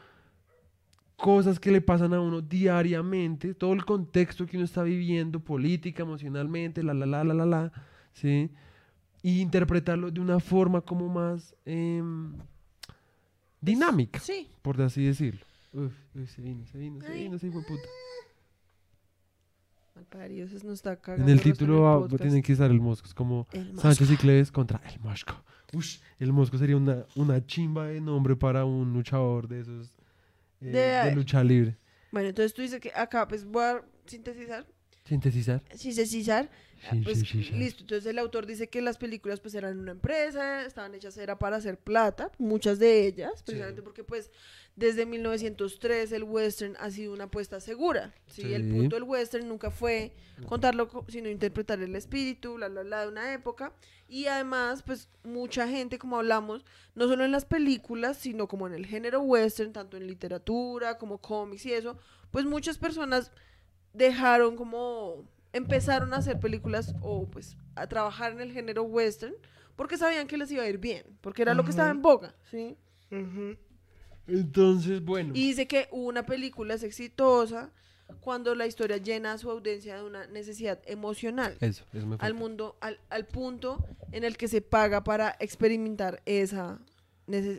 cosas 1.17 1.59
que 1.59 1.71
le 1.71 1.81
pasan 1.81 2.13
a 2.13 2.21
uno 2.21 2.39
diariamente, 2.41 3.53
todo 3.53 3.73
el 3.73 3.83
contexto 3.83 4.45
que 4.45 4.55
uno 4.55 4.63
está 4.65 4.83
viviendo, 4.83 5.41
política, 5.41 6.03
emocionalmente, 6.03 6.83
la, 6.83 6.93
la, 6.93 7.05
la, 7.05 7.23
la, 7.25 7.33
la, 7.33 7.45
la, 7.45 7.71
¿sí? 8.13 8.49
Y 9.21 9.41
interpretarlo 9.41 10.09
de 10.09 10.21
una 10.21 10.39
forma 10.39 10.79
como 10.79 11.09
más 11.09 11.53
em, 11.65 12.31
dinámica, 13.59 14.19
Sí. 14.21 14.47
por 14.61 14.81
así 14.81 15.03
decirlo. 15.03 15.41
Uf, 15.73 15.93
uf, 16.15 16.29
se 16.29 16.41
vino, 16.41 16.65
se 16.65 16.77
vino, 16.77 17.01
se 17.01 17.07
Ay. 17.11 17.23
vino, 17.23 17.35
ese 17.35 17.47
hijo 17.47 17.59
de 17.59 17.65
puta. 17.67 17.89
Eso 20.29 20.55
nos 20.67 20.73
está 20.75 20.95
cagando. 20.95 21.25
En 21.25 21.29
el 21.37 21.41
título 21.43 21.81
va- 21.81 22.07
tiene 22.17 22.41
que 22.43 22.53
estar 22.53 22.69
el 22.69 22.79
Mosco. 22.79 23.07
Es 23.07 23.13
como 23.15 23.47
El 23.51 23.79
Sánchez 23.79 24.01
Mosco. 24.01 24.13
y 24.13 24.17
Cleves 24.17 24.51
contra 24.51 24.81
el 24.93 24.99
Mosco. 24.99 25.43
Ush, 25.73 25.99
el 26.19 26.31
Mosco 26.31 26.57
sería 26.57 26.77
una, 26.77 27.05
una 27.15 27.45
chimba 27.45 27.87
de 27.87 27.99
nombre 27.99 28.35
para 28.35 28.63
un 28.63 28.93
luchador 28.93 29.47
de 29.47 29.61
esos 29.61 29.97
eh, 30.61 30.67
De- 30.71 31.09
de, 31.09 31.15
lucha 31.15 31.43
libre. 31.43 31.77
Bueno, 32.11 32.29
entonces 32.29 32.53
tú 32.53 32.61
dices 32.61 32.79
que 32.79 32.91
acá, 32.95 33.27
pues 33.27 33.43
voy 33.43 33.63
a 33.63 33.83
sintetizar. 34.05 34.65
Sintetizar. 35.03 35.63
Sintetizar. 35.75 36.49
Sí, 36.91 37.01
Pues 37.03 37.19
sí, 37.19 37.25
sí, 37.25 37.43
sí. 37.43 37.55
listo, 37.55 37.81
entonces 37.81 38.05
el 38.05 38.19
autor 38.19 38.45
dice 38.45 38.69
que 38.69 38.81
las 38.81 38.97
películas 38.97 39.39
pues 39.39 39.55
eran 39.55 39.79
una 39.79 39.91
empresa, 39.91 40.63
estaban 40.65 40.93
hechas 40.95 41.17
era 41.17 41.37
para 41.39 41.57
hacer 41.57 41.77
plata, 41.77 42.31
muchas 42.37 42.79
de 42.79 43.05
ellas, 43.07 43.41
precisamente 43.43 43.81
porque 43.81 44.03
pues 44.03 44.31
desde 44.75 45.05
1903 45.07 46.11
el 46.11 46.23
western 46.23 46.75
ha 46.79 46.91
sido 46.91 47.13
una 47.13 47.25
apuesta 47.25 47.59
segura, 47.59 48.13
¿sí? 48.27 48.53
El 48.53 48.69
punto 48.69 48.95
del 48.95 49.03
western 49.03 49.47
nunca 49.47 49.71
fue 49.71 50.13
contarlo, 50.45 50.87
co- 50.87 51.05
sino 51.09 51.29
interpretar 51.29 51.81
el 51.81 51.95
espíritu, 51.95 52.53
bla, 52.55 52.67
bla, 52.69 52.83
bla, 52.83 53.01
de 53.01 53.07
una 53.07 53.33
época, 53.33 53.73
y 54.07 54.27
además 54.27 54.83
pues 54.83 55.09
mucha 55.23 55.67
gente, 55.67 55.97
como 55.97 56.17
hablamos, 56.17 56.63
no 56.93 57.07
solo 57.07 57.25
en 57.25 57.31
las 57.31 57.45
películas, 57.45 58.17
sino 58.17 58.47
como 58.47 58.67
en 58.67 58.73
el 58.73 58.85
género 58.85 59.21
western, 59.21 59.73
tanto 59.73 59.97
en 59.97 60.05
literatura 60.07 60.97
como 60.99 61.17
cómics 61.17 61.65
y 61.65 61.73
eso, 61.73 61.97
pues 62.31 62.45
muchas 62.45 62.77
personas 62.77 63.31
dejaron 63.93 64.55
como 64.55 65.27
empezaron 65.57 66.13
a 66.13 66.17
hacer 66.17 66.39
películas 66.39 66.95
o 67.01 67.27
pues 67.29 67.57
a 67.75 67.87
trabajar 67.87 68.31
en 68.31 68.41
el 68.41 68.51
género 68.51 68.83
western 68.83 69.33
porque 69.75 69.97
sabían 69.97 70.27
que 70.27 70.37
les 70.37 70.51
iba 70.51 70.63
a 70.63 70.67
ir 70.67 70.77
bien, 70.79 71.03
porque 71.21 71.43
era 71.43 71.53
lo 71.53 71.63
que 71.63 71.69
estaba 71.69 71.89
en 71.91 72.01
boga, 72.01 72.33
¿sí? 72.49 72.75
Entonces, 74.27 75.01
bueno. 75.03 75.33
Y 75.35 75.47
dice 75.47 75.67
que 75.67 75.87
una 75.91 76.25
película 76.25 76.73
es 76.73 76.83
exitosa 76.83 77.71
cuando 78.21 78.55
la 78.55 78.65
historia 78.67 78.97
llena 78.97 79.33
a 79.33 79.37
su 79.37 79.49
audiencia 79.51 79.97
de 79.97 80.03
una 80.03 80.27
necesidad 80.27 80.79
emocional 80.85 81.57
Eso, 81.59 81.83
eso 81.93 82.07
me 82.07 82.15
al 82.19 82.33
mundo, 82.33 82.77
al, 82.79 82.99
al 83.09 83.25
punto 83.25 83.83
en 84.11 84.23
el 84.23 84.37
que 84.37 84.47
se 84.47 84.61
paga 84.61 85.03
para 85.03 85.35
experimentar 85.41 86.21
esa, 86.25 86.79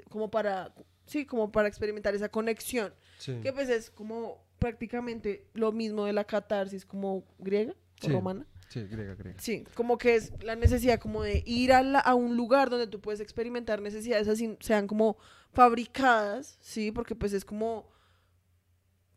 como 0.09 0.31
para, 0.31 0.75
sí, 1.07 1.27
como 1.27 1.53
para 1.53 1.69
experimentar 1.69 2.15
esa 2.15 2.29
conexión, 2.31 2.93
Sí. 3.19 3.39
que 3.43 3.53
pues 3.53 3.69
es 3.69 3.91
como 3.91 4.43
prácticamente 4.59 5.47
lo 5.53 5.73
mismo 5.73 6.05
de 6.05 6.13
la 6.13 6.25
catarsis 6.25 6.87
como 6.87 7.25
griega 7.39 7.75
Sí. 8.01 8.13
romana. 8.13 8.47
Sí, 8.69 8.83
griega, 8.83 9.15
griega. 9.15 9.41
Sí, 9.41 9.65
como 9.75 9.97
que 9.97 10.15
es 10.17 10.31
la 10.45 10.55
necesidad 10.55 11.01
como 11.01 11.23
de 11.23 11.43
ir 11.47 11.73
a, 11.73 11.83
la- 11.83 12.01
a 12.01 12.15
un 12.15 12.37
lugar 12.37 12.69
donde 12.69 12.87
tú 12.87 13.01
puedes 13.01 13.21
experimentar 13.21 13.81
necesidades 13.81 14.29
así, 14.29 14.57
sean 14.61 14.87
como 14.87 15.17
fabricadas, 15.53 16.59
¿sí? 16.61 16.93
Porque 16.93 17.15
pues 17.15 17.33
es 17.33 17.45
como, 17.47 17.89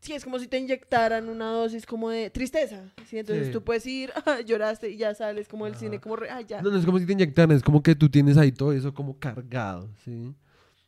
sí, 0.00 0.14
es 0.14 0.24
como 0.24 0.38
si 0.38 0.48
te 0.48 0.58
inyectaran 0.58 1.28
una 1.28 1.50
dosis 1.50 1.86
como 1.86 2.10
de 2.10 2.30
tristeza, 2.30 2.92
¿sí? 3.06 3.18
Entonces 3.18 3.48
Sí. 3.48 3.52
tú 3.52 3.62
puedes 3.62 3.86
ir, 3.86 4.10
ah, 4.26 4.40
lloraste 4.40 4.90
y 4.90 4.96
ya 4.96 5.14
sales 5.14 5.48
como 5.48 5.64
del 5.66 5.74
Ajá. 5.74 5.80
cine, 5.80 6.00
como, 6.00 6.16
re- 6.16 6.30
ah, 6.30 6.40
ya. 6.40 6.62
No, 6.62 6.70
no 6.70 6.78
es 6.78 6.84
como 6.86 6.98
si 6.98 7.06
te 7.06 7.12
inyectaran, 7.12 7.54
es 7.54 7.62
como 7.62 7.82
que 7.82 7.94
tú 7.94 8.08
tienes 8.08 8.36
ahí 8.38 8.52
todo 8.52 8.72
eso 8.72 8.92
como 8.94 9.18
cargado, 9.18 9.88
¿sí? 10.04 10.34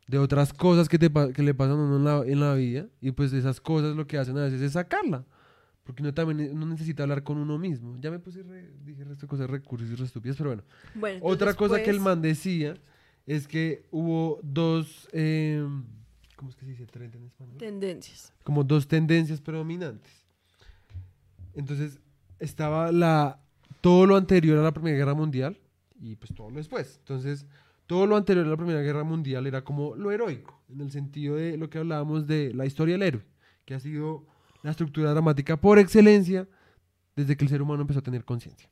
De 0.07 0.19
otras 0.19 0.53
cosas 0.53 0.89
que, 0.89 0.99
te, 0.99 1.11
que 1.33 1.43
le 1.43 1.55
pasan 1.55 1.79
a 1.79 1.83
uno 1.83 1.97
en 1.97 2.05
la, 2.05 2.33
en 2.33 2.41
la 2.41 2.55
vida 2.55 2.87
y 3.01 3.11
pues 3.13 3.33
esas 3.33 3.61
cosas 3.61 3.97
lo 3.97 4.07
que 4.07 4.19
hacen 4.19 4.37
a 4.39 4.45
veces 4.45 4.61
es 4.61 4.73
sacarla. 4.73 5.25
Porque 5.85 6.03
uno 6.03 6.13
también 6.15 6.51
uno 6.57 6.67
necesita 6.67 7.03
hablar 7.05 7.23
con 7.23 7.37
uno 7.39 7.59
mismo. 7.59 7.97
Ya 8.01 8.11
me 8.11 8.19
puse, 8.19 8.43
re- 8.43 8.71
dije 8.85 9.05
resto 9.05 9.27
de 9.27 9.29
cosas 9.29 9.49
recursos 9.51 9.89
y 9.91 9.95
re 9.95 10.05
estúpidas, 10.07 10.37
pero 10.37 10.51
bueno. 10.51 10.63
Bueno, 10.95 11.19
Otra 11.23 11.51
entonces, 11.51 11.57
cosa 11.57 11.83
que 11.83 11.91
el 11.91 11.97
pues, 11.97 12.05
man 12.05 12.23
decía 12.23 12.75
es 13.27 13.47
que 13.47 13.85
hubo 13.91 14.41
dos, 14.43 15.09
eh, 15.13 15.63
¿cómo 16.37 16.51
es 16.51 16.57
que 16.57 16.65
se 16.65 16.71
dice 16.73 16.87
trend 16.87 17.15
en 17.17 17.25
español? 17.25 17.57
Tendencias. 17.59 18.33
como 18.45 18.65
dos 18.65 18.89
tendencias 18.89 19.41
predominantes. 19.43 20.25
Entonces, 21.55 22.01
estaba 22.39 22.91
la 22.93 23.41
todo 23.81 24.07
lo 24.07 24.17
anterior 24.17 24.59
a 24.59 24.63
la 24.63 24.73
Primera 24.73 24.97
Guerra 24.97 25.15
Mundial 25.15 25.59
y 26.01 26.17
pues 26.17 26.35
todo 26.35 26.51
lo 26.51 26.57
después. 26.57 26.97
Entonces, 27.01 27.47
todo 27.87 28.07
lo 28.07 28.17
anterior 28.17 28.47
a 28.47 28.49
la 28.51 28.57
Primera 28.57 28.81
Guerra 28.81 29.05
Mundial 29.05 29.47
era 29.47 29.63
como 29.63 29.95
lo 29.95 30.11
heroico, 30.11 30.63
en 30.71 30.81
el 30.81 30.91
sentido 30.91 31.37
de 31.37 31.57
lo 31.59 31.69
que 31.69 31.79
hablábamos 31.79 32.27
de 32.27 32.55
la 32.55 32.65
historia 32.67 32.95
del 32.95 33.03
héroe, 33.03 33.23
que 33.67 33.75
ha 33.75 33.81
sido 33.81 34.27
la 34.65 34.71
estructura 34.73 35.11
dramática 35.13 35.57
por 35.61 35.79
excelencia 35.79 36.49
desde 37.15 37.37
que 37.37 37.45
el 37.45 37.49
ser 37.51 37.63
humano 37.63 37.83
empezó 37.83 38.01
a 38.01 38.03
tener 38.03 38.25
conciencia. 38.25 38.69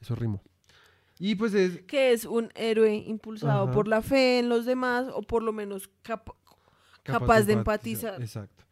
Eso 0.00 0.16
rimó. 0.16 0.42
Y 1.18 1.34
pues 1.34 1.52
es 1.54 1.82
Que 1.82 2.12
es 2.12 2.24
un 2.24 2.48
héroe 2.54 2.94
impulsado 2.96 3.64
Ajá. 3.64 3.72
por 3.72 3.86
la 3.86 4.00
fe 4.02 4.38
en 4.38 4.48
los 4.48 4.64
demás 4.64 5.06
o 5.14 5.22
por 5.22 5.42
lo 5.42 5.52
menos 5.52 5.88
capa- 6.02 6.34
Capaz 7.02 7.42
de 7.42 7.52
empatizar. 7.52 8.20
Exacto. 8.20 8.64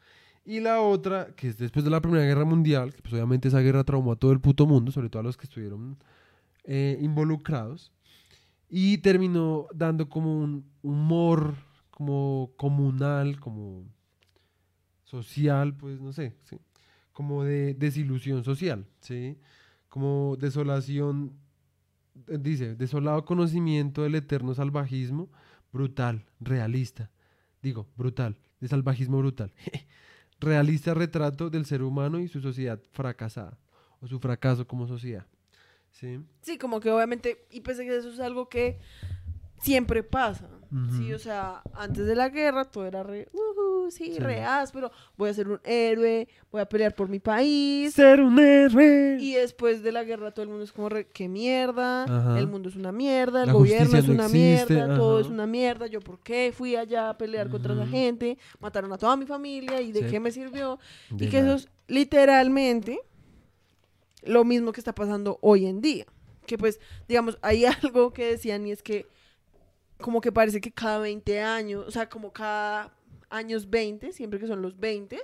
Y 0.44 0.60
la 0.60 0.80
otra, 0.80 1.34
que 1.36 1.48
es 1.48 1.58
después 1.58 1.84
de 1.84 1.90
la 1.90 2.00
Primera 2.00 2.24
Guerra 2.24 2.44
Mundial, 2.46 2.94
que 2.94 3.02
pues 3.02 3.12
obviamente 3.12 3.48
esa 3.48 3.60
guerra 3.60 3.84
traumó 3.84 4.12
a 4.12 4.16
todo 4.16 4.32
el 4.32 4.40
puto 4.40 4.66
mundo, 4.66 4.90
sobre 4.90 5.10
todo 5.10 5.20
a 5.20 5.22
los 5.24 5.36
que 5.36 5.44
estuvieron 5.44 5.98
eh, 6.64 6.96
involucrados, 7.02 7.92
y 8.70 8.98
terminó 8.98 9.66
dando 9.74 10.08
como 10.08 10.34
un 10.40 10.64
humor 10.82 11.54
como 11.90 12.52
comunal, 12.56 13.38
como 13.40 13.84
social, 15.08 15.74
pues 15.74 16.00
no 16.00 16.12
sé, 16.12 16.34
¿sí? 16.44 16.58
como 17.12 17.42
de 17.42 17.74
desilusión 17.74 18.44
social, 18.44 18.86
¿sí? 19.00 19.38
como 19.88 20.36
desolación, 20.38 21.32
eh, 22.28 22.36
dice, 22.38 22.74
desolado 22.76 23.24
conocimiento 23.24 24.02
del 24.02 24.16
eterno 24.16 24.54
salvajismo, 24.54 25.30
brutal, 25.72 26.26
realista, 26.40 27.10
digo, 27.62 27.88
brutal, 27.96 28.36
de 28.60 28.68
salvajismo 28.68 29.18
brutal. 29.18 29.52
Realista 30.40 30.94
retrato 30.94 31.50
del 31.50 31.64
ser 31.66 31.82
humano 31.82 32.20
y 32.20 32.28
su 32.28 32.40
sociedad 32.40 32.80
fracasada, 32.92 33.58
o 34.00 34.06
su 34.06 34.20
fracaso 34.20 34.68
como 34.68 34.86
sociedad. 34.86 35.26
¿Sí? 35.90 36.20
Sí, 36.42 36.58
como 36.58 36.78
que 36.78 36.92
obviamente, 36.92 37.46
y 37.50 37.62
pensé 37.62 37.84
que 37.84 37.96
eso 37.96 38.12
es 38.12 38.20
algo 38.20 38.48
que 38.48 38.78
siempre 39.60 40.02
pasa. 40.02 40.48
Sí, 40.98 41.14
o 41.14 41.18
sea, 41.18 41.62
antes 41.72 42.04
de 42.04 42.14
la 42.14 42.28
guerra 42.28 42.66
todo 42.66 42.84
era 42.84 43.02
re, 43.02 43.26
"Ujú, 43.32 43.90
sí, 43.90 44.12
Sí. 44.12 44.18
re 44.18 44.42
áspero, 44.44 44.90
voy 45.16 45.30
a 45.30 45.34
ser 45.34 45.48
un 45.48 45.58
héroe, 45.64 46.28
voy 46.52 46.60
a 46.60 46.68
pelear 46.68 46.94
por 46.94 47.08
mi 47.08 47.20
país. 47.20 47.94
Ser 47.94 48.20
un 48.20 48.38
héroe. 48.38 49.16
Y 49.18 49.32
después 49.32 49.82
de 49.82 49.92
la 49.92 50.04
guerra 50.04 50.30
todo 50.32 50.42
el 50.42 50.50
mundo 50.50 50.64
es 50.64 50.72
como, 50.72 50.90
re, 50.90 51.06
qué 51.06 51.26
mierda, 51.26 52.02
Ajá. 52.04 52.38
el 52.38 52.48
mundo 52.48 52.68
es 52.68 52.76
una 52.76 52.92
mierda, 52.92 53.40
el 53.40 53.46
La 53.46 53.52
gobierno 53.54 53.96
es 53.96 54.08
una 54.08 54.28
mierda, 54.28 54.94
todo 54.94 55.20
es 55.20 55.28
una 55.28 55.46
mierda, 55.46 55.86
yo 55.86 56.00
por 56.00 56.18
qué 56.20 56.52
fui 56.54 56.76
allá 56.76 57.08
a 57.08 57.16
pelear 57.16 57.48
contra 57.48 57.72
Ujú. 57.72 57.86
gente, 57.90 58.36
mataron 58.60 58.92
a 58.92 58.98
toda 58.98 59.16
mi 59.16 59.24
familia 59.24 59.80
y 59.80 59.90
de 59.92 60.00
Sí. 60.00 60.10
qué 60.10 60.20
me 60.20 60.30
sirvió. 60.30 60.78
De 61.08 61.24
y 61.24 61.28
que 61.30 61.38
eso 61.38 61.54
es 61.54 61.68
literalmente 61.86 62.98
lo 64.22 64.44
mismo 64.44 64.72
que 64.72 64.80
está 64.82 64.94
pasando 64.94 65.38
hoy 65.40 65.64
en 65.64 65.80
día. 65.80 66.04
Que 66.46 66.58
pues, 66.58 66.78
digamos, 67.08 67.38
hay 67.40 67.64
algo 67.94 68.12
que 68.12 68.26
decían 68.26 68.66
y 68.66 68.72
es 68.72 68.82
que 68.82 69.06
como 70.00 70.20
que 70.20 70.32
parece 70.32 70.60
que 70.60 70.70
cada 70.72 70.98
20 70.98 71.40
años, 71.40 71.84
o 71.86 71.90
sea, 71.90 72.08
como 72.08 72.32
cada 72.32 72.92
años 73.30 73.68
20, 73.68 74.12
siempre 74.12 74.38
que 74.38 74.46
son 74.46 74.62
los 74.62 74.78
20, 74.78 75.18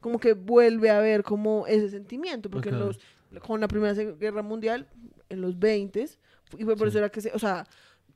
como 0.00 0.18
que 0.18 0.34
vuelve 0.34 0.90
a 0.90 0.98
haber 0.98 1.22
como 1.22 1.66
ese 1.66 1.88
sentimiento, 1.90 2.50
porque 2.50 2.68
en 2.68 2.74
Ajá. 2.76 2.84
los, 2.84 3.00
con 3.40 3.60
la 3.60 3.68
Primera 3.68 3.94
Guerra 3.94 4.42
Mundial, 4.42 4.88
en 5.28 5.40
los 5.40 5.58
20, 5.58 6.06
y 6.58 6.64
fue 6.64 6.76
por 6.76 6.88
Sí. 6.88 6.90
eso 6.90 6.98
era 6.98 7.08
que 7.08 7.20
se, 7.20 7.32
o 7.32 7.38
sea, 7.38 7.66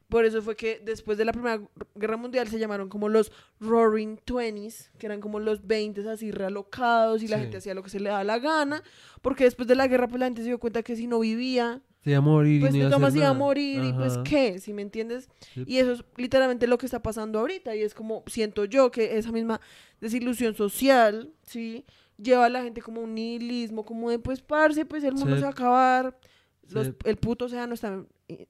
por 0.09 0.25
eso 0.25 0.43
fue 0.43 0.57
que 0.57 0.81
después 0.85 1.17
de 1.19 1.25
la 1.25 1.33
Primera 1.33 1.61
Guerra 1.95 2.17
Mundial 2.17 2.49
se 2.49 2.59
llamaron 2.59 2.89
como 2.89 3.09
los 3.09 3.31
Roaring 3.61 4.19
Twenties, 4.25 4.91
que 4.99 5.07
eran 5.07 5.21
como 5.21 5.39
los 5.39 5.67
20 5.67 6.09
así 6.11 6.33
realocados 6.33 7.23
y 7.23 7.29
la 7.29 7.37
Sí. 7.37 7.43
gente 7.43 7.59
hacía 7.59 7.75
lo 7.75 7.83
que 7.85 7.91
se 7.91 8.01
le 8.01 8.11
daba 8.11 8.25
la 8.25 8.39
gana, 8.41 8.83
porque 9.23 9.45
después 9.45 9.69
de 9.69 9.77
la 9.77 9.87
guerra 9.87 10.09
pues 10.09 10.19
la 10.19 10.27
gente 10.27 10.43
se 10.43 10.49
dio 10.49 10.59
cuenta 10.59 10.83
que 10.83 10.97
si 10.97 11.07
no 11.07 11.21
vivía, 11.21 11.81
Se 12.03 12.11
iba 12.11 12.19
a 12.19 12.23
morir 12.23 12.61
pues 12.63 12.75
y 12.75 12.79
no 12.79 12.87
iba 12.87 12.97
a 12.97 12.99
maneras 12.99 13.17
iba 13.17 13.29
a 13.29 13.35
morir 13.35 13.85
y 13.85 13.93
pues 13.93 14.15
Ajá. 14.15 14.23
qué, 14.23 14.59
si 14.59 14.73
me 14.73 14.83
entiendes? 14.83 15.29
Sí. 15.55 15.65
Y 15.67 15.77
eso 15.79 15.93
es 15.93 16.05
literalmente 16.17 16.67
lo 16.67 16.79
que 16.79 16.87
está 16.87 17.03
pasando 17.03 17.39
ahorita 17.41 17.77
y 17.77 17.83
es 17.83 17.93
como 17.95 18.23
siento 18.27 18.65
yo 18.65 18.91
que 18.91 19.19
esa 19.19 19.33
misma 19.33 19.61
desilusión 20.01 20.55
social, 20.55 21.31
¿sí? 21.43 21.85
Lleva 22.17 22.47
a 22.47 22.49
la 22.49 22.63
gente 22.63 22.81
como 22.83 23.03
un 23.03 23.15
nihilismo, 23.15 23.85
como 23.85 24.11
de 24.11 24.19
pues 24.19 24.41
parce, 24.41 24.85
pues 24.87 25.05
el 25.05 25.13
mundo 25.15 25.31
Sí. 25.33 25.37
se 25.37 25.43
va 25.43 25.49
a 25.49 25.53
acabar, 25.53 26.19
los- 26.71 26.87
Sí. 26.87 26.93
el 27.05 27.17
puto 27.17 27.45
océano 27.47 27.75
está 27.75 28.03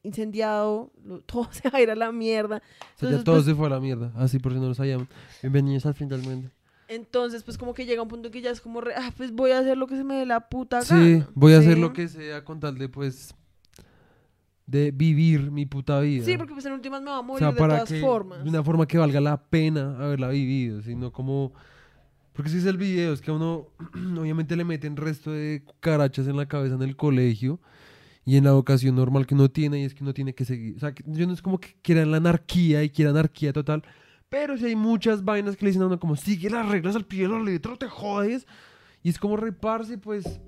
incendiado, 0.05 0.93
lo- 1.05 1.21
todo 1.27 1.49
se 1.53 1.69
va 1.71 1.79
a 1.79 1.83
ir 1.83 1.91
a 1.91 1.97
la 1.97 2.13
mierda. 2.13 2.57
O 2.57 2.61
sea, 2.61 3.09
ya 3.11 3.17
Entonces, 3.17 3.25
todo 3.25 3.35
pues, 3.37 3.47
se 3.47 3.55
fue 3.55 3.67
a 3.67 3.71
la 3.71 3.81
mierda. 3.81 4.13
Así 4.17 4.39
por 4.39 4.53
si 4.53 4.59
no 4.59 4.69
lo 4.69 4.75
sabíamos. 4.75 5.09
Bienvenidos 5.43 5.87
al 5.87 5.95
fin 5.95 6.09
del 6.09 6.23
mundo. 6.23 6.51
Entonces, 6.89 7.45
pues 7.45 7.57
como 7.57 7.73
que 7.73 7.87
llega 7.87 8.03
un 8.03 8.09
punto 8.09 8.29
en 8.29 8.33
que 8.33 8.41
ya 8.41 8.51
es 8.51 8.61
como, 8.61 8.81
re, 8.81 8.95
ah, 8.97 9.13
pues 9.17 9.33
voy 9.33 9.53
a 9.53 9.61
hacer 9.61 9.77
lo 9.77 9.87
que 9.87 9.97
se 9.97 10.03
me 10.05 10.17
dé 10.17 10.27
la 10.27 10.49
puta 10.49 10.83
Sí, 10.83 10.95
gana. 10.95 11.29
voy 11.35 11.53
a 11.53 11.59
hacer 11.59 11.75
Sí. 11.75 11.81
lo 11.81 11.93
que 11.93 12.09
sea 12.09 12.45
con 12.45 12.59
tal 12.59 12.79
de, 12.79 12.89
pues, 12.89 13.33
de 14.71 14.93
vivir 14.93 15.51
mi 15.51 15.67
puta 15.67 15.99
vida. 16.01 16.25
Sí, 16.25 16.37
porque 16.37 16.53
pues 16.53 16.65
en 16.67 16.73
últimas 16.73 17.03
me 17.03 17.11
va 17.11 17.17
a 17.17 17.21
o 17.21 17.25
morir 17.25 17.41
sea, 17.41 17.53
de 17.53 17.59
para 17.59 17.75
todas 17.75 17.89
que, 17.89 18.01
formas. 18.01 18.45
de 18.45 18.51
una 18.51 18.63
forma 18.63 18.87
que 18.87 18.99
valga 18.99 19.21
la 19.21 19.43
pena 19.43 19.97
haberla 19.99 20.29
vivido, 20.29 20.81
sino 20.83 21.13
como... 21.13 21.53
Porque 22.33 22.51
si 22.51 22.59
es 22.59 22.67
el 22.67 22.77
video, 22.77 23.13
es 23.13 23.21
que 23.21 23.33
a 23.33 23.35
uno 23.35 23.67
obviamente 24.19 24.55
le 24.55 24.65
meten 24.65 24.97
resto 24.97 25.33
de 25.33 25.63
cucarachas 25.65 26.29
en 26.29 26.37
la 26.37 26.47
cabeza 26.47 26.77
en 26.77 26.83
el 26.83 26.97
colegio 26.97 27.61
y 28.25 28.37
en 28.37 28.45
la 28.45 28.51
educación 28.51 28.95
normal 28.95 29.27
que 29.27 29.35
uno 29.35 29.51
tiene 29.51 29.81
y 29.81 29.85
es 29.85 29.95
que 29.95 30.05
uno 30.05 30.15
tiene 30.15 30.35
que 30.35 30.45
seguir. 30.45 30.77
O 30.77 30.79
sea, 30.79 30.95
yo 31.05 31.27
no 31.27 31.33
es 31.33 31.43
como 31.43 31.59
que 31.59 31.75
quieran 31.83 32.13
la 32.13 32.19
anarquía 32.19 32.85
y 32.85 32.91
quiera 32.91 33.11
anarquía 33.11 33.53
total, 33.53 33.83
pero 34.29 34.57
si 34.57 34.67
hay 34.67 34.77
muchas 34.77 35.25
vainas 35.25 35.57
que 35.57 35.65
le 35.65 35.71
dicen 35.71 35.83
a 35.83 35.87
uno 35.87 35.99
como 35.99 36.15
sigue 36.15 36.49
las 36.49 36.69
reglas 36.69 36.95
al 36.95 37.05
pie 37.05 37.23
de 37.23 37.29
la 37.29 37.41
letra, 37.41 37.75
te 37.75 37.89
jodes. 37.89 38.47
Y 39.03 39.09
es 39.09 39.19
como 39.19 39.37
reparse, 39.37 39.99
pues, 39.99 40.41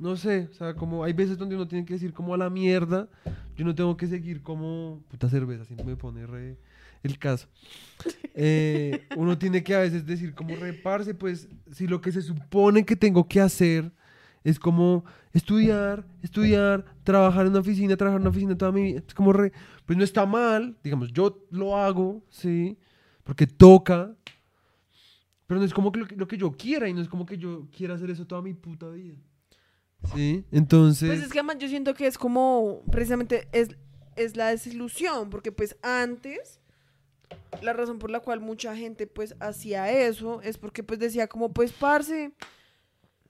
no 0.00 0.16
sé, 0.16 0.48
o 0.50 0.54
sea, 0.54 0.74
como 0.74 1.04
hay 1.04 1.12
veces 1.12 1.36
donde 1.36 1.54
uno 1.54 1.68
tiene 1.68 1.84
que 1.84 1.92
decir 1.92 2.14
como 2.14 2.32
a 2.32 2.38
la 2.38 2.48
mierda, 2.48 3.06
yo 3.54 3.66
no 3.66 3.74
tengo 3.74 3.96
que 3.98 4.06
seguir 4.06 4.42
como 4.42 5.04
puta 5.08 5.28
cerveza, 5.28 5.66
siempre 5.66 5.86
me 5.86 5.96
pone 5.96 6.26
re 6.26 6.56
el 7.02 7.18
caso. 7.18 7.48
Eh, 8.34 9.06
uno 9.16 9.36
tiene 9.36 9.62
que 9.62 9.74
a 9.74 9.80
veces 9.80 10.06
decir 10.06 10.34
como 10.34 10.56
reparse, 10.56 11.14
pues, 11.14 11.48
si 11.72 11.86
lo 11.86 12.00
que 12.00 12.12
se 12.12 12.22
supone 12.22 12.84
que 12.86 12.96
tengo 12.96 13.28
que 13.28 13.40
hacer 13.40 13.92
es 14.42 14.58
como 14.58 15.04
estudiar, 15.34 16.06
estudiar, 16.22 16.86
trabajar 17.02 17.44
en 17.44 17.52
una 17.52 17.60
oficina, 17.60 17.96
trabajar 17.96 18.20
en 18.20 18.22
una 18.22 18.30
oficina 18.30 18.56
toda 18.56 18.72
mi 18.72 18.82
vida, 18.82 19.02
es 19.06 19.14
como 19.14 19.34
re, 19.34 19.52
pues 19.84 19.98
no 19.98 20.04
está 20.04 20.24
mal, 20.24 20.78
digamos, 20.82 21.12
yo 21.12 21.44
lo 21.50 21.76
hago, 21.76 22.24
sí, 22.30 22.78
porque 23.24 23.46
toca, 23.46 24.14
pero 25.46 25.60
no 25.60 25.66
es 25.66 25.74
como 25.74 25.92
que 25.92 26.00
lo, 26.00 26.06
que 26.06 26.16
lo 26.16 26.26
que 26.26 26.38
yo 26.38 26.52
quiera 26.52 26.88
y 26.88 26.94
no 26.94 27.02
es 27.02 27.08
como 27.08 27.26
que 27.26 27.36
yo 27.36 27.68
quiera 27.76 27.94
hacer 27.94 28.10
eso 28.10 28.26
toda 28.26 28.40
mi 28.40 28.54
puta 28.54 28.88
vida. 28.88 29.16
Sí, 30.14 30.44
entonces... 30.50 31.08
Pues 31.08 31.22
es 31.22 31.32
que 31.32 31.38
además 31.38 31.58
yo 31.58 31.68
siento 31.68 31.94
que 31.94 32.06
es 32.06 32.18
como, 32.18 32.82
precisamente, 32.90 33.48
es, 33.52 33.76
es 34.16 34.36
la 34.36 34.48
desilusión, 34.48 35.30
porque 35.30 35.52
pues 35.52 35.76
antes, 35.82 36.60
la 37.62 37.72
razón 37.72 37.98
por 37.98 38.10
la 38.10 38.20
cual 38.20 38.40
mucha 38.40 38.76
gente 38.76 39.06
pues 39.06 39.34
hacía 39.40 39.90
eso 39.90 40.40
es 40.42 40.58
porque 40.58 40.82
pues 40.82 40.98
decía 40.98 41.28
como, 41.28 41.52
pues, 41.52 41.72
parce, 41.72 42.32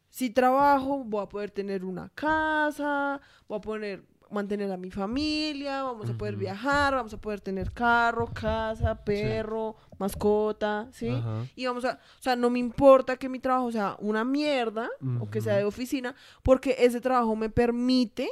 si 0.09 0.31
trabajo, 0.31 1.05
voy 1.05 1.23
a 1.23 1.29
poder 1.29 1.51
tener 1.51 1.85
una 1.85 2.09
casa, 2.11 3.21
voy 3.49 3.59
a 3.59 3.61
poder 3.61 4.05
mantener 4.31 4.71
a 4.71 4.77
mi 4.77 4.91
familia, 4.91 5.83
vamos 5.83 6.09
a 6.09 6.15
poder 6.17 6.37
viajar, 6.37 6.95
vamos 6.95 7.13
a 7.15 7.17
poder 7.21 7.41
tener 7.41 7.73
carro, 7.73 8.27
casa, 8.29 8.95
perro, 9.05 9.77
mascota, 9.99 10.89
¿sí? 10.93 11.09
Y 11.57 11.67
vamos 11.67 11.85
a, 11.85 11.95
o 12.19 12.23
sea, 12.23 12.37
no 12.37 12.49
me 12.51 12.59
importa 12.59 13.17
que 13.17 13.29
mi 13.29 13.39
trabajo 13.41 13.71
sea 13.73 13.97
una 14.01 14.25
mierda 14.25 14.89
o 15.21 15.29
que 15.31 15.41
sea 15.41 15.57
de 15.57 15.65
oficina, 15.65 16.15
porque 16.43 16.77
ese 16.79 17.01
trabajo 17.01 17.35
me 17.37 17.51
permite 17.51 18.29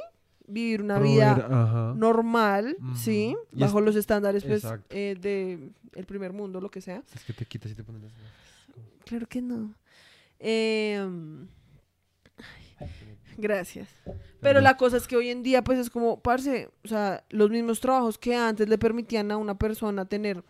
vivir 0.47 0.81
una 0.81 0.97
vida 0.99 1.35
normal. 1.95 2.77
¿sí? 2.95 3.35
Y 3.53 3.59
Bajo 3.59 3.79
es- 3.79 3.85
los 3.85 3.95
estándares, 3.95 4.43
pues, 4.43 4.63
eh, 4.89 5.15
de 5.19 5.71
el 5.93 6.05
primer 6.05 6.33
mundo, 6.33 6.59
lo 6.61 6.69
que 6.71 6.81
sea. 6.81 7.03
Es 7.13 7.23
que 7.23 7.33
te 7.33 7.45
quitas 7.45 7.71
y 7.71 7.75
te 7.75 7.83
pones 7.83 8.01
las 8.03 8.11
Claro 9.05 9.27
que 9.27 9.41
no. 9.41 9.73
Ay, 12.79 12.87
gracias. 13.39 13.89
Pero 14.41 14.61
la 14.61 14.77
cosa 14.77 14.97
es 14.97 15.07
que 15.07 15.15
hoy 15.15 15.29
en 15.29 15.43
día, 15.43 15.63
pues, 15.63 15.79
es 15.79 15.89
como, 15.89 16.21
parce, 16.21 16.69
o 16.83 16.87
sea, 16.87 17.23
los 17.29 17.49
mismos 17.49 17.79
trabajos 17.79 18.17
que 18.17 18.35
antes 18.35 18.69
le 18.69 18.77
permitían 18.77 19.31
a 19.31 19.37
una 19.37 19.57
persona 19.57 20.05
tener 20.05 20.43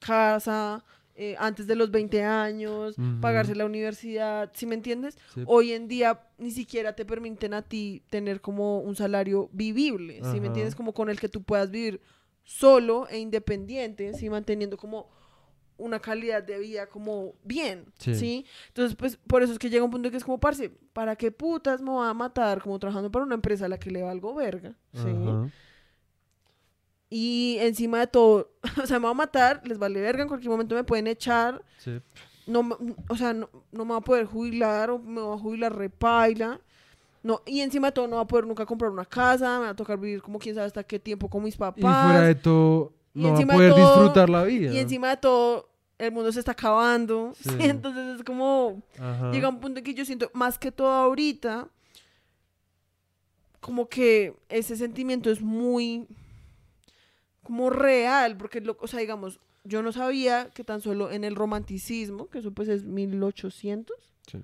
casa, 0.00 0.84
eh, 1.18 1.34
antes 1.38 1.66
de 1.66 1.76
los 1.76 1.90
20 1.90 2.22
años, 2.22 2.94
pagarse 3.22 3.54
la 3.54 3.64
universidad, 3.64 4.50
¿sí 4.54 4.66
me 4.66 4.74
entiendes? 4.74 5.16
Sí. 5.34 5.42
Hoy 5.46 5.72
en 5.72 5.88
día 5.88 6.20
ni 6.36 6.50
siquiera 6.50 6.94
te 6.94 7.06
permiten 7.06 7.54
a 7.54 7.62
ti 7.62 8.02
tener 8.10 8.42
como 8.42 8.80
un 8.80 8.96
salario 8.96 9.48
vivible, 9.52 10.20
¿sí 10.30 10.40
me 10.40 10.48
entiendes? 10.48 10.74
Como 10.74 10.92
con 10.92 11.08
el 11.08 11.18
que 11.18 11.30
tú 11.30 11.42
puedas 11.42 11.70
vivir 11.70 12.02
solo 12.44 13.08
e 13.08 13.18
independiente, 13.18 14.12
¿sí? 14.12 14.28
Manteniendo 14.28 14.76
como 14.76 15.08
una 15.78 15.98
calidad 16.00 16.42
de 16.42 16.58
vida 16.58 16.86
como 16.86 17.34
bien, 17.44 17.86
Sí. 17.98 18.14
¿sí? 18.14 18.46
Entonces, 18.68 18.96
pues, 18.96 19.16
por 19.26 19.42
eso 19.42 19.52
es 19.52 19.58
que 19.58 19.68
llega 19.70 19.84
un 19.84 19.90
punto 19.90 20.10
que 20.10 20.16
es 20.16 20.24
como, 20.24 20.38
parce, 20.38 20.70
¿para 20.92 21.16
qué 21.16 21.30
putas 21.30 21.80
me 21.82 21.90
voy 21.90 22.06
a 22.08 22.14
matar 22.14 22.62
como 22.62 22.78
trabajando 22.78 23.10
para 23.10 23.24
una 23.24 23.34
empresa 23.34 23.66
a 23.66 23.68
la 23.68 23.78
que 23.78 23.90
le 23.90 24.02
valgo 24.02 24.34
verga? 24.34 24.74
¿sí? 24.92 25.00
Ajá. 25.08 25.48
Y 27.08 27.56
encima 27.60 28.00
de 28.00 28.06
todo, 28.08 28.50
o 28.82 28.86
sea, 28.86 28.98
me 28.98 29.04
voy 29.04 29.12
a 29.12 29.14
matar, 29.14 29.62
les 29.64 29.78
vale 29.78 30.00
verga, 30.00 30.22
en 30.22 30.28
cualquier 30.28 30.50
momento 30.50 30.74
me 30.74 30.84
pueden 30.84 31.06
echar, 31.06 31.62
Sí. 31.78 32.00
no, 32.46 32.68
o 33.08 33.16
sea, 33.16 33.32
no, 33.32 33.48
no 33.70 33.84
me 33.84 33.92
va 33.92 33.98
a 33.98 34.02
poder 34.02 34.26
jubilar 34.26 34.90
o 34.90 34.98
me 34.98 35.20
va 35.20 35.34
a 35.34 35.38
jubilar 35.38 35.74
repaila. 35.76 36.60
No, 37.22 37.42
y 37.44 37.60
encima 37.60 37.88
de 37.88 37.92
todo 37.92 38.06
no 38.06 38.16
va 38.16 38.22
a 38.22 38.26
poder 38.26 38.46
nunca 38.46 38.64
comprar 38.66 38.90
una 38.90 39.04
casa, 39.04 39.58
me 39.58 39.64
va 39.64 39.70
a 39.70 39.76
tocar 39.76 39.98
vivir 39.98 40.22
como 40.22 40.38
quién 40.38 40.54
sabe 40.54 40.66
hasta 40.68 40.84
qué 40.84 40.98
tiempo 41.00 41.28
con 41.28 41.42
mis 41.42 41.54
Y 41.56 41.58
papás. 41.58 41.80
fuera 42.12 42.20
de 42.22 42.34
todo, 42.36 42.92
Y 42.92 42.95
no 43.22 43.32
va 43.34 43.38
a 43.40 43.46
poder 43.46 43.72
todo- 43.74 43.80
disfrutar 43.94 44.28
la 44.30 44.44
vida. 44.44 44.72
y 44.72 44.78
encima 44.78 45.10
de 45.10 45.16
todo, 45.16 45.68
el 45.98 46.12
mundo 46.12 46.30
se 46.32 46.38
está 46.40 46.52
acabando. 46.52 47.32
Entonces 47.58 48.16
es 48.18 48.24
como, 48.24 48.82
Ajá. 48.98 49.30
llega 49.32 49.48
un 49.48 49.60
punto 49.60 49.78
en 49.78 49.84
que 49.84 49.94
yo 49.94 50.04
siento, 50.04 50.30
más 50.34 50.58
que 50.58 50.70
todo 50.72 50.88
ahorita, 50.92 51.68
como 53.60 53.88
que 53.88 54.34
ese 54.48 54.76
sentimiento 54.76 55.30
es 55.30 55.40
muy, 55.40 56.06
como 57.42 57.70
real, 57.70 58.36
porque, 58.36 58.60
lo, 58.60 58.76
o 58.80 58.86
sea, 58.86 59.00
digamos, 59.00 59.40
yo 59.64 59.82
no 59.82 59.90
sabía 59.92 60.50
que 60.54 60.62
tan 60.62 60.80
solo 60.80 61.10
en 61.10 61.24
el 61.24 61.34
romanticismo, 61.34 62.28
que 62.28 62.38
eso 62.38 62.52
pues 62.52 62.68
es 62.68 62.84
1800, 62.84 63.96
Sí. 64.30 64.38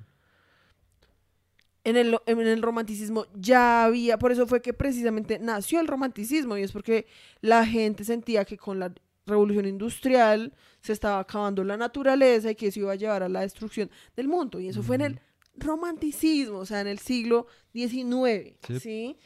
En 1.84 1.96
el, 1.96 2.16
en 2.26 2.40
el 2.40 2.62
romanticismo 2.62 3.26
ya 3.34 3.84
había, 3.84 4.18
por 4.18 4.30
eso 4.32 4.46
fue 4.46 4.62
que 4.62 4.72
precisamente 4.72 5.38
nació 5.38 5.80
el 5.80 5.88
romanticismo, 5.88 6.56
y 6.56 6.62
es 6.62 6.72
porque 6.72 7.06
la 7.40 7.66
gente 7.66 8.04
sentía 8.04 8.44
que 8.44 8.56
con 8.56 8.78
la 8.78 8.92
revolución 9.26 9.66
industrial 9.66 10.52
se 10.80 10.92
estaba 10.92 11.20
acabando 11.20 11.62
la 11.64 11.76
naturaleza 11.76 12.50
y 12.50 12.54
que 12.54 12.68
eso 12.68 12.80
iba 12.80 12.92
a 12.92 12.96
llevar 12.96 13.22
a 13.22 13.28
la 13.28 13.40
destrucción 13.40 13.90
del 14.16 14.28
mundo, 14.28 14.60
y 14.60 14.68
eso 14.68 14.82
fue 14.82 14.96
en 14.96 15.02
el 15.02 15.20
romanticismo, 15.56 16.58
o 16.58 16.66
sea, 16.66 16.80
en 16.80 16.86
el 16.86 16.98
siglo 16.98 17.46
XIX, 17.72 18.54
Sí. 18.66 18.80
¿sí? 18.80 19.16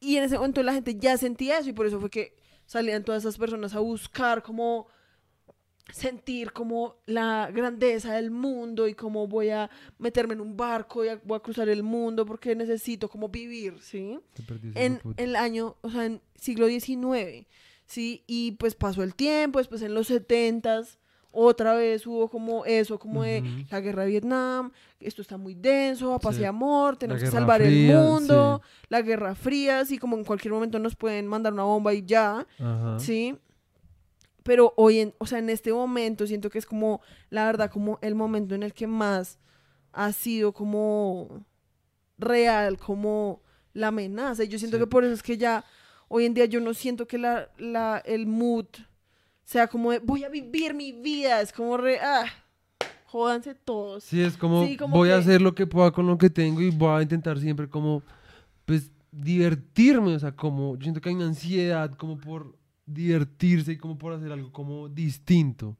Y 0.00 0.16
en 0.16 0.24
ese 0.24 0.36
momento 0.36 0.62
la 0.62 0.74
gente 0.74 0.96
ya 0.96 1.16
sentía 1.16 1.58
eso, 1.58 1.70
y 1.70 1.72
por 1.72 1.86
eso 1.86 2.00
fue 2.00 2.10
que 2.10 2.34
salían 2.66 3.04
todas 3.04 3.22
esas 3.22 3.38
personas 3.38 3.74
a 3.74 3.80
buscar 3.80 4.42
como 4.42 4.88
sentir 5.90 6.52
como 6.52 6.96
la 7.06 7.50
grandeza 7.52 8.14
del 8.14 8.30
mundo 8.30 8.88
y 8.88 8.94
cómo 8.94 9.26
voy 9.26 9.50
a 9.50 9.68
meterme 9.98 10.34
en 10.34 10.40
un 10.40 10.56
barco 10.56 11.04
y 11.04 11.08
a- 11.08 11.20
voy 11.24 11.36
a 11.36 11.40
cruzar 11.40 11.68
el 11.68 11.82
mundo 11.82 12.24
porque 12.24 12.54
necesito 12.54 13.08
como 13.08 13.28
vivir, 13.28 13.78
¿sí? 13.80 14.18
En 14.74 15.00
el 15.16 15.36
año, 15.36 15.76
o 15.82 15.90
sea, 15.90 16.06
en 16.06 16.20
siglo 16.34 16.66
XIX, 16.66 17.46
¿sí? 17.86 18.22
Y 18.26 18.52
pues 18.52 18.74
pasó 18.74 19.02
el 19.02 19.14
tiempo, 19.14 19.58
después 19.58 19.82
en 19.82 19.94
los 19.94 20.06
setentas 20.06 20.98
otra 21.34 21.74
vez 21.74 22.06
hubo 22.06 22.28
como 22.28 22.64
eso, 22.66 22.98
como 22.98 23.22
de 23.22 23.42
la 23.70 23.80
guerra 23.80 24.02
de 24.04 24.10
Vietnam, 24.10 24.70
esto 25.00 25.22
está 25.22 25.38
muy 25.38 25.54
denso, 25.54 26.12
a 26.14 26.18
paz 26.18 26.36
Sí. 26.36 26.42
y 26.42 26.44
amor, 26.44 26.96
tenemos 26.98 27.22
que 27.22 27.30
salvar 27.30 27.62
Fría, 27.62 27.90
el 27.90 27.96
mundo, 28.06 28.60
la 28.90 29.00
guerra 29.00 29.34
fría, 29.34 29.80
así 29.80 29.96
como 29.98 30.16
en 30.16 30.24
cualquier 30.24 30.52
momento 30.52 30.78
nos 30.78 30.94
pueden 30.94 31.26
mandar 31.26 31.54
una 31.54 31.64
bomba 31.64 31.94
y 31.94 32.04
ya, 32.04 32.46
Ajá. 32.58 32.98
¿sí? 32.98 33.34
Pero 34.44 34.74
hoy, 34.76 34.98
en, 34.98 35.14
o 35.18 35.26
sea, 35.26 35.38
en 35.38 35.48
este 35.50 35.72
momento 35.72 36.26
siento 36.26 36.50
que 36.50 36.58
es 36.58 36.66
como, 36.66 37.00
la 37.30 37.44
verdad, 37.46 37.70
como 37.70 37.98
el 38.02 38.14
momento 38.14 38.54
en 38.54 38.62
el 38.62 38.72
que 38.74 38.86
más 38.86 39.38
ha 39.92 40.12
sido 40.12 40.52
como 40.52 41.44
real, 42.18 42.78
como 42.78 43.40
la 43.72 43.88
amenaza. 43.88 44.44
Y 44.44 44.48
yo 44.48 44.58
siento 44.58 44.76
Sí. 44.76 44.82
que 44.82 44.86
por 44.86 45.04
eso 45.04 45.14
es 45.14 45.22
que 45.22 45.36
ya, 45.36 45.64
hoy 46.08 46.24
en 46.26 46.34
día 46.34 46.44
yo 46.46 46.60
no 46.60 46.74
siento 46.74 47.06
que 47.06 47.18
la, 47.18 47.48
la, 47.58 48.02
el 48.04 48.26
mood 48.26 48.66
sea 49.44 49.66
como 49.66 49.90
de, 49.92 49.98
voy 49.98 50.24
a 50.24 50.28
vivir 50.28 50.74
mi 50.74 50.92
vida, 50.92 51.40
es 51.40 51.52
como 51.52 51.76
re, 51.76 51.98
ah, 52.00 52.24
jódanse 53.06 53.54
todos. 53.54 54.04
Sí, 54.04 54.22
es 54.22 54.36
como, 54.36 54.66
Sí, 54.66 54.76
como 54.76 54.96
voy 54.96 55.10
a 55.10 55.18
hacer 55.18 55.40
lo 55.42 55.54
que 55.54 55.66
pueda 55.66 55.90
con 55.90 56.06
lo 56.06 56.16
que 56.18 56.30
tengo 56.30 56.60
y 56.62 56.70
voy 56.70 56.98
a 56.98 57.02
intentar 57.02 57.38
siempre 57.38 57.68
como, 57.68 58.02
pues, 58.64 58.90
divertirme, 59.10 60.14
o 60.14 60.18
sea, 60.18 60.32
como, 60.34 60.76
yo 60.76 60.82
siento 60.84 61.00
que 61.00 61.10
hay 61.10 61.14
una 61.14 61.26
ansiedad 61.26 61.92
como 61.94 62.16
por 62.18 62.56
divertirse 62.86 63.72
y 63.72 63.76
como 63.76 63.98
por 63.98 64.12
hacer 64.12 64.32
algo 64.32 64.52
como 64.52 64.88
distinto, 64.88 65.78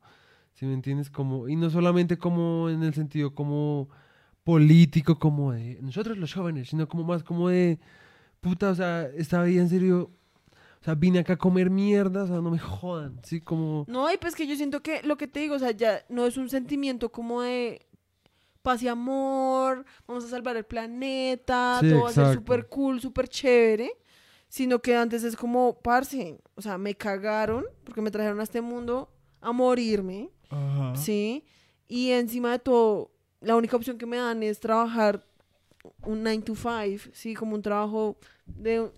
¿sí 0.54 0.66
me 0.66 0.74
entiendes? 0.74 1.10
Como, 1.10 1.48
y 1.48 1.56
no 1.56 1.70
solamente 1.70 2.18
como 2.18 2.68
en 2.68 2.82
el 2.82 2.94
sentido 2.94 3.34
como 3.34 3.88
político, 4.44 5.18
como 5.18 5.52
de 5.52 5.78
nosotros 5.82 6.18
los 6.18 6.34
jóvenes, 6.34 6.68
sino 6.68 6.88
como 6.88 7.04
más 7.04 7.22
como 7.22 7.48
de, 7.48 7.78
puta, 8.40 8.70
o 8.70 8.74
sea, 8.74 9.04
esta 9.16 9.42
vida 9.42 9.62
en 9.62 9.68
serio, 9.68 10.10
o 10.80 10.84
sea, 10.84 10.94
vine 10.94 11.20
acá 11.20 11.34
a 11.34 11.38
comer 11.38 11.70
mierda, 11.70 12.24
o 12.24 12.26
sea, 12.26 12.40
no 12.40 12.50
me 12.50 12.58
jodan, 12.58 13.20
¿sí? 13.24 13.40
Como... 13.40 13.84
No, 13.88 14.12
y 14.12 14.16
pues 14.16 14.34
que 14.34 14.46
yo 14.46 14.56
siento 14.56 14.82
que 14.82 15.02
lo 15.02 15.16
que 15.16 15.28
te 15.28 15.40
digo, 15.40 15.54
o 15.54 15.58
sea, 15.58 15.70
ya 15.70 16.04
no 16.08 16.26
es 16.26 16.36
un 16.36 16.48
sentimiento 16.48 17.10
como 17.12 17.42
de 17.42 17.86
paz 18.62 18.82
y 18.82 18.88
amor, 18.88 19.84
vamos 20.06 20.24
a 20.24 20.28
salvar 20.28 20.56
el 20.56 20.64
planeta, 20.64 21.78
Sí, 21.80 21.90
todo 21.90 22.02
va 22.04 22.10
a 22.10 22.12
ser 22.12 22.34
súper 22.34 22.68
cool, 22.68 23.00
súper 23.00 23.28
chévere, 23.28 23.92
sino 24.54 24.80
que 24.82 24.94
antes 24.94 25.24
es 25.24 25.34
como, 25.34 25.78
parce, 25.80 26.38
o 26.56 26.60
sea, 26.60 26.76
me 26.76 26.94
cagaron 26.94 27.64
porque 27.84 28.02
me 28.02 28.10
trajeron 28.10 28.38
a 28.38 28.42
este 28.42 28.60
mundo 28.60 29.08
a 29.40 29.50
morirme, 29.50 30.28
¿sí? 30.94 31.42
Y 31.88 32.10
encima 32.10 32.52
de 32.52 32.58
todo, 32.58 33.10
la 33.40 33.56
única 33.56 33.76
opción 33.76 33.96
que 33.96 34.04
me 34.04 34.18
dan 34.18 34.42
es 34.42 34.60
trabajar 34.60 35.24
un 36.04 36.22
9 36.22 36.42
to 36.42 36.54
5, 36.54 37.10
sí, 37.14 37.34
como 37.34 37.54
un 37.54 37.62
trabajo 37.62 38.18
de 38.44 38.90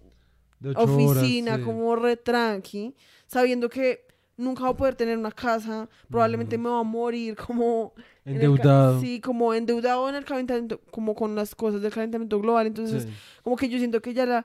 De 0.59 0.71
ocho 0.71 0.81
horas, 0.81 0.91
oficina, 0.91 1.57
sí. 1.59 1.63
como 1.63 1.95
re 1.95 2.17
tranqui, 2.17 2.97
sabiendo 3.29 3.69
que 3.69 4.05
nunca 4.37 4.65
voy 4.65 4.73
a 4.73 4.77
poder 4.77 4.95
tener 4.97 5.17
una 5.17 5.31
casa, 5.31 5.89
probablemente 6.11 6.59
me 6.59 6.69
va 6.69 6.81
a 6.81 6.83
morir 6.83 7.37
como 7.37 7.95
en 8.25 8.35
Endeudado. 8.35 9.01
sí, 9.01 9.21
como 9.21 9.55
endeudado 9.55 10.09
en 10.09 10.17
el 10.17 10.25
calentamiento, 10.25 10.81
como 10.91 11.15
con 11.15 11.37
las 11.37 11.55
cosas 11.55 11.81
del 11.81 11.93
calentamiento 11.93 12.41
global, 12.41 12.67
entonces 12.67 13.05
Sí. 13.05 13.11
como 13.45 13.55
que 13.55 13.69
yo 13.69 13.79
siento 13.79 14.03
que 14.03 14.13
ya 14.15 14.27
la 14.27 14.45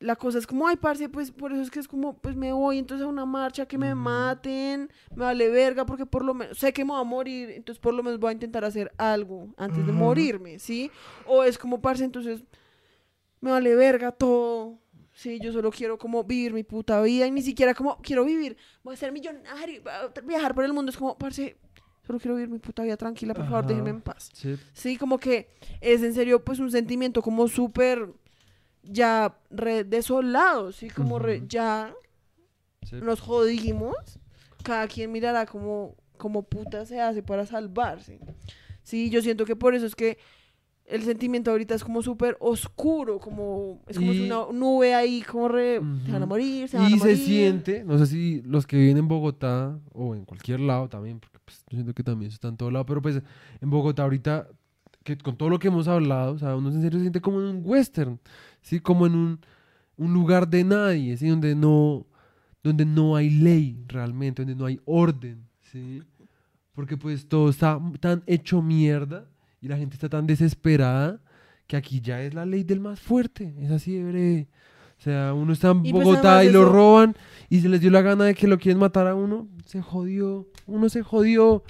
la 0.00 0.14
cosa 0.14 0.38
es 0.38 0.46
como, 0.46 0.68
ay, 0.68 0.76
parce, 0.76 1.08
pues 1.08 1.32
por 1.32 1.52
eso 1.52 1.62
es 1.62 1.70
que 1.70 1.80
es 1.80 1.88
como, 1.88 2.16
pues 2.18 2.36
me 2.36 2.52
voy 2.52 2.78
entonces 2.78 3.04
a 3.04 3.08
una 3.08 3.26
marcha, 3.26 3.66
que 3.66 3.76
me 3.76 3.94
maten, 3.94 4.90
me 5.14 5.24
vale 5.24 5.48
verga, 5.48 5.84
porque 5.84 6.06
por 6.06 6.24
lo 6.24 6.34
menos, 6.34 6.56
sé 6.58 6.72
que 6.72 6.84
me 6.84 6.92
voy 6.92 7.00
a 7.00 7.04
morir, 7.04 7.50
entonces 7.50 7.80
por 7.80 7.94
lo 7.94 8.02
menos 8.02 8.20
voy 8.20 8.30
a 8.30 8.32
intentar 8.32 8.64
hacer 8.64 8.92
algo 8.96 9.48
antes 9.56 9.84
de 9.84 9.92
morirme, 9.92 10.58
¿sí? 10.58 10.90
O 11.26 11.42
es 11.42 11.58
como, 11.58 11.80
parce, 11.80 12.04
entonces 12.04 12.44
me 13.40 13.50
vale 13.50 13.74
verga 13.74 14.12
todo, 14.12 14.78
sí, 15.12 15.40
yo 15.40 15.52
solo 15.52 15.70
quiero 15.72 15.98
como 15.98 16.22
vivir 16.22 16.52
mi 16.52 16.62
puta 16.62 17.00
vida 17.02 17.26
y 17.26 17.30
ni 17.32 17.42
siquiera 17.42 17.74
como 17.74 17.98
quiero 18.00 18.24
vivir, 18.24 18.56
voy 18.84 18.94
a 18.94 18.96
ser 18.96 19.10
millonario, 19.10 19.82
voy 19.82 19.92
a 19.92 20.20
viajar 20.20 20.54
por 20.54 20.64
el 20.64 20.72
mundo, 20.72 20.90
es 20.90 20.96
como, 20.96 21.18
parce, 21.18 21.56
solo 22.06 22.20
quiero 22.20 22.36
vivir 22.36 22.50
mi 22.50 22.60
puta 22.60 22.84
vida 22.84 22.96
tranquila, 22.96 23.34
por 23.34 23.44
favor, 23.46 23.64
Ajá. 23.64 23.68
déjenme 23.68 23.90
en 23.90 24.00
paz. 24.00 24.30
Sí. 24.32 24.56
Sí, 24.72 24.96
como 24.96 25.18
que 25.18 25.50
es 25.80 26.04
en 26.04 26.14
serio 26.14 26.44
pues 26.44 26.60
un 26.60 26.70
sentimiento 26.70 27.20
como 27.20 27.48
súper 27.48 28.08
ya 28.90 29.38
re 29.50 29.84
desolado, 29.84 30.72
sí, 30.72 30.88
como 30.90 31.18
re- 31.18 31.44
ya 31.48 31.94
sí. 32.82 32.96
nos 32.96 33.20
jodimos, 33.20 33.94
cada 34.62 34.86
quien 34.88 35.12
mirará 35.12 35.46
como, 35.46 35.94
como 36.16 36.42
puta 36.42 36.84
se 36.86 37.00
hace 37.00 37.22
para 37.22 37.46
salvarse. 37.46 38.20
Sí, 38.82 39.10
yo 39.10 39.20
siento 39.22 39.44
que 39.44 39.56
por 39.56 39.74
eso 39.74 39.86
es 39.86 39.94
que 39.94 40.18
el 40.86 41.02
sentimiento 41.02 41.50
ahorita 41.50 41.74
es 41.74 41.84
como 41.84 42.02
súper 42.02 42.38
oscuro, 42.40 43.20
como 43.20 43.82
es 43.86 43.98
como 43.98 44.12
si 44.12 44.20
Y- 44.22 44.30
una 44.30 44.46
nube 44.52 44.94
ahí, 44.94 45.20
como 45.22 45.48
re, 45.48 45.80
se 46.06 46.12
van 46.12 46.22
a 46.22 46.26
morir, 46.26 46.66
se 46.68 46.78
van 46.78 46.86
a 46.86 46.96
Y 46.96 46.98
se 46.98 47.16
siente, 47.16 47.84
no 47.84 47.98
sé 47.98 48.06
si 48.06 48.40
los 48.42 48.66
que 48.66 48.78
viven 48.78 48.96
en 48.96 49.06
Bogotá 49.08 49.78
o 49.92 50.14
en 50.14 50.24
cualquier 50.24 50.60
lado 50.60 50.88
también, 50.88 51.20
porque 51.20 51.38
pues, 51.44 51.58
yo 51.68 51.76
siento 51.76 51.92
que 51.92 52.02
también 52.02 52.28
eso 52.28 52.36
está 52.36 52.48
en 52.48 52.56
todo 52.56 52.70
lado, 52.70 52.86
pero 52.86 53.02
pues 53.02 53.20
en 53.60 53.68
Bogotá 53.70 54.04
ahorita, 54.04 54.48
que 55.04 55.18
con 55.18 55.36
todo 55.36 55.50
lo 55.50 55.58
que 55.58 55.68
hemos 55.68 55.88
hablado, 55.88 56.32
o 56.32 56.38
sea, 56.38 56.56
uno 56.56 56.70
en 56.70 56.80
serio 56.80 56.98
se 56.98 57.04
siente 57.04 57.20
como 57.20 57.40
en 57.40 57.46
un 57.48 57.62
western, 57.62 58.18
¿sí? 58.62 58.80
Como 58.80 59.06
en 59.06 59.14
un, 59.14 59.40
un 59.96 60.12
lugar 60.12 60.48
de 60.48 60.64
nadie, 60.64 61.16
¿sí? 61.16 61.28
Donde 61.28 61.54
no, 61.54 62.06
donde 62.62 62.84
no 62.84 63.16
hay 63.16 63.30
ley 63.30 63.84
realmente, 63.88 64.42
donde 64.42 64.54
no 64.56 64.66
hay 64.66 64.80
orden, 64.84 65.46
¿sí? 65.72 66.02
Porque 66.72 66.96
pues 66.96 67.26
todo 67.28 67.50
está 67.50 67.80
tan 68.00 68.22
hecho 68.26 68.62
mierda 68.62 69.26
y 69.60 69.68
la 69.68 69.76
gente 69.76 69.94
está 69.94 70.08
tan 70.08 70.26
desesperada 70.26 71.20
que 71.66 71.76
aquí 71.76 72.00
ya 72.00 72.22
es 72.22 72.32
la 72.34 72.46
ley 72.46 72.62
del 72.64 72.80
más 72.80 73.00
fuerte, 73.00 73.54
es 73.60 73.70
así 73.70 73.92
de 73.94 74.04
breve. 74.04 74.48
O 74.98 75.00
sea, 75.00 75.32
uno 75.34 75.52
está 75.52 75.70
en 75.70 75.84
Y 75.86 75.92
pues 75.92 76.04
Bogotá 76.04 76.42
y 76.44 76.50
lo 76.50 76.62
eso- 76.62 76.72
roban 76.72 77.16
y 77.48 77.60
se 77.60 77.68
les 77.68 77.80
dio 77.80 77.90
la 77.90 78.00
gana 78.02 78.24
de 78.24 78.34
que 78.34 78.48
lo 78.48 78.58
quieren 78.58 78.78
matar 78.80 79.06
a 79.06 79.14
uno, 79.14 79.48
se 79.64 79.80
jodió, 79.82 80.46
uno 80.66 80.88
se 80.88 81.02
jodió. 81.02 81.62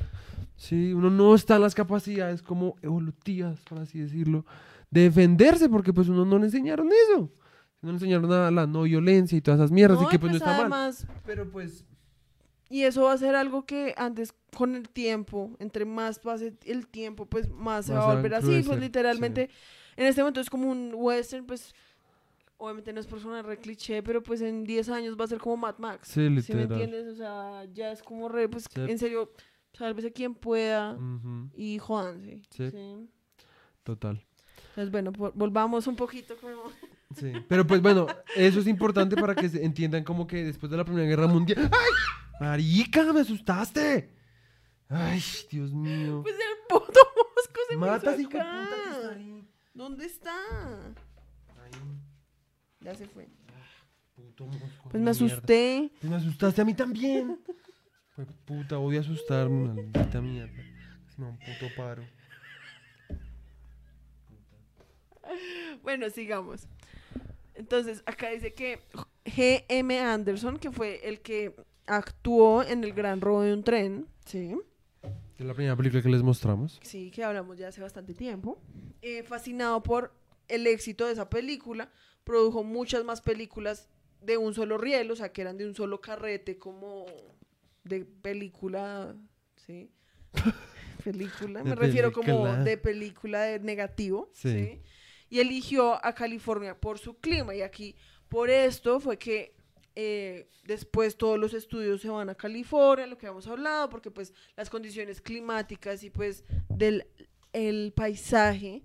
Sí, 0.56 0.92
uno 0.92 1.08
no 1.10 1.34
está 1.34 1.56
en 1.56 1.62
las 1.62 1.74
capacidades 1.74 2.42
como 2.42 2.74
evolutivas, 2.82 3.60
por 3.60 3.78
así 3.78 3.98
decirlo, 4.00 4.44
de 4.90 5.02
defenderse, 5.02 5.68
porque 5.68 5.92
pues 5.92 6.08
uno 6.08 6.24
no 6.24 6.38
le 6.38 6.46
enseñaron 6.46 6.88
eso. 6.88 7.30
No 7.80 7.90
le 7.90 7.94
enseñaron 7.96 8.32
a 8.32 8.50
la 8.50 8.66
no 8.66 8.82
violencia 8.82 9.36
y 9.38 9.40
todas 9.40 9.60
esas 9.60 9.70
mierdas, 9.70 10.00
No, 10.00 10.06
y 10.06 10.08
que 10.10 10.16
y 10.16 10.18
pues, 10.18 10.32
no 10.32 10.36
está 10.38 10.50
mal. 10.52 10.60
además, 10.62 11.06
Pero 11.24 11.50
pues, 11.50 11.84
Y 12.70 12.82
eso 12.82 13.04
va 13.04 13.12
a 13.12 13.18
ser 13.18 13.34
algo 13.34 13.64
que 13.64 13.94
antes, 13.96 14.34
con 14.56 14.74
el 14.74 14.88
tiempo, 14.88 15.56
entre 15.58 15.84
más 15.84 16.18
pase 16.18 16.54
el 16.64 16.86
tiempo, 16.88 17.24
pues 17.26 17.48
más 17.50 17.86
se 17.86 17.94
va 17.94 18.10
a 18.10 18.14
volver 18.14 18.34
así. 18.34 18.62
Pues 18.66 18.78
literalmente, 18.80 19.48
en 19.96 20.06
este 20.06 20.20
momento 20.22 20.40
es 20.40 20.50
como 20.50 20.70
un 20.70 20.92
western, 20.94 21.46
pues 21.46 21.72
obviamente 22.56 22.92
no 22.92 22.98
es 23.00 23.06
por 23.06 23.20
sonar 23.20 23.46
re 23.46 23.56
cliché, 23.58 24.02
pero 24.02 24.22
pues 24.22 24.40
en 24.40 24.64
10 24.64 24.88
años 24.88 25.16
va 25.18 25.24
a 25.24 25.28
ser 25.28 25.38
como 25.38 25.56
Mad 25.56 25.76
Max. 25.78 26.08
sí, 26.08 26.14
¿Sí 26.14 26.20
me 26.28 26.30
literal. 26.62 26.62
entiendes? 26.72 27.06
O 27.06 27.14
sea, 27.16 27.64
ya 27.72 27.92
es 27.92 28.02
como 28.02 28.28
re, 28.28 28.48
pues 28.48 28.64
Sí. 28.74 28.80
en 28.80 28.98
serio, 28.98 29.30
sálvese 29.72 30.12
quien 30.12 30.34
pueda 30.34 30.94
Ujú, 30.94 31.50
y 31.54 31.78
jodanse. 31.78 32.40
Sí. 32.50 32.70
¿sí? 32.70 33.08
total. 33.84 34.20
Entonces, 34.78 34.92
bueno, 34.92 35.32
volvamos 35.34 35.88
un 35.88 35.96
poquito 35.96 36.36
como... 36.36 36.70
Sí. 37.16 37.32
Pero 37.48 37.66
pues 37.66 37.80
bueno, 37.80 38.06
eso 38.36 38.60
es 38.60 38.66
importante 38.66 39.16
para 39.16 39.34
que 39.34 39.48
se 39.48 39.64
entiendan 39.64 40.04
como 40.04 40.26
que 40.26 40.44
después 40.44 40.70
de 40.70 40.76
la 40.76 40.84
Primera 40.84 41.08
Guerra 41.08 41.26
Mundial. 41.26 41.70
¡Ay! 41.72 41.90
¡Marica, 42.38 43.12
me 43.14 43.20
asustaste! 43.20 44.14
¡Ay, 44.90 45.22
Dios 45.50 45.72
mío! 45.72 46.20
Pues 46.22 46.34
el 46.34 46.66
puto 46.68 47.00
mosco 47.16 47.60
se 47.66 47.76
me 47.76 47.86
Matas, 47.86 48.20
hijo 48.20 48.30
de 48.30 48.38
puta, 48.38 48.68
que 48.68 48.90
está 48.90 49.14
ahí. 49.14 49.48
¿Dónde 49.72 50.04
está? 50.04 50.34
Ay, 51.64 51.70
Ya 52.80 52.94
se 52.94 53.06
fue. 53.06 53.26
puto 54.14 54.46
mosco 54.46 54.90
Pues 54.90 55.02
me 55.02 55.10
asusté. 55.10 55.90
Pues 56.00 56.10
me 56.10 56.16
asustaste 56.16 56.60
a 56.60 56.64
mí 56.66 56.74
también. 56.74 57.40
Pues 58.14 58.28
puta, 58.44 58.78
odio 58.78 59.00
asustarme, 59.00 59.72
maldita 59.72 60.20
mierda. 60.20 60.62
Se 61.08 61.20
me 61.22 61.26
da 61.26 61.32
un 61.32 61.38
puto 61.38 61.74
paro. 61.74 62.02
Bueno, 65.82 66.10
sigamos. 66.10 66.66
Entonces, 67.54 68.02
acá 68.06 68.30
dice 68.30 68.52
que 68.54 68.80
G.M. 69.24 69.98
Anderson, 70.00 70.58
que 70.58 70.70
fue 70.70 71.00
el 71.08 71.20
que 71.20 71.54
actuó 71.86 72.62
en 72.62 72.84
El 72.84 72.92
Gran 72.92 73.20
Robo 73.20 73.42
de 73.42 73.52
un 73.52 73.64
Tren, 73.64 74.06
¿sí? 74.24 74.56
Es 75.38 75.44
la 75.46 75.54
primera 75.54 75.76
película 75.76 76.02
que 76.02 76.08
les 76.08 76.22
mostramos. 76.22 76.78
Sí, 76.82 77.10
que 77.10 77.24
hablamos 77.24 77.58
ya 77.58 77.68
hace 77.68 77.80
bastante 77.80 78.14
tiempo. 78.14 78.60
eh, 79.02 79.22
fascinado 79.22 79.82
por 79.82 80.12
el 80.48 80.66
éxito 80.66 81.06
de 81.06 81.12
esa 81.12 81.28
película, 81.30 81.90
produjo 82.24 82.64
muchas 82.64 83.04
más 83.04 83.20
películas 83.20 83.88
de 84.20 84.36
un 84.36 84.52
solo 84.54 84.78
riel, 84.78 85.10
o 85.10 85.16
sea, 85.16 85.32
que 85.32 85.42
eran 85.42 85.56
de 85.56 85.66
un 85.66 85.74
solo 85.74 86.00
carrete, 86.00 86.58
como 86.58 87.06
de 87.84 88.04
película, 88.04 89.14
¿sí? 89.56 89.90
película, 91.04 91.62
me 91.64 91.74
refiero 91.74 92.12
como 92.12 92.46
de 92.46 92.76
película 92.76 93.42
de 93.42 93.60
negativo, 93.60 94.30
Sí. 94.32 94.50
¿sí? 94.52 94.80
Y 95.30 95.40
eligió 95.40 96.04
a 96.04 96.14
California 96.14 96.78
por 96.78 96.98
su 96.98 97.18
clima, 97.18 97.54
y 97.54 97.62
aquí, 97.62 97.94
por 98.28 98.50
esto 98.50 99.00
fue 99.00 99.18
que 99.18 99.54
eh, 99.94 100.48
después 100.64 101.16
todos 101.16 101.38
los 101.38 101.54
estudios 101.54 102.00
se 102.00 102.08
van 102.08 102.28
a 102.30 102.34
California, 102.34 103.06
lo 103.06 103.18
que 103.18 103.26
hemos 103.26 103.46
hablado, 103.46 103.88
porque 103.88 104.10
pues 104.10 104.32
las 104.56 104.70
condiciones 104.70 105.20
climáticas 105.20 106.02
y 106.04 106.10
pues 106.10 106.44
del 106.68 107.06
el 107.52 107.92
paisaje 107.96 108.82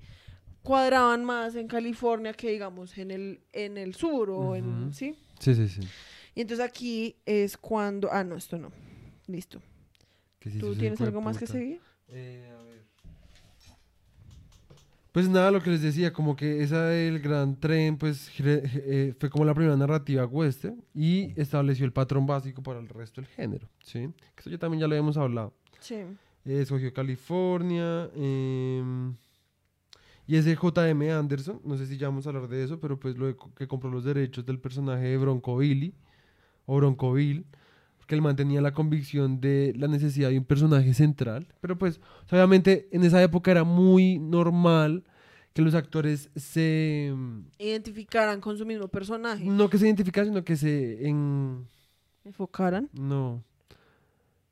cuadraban 0.63 1.23
más 1.25 1.55
en 1.55 1.67
California 1.67 2.33
que 2.33 2.49
digamos 2.51 2.97
en 2.97 3.11
el 3.11 3.41
en 3.51 3.77
el 3.77 3.93
sur 3.93 4.29
o 4.29 4.55
en 4.55 4.93
sí 4.93 5.15
Sí, 5.39 5.53
sí, 5.53 5.67
sí. 5.67 5.81
y 6.33 6.41
entonces 6.41 6.65
aquí 6.65 7.17
es 7.25 7.57
cuando 7.57 8.09
ah 8.11 8.23
no 8.23 8.35
esto 8.37 8.57
no. 8.57 8.71
Listo. 9.27 9.61
Tú 10.59 10.75
tienes 10.75 10.99
algo 11.01 11.21
más 11.21 11.37
que 11.37 11.45
seguir 11.47 11.79
Eh, 12.07 12.49
a 12.57 12.63
ver. 12.63 12.85
Pues 15.13 15.29
nada, 15.29 15.51
lo 15.51 15.61
que 15.61 15.69
les 15.69 15.83
decía, 15.83 16.11
como 16.11 16.35
que 16.35 16.63
esa 16.63 16.85
del 16.85 17.19
gran 17.19 17.59
tren, 17.59 17.99
pues 17.99 18.31
eh, 18.39 19.13
fue 19.19 19.29
como 19.29 19.45
la 19.45 19.53
primera 19.53 19.77
narrativa 19.77 20.25
western 20.25 20.83
y 20.91 21.39
estableció 21.39 21.85
el 21.85 21.93
patrón 21.93 22.25
básico 22.25 22.63
para 22.63 22.79
el 22.79 22.89
resto 22.89 23.21
del 23.21 23.29
género, 23.29 23.69
¿sí? 23.83 24.09
Eso 24.35 24.49
ya 24.49 24.57
también 24.57 24.81
ya 24.81 24.87
lo 24.87 24.95
habíamos 24.95 25.15
hablado. 25.15 25.53
sí 25.79 25.97
Eh, 26.45 26.61
escogió 26.63 26.91
California 26.91 28.09
em, 28.15 29.15
y 30.25 30.35
ese 30.35 30.55
J.M. 30.55 31.11
Anderson, 31.11 31.61
no 31.63 31.77
sé 31.77 31.85
si 31.85 31.97
ya 31.97 32.07
vamos 32.07 32.25
a 32.25 32.29
hablar 32.31 32.47
de 32.47 32.63
eso, 32.63 32.79
pero 32.79 32.99
pues 32.99 33.15
lo 33.15 33.27
de 33.27 33.35
que 33.55 33.67
compró 33.67 33.91
los 33.91 34.03
derechos 34.03 34.43
del 34.43 34.59
personaje 34.59 35.03
de 35.03 35.17
Bronco 35.17 35.57
Billy 35.57 35.93
o 36.65 36.77
Bronco 36.77 37.13
Bill, 37.13 37.45
porque 38.03 38.15
él 38.15 38.21
mantenía 38.21 38.59
la 38.59 38.73
convicción 38.73 39.39
de 39.39 39.73
la 39.77 39.87
necesidad 39.87 40.29
de 40.29 40.37
un 40.37 40.43
personaje 40.43 40.93
central, 40.93 41.47
pero 41.61 41.77
pues 41.77 42.01
obviamente 42.29 42.89
en 42.91 43.05
esa 43.05 43.23
época 43.23 43.49
era 43.51 43.63
muy 43.63 44.19
normal 44.19 45.05
que 45.53 45.61
los 45.61 45.73
actores 45.73 46.29
se 46.35 47.07
em, 47.07 47.45
identificaran 47.59 48.41
con 48.41 48.57
su 48.57 48.65
mismo 48.65 48.89
personaje 48.89 49.45
no 49.45 49.69
que 49.69 49.77
se 49.77 49.85
identificaran, 49.85 50.27
sino 50.31 50.43
que 50.43 50.57
se 50.57 51.07
en 51.07 51.65
enfocaran 52.25 52.89
no 52.91 53.41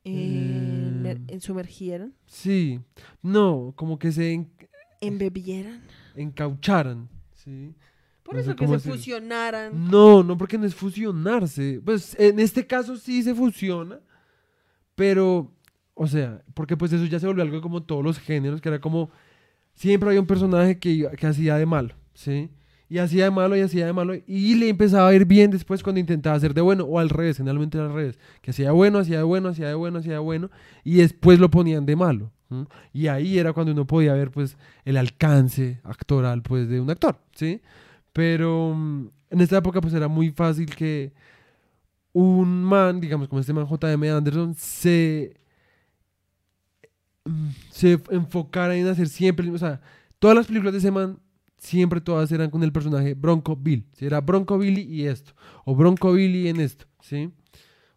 en, 0.05 1.05
Eh. 1.05 1.17
en 1.27 1.41
sumergieran 1.41 2.13
sí, 2.25 2.79
no, 3.21 3.73
como 3.75 3.99
que 3.99 4.13
se 4.13 4.31
en- 4.31 4.49
embebieran 5.01 5.81
encaucharan, 6.15 7.09
¿sí? 7.33 7.75
Por 8.31 8.39
No 8.39 8.43
sé 8.43 8.51
eso 8.51 8.55
que 8.55 8.65
cómo 8.65 8.79
se 8.79 8.89
decirlo. 8.89 8.95
fusionaran 8.97 9.89
No, 9.89 10.23
no 10.23 10.37
porque 10.37 10.57
no 10.57 10.65
es 10.65 10.75
fusionarse. 10.75 11.81
Pues 11.83 12.15
en 12.19 12.39
este 12.39 12.65
caso 12.65 12.95
sí 12.97 13.23
se 13.23 13.35
fusiona, 13.35 13.99
pero, 14.95 15.51
o 15.93 16.07
sea, 16.07 16.43
porque 16.53 16.77
pues 16.77 16.93
eso 16.93 17.05
ya 17.05 17.19
se 17.19 17.27
volvió 17.27 17.43
algo 17.43 17.61
como 17.61 17.83
todos 17.83 18.03
los 18.03 18.19
géneros, 18.19 18.61
que 18.61 18.69
era 18.69 18.79
como, 18.79 19.11
siempre 19.73 20.09
había 20.09 20.21
un 20.21 20.27
personaje 20.27 20.79
que, 20.79 21.09
que 21.17 21.27
hacía 21.27 21.57
de 21.57 21.65
malo, 21.65 21.95
¿sí? 22.13 22.49
Y 22.89 22.97
hacía 22.97 23.25
de 23.25 23.31
malo 23.31 23.55
y 23.55 23.61
hacía 23.61 23.85
de 23.85 23.93
malo. 23.93 24.13
Y 24.27 24.55
le 24.55 24.67
empezaba 24.67 25.07
a 25.07 25.13
ir 25.13 25.25
bien 25.25 25.49
después 25.49 25.81
cuando 25.81 26.01
intentaba 26.01 26.35
hacer 26.35 26.53
de 26.53 26.59
bueno. 26.59 26.83
O 26.83 26.99
al 26.99 27.09
revés, 27.09 27.37
generalmente 27.37 27.77
era 27.77 27.87
al 27.87 27.93
revés. 27.93 28.19
Que 28.41 28.51
hacía 28.51 28.65
de 28.65 28.71
bueno, 28.73 28.99
hacía 28.99 29.17
de 29.19 29.23
bueno, 29.23 29.47
hacía 29.47 29.69
de 29.69 29.75
bueno, 29.75 29.99
hacía 29.99 30.11
de 30.11 30.19
bueno. 30.19 30.49
Y 30.83 30.95
después 30.95 31.39
lo 31.39 31.49
ponían 31.49 31.85
de 31.85 31.95
malo. 31.95 32.33
Y 32.91 33.07
ahí 33.07 33.39
era 33.39 33.53
cuando 33.53 33.71
uno 33.71 33.87
podía 33.87 34.13
ver 34.13 34.29
pues 34.29 34.57
el 34.83 34.97
alcance 34.97 35.79
actoral 35.85 36.41
pues 36.41 36.67
de 36.67 36.81
un 36.81 36.89
actor, 36.89 37.17
¿sí? 37.33 37.61
Pero 38.13 38.73
mm, 38.75 39.09
en 39.29 39.41
esta 39.41 39.57
época 39.57 39.81
pues 39.81 39.93
era 39.93 40.07
muy 40.07 40.31
fácil 40.31 40.73
que 40.75 41.13
un 42.13 42.63
man, 42.63 42.99
digamos 42.99 43.27
como 43.27 43.39
este 43.39 43.53
man 43.53 43.65
J.M. 43.65 44.09
Anderson, 44.09 44.53
se, 44.55 45.39
mm, 47.25 47.49
se 47.69 48.01
enfocara 48.09 48.75
en 48.75 48.87
hacer 48.87 49.07
siempre, 49.07 49.49
o 49.49 49.57
sea, 49.57 49.81
todas 50.19 50.35
las 50.35 50.47
películas 50.47 50.73
de 50.73 50.79
ese 50.79 50.91
man, 50.91 51.19
siempre 51.57 52.01
todas 52.01 52.31
eran 52.31 52.49
con 52.49 52.63
el 52.63 52.71
personaje 52.71 53.13
Bronco 53.13 53.55
Bill. 53.55 53.85
¿sí? 53.93 54.05
Era 54.05 54.19
Bronco 54.19 54.57
Billy 54.57 54.81
y 54.81 55.07
esto, 55.07 55.33
o 55.63 55.75
Bronco 55.75 56.11
Billy 56.13 56.47
en 56.49 56.59
esto, 56.59 56.85
¿sí? 57.01 57.31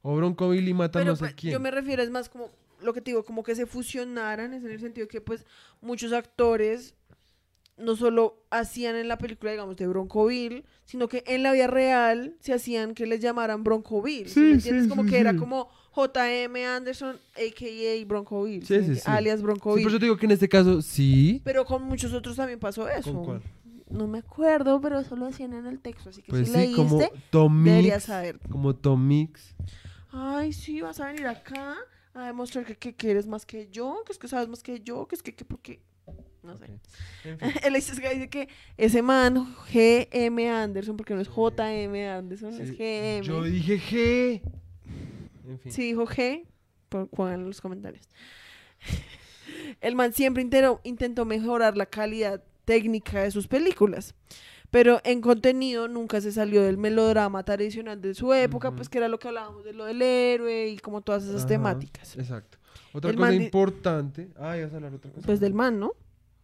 O 0.03 0.15
Bronco 0.17 0.51
Billy 0.51 0.75
mata 0.75 0.99
Pero 0.99 1.13
no 1.13 1.17
sé 1.17 1.21
pues, 1.21 1.35
quién. 1.35 1.53
yo 1.55 1.61
me 1.61 1.71
refiero, 1.71 2.03
es 2.03 2.11
más 2.11 2.29
como 2.29 2.51
lo 2.83 2.93
que 2.93 3.01
te 3.01 3.11
digo, 3.11 3.25
como 3.25 3.43
que 3.43 3.55
se 3.55 3.67
fusionaran, 3.67 4.53
es 4.53 4.63
en 4.63 4.71
el 4.71 4.81
sentido 4.81 5.09
que 5.09 5.21
pues 5.21 5.47
muchos 5.81 6.13
actores 6.13 6.95
no 7.77 7.97
solo 7.97 8.45
hacían 8.51 8.95
en 8.97 9.09
la 9.09 9.19
película, 9.19 9.51
digamos, 9.51 9.77
de 9.77 9.87
Broncoville, 9.87 10.65
sino 10.85 11.09
que 11.09 11.25
en 11.27 11.43
la 11.43 11.53
vida 11.53 11.67
real 11.67 12.37
se 12.41 12.53
hacían 12.53 12.95
que 12.95 13.07
les 13.07 13.21
llamaran 13.21 13.65
Broncoville. 13.65 14.29
¿sí 14.29 14.35
Sí, 14.35 14.41
me 14.41 14.51
entiendes? 14.53 14.85
sí, 14.85 14.89
como 14.89 15.05
que 15.07 15.19
era 15.19 15.37
como 15.37 15.69
J.M. 15.91 16.67
Anderson, 16.67 17.17
a.k.a. 17.35 18.05
Broncoville, 18.07 18.65
Sí, 18.65 18.95
¿sí? 18.97 19.01
alias 19.07 19.43
Broncoville. 19.43 19.87
eso 19.89 19.99
te 19.99 20.05
digo 20.07 20.17
que 20.17 20.27
en 20.27 20.33
este 20.33 20.49
caso 20.49 20.83
sí. 20.83 21.41
Pero 21.45 21.65
con 21.65 21.83
muchos 21.83 22.13
otros 22.13 22.37
también 22.37 22.59
pasó 22.61 22.89
eso. 22.89 23.13
¿Con 23.13 23.25
cuál? 23.25 23.43
No 23.91 24.07
me 24.09 24.19
acuerdo, 24.19 24.81
pero 24.81 24.99
eso 24.99 25.15
lo 25.17 25.27
hacían 25.27 25.53
en 25.53 25.67
el 25.67 25.79
texto, 25.81 26.11
así 26.11 26.23
que 26.23 26.31
Pues 26.31 26.47
si 26.49 26.53
sí, 26.53 26.59
leíste, 26.59 26.77
como 26.77 26.99
Tom 27.31 27.65
deberías 27.65 28.05
saber. 28.05 28.39
como 28.51 28.75
Tom 28.75 29.07
Mix. 29.07 29.55
Ay, 30.11 30.53
sí, 30.53 30.81
vas 30.81 31.01
a 31.01 31.07
venir 31.09 31.27
acá 31.27 31.77
a 32.15 32.27
demostrar 32.27 32.65
que, 32.65 32.77
que, 32.77 32.95
que 32.95 33.11
eres 33.11 33.27
más 33.27 33.45
que 33.47 33.69
yo, 33.71 34.03
que 34.07 34.13
es 34.13 34.19
que 34.19 34.29
sabes 34.29 34.49
más 34.49 34.63
que 34.63 34.81
yo, 34.81 35.07
que 35.07 35.17
es 35.17 35.23
que, 35.23 35.35
que 35.35 35.45
porque... 35.45 35.81
No 36.43 36.59
sé. 36.59 36.67
En 37.25 37.39
fin. 37.39 37.53
Él 37.63 37.73
dice 37.73 38.29
que 38.29 38.49
ese 38.77 39.01
man, 39.01 39.57
G.M. 39.73 40.51
Anderson, 40.51 40.95
porque 40.95 41.15
no 41.15 41.23
es 41.23 41.29
J.M. 41.29 42.09
Anderson, 42.09 42.53
es 42.61 42.71
G.M. 42.73 43.27
Yo 43.27 43.43
dije 43.43 43.79
G. 43.79 44.43
En 45.49 45.59
fin. 45.59 45.73
Sí, 45.73 45.83
dijo 45.85 46.07
G, 46.07 46.45
por, 46.91 47.09
pongan 47.09 47.41
en 47.41 47.47
los 47.47 47.63
comentarios. 47.63 48.07
El 49.81 49.95
man 49.95 50.13
siempre 50.13 50.43
intentó, 50.43 50.81
intentó 50.85 51.25
mejorar 51.25 51.79
la 51.79 51.87
calidad 51.87 52.43
técnica 52.67 53.23
de 53.23 53.31
sus 53.31 53.47
películas, 53.47 54.15
pero 54.71 55.01
en 55.05 55.21
contenido 55.21 55.89
nunca 55.89 56.21
se 56.21 56.33
salió 56.33 56.63
del 56.63 56.77
melodrama 56.79 57.43
tradicional 57.45 58.01
de 58.01 58.15
su 58.15 58.35
época, 58.35 58.75
pues 58.75 58.89
que 58.89 58.99
era 58.99 59.09
lo 59.09 59.19
que 59.19 59.29
hablábamos 59.29 59.65
de 59.65 59.73
lo 59.73 59.85
del 59.85 60.03
héroe 60.03 60.69
y 60.69 60.79
como 60.79 61.01
todas 61.01 61.25
esas 61.25 61.47
temáticas. 61.47 62.17
Exacto. 62.17 62.59
Otra 62.97 63.11
El 63.11 63.17
cosa 63.17 63.31
man 63.33 63.43
importante. 63.43 64.31
Ah, 64.39 64.57
ibas 64.57 64.73
a 64.73 64.77
hablar 64.77 64.95
otra 64.95 65.11
cosa. 65.11 65.27
Pues 65.27 65.41
del 65.41 65.53
man, 65.53 65.79
¿no? 65.81 65.93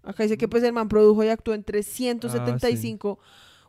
Acá 0.02 0.24
dice 0.24 0.36
que 0.36 0.48
pues 0.48 0.62
el 0.64 0.72
man 0.72 0.88
produjo 0.88 1.22
y 1.24 1.28
actuó 1.28 1.54
en 1.54 1.62
375 1.62 3.18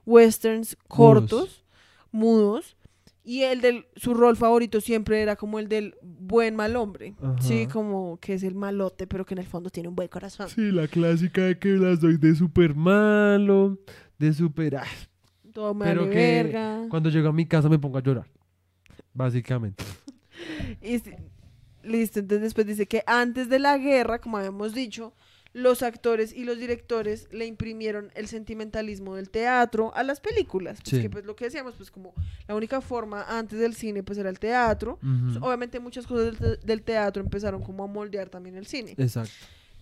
westerns 0.05 0.75
cortos, 0.87 1.63
mudos, 2.11 2.75
y 3.23 3.43
el 3.43 3.61
del 3.61 3.85
su 3.97 4.15
rol 4.15 4.35
favorito 4.35 4.81
siempre 4.81 5.21
era 5.21 5.35
como 5.35 5.59
el 5.59 5.67
del 5.67 5.95
buen 6.01 6.55
mal 6.55 6.75
hombre. 6.75 7.13
Sí, 7.39 7.67
como 7.67 8.17
que 8.19 8.33
es 8.33 8.41
el 8.43 8.55
malote, 8.55 9.05
pero 9.05 9.25
que 9.25 9.35
en 9.35 9.39
el 9.39 9.45
fondo 9.45 9.69
tiene 9.69 9.89
un 9.89 9.95
buen 9.95 10.07
corazón. 10.07 10.49
Sí, 10.49 10.71
la 10.71 10.87
clásica 10.87 11.43
de 11.43 11.59
que 11.59 11.69
las 11.69 12.01
doy 12.01 12.17
de 12.17 12.33
súper 12.33 12.73
malo, 12.73 13.77
de 14.17 14.33
súper... 14.33 14.77
ah, 14.77 14.85
Todo 15.53 15.75
me 15.75 15.85
pero 15.85 16.01
vale 16.01 16.13
que 16.13 16.43
verga. 16.43 16.85
cuando 16.89 17.09
llego 17.09 17.29
a 17.29 17.33
mi 17.33 17.45
casa 17.45 17.69
me 17.69 17.77
pongo 17.77 17.99
a 17.99 18.01
llorar. 18.01 18.25
Básicamente. 19.13 19.83
Y 20.81 20.99
listo, 21.83 22.19
entonces 22.19 22.43
después 22.43 22.67
dice 22.67 22.85
que 22.87 23.03
antes 23.07 23.49
de 23.49 23.59
la 23.59 23.77
guerra, 23.77 24.19
como 24.19 24.37
habíamos 24.37 24.73
dicho, 24.73 25.13
los 25.53 25.83
actores 25.83 26.31
y 26.33 26.45
los 26.45 26.57
directores 26.57 27.27
le 27.31 27.45
imprimieron 27.45 28.09
el 28.15 28.27
sentimentalismo 28.27 29.15
del 29.15 29.29
teatro 29.29 29.93
a 29.95 30.03
las 30.03 30.21
películas. 30.21 30.79
Pues 30.81 30.95
Sí. 30.95 31.01
que 31.01 31.09
pues 31.09 31.25
lo 31.25 31.35
que 31.35 31.45
decíamos, 31.45 31.73
pues 31.75 31.91
como 31.91 32.13
la 32.47 32.55
única 32.55 32.79
forma 32.79 33.23
antes 33.27 33.59
del 33.59 33.75
cine 33.75 34.01
pues 34.01 34.17
era 34.17 34.29
el 34.29 34.39
teatro. 34.39 34.97
Pues, 35.01 35.35
Ujú. 35.37 35.45
obviamente 35.45 35.79
muchas 35.81 36.07
cosas 36.07 36.25
del, 36.25 36.37
te- 36.37 36.65
del 36.65 36.81
teatro 36.83 37.21
empezaron 37.21 37.61
como 37.63 37.83
a 37.83 37.87
moldear 37.87 38.29
también 38.29 38.55
el 38.55 38.65
cine. 38.65 38.95
Exacto. 38.97 39.33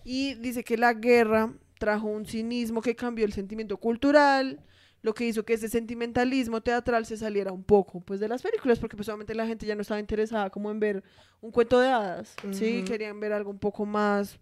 Y 0.04 0.34
dice 0.34 0.64
que 0.64 0.76
la 0.76 0.92
guerra 0.94 1.52
trajo 1.78 2.08
un 2.08 2.26
cinismo 2.26 2.82
que 2.82 2.96
cambió 2.96 3.24
el 3.24 3.32
sentimiento 3.32 3.76
cultural, 3.76 4.58
lo 5.02 5.14
que 5.14 5.26
hizo 5.26 5.44
que 5.44 5.54
ese 5.54 5.68
sentimentalismo 5.68 6.60
teatral 6.60 7.06
se 7.06 7.16
saliera 7.16 7.52
un 7.52 7.62
poco 7.62 8.00
pues 8.00 8.20
de 8.20 8.28
las 8.28 8.42
películas, 8.42 8.78
porque 8.78 8.96
pues 8.96 9.08
obviamente 9.08 9.34
la 9.34 9.46
gente 9.46 9.66
ya 9.66 9.74
no 9.74 9.82
estaba 9.82 10.00
interesada 10.00 10.50
como 10.50 10.70
en 10.70 10.80
ver 10.80 11.02
un 11.40 11.50
cuento 11.50 11.80
de 11.80 11.88
hadas, 11.88 12.36
¿sí? 12.50 12.78
Ujú. 12.80 12.88
Querían 12.92 13.18
ver 13.20 13.32
algo 13.32 13.50
un 13.50 13.58
poco 13.58 13.86
más 13.86 14.38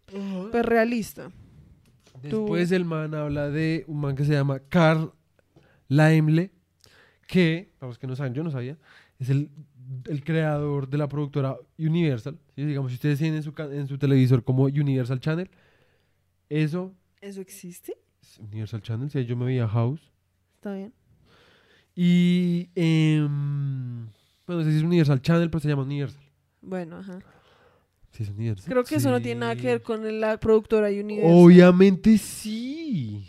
pues, 0.51 0.65
realista. 0.65 1.31
Después 2.23 2.73
el 2.73 2.85
man 2.85 3.15
habla 3.15 3.51
de 3.51 3.85
un 3.87 4.01
man 4.01 4.17
que 4.17 4.25
se 4.25 4.33
llama 4.33 4.61
Carl 4.69 5.13
Laimle, 5.89 6.51
que, 7.27 7.73
para 7.79 7.89
los 7.91 7.99
que 7.99 8.07
no 8.07 8.17
saben, 8.17 8.35
yo 8.35 8.43
no 8.43 8.51
sabía, 8.51 8.77
es 9.19 9.31
el, 9.31 9.51
el 10.07 10.25
creador 10.25 10.89
de 10.89 10.99
la 10.99 11.09
productora 11.09 11.57
Universal. 11.79 12.39
¿sí? 12.57 12.65
Digamos, 12.65 12.91
si 12.91 12.97
ustedes 12.97 13.19
tienen 13.19 13.37
en 13.37 13.43
su, 13.43 13.55
en 13.57 13.87
su 13.87 13.99
televisor 13.99 14.43
como 14.43 14.65
Universal 14.65 15.21
Channel, 15.21 15.51
eso 16.49 16.95
¿Eso 17.21 17.41
existe? 17.41 17.97
Universal 18.39 18.83
Channel, 18.83 19.11
si 19.11 19.25
yo 19.25 19.37
me 19.37 19.47
veía 19.47 19.67
House. 19.67 20.13
Está 20.69 20.75
bien. 20.75 20.93
Y, 21.95 22.69
em, 22.75 24.07
bueno, 24.47 24.61
no 24.61 24.65
sé 24.65 24.71
si 24.73 24.79
es 24.79 24.83
Universal 24.83 25.21
Channel, 25.23 25.51
pero 25.51 25.61
se 25.61 25.69
llama 25.69 25.83
Universal. 25.83 26.23
Bueno, 26.61 26.99
ajá. 26.99 27.19
Sí, 28.13 28.23
es 28.23 28.29
Universal. 28.31 28.71
Creo 28.71 28.85
que 28.85 28.97
eso 28.97 29.11
no 29.11 29.21
tiene 29.21 29.41
nada 29.41 29.57
que 29.57 29.67
ver 29.67 29.83
con 29.83 30.21
la 30.21 30.39
productora 30.39 30.89
Universal. 30.89 31.33
Obviamente 31.35 32.19
sí. 32.19 33.27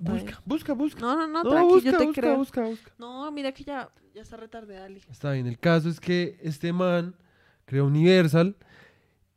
Busca, 0.00 0.40
busca, 0.44 0.72
busca. 0.72 1.00
No, 1.00 1.16
no, 1.16 1.28
no, 1.28 1.44
No, 1.44 1.50
tranqui, 1.50 1.68
busca, 1.74 1.90
yo 1.90 1.98
te 1.98 2.06
busca, 2.06 2.20
creo. 2.20 2.36
busca, 2.36 2.62
busca. 2.66 2.92
No, 2.98 3.30
mira 3.32 3.52
que 3.52 3.64
ya, 3.64 3.90
ya 4.14 4.22
está 4.22 4.36
retarde, 4.36 4.78
Ali. 4.78 5.00
Está 5.10 5.32
bien, 5.32 5.46
el 5.46 5.58
caso 5.58 5.88
es 5.88 6.00
que 6.00 6.38
este 6.42 6.72
man 6.72 7.14
creó 7.66 7.86
Universal 7.86 8.56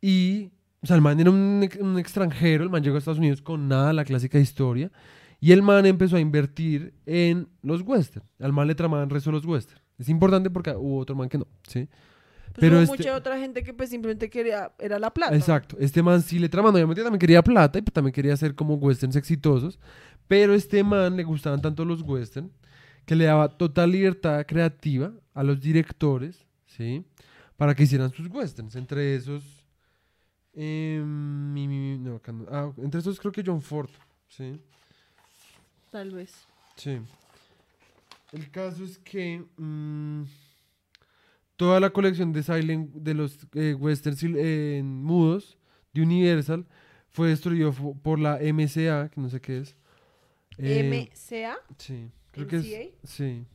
y, 0.00 0.50
o 0.82 0.86
sea, 0.86 0.96
el 0.96 1.02
man 1.02 1.20
era 1.20 1.30
un, 1.30 1.68
un 1.80 1.98
extranjero, 1.98 2.64
el 2.64 2.70
man 2.70 2.82
llegó 2.82 2.96
a 2.96 2.98
Estados 2.98 3.18
Unidos 3.18 3.42
con 3.42 3.68
nada, 3.68 3.92
la 3.92 4.04
clásica 4.04 4.38
historia, 4.38 4.90
y 5.44 5.52
el 5.52 5.62
man 5.62 5.84
empezó 5.84 6.16
a 6.16 6.20
invertir 6.20 6.94
en 7.06 7.48
los 7.62 7.82
western. 7.82 8.24
Al 8.40 8.52
man 8.52 8.66
le 8.66 8.74
tramaban 8.74 9.10
resto 9.10 9.30
los 9.30 9.44
western. 9.44 9.80
Es 9.98 10.08
importante 10.08 10.48
porque 10.50 10.70
hubo 10.70 10.98
otro 10.98 11.14
man 11.14 11.28
que 11.28 11.38
no, 11.38 11.46
¿sí? 11.68 11.86
Pues 11.86 12.60
Pero 12.60 12.76
hubo 12.76 12.82
este- 12.84 12.96
mucha 12.98 13.16
otra 13.16 13.38
gente 13.38 13.62
que 13.62 13.74
pues 13.74 13.90
simplemente 13.90 14.30
quería, 14.30 14.72
era 14.78 14.98
la 14.98 15.12
plata. 15.12 15.34
Exacto, 15.36 15.76
este 15.80 16.02
man 16.02 16.22
sí 16.22 16.38
le 16.38 16.48
traman, 16.48 16.74
obviamente 16.74 17.02
también 17.02 17.18
quería 17.18 17.42
plata 17.42 17.78
y 17.78 17.82
pues 17.82 17.92
también 17.92 18.12
quería 18.12 18.32
hacer 18.32 18.54
como 18.54 18.74
westerns 18.76 19.16
exitosos, 19.16 19.78
pero 20.28 20.54
este 20.54 20.82
man 20.82 21.16
le 21.16 21.24
gustaban 21.24 21.60
tanto 21.60 21.84
los 21.84 22.00
westerns 22.02 22.50
que 23.04 23.14
le 23.16 23.24
daba 23.24 23.48
total 23.58 23.90
libertad 23.90 24.46
creativa 24.46 25.12
a 25.34 25.42
los 25.42 25.60
directores, 25.60 26.46
¿sí? 26.66 27.04
Para 27.56 27.74
que 27.74 27.82
hicieran 27.82 28.10
sus 28.12 28.28
westerns, 28.28 28.76
entre 28.76 29.14
esos... 29.14 29.42
em, 30.54 31.52
mi- 31.52 31.68
mi- 31.68 31.98
no, 31.98 32.16
acá 32.16 32.32
no. 32.32 32.46
Ah, 32.50 32.72
entre 32.78 33.00
esos 33.00 33.18
creo 33.20 33.32
que 33.32 33.42
John 33.44 33.60
Ford, 33.60 33.90
¿sí? 34.28 34.60
Tal 35.94 36.10
vez. 36.10 36.34
Sí. 36.74 36.98
El 38.32 38.50
caso 38.50 38.82
es 38.82 38.98
que 38.98 39.44
mm, 39.56 40.24
toda 41.54 41.78
la 41.78 41.90
colección 41.90 42.32
de 42.32 42.42
Silent 42.42 42.92
de 42.92 43.14
los 43.14 43.38
eh, 43.54 43.74
westerns 43.74 44.24
eh, 44.24 44.82
mudos 44.84 45.56
de 45.92 46.02
Universal 46.02 46.66
fue 47.10 47.28
destruido 47.28 47.72
por 48.02 48.18
la 48.18 48.40
MCA, 48.42 49.08
que 49.08 49.20
no 49.20 49.28
sé 49.28 49.40
qué 49.40 49.58
es. 49.58 49.76
Eh, 50.58 51.08
MCA. 51.12 51.58
sí, 51.78 52.10
creo 52.32 52.48
que 52.48 52.56
es. 52.56 52.64
MCA. 52.64 52.90
Sí. 53.04 53.46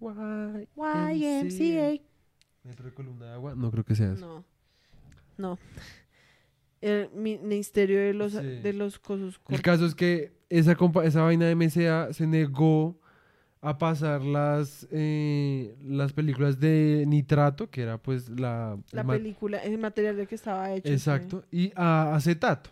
YMCA. 0.00 2.02
¿Metro 2.64 2.86
de 2.86 2.94
columna 2.94 3.26
de 3.26 3.32
agua? 3.32 3.54
No 3.54 3.70
creo 3.70 3.84
que 3.84 3.94
sea 3.94 4.14
eso. 4.14 4.26
No. 4.26 4.44
No. 5.36 5.58
El 6.80 7.10
Ministerio 7.12 7.98
de 8.00 8.14
los, 8.14 8.32
Sí. 8.32 8.38
de 8.38 8.72
los 8.72 8.98
cosos. 8.98 9.40
El 9.48 9.62
caso 9.62 9.86
es 9.86 9.94
que 9.94 10.32
esa, 10.48 10.76
esa 11.04 11.22
vaina 11.22 11.46
de 11.46 11.54
MCA 11.56 12.12
se 12.12 12.26
negó 12.26 13.00
a 13.60 13.78
pasar 13.78 14.22
las, 14.22 14.86
eh, 14.92 15.74
las 15.82 16.12
películas 16.12 16.60
de 16.60 17.04
Nitrato, 17.06 17.68
que 17.70 17.82
era 17.82 17.98
pues 17.98 18.28
la... 18.28 18.78
La 18.92 19.00
el 19.00 19.06
película, 19.06 19.58
el 19.58 19.78
material 19.78 20.16
de 20.16 20.26
que 20.26 20.34
estaba 20.36 20.72
hecho. 20.72 20.86
sí. 20.88 20.94
Exacto, 20.94 21.44
y 21.50 21.72
a 21.74 22.14
acetato. 22.14 22.70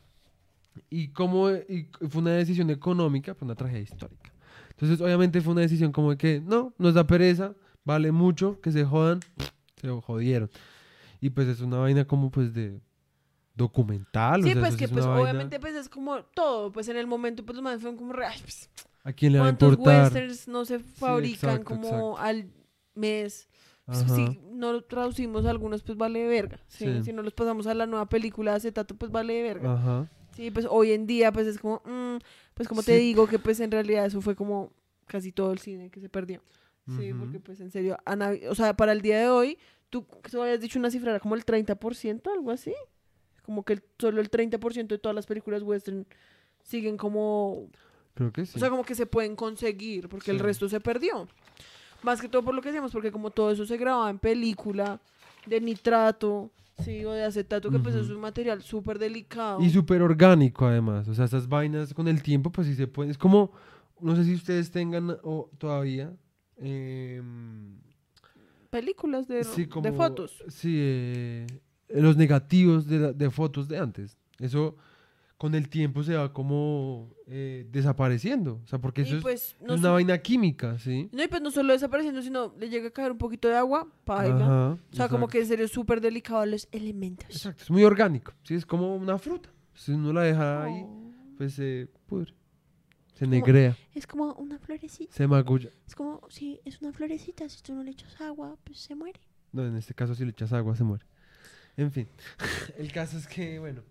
Y 0.90 1.08
como 1.08 1.50
y 1.50 1.88
fue 2.08 2.20
una 2.20 2.32
decisión 2.32 2.70
económica, 2.70 3.34
fue 3.34 3.46
una 3.46 3.54
tragedia 3.54 3.82
histórica. 3.82 4.32
Entonces, 4.70 5.00
obviamente 5.00 5.40
fue 5.40 5.52
una 5.52 5.62
decisión 5.62 5.92
como 5.92 6.10
de 6.10 6.16
que 6.16 6.40
no, 6.40 6.74
nos 6.78 6.94
da 6.94 7.06
pereza, 7.06 7.54
vale 7.84 8.12
mucho, 8.12 8.60
que 8.60 8.70
se 8.72 8.84
jodan, 8.84 9.20
se 9.80 9.88
jodieron. 9.88 10.50
Y 11.20 11.30
pues 11.30 11.48
es 11.48 11.60
una 11.60 11.78
vaina 11.78 12.04
como 12.04 12.30
pues 12.30 12.52
de 12.54 12.80
documental. 13.54 14.40
o 14.40 14.44
Sí, 14.44 14.52
sea, 14.52 14.60
pues 14.62 14.76
que 14.76 14.84
es 14.84 14.90
pues 14.90 15.04
vaina- 15.06 15.20
obviamente 15.22 15.60
pues 15.60 15.74
es 15.74 15.88
como 15.88 16.22
todo, 16.24 16.72
pues 16.72 16.88
en 16.88 16.96
el 16.96 17.06
momento 17.06 17.44
pues 17.44 17.56
los 17.56 17.62
manes 17.62 17.80
fueron 17.80 17.96
como 17.96 18.12
"Ay, 18.14 18.38
pues, 18.40 18.70
¿A 19.04 19.12
quién 19.12 19.32
le 19.32 19.38
va 19.38 19.44
a 19.44 19.48
¿Cuántos 19.48 19.70
importar? 19.72 20.02
westerns 20.04 20.48
no 20.48 20.64
se 20.64 20.78
fabrican 20.78 21.50
exacto, 21.60 21.64
como 21.74 21.86
exacto. 21.88 22.18
al 22.18 22.50
mes? 22.94 23.48
Pues. 23.86 23.98
Si 24.12 24.40
no 24.50 24.80
traducimos 24.80 25.44
algunos, 25.44 25.82
pues 25.82 25.98
vale 25.98 26.26
verga. 26.26 26.58
¿sí? 26.68 26.86
Sí. 26.86 27.04
Si 27.04 27.12
no 27.12 27.22
los 27.22 27.34
pasamos 27.34 27.66
a 27.66 27.74
la 27.74 27.84
nueva 27.84 28.08
película 28.08 28.52
de 28.52 28.56
acetato, 28.56 28.94
pues 28.96 29.12
vale 29.12 29.42
verga. 29.42 29.74
Ajá. 29.74 30.10
Sí, 30.34 30.50
pues 30.50 30.66
hoy 30.70 30.92
en 30.92 31.06
día, 31.06 31.30
pues 31.32 31.46
es 31.46 31.58
como, 31.58 31.82
mm, 31.84 32.16
pues 32.54 32.66
como 32.66 32.82
te 32.82 32.96
digo, 32.96 33.26
que 33.28 33.38
pues 33.38 33.60
en 33.60 33.70
realidad 33.70 34.06
eso 34.06 34.22
fue 34.22 34.34
como 34.34 34.72
casi 35.06 35.32
todo 35.32 35.52
el 35.52 35.58
cine 35.58 35.90
que 35.90 36.00
se 36.00 36.08
perdió. 36.08 36.40
Sí, 36.98 37.12
porque 37.18 37.40
pues 37.40 37.60
en 37.60 37.70
serio, 37.70 37.98
o 38.50 38.54
sea, 38.54 38.74
para 38.74 38.92
el 38.92 39.00
día 39.02 39.18
de 39.18 39.28
hoy, 39.28 39.58
tú, 39.90 40.06
tú 40.30 40.40
habías 40.42 40.60
dicho 40.60 40.78
una 40.78 40.90
cifra, 40.90 41.10
era 41.10 41.20
como 41.20 41.34
el 41.34 41.44
30%, 41.44 42.30
algo 42.32 42.50
así. 42.50 42.74
Como 43.44 43.62
que 43.64 43.74
el- 43.74 43.82
solo 43.98 44.20
el 44.20 44.30
30% 44.30 44.94
de 44.94 44.98
todas 44.98 45.14
las 45.14 45.26
películas 45.26 45.62
western 45.62 46.06
siguen 46.62 46.96
como 46.96 47.68
Creo 48.14 48.32
que 48.32 48.46
sí. 48.46 48.52
o 48.56 48.58
sea, 48.58 48.70
como 48.70 48.84
que 48.84 48.94
se 48.94 49.06
pueden 49.06 49.36
conseguir, 49.36 50.08
porque 50.08 50.30
el 50.30 50.38
resto 50.38 50.68
se 50.68 50.80
perdió. 50.80 51.28
Más 52.02 52.20
que 52.20 52.28
todo 52.28 52.42
por 52.42 52.54
lo 52.54 52.60
que 52.62 52.68
decíamos, 52.68 52.92
porque 52.92 53.10
como 53.12 53.30
todo 53.30 53.50
eso 53.50 53.64
se 53.66 53.76
grababa 53.76 54.10
en 54.10 54.18
película, 54.18 55.00
de 55.46 55.60
nitrato, 55.60 56.50
sí, 56.82 57.04
o 57.04 57.12
de 57.12 57.24
acetato, 57.24 57.70
que 57.70 57.78
pues 57.78 57.94
es 57.94 58.08
un 58.10 58.20
material 58.20 58.62
súper 58.62 58.98
delicado. 58.98 59.60
Y 59.60 59.70
súper 59.70 60.00
orgánico 60.02 60.66
además. 60.66 61.06
O 61.08 61.14
sea, 61.14 61.24
esas 61.26 61.48
vainas 61.48 61.92
con 61.94 62.08
el 62.08 62.22
tiempo, 62.22 62.50
pues 62.50 62.66
sí 62.66 62.74
se 62.74 62.86
pueden. 62.86 63.10
Es 63.10 63.18
como, 63.18 63.52
no 64.00 64.16
sé 64.16 64.24
si 64.24 64.34
ustedes 64.34 64.70
tengan 64.70 65.16
o 65.22 65.50
todavía. 65.58 66.12
em, 66.56 67.78
Películas 68.70 69.28
de, 69.28 69.44
sí, 69.44 69.62
de 69.62 69.68
como- 69.68 69.92
fotos. 69.94 70.42
Sí, 70.48 70.76
eh, 70.78 71.46
los 72.02 72.16
negativos 72.16 72.86
de, 72.86 73.12
de 73.12 73.30
fotos 73.30 73.68
de 73.68 73.78
antes. 73.78 74.18
Eso 74.38 74.76
con 75.36 75.54
el 75.54 75.68
tiempo 75.68 76.02
se 76.02 76.14
va 76.14 76.32
como 76.32 77.10
eh, 77.26 77.66
desapareciendo. 77.70 78.60
O 78.64 78.66
sea, 78.66 78.78
porque 78.80 79.02
eso 79.02 79.16
y 79.16 79.20
pues 79.20 79.56
no, 79.60 79.74
es 79.74 79.80
una 79.80 79.90
vaina 79.90 80.16
química, 80.18 80.78
¿sí? 80.78 81.08
no, 81.12 81.22
y 81.22 81.28
pues 81.28 81.42
no 81.42 81.50
solo 81.50 81.72
desapareciendo, 81.72 82.22
sino 82.22 82.54
le 82.58 82.68
llega 82.68 82.88
a 82.88 82.90
caer 82.90 83.12
un 83.12 83.18
poquito 83.18 83.48
de 83.48 83.56
agua, 83.56 83.86
paila. 84.04 84.36
Ajá, 84.44 84.68
O 84.70 84.78
sea, 84.94 85.08
como 85.08 85.24
exacto. 85.24 85.28
que 85.28 85.38
en 85.40 85.46
serio 85.46 85.64
es 85.66 85.72
súper 85.72 86.00
delicado 86.00 86.46
los 86.46 86.68
elementos. 86.72 87.26
Exacto, 87.28 87.64
es 87.64 87.70
muy 87.70 87.84
orgánico. 87.84 88.32
Sí, 88.44 88.54
es 88.54 88.64
como 88.64 88.96
una 88.96 89.18
fruta. 89.18 89.50
Si 89.74 89.92
uno 89.92 90.12
la 90.12 90.22
deja 90.22 90.64
ahí, 90.64 90.82
Oh. 90.86 91.12
pues 91.36 91.54
se 91.54 91.88
pudre. 92.06 92.32
Se 93.14 93.26
negrea, 93.26 93.76
Es 93.94 94.06
como 94.08 94.32
una 94.34 94.58
florecita. 94.58 95.12
se 95.14 95.26
magulla. 95.28 95.70
Es 95.86 95.94
como, 95.94 96.20
si 96.28 96.60
es 96.64 96.80
una 96.80 96.92
florecita, 96.92 97.48
si 97.48 97.62
tú 97.62 97.72
no 97.74 97.82
le 97.84 97.90
echas 97.92 98.20
agua, 98.20 98.56
pues 98.64 98.78
se 98.80 98.94
muere. 98.96 99.20
No, 99.52 99.64
en 99.66 99.76
este 99.76 99.94
caso 99.94 100.14
si 100.16 100.24
le 100.24 100.30
echas 100.30 100.52
agua 100.52 100.74
se 100.74 100.82
muere. 100.84 101.04
En 101.76 101.90
fin, 101.92 102.08
el 102.78 102.92
caso 102.92 103.18
es 103.18 103.26
que, 103.26 103.58
bueno, 103.58 103.82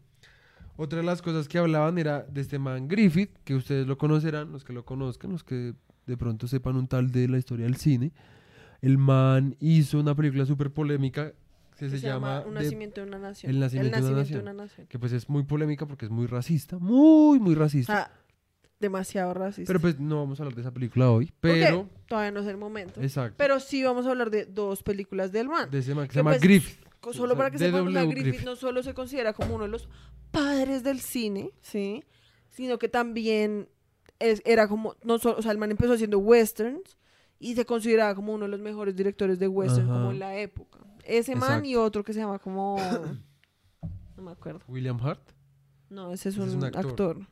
otra 0.77 0.99
de 0.99 1.05
las 1.05 1.22
cosas 1.22 1.47
que 1.47 1.57
hablaban 1.57 1.97
era 1.97 2.22
de 2.23 2.41
este 2.41 2.57
man 2.60 2.88
Griffith, 2.88 3.31
que 3.43 3.55
ustedes 3.55 3.85
lo 3.88 3.97
conocerán, 3.97 4.51
los 4.51 4.64
que 4.64 4.73
lo 4.73 4.85
conozcan, 4.85 5.31
los 5.31 5.43
que 5.43 5.73
de 6.05 6.18
pronto 6.18 6.47
sepan 6.47 6.76
un 6.76 6.88
tal 6.88 7.11
de 7.11 7.27
la 7.27 7.38
historia 7.38 7.65
del 7.65 7.76
cine. 7.77 8.11
El 8.81 8.97
man 8.97 9.55
hizo 9.60 9.99
una 9.99 10.15
película 10.15 10.45
súper 10.45 10.72
polémica 10.72 11.31
que 11.77 11.89
Que 11.89 11.89
se, 11.89 11.99
llama 11.99 12.41
Un 12.45 12.53
The- 12.53 12.64
nacimiento 12.64 13.01
de 13.01 13.07
una 13.07 13.19
nación. 13.19 13.49
El 13.51 13.60
nacimiento 13.60 13.97
de 13.97 14.03
una 14.07 14.18
nación. 14.18 14.38
de 14.39 14.43
una 14.43 14.53
nación. 14.53 14.88
que 14.88 14.99
pues 14.99 15.11
es 15.11 15.30
muy 15.30 15.43
polémica 15.43 15.85
porque 15.85 16.05
es 16.05 16.11
muy 16.11 16.27
racista, 16.27 16.77
muy, 16.80 17.39
muy 17.39 17.55
racista. 17.55 18.10
Ah, 18.11 18.11
demasiado 18.80 19.34
racista. 19.34 19.68
pero 19.68 19.80
pues 19.80 19.99
no 19.99 20.18
vamos 20.18 20.39
a 20.39 20.43
hablar 20.43 20.55
de 20.55 20.61
esa 20.61 20.72
película 20.72 21.10
hoy, 21.10 21.31
pero... 21.39 21.88
Todavía 22.07 22.31
no 22.31 22.41
es 22.41 22.47
el 22.47 22.57
momento. 22.57 23.01
Exacto. 23.01 23.35
Pero 23.38 23.60
sí 23.60 23.84
vamos 23.84 24.05
a 24.05 24.10
hablar 24.11 24.30
de 24.30 24.45
dos 24.45 24.84
películas 24.84 25.31
del 25.31 25.47
man. 25.47 25.69
de 25.72 25.80
ese 25.80 25.95
man 25.95 26.07
que 26.07 26.14
se 26.14 26.19
llama 26.19 26.31
pues, 26.31 26.41
Griffith. 26.41 26.80
Solo 27.12 27.36
para 27.36 27.52
que 27.52 27.58
sepan, 27.58 27.86
D.W. 27.86 28.06
Griffith 28.08 28.24
Griffith. 28.28 28.46
no 28.46 28.56
solo 28.56 28.82
se 28.84 28.94
considera 28.94 29.34
como 29.34 29.56
uno 29.56 29.66
de 29.66 29.70
los 29.70 29.90
padres 30.32 30.84
del 30.84 31.00
cine, 31.00 31.52
¿sí? 31.62 32.04
Sino 32.50 32.78
que 32.80 32.88
también 32.88 33.68
es, 34.20 34.42
era 34.46 34.68
como, 34.68 34.96
no 35.04 35.18
solo, 35.18 35.38
o 35.40 35.42
sea, 35.42 35.52
el 35.52 35.58
man 35.58 35.72
empezó 35.72 35.94
haciendo 35.94 36.20
westerns 36.20 36.98
y 37.40 37.56
se 37.56 37.66
consideraba 37.66 38.16
como 38.16 38.34
uno 38.34 38.46
de 38.46 38.52
los 38.52 38.62
mejores 38.62 38.96
directores 38.96 39.40
de 39.40 39.48
western 39.48 39.88
como 39.88 40.00
Ajá. 40.00 40.12
en 40.12 40.20
la 40.20 40.38
época. 40.38 40.80
Ese 41.04 41.36
man 41.36 41.66
y 41.66 41.76
otro 41.76 42.04
que 42.04 42.14
se 42.14 42.20
llama 42.20 42.40
como... 42.40 42.78
No 44.16 44.22
me 44.22 44.32
acuerdo. 44.32 44.62
William 44.68 45.00
Hart. 45.04 45.32
No, 45.90 46.14
ese 46.14 46.30
es 46.30 46.36
Ese 46.36 46.44
un, 46.44 46.50
es 46.50 46.56
un 46.56 46.64
actor. 46.66 46.86
actor. 46.86 47.28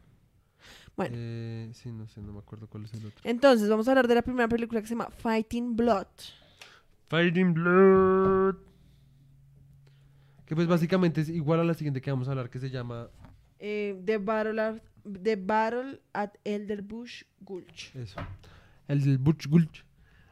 Bueno. 0.98 1.16
Eh, 1.18 1.70
sí, 1.74 1.92
no 1.92 2.08
sé, 2.08 2.22
no 2.22 2.34
me 2.34 2.40
acuerdo 2.40 2.68
cuál 2.68 2.86
es 2.86 2.94
el 2.94 3.06
otro. 3.06 3.22
Entonces, 3.24 3.70
vamos 3.70 3.88
a 3.88 3.92
hablar 3.92 4.08
de 4.08 4.16
la 4.16 4.24
primera 4.24 4.48
película 4.50 4.82
que 4.82 4.88
se 4.88 4.94
llama 4.96 5.10
Fighting 5.10 5.76
Blood. 5.76 6.08
Fighting 7.08 7.54
Blood. 7.54 8.56
Que 10.52 10.56
pues 10.56 10.68
básicamente 10.68 11.22
es 11.22 11.30
igual 11.30 11.62
a 11.62 11.64
la 11.64 11.74
siguiente 11.74 12.02
que 12.02 12.12
vamos 12.12 12.28
a 12.28 12.32
hablar, 12.32 12.50
que 12.50 12.60
se 12.60 12.70
llama 12.70 13.10
Eh, 13.58 13.98
The, 14.04 14.18
Battle 14.18 14.62
at, 14.62 14.80
The 15.24 15.38
Battle 15.38 16.02
at 16.12 16.32
Elderbush 16.44 17.24
Gulch. 17.40 17.96
eso. 17.96 18.20
El 18.90 19.02
del 19.02 19.18
Butch 19.18 19.48
Gulch. 19.48 19.86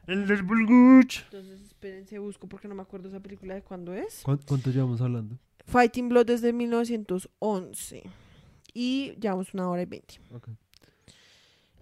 El 0.07 0.27
del 0.27 0.43
Bulguch. 0.43 1.23
Entonces, 1.23 1.61
espérense, 1.61 2.19
busco 2.19 2.49
porque 2.49 2.67
no 2.67 2.75
me 2.75 2.81
acuerdo 2.81 3.07
esa 3.07 3.21
película 3.21 3.53
de 3.55 3.61
cuándo 3.61 3.93
es. 3.93 4.19
¿Cuán- 4.23 4.41
¿Cuánto 4.45 4.71
llevamos 4.71 4.99
hablando? 4.99 5.37
Fighting 5.67 6.09
Blood 6.09 6.25
desde 6.25 6.51
1911. 6.51 8.03
Y 8.73 9.13
llevamos 9.21 9.53
una 9.53 9.69
hora 9.69 9.83
y 9.83 9.85
veinte. 9.85 10.15
Ok. 10.33 10.49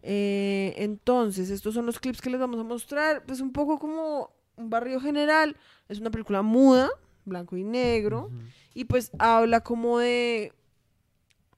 Eh, 0.03 0.75
entonces, 0.77 1.49
estos 1.49 1.73
son 1.73 1.87
los 1.87 1.99
clips 1.99 2.21
que 2.21 2.29
les 2.29 2.39
vamos 2.39 2.59
a 2.59 2.63
mostrar. 2.63 3.23
Pues 3.25 3.41
un 3.41 3.51
poco 3.51 3.79
como 3.79 4.29
un 4.57 4.69
barrio 4.69 4.99
general. 4.99 5.57
Es 5.89 5.99
una 5.99 6.11
película 6.11 6.43
muda, 6.43 6.89
blanco 7.27 7.55
y 7.57 7.63
negro. 7.63 8.31
Y 8.73 8.85
pues 8.85 9.11
habla 9.19 9.61
como 9.61 9.99
de 9.99 10.53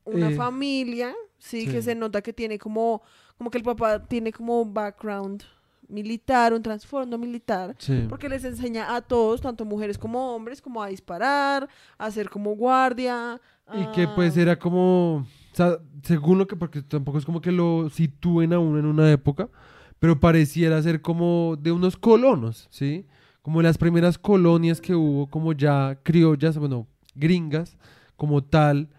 una 0.06 0.30
Eh, 0.32 0.36
familia, 0.36 1.14
¿sí? 1.38 1.66
sí. 1.66 1.72
Que 1.72 1.82
se 1.82 1.96
nota 1.96 2.22
que 2.22 2.34
tiene 2.34 2.58
como, 2.58 3.02
como 3.38 3.50
que 3.50 3.58
el 3.58 3.64
papá 3.64 4.04
tiene 4.06 4.32
como 4.34 4.66
background 4.66 5.44
militar, 5.88 6.54
un 6.54 6.62
trasfondo 6.62 7.18
militar. 7.18 7.76
Sí. 7.80 8.06
Porque 8.08 8.30
les 8.30 8.44
enseña 8.44 8.96
a 8.96 9.02
todos, 9.02 9.41
tanto 9.41 9.66
mujeres 9.66 9.98
como 9.98 10.36
hombres, 10.36 10.62
como 10.62 10.84
a 10.84 10.88
disparar, 10.88 11.68
a 11.98 12.12
ser 12.12 12.30
como 12.30 12.56
guardia. 12.56 13.40
Y 13.74 13.86
que 13.96 14.08
pues 14.08 14.36
era 14.38 14.58
como, 14.58 15.18
o 15.18 15.26
sea, 15.56 15.78
según 16.04 16.38
lo 16.38 16.48
que, 16.48 16.56
porque 16.56 16.82
tampoco 16.82 17.18
es 17.18 17.26
como 17.26 17.41
que 17.41 17.52
lo 17.52 17.90
sitúen 17.90 18.54
a 18.54 18.60
uno 18.60 18.80
en 18.80 18.86
una 18.86 19.12
época, 19.12 19.50
pero 20.00 20.20
pareciera 20.20 20.82
ser 20.82 21.02
como 21.02 21.56
de 21.60 21.72
unos 21.72 21.98
colonos, 21.98 22.68
¿sí? 22.72 23.06
Como 23.41 23.61
las 23.61 23.78
primeras 23.78 24.18
colonias 24.18 24.82
que 24.82 24.94
hubo, 24.95 25.28
como 25.28 25.53
ya 25.53 25.99
criollas, 26.03 26.57
bueno, 26.57 26.88
gringas, 27.16 27.78
como 28.16 28.44
tal, 28.44 28.90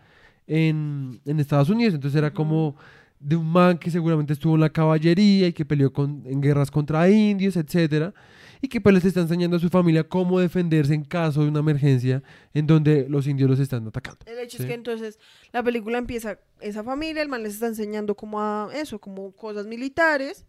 en, 0.47 1.21
en 1.25 1.41
Estados 1.41 1.69
Unidos. 1.69 1.95
Entonces 1.95 2.19
era 2.19 2.33
como 2.33 2.77
de 3.21 3.37
un 3.37 3.47
man 3.47 3.77
que 3.79 3.91
seguramente 3.91 4.33
estuvo 4.33 4.55
en 4.55 4.63
la 4.63 4.71
caballería 4.71 5.47
y 5.47 5.53
que 5.53 5.65
peleó 5.65 5.93
con, 5.93 6.23
en 6.25 6.41
guerras 6.41 6.71
contra 6.71 7.09
indios, 7.11 7.55
etcétera, 7.57 8.15
y 8.63 8.69
que 8.69 8.81
pues 8.81 8.95
les 8.95 9.05
está 9.05 9.21
enseñando 9.21 9.59
a 9.59 9.61
su 9.61 9.69
familia 9.69 10.05
cómo 10.09 10.41
defenderse 10.41 10.95
en 10.95 11.05
caso 11.05 11.43
de 11.43 11.49
una 11.49 11.61
emergencia 11.61 12.23
en 12.55 12.67
donde 12.67 13.07
los 13.09 13.27
indios 13.27 13.49
los 13.51 13.61
están 13.61 13.87
atacando. 13.87 14.21
El 14.27 14.39
hecho 14.39 14.57
Sí. 14.57 14.63
es 14.63 14.69
que 14.69 14.75
entonces 14.75 15.19
la 15.53 15.63
película 15.63 15.99
empieza 15.99 16.39
esa 16.61 16.83
familia, 16.83 17.23
el 17.23 17.29
man 17.29 17.43
les 17.43 17.55
está 17.55 17.67
enseñando 17.67 18.15
como 18.15 18.41
a 18.41 18.71
eso, 18.75 18.99
como 18.99 19.33
cosas 19.33 19.67
militares. 19.67 20.47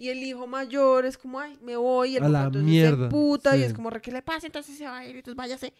Y 0.00 0.08
el 0.08 0.22
hijo 0.22 0.46
mayor 0.46 1.04
es 1.04 1.18
como, 1.18 1.38
ay, 1.38 1.58
me 1.62 1.76
voy. 1.76 2.12
Y 2.12 2.16
el 2.16 2.22
A 2.24 2.26
papá 2.26 2.56
la 2.56 2.62
mierda, 2.62 3.04
se 3.04 3.10
puta 3.10 3.54
y 3.54 3.62
es 3.62 3.74
como, 3.74 3.90
¿qué 3.90 4.10
le 4.10 4.22
pasa? 4.22 4.46
Entonces 4.46 4.78
se 4.78 4.84
va 4.86 4.96
a 4.98 5.06
ir, 5.06 5.14
entonces 5.16 5.36
váyase. 5.36 5.74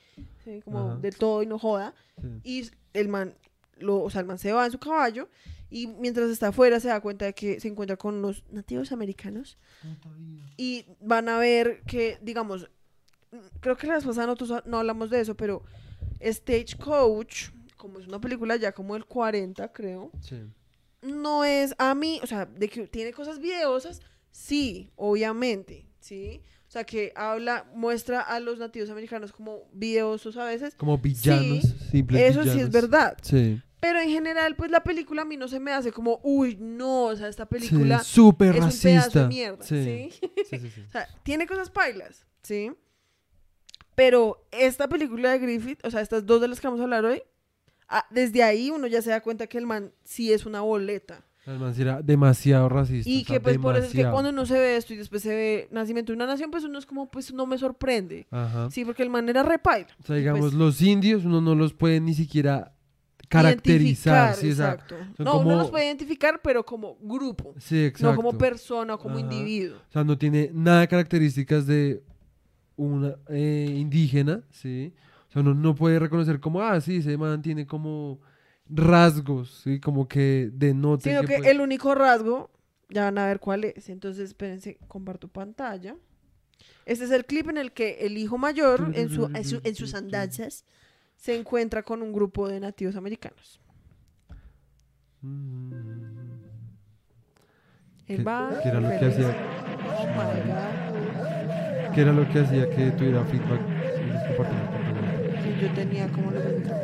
Sí, 0.44 0.60
como 0.62 0.90
Ajá. 0.90 0.96
del 0.96 1.16
todo 1.16 1.42
y 1.42 1.46
no 1.46 1.58
joda. 1.58 1.94
Sí. 2.20 2.28
Y 2.44 2.70
el 2.92 3.08
man, 3.08 3.34
lo, 3.78 4.02
o 4.02 4.10
sea, 4.10 4.20
el 4.20 4.26
man 4.26 4.38
se 4.38 4.52
va 4.52 4.66
en 4.66 4.72
su 4.72 4.78
caballo. 4.78 5.30
Y 5.70 5.86
mientras 5.86 6.28
está 6.28 6.48
afuera 6.48 6.80
se 6.80 6.88
da 6.88 7.00
cuenta 7.00 7.24
de 7.24 7.32
que 7.32 7.60
se 7.60 7.68
encuentra 7.68 7.96
con 7.96 8.16
unos 8.16 8.44
nativos 8.50 8.92
americanos. 8.92 9.56
Y 10.58 10.84
van 11.00 11.30
a 11.30 11.38
ver 11.38 11.80
que, 11.86 12.18
digamos, 12.20 12.68
creo 13.60 13.76
que 13.78 13.86
la 13.86 13.94
vez 13.94 14.04
pasada 14.04 14.26
nosotros 14.26 14.64
no 14.66 14.78
hablamos 14.80 15.08
de 15.08 15.20
eso, 15.22 15.34
pero 15.34 15.62
Stagecoach, 16.22 17.50
como 17.76 17.98
es 17.98 18.06
una 18.06 18.20
película 18.20 18.56
ya 18.56 18.72
como 18.72 18.94
del 18.94 19.04
40, 19.06 19.72
creo, 19.72 20.10
Sí. 20.20 20.42
No 21.02 21.44
es 21.44 21.74
a 21.78 21.94
mí, 21.94 22.20
o 22.22 22.26
sea, 22.26 22.46
de 22.46 22.68
que 22.68 22.86
tiene 22.86 23.12
cosas 23.12 23.38
videosas, 23.38 24.00
sí, 24.30 24.90
obviamente, 24.96 25.86
¿sí? 26.00 26.42
O 26.68 26.70
sea, 26.70 26.84
que 26.84 27.12
habla, 27.16 27.66
muestra 27.74 28.20
a 28.20 28.38
los 28.38 28.58
nativos 28.58 28.90
americanos 28.90 29.32
como 29.32 29.62
videosos 29.72 30.36
a 30.36 30.44
veces. 30.44 30.74
Como 30.76 30.98
villanos, 30.98 31.62
Sí, 31.62 31.74
simples 31.90 32.22
Eso 32.22 32.44
sí 32.44 32.60
es 32.60 32.70
verdad. 32.70 33.16
Sí. 33.22 33.60
Pero 33.80 33.98
en 33.98 34.10
general, 34.10 34.54
pues 34.56 34.70
la 34.70 34.82
película 34.84 35.22
a 35.22 35.24
mí 35.24 35.36
no 35.36 35.48
se 35.48 35.58
me 35.58 35.72
hace 35.72 35.90
como, 35.90 36.20
uy, 36.22 36.56
no, 36.60 37.04
o 37.06 37.16
sea, 37.16 37.28
esta 37.28 37.44
Sí, 37.44 37.48
película 37.50 37.96
es 37.96 38.18
un 38.18 38.36
racista. 38.38 38.88
pedazo 38.88 39.18
de 39.20 39.26
mierda, 39.28 39.64
Sí. 39.64 40.10
¿sí? 40.12 40.28
Sí, 40.48 40.58
sí, 40.60 40.70
sí. 40.70 40.80
O 40.88 40.90
sea, 40.92 41.08
tiene 41.24 41.46
cosas 41.46 41.70
pailas, 41.70 42.24
¿sí? 42.42 42.70
Pero 43.94 44.46
esta 44.50 44.88
película 44.88 45.32
de 45.32 45.38
Griffith, 45.40 45.84
o 45.84 45.90
sea, 45.90 46.00
estas 46.00 46.24
dos 46.24 46.40
de 46.40 46.48
las 46.48 46.60
que 46.60 46.66
vamos 46.66 46.80
a 46.80 46.84
hablar 46.84 47.04
hoy, 47.04 47.22
ah, 47.90 48.06
desde 48.10 48.42
ahí 48.42 48.70
uno 48.70 48.86
ya 48.86 49.02
se 49.02 49.10
da 49.10 49.20
cuenta 49.20 49.46
que 49.46 49.58
el 49.58 49.66
man 49.66 49.92
sí 50.04 50.32
es 50.32 50.46
una 50.46 50.62
boleta. 50.62 51.24
El 51.46 51.58
man 51.58 51.74
sí 51.74 51.82
era 51.82 52.00
demasiado 52.02 52.68
racista. 52.68 53.08
Y 53.10 53.22
o 53.22 53.24
sea, 53.24 53.34
que 53.36 53.40
pues 53.40 53.58
por 53.58 53.76
eso 53.76 53.86
es 53.86 53.92
que 53.92 54.08
cuando 54.08 54.30
uno 54.30 54.46
se 54.46 54.58
ve 54.58 54.76
esto 54.76 54.92
y 54.94 54.96
después 54.96 55.22
se 55.22 55.34
ve 55.34 55.68
Nacimiento 55.70 56.12
de 56.12 56.16
una 56.16 56.26
Nación, 56.26 56.50
pues 56.50 56.64
uno 56.64 56.78
es 56.78 56.86
como, 56.86 57.10
pues 57.10 57.32
no 57.32 57.46
me 57.46 57.58
sorprende. 57.58 58.26
Ajá. 58.30 58.70
Sí, 58.70 58.84
porque 58.84 59.02
el 59.02 59.10
man 59.10 59.28
era 59.28 59.42
repaila. 59.42 59.88
O 60.02 60.06
sea, 60.06 60.16
digamos, 60.16 60.40
pues- 60.40 60.52
los 60.54 60.80
indios 60.82 61.24
uno 61.24 61.40
no 61.40 61.54
los 61.54 61.72
puede 61.72 62.00
ni 62.00 62.14
siquiera 62.14 62.72
caracterizar. 63.28 64.34
Sí, 64.34 64.48
exacto. 64.50 64.96
No, 65.18 65.32
como- 65.32 65.48
uno 65.48 65.56
los 65.58 65.70
puede 65.70 65.86
identificar, 65.86 66.40
pero 66.42 66.64
como 66.64 66.96
grupo, 67.00 67.54
sí, 67.58 67.84
exacto. 67.84 68.10
no 68.10 68.16
como 68.16 68.38
persona 68.38 68.94
o 68.94 68.98
como 68.98 69.16
Ajá. 69.16 69.24
individuo. 69.24 69.78
O 69.88 69.92
sea, 69.92 70.04
no 70.04 70.18
tiene 70.18 70.50
nada 70.52 70.80
de 70.80 70.88
características 70.88 71.66
de 71.66 72.02
una 72.76 73.14
eh, 73.28 73.74
indígena, 73.76 74.42
¿sí? 74.50 74.92
O 75.30 75.32
sea, 75.32 75.42
uno 75.42 75.54
no 75.54 75.74
puede 75.76 75.98
reconocer 76.00 76.40
como, 76.40 76.60
ah, 76.60 76.80
sí, 76.80 76.96
ese 76.96 77.16
man 77.16 77.40
tiene 77.40 77.64
como 77.66 78.18
rasgos, 78.68 79.62
¿sí? 79.64 79.78
Como 79.80 80.08
que 80.08 80.50
denoten 80.52 81.12
Sino 81.12 81.22
que 81.26 81.38
puede- 81.38 81.50
el 81.52 81.60
único 81.60 81.94
rasgo, 81.94 82.50
ya 82.88 83.04
van 83.04 83.18
a 83.18 83.26
ver 83.26 83.38
cuál 83.38 83.62
es. 83.64 83.88
Entonces, 83.88 84.24
espérense, 84.30 84.78
comparto 84.88 85.28
pantalla. 85.28 85.94
Este 86.84 87.04
es 87.04 87.12
el 87.12 87.24
clip 87.24 87.48
en 87.48 87.58
el 87.58 87.70
que 87.72 87.98
el 88.06 88.18
hijo 88.18 88.38
mayor, 88.38 88.90
en, 88.94 89.08
su, 89.08 89.26
en, 89.32 89.44
su- 89.44 89.60
en 89.62 89.74
sus 89.76 89.94
andanzas, 89.94 90.64
se 91.16 91.36
encuentra 91.38 91.84
con 91.84 92.02
un 92.02 92.12
grupo 92.12 92.48
de 92.48 92.58
nativos 92.58 92.96
americanos. 92.96 93.60
Mm. 95.22 95.72
Él 98.08 98.16
¿Qué- 98.16 98.22
va. 98.24 98.58
qué 98.62 98.68
era 98.68 98.80
lo 98.80 98.88
que 98.88 99.06
hacía? 99.06 99.28
Oh 99.96 100.06
my 100.06 100.50
God. 100.50 101.94
¿Qué 101.94 102.00
era 102.00 102.12
lo 102.12 102.28
que 102.28 102.40
hacía 102.40 102.68
que 102.68 102.90
tuviera 102.92 103.24
feedback? 103.26 103.60
Yo 105.60 105.68
tenía 105.74 106.08
como 106.08 106.30
los 106.30 106.44
micrófonos. 106.44 106.80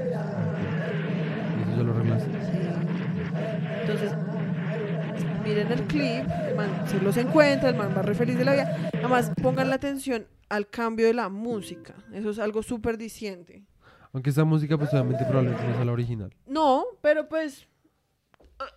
Y 1.59 1.63
eso 1.63 1.77
ya 1.77 1.83
lo 1.83 1.93
arreglaste. 1.95 2.31
Sí. 2.31 2.59
Entonces, 3.81 4.13
miren 5.45 5.73
el 5.73 5.83
clip, 5.85 6.25
el 6.49 6.55
man 6.57 6.69
se 6.89 7.01
los 7.01 7.17
encuentra, 7.17 7.69
el 7.71 7.77
man 7.77 7.95
va 7.97 8.03
re 8.03 8.15
feliz 8.15 8.37
de 8.39 8.45
la 8.45 8.53
vida. 8.53 8.91
Además, 8.95 9.31
pongan 9.43 9.69
la 9.71 9.77
atención 9.77 10.27
al 10.49 10.69
cambio 10.69 11.07
de 11.07 11.15
la 11.15 11.29
música. 11.29 11.95
Eso 12.13 12.31
es 12.31 12.39
algo 12.39 12.63
súper 12.63 12.97
diciente. 12.99 13.65
Aunque 14.13 14.31
esta 14.31 14.45
música, 14.45 14.79
pues 14.79 14.91
obviamente 14.93 15.25
probablemente 15.25 15.65
no 15.67 15.75
sea 15.75 15.85
la 15.85 15.93
original. 15.93 16.35
No, 16.47 16.85
pero 17.03 17.29
pues 17.29 17.69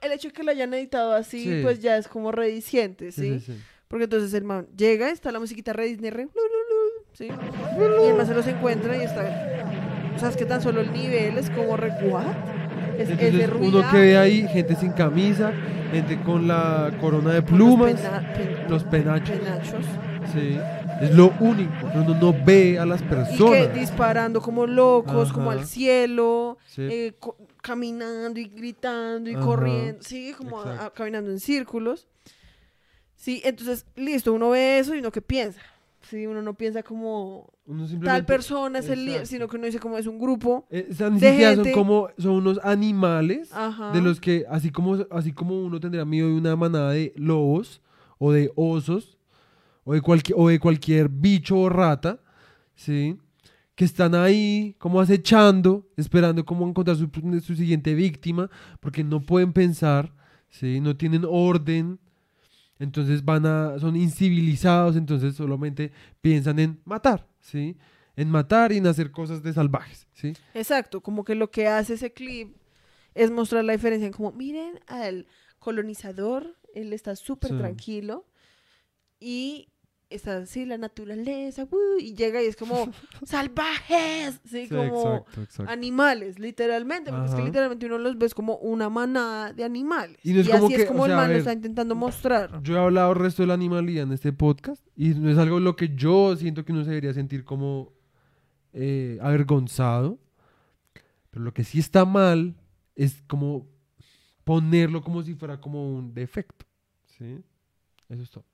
el 0.02 0.12
hecho 0.12 0.28
de 0.28 0.34
que 0.34 0.44
lo 0.44 0.52
hayan 0.52 0.74
editado 0.74 1.14
así, 1.14 1.44
Sí. 1.44 1.60
pues 1.64 1.80
ya 1.80 1.98
es 1.98 2.08
como 2.08 2.32
rediciente, 2.32 3.12
¿sí? 3.12 3.40
Sí, 3.40 3.54
sí. 3.54 3.64
Porque 3.88 4.04
entonces 4.04 4.34
el 4.34 4.44
man 4.44 4.68
llega, 4.76 5.10
está 5.10 5.32
la 5.32 5.40
musiquita 5.40 5.72
re 5.74 5.86
Disney, 5.86 6.12
re, 6.12 6.28
¿sí? 7.14 7.26
Y 7.28 8.08
el 8.08 8.16
man 8.16 8.28
se 8.28 8.34
los 8.36 8.46
encuentra 8.46 8.96
y 8.98 9.02
está... 9.02 9.49
O 10.20 10.22
sea, 10.22 10.30
es 10.30 10.36
que 10.36 10.46
tan 10.46 10.62
solo 10.62 10.82
el 10.82 10.92
nivel 10.92 11.38
es 11.38 11.50
como 11.50 11.78
re, 11.78 11.92
¿what? 12.04 12.26
Es, 12.98 13.10
es 13.10 13.18
de 13.18 13.26
Entonces, 13.28 13.50
ruido. 13.50 13.80
uno 13.80 13.90
que 13.90 13.98
ve 13.98 14.18
ahí 14.18 14.46
gente 14.50 14.76
sin 14.76 14.92
camisa, 14.92 15.54
gente 15.94 16.22
con 16.24 16.46
la 16.46 16.92
corona 17.00 17.32
de 17.34 17.42
plumas, 17.42 17.94
los 18.68 18.84
penachos. 18.84 19.38
penachos. 19.38 19.86
Sí. 20.34 20.60
Es 21.02 21.16
lo 21.16 21.34
único 21.40 21.72
uno 21.96 22.14
no 22.20 22.36
ve 22.44 22.78
a 22.78 22.86
las 22.86 23.00
Y 23.02 23.06
personas. 23.06 23.68
que 23.70 23.80
disparando 23.80 24.42
como 24.42 24.68
locos, 24.68 25.32
como 25.32 25.52
Ajá. 25.52 25.62
al 25.62 25.66
cielo, 25.66 26.58
Sí. 26.68 26.82
eh, 26.92 27.14
caminando 27.62 28.38
y 28.42 28.48
gritando 28.50 29.30
y 29.30 29.36
Ajá. 29.36 29.46
corriendo, 29.46 30.04
sí, 30.04 30.34
como 30.38 30.60
a- 30.62 30.88
a- 30.88 30.90
caminando 30.92 31.32
en 31.32 31.40
círculos. 31.40 32.10
Sí, 33.16 33.42
entonces, 33.46 33.86
listo, 33.96 34.34
uno 34.34 34.50
ve 34.50 34.80
eso 34.80 34.94
y 34.94 35.00
uno 35.00 35.12
que 35.12 35.22
piensa. 35.22 35.62
Sí, 36.10 36.26
uno 36.26 36.42
no 36.42 36.56
piensa 36.56 36.82
como 36.82 37.54
tal 38.04 38.26
persona 38.26 38.80
es 38.80 38.90
el 38.90 39.06
líder, 39.06 39.28
sino 39.28 39.48
que 39.48 39.58
uno 39.58 39.68
dice 39.68 39.80
como 39.80 39.96
es 39.96 40.08
un 40.08 40.18
grupo. 40.18 40.66
Eh, 40.72 40.88
de 40.90 41.12
siquiera 41.20 41.56
son 41.56 41.72
como 41.72 42.10
son 42.18 42.32
unos 42.32 42.60
animales 42.64 43.54
Ajá. 43.54 43.92
de 43.92 44.02
los 44.02 44.20
que 44.20 44.44
así 44.50 44.72
como 44.72 45.06
así 45.12 45.34
como 45.34 45.64
uno 45.64 45.80
tendría 45.80 46.06
miedo 46.06 46.28
de 46.28 46.34
una 46.34 46.56
manada 46.56 46.92
de 46.94 47.14
lobos 47.16 47.82
o 48.18 48.32
de 48.32 48.52
osos 48.56 49.20
o 49.84 49.94
de 49.94 50.02
cualquier 50.02 50.36
o 50.40 50.50
de 50.50 50.60
cualquier 50.60 51.10
bicho 51.10 51.60
o 51.60 51.70
rata, 51.70 52.20
sí, 52.74 53.16
que 53.76 53.86
están 53.86 54.16
ahí 54.16 54.76
como 54.80 55.00
acechando, 55.00 55.88
esperando 55.96 56.44
cómo 56.44 56.68
encontrar 56.68 56.98
su, 56.98 57.08
su 57.44 57.56
siguiente 57.56 57.94
víctima, 57.94 58.50
porque 58.80 59.04
no 59.04 59.22
pueden 59.22 59.54
pensar, 59.54 60.12
sí, 60.50 60.82
no 60.82 60.98
tienen 60.98 61.24
orden. 61.30 62.00
Entonces 62.80 63.24
van 63.26 63.46
a 63.46 63.78
son 63.80 63.96
incivilizados, 63.98 64.96
entonces 64.96 65.36
solamente 65.36 65.92
piensan 66.22 66.60
en 66.60 66.80
matar, 66.86 67.28
¿sí? 67.42 67.76
En 68.16 68.30
matar 68.32 68.72
y 68.72 68.78
en 68.78 68.88
hacer 68.88 69.12
cosas 69.12 69.44
de 69.44 69.54
salvajes, 69.54 70.08
¿sí? 70.14 70.34
Exacto, 70.54 71.02
como 71.02 71.24
que 71.24 71.36
lo 71.36 71.52
que 71.52 71.68
hace 71.68 71.94
ese 71.96 72.14
clip 72.14 72.56
es 73.16 73.32
mostrar 73.32 73.66
la 73.66 73.74
diferencia 73.74 74.06
en 74.08 74.14
como, 74.14 74.32
miren 74.32 74.80
al 74.88 75.28
colonizador, 75.60 76.56
él 76.74 76.94
está 76.94 77.16
súper 77.16 77.52
Sí. 77.52 77.58
tranquilo 77.58 78.26
y 79.20 79.68
está 80.10 80.38
así 80.38 80.66
la 80.66 80.78
naturaleza, 80.78 81.66
¡woo! 81.66 81.98
y 82.00 82.14
llega 82.16 82.42
y 82.42 82.48
es 82.48 82.56
como 82.56 82.92
salvajes, 83.26 84.40
sí, 84.46 84.64
Sí, 84.64 84.70
como 84.70 85.16
exacto, 85.16 85.42
exacto. 85.42 85.72
animales, 85.72 86.40
literalmente, 86.40 87.12
porque 87.12 87.28
es 87.28 87.36
que 87.36 87.44
literalmente 87.44 87.86
uno 87.86 87.98
los 87.98 88.18
ves 88.18 88.34
como 88.34 88.56
una 88.58 88.90
manada 88.90 89.54
de 89.54 89.64
animales. 89.64 90.18
Y 90.24 90.34
no 90.34 90.42
es 90.42 90.50
como 90.50 90.66
así 90.66 90.76
que, 90.76 90.82
es 90.82 90.88
como 90.88 91.04
o 91.04 91.06
el 91.06 91.12
sea, 91.12 91.18
man 91.18 91.32
lo 91.32 91.38
está 91.38 91.54
intentando 91.54 91.96
mostrar. 91.96 92.62
Yo 92.64 92.76
he 92.76 92.80
hablado 92.80 93.12
el 93.12 93.20
resto 93.20 93.44
de 93.44 93.48
la 93.48 93.54
animalidad 93.54 94.04
en 94.04 94.14
este 94.14 94.34
podcast 94.34 94.86
y 94.96 95.10
no 95.10 95.30
es 95.30 95.38
algo 95.38 95.60
lo 95.60 95.76
que 95.76 95.96
yo 95.96 96.36
siento 96.36 96.66
que 96.66 96.72
uno 96.72 96.84
se 96.84 96.90
debería 96.90 97.14
sentir 97.14 97.44
como 97.44 97.94
eh, 98.74 99.18
avergonzado. 99.22 100.20
Pero 101.30 101.46
lo 101.46 101.54
que 101.54 101.64
sí 101.64 101.80
está 101.80 102.06
mal 102.06 102.56
es 102.96 103.22
como 103.28 103.68
ponerlo 104.44 105.04
como 105.04 105.22
si 105.22 105.36
fuera 105.36 105.62
como 105.62 105.94
un 105.96 106.14
defecto. 106.14 106.66
¿Sí? 107.06 107.40
Eso 108.10 108.24
es 108.24 108.30
todo. 108.32 108.46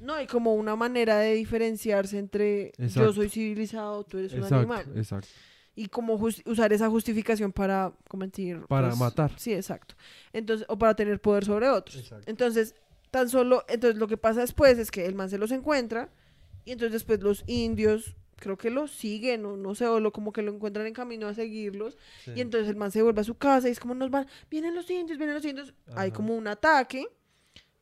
No, 0.00 0.20
y 0.20 0.26
como 0.26 0.54
una 0.54 0.76
manera 0.76 1.18
de 1.18 1.34
diferenciarse 1.34 2.18
entre 2.18 2.72
yo 2.78 3.12
soy 3.12 3.28
civilizado, 3.28 4.04
tú 4.04 4.18
eres 4.18 4.32
un 4.32 4.44
animal. 4.52 4.86
exacto. 4.96 5.28
y 5.76 5.86
como 5.86 6.14
usar 6.46 6.72
esa 6.72 6.88
justificación 6.90 7.52
para 7.52 7.92
cometer 8.08 8.66
Para 8.66 8.88
pues, 8.88 8.98
matar. 8.98 9.32
sí 9.38 9.52
exacto 9.54 9.94
entonces 10.32 10.66
o 10.68 10.76
para 10.78 10.94
tener 10.94 11.20
poder 11.20 11.44
sobre 11.44 11.68
otros 11.68 11.96
Exacto. 11.96 12.28
entonces 12.30 12.74
tan 13.10 13.28
solo 13.28 13.64
entonces 13.68 13.98
lo 13.98 14.08
que 14.08 14.16
pasa 14.16 14.40
después 14.40 14.78
es 14.78 14.90
que 14.90 15.06
el 15.06 15.14
man 15.14 15.30
se 15.30 15.38
los 15.38 15.50
encuentra 15.52 16.08
y 16.64 16.72
entonces 16.72 16.92
después 16.92 17.20
los 17.22 17.44
indios 17.46 18.16
creo 18.36 18.56
que 18.56 18.70
los 18.70 18.90
siguen 18.90 19.44
o 19.44 19.56
no 19.56 19.74
sé 19.74 19.86
o 19.86 20.00
lo 20.00 20.12
como 20.12 20.32
que 20.32 20.42
lo 20.42 20.52
encuentran 20.52 20.86
en 20.86 20.94
camino 20.94 21.28
a 21.28 21.34
seguirlos 21.34 21.96
y 22.34 22.40
entonces 22.40 22.68
el 22.70 22.76
man 22.76 22.90
se 22.90 23.02
vuelve 23.02 23.20
a 23.20 23.24
su 23.24 23.34
casa 23.36 23.68
y 23.68 23.72
es 23.72 23.80
como 23.80 23.94
nos 23.94 24.10
van 24.10 24.26
vienen 24.50 24.74
los 24.74 24.90
indios 24.90 25.18
vienen 25.18 25.34
los 25.36 25.44
indios 25.44 25.72
hay 25.94 26.10
como 26.10 26.34
un 26.34 26.46
ataque 26.48 27.06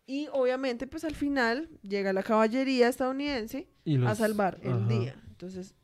y 0.08 0.26
obviamente 0.32 0.88
pues 0.88 1.04
al 1.04 1.14
final 1.14 1.68
llega 1.82 2.12
la 2.12 2.24
caballería 2.24 2.88
estadounidense 2.88 3.68
Y 3.84 4.02
a 4.04 4.14
salvar 4.16 4.58
el 4.62 4.88
día. 4.88 5.14
Entonces, 5.28 5.74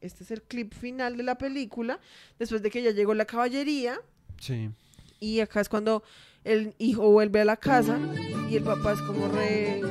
este 0.00 0.24
es 0.24 0.30
el 0.30 0.42
clip 0.42 0.72
final 0.72 1.16
de 1.18 1.24
la 1.24 1.36
película, 1.36 1.98
después 2.38 2.62
de 2.62 2.70
que 2.70 2.82
ya 2.82 2.92
llegó 2.92 3.12
la 3.14 3.26
caballería, 3.26 4.00
Sí. 4.40 4.70
y 5.20 5.40
acá 5.40 5.60
es 5.60 5.68
cuando 5.68 6.02
el 6.44 6.74
hijo 6.78 7.10
vuelve 7.10 7.40
a 7.40 7.44
la 7.44 7.56
casa 7.56 7.98
y 8.50 8.56
el 8.56 8.62
papá 8.62 8.92
es 8.92 9.02
como 9.02 9.28
re... 9.28 9.82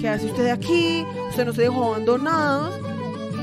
¿Qué 0.00 0.08
hace 0.08 0.26
usted 0.26 0.46
aquí? 0.48 1.04
Usted 1.30 1.44
nos 1.46 1.56
dejó 1.56 1.86
abandonados. 1.94 2.78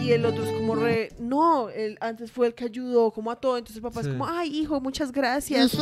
Y 0.02 0.12
el 0.14 0.26
otro 0.26 0.44
es 0.46 0.52
como 0.54 0.76
re... 0.76 1.10
No, 1.20 1.70
él 1.70 1.98
antes 2.00 2.32
fue 2.32 2.48
el 2.48 2.54
que 2.54 2.66
ayudó 2.66 3.12
como 3.12 3.30
a 3.32 3.36
todo. 3.38 3.58
Entonces 3.58 3.78
el 3.78 3.82
papá 3.82 4.04
Sí. 4.04 4.08
es 4.10 4.14
como, 4.14 4.26
ay, 4.28 4.56
hijo, 4.60 4.80
muchas 4.80 5.12
gracias. 5.12 5.74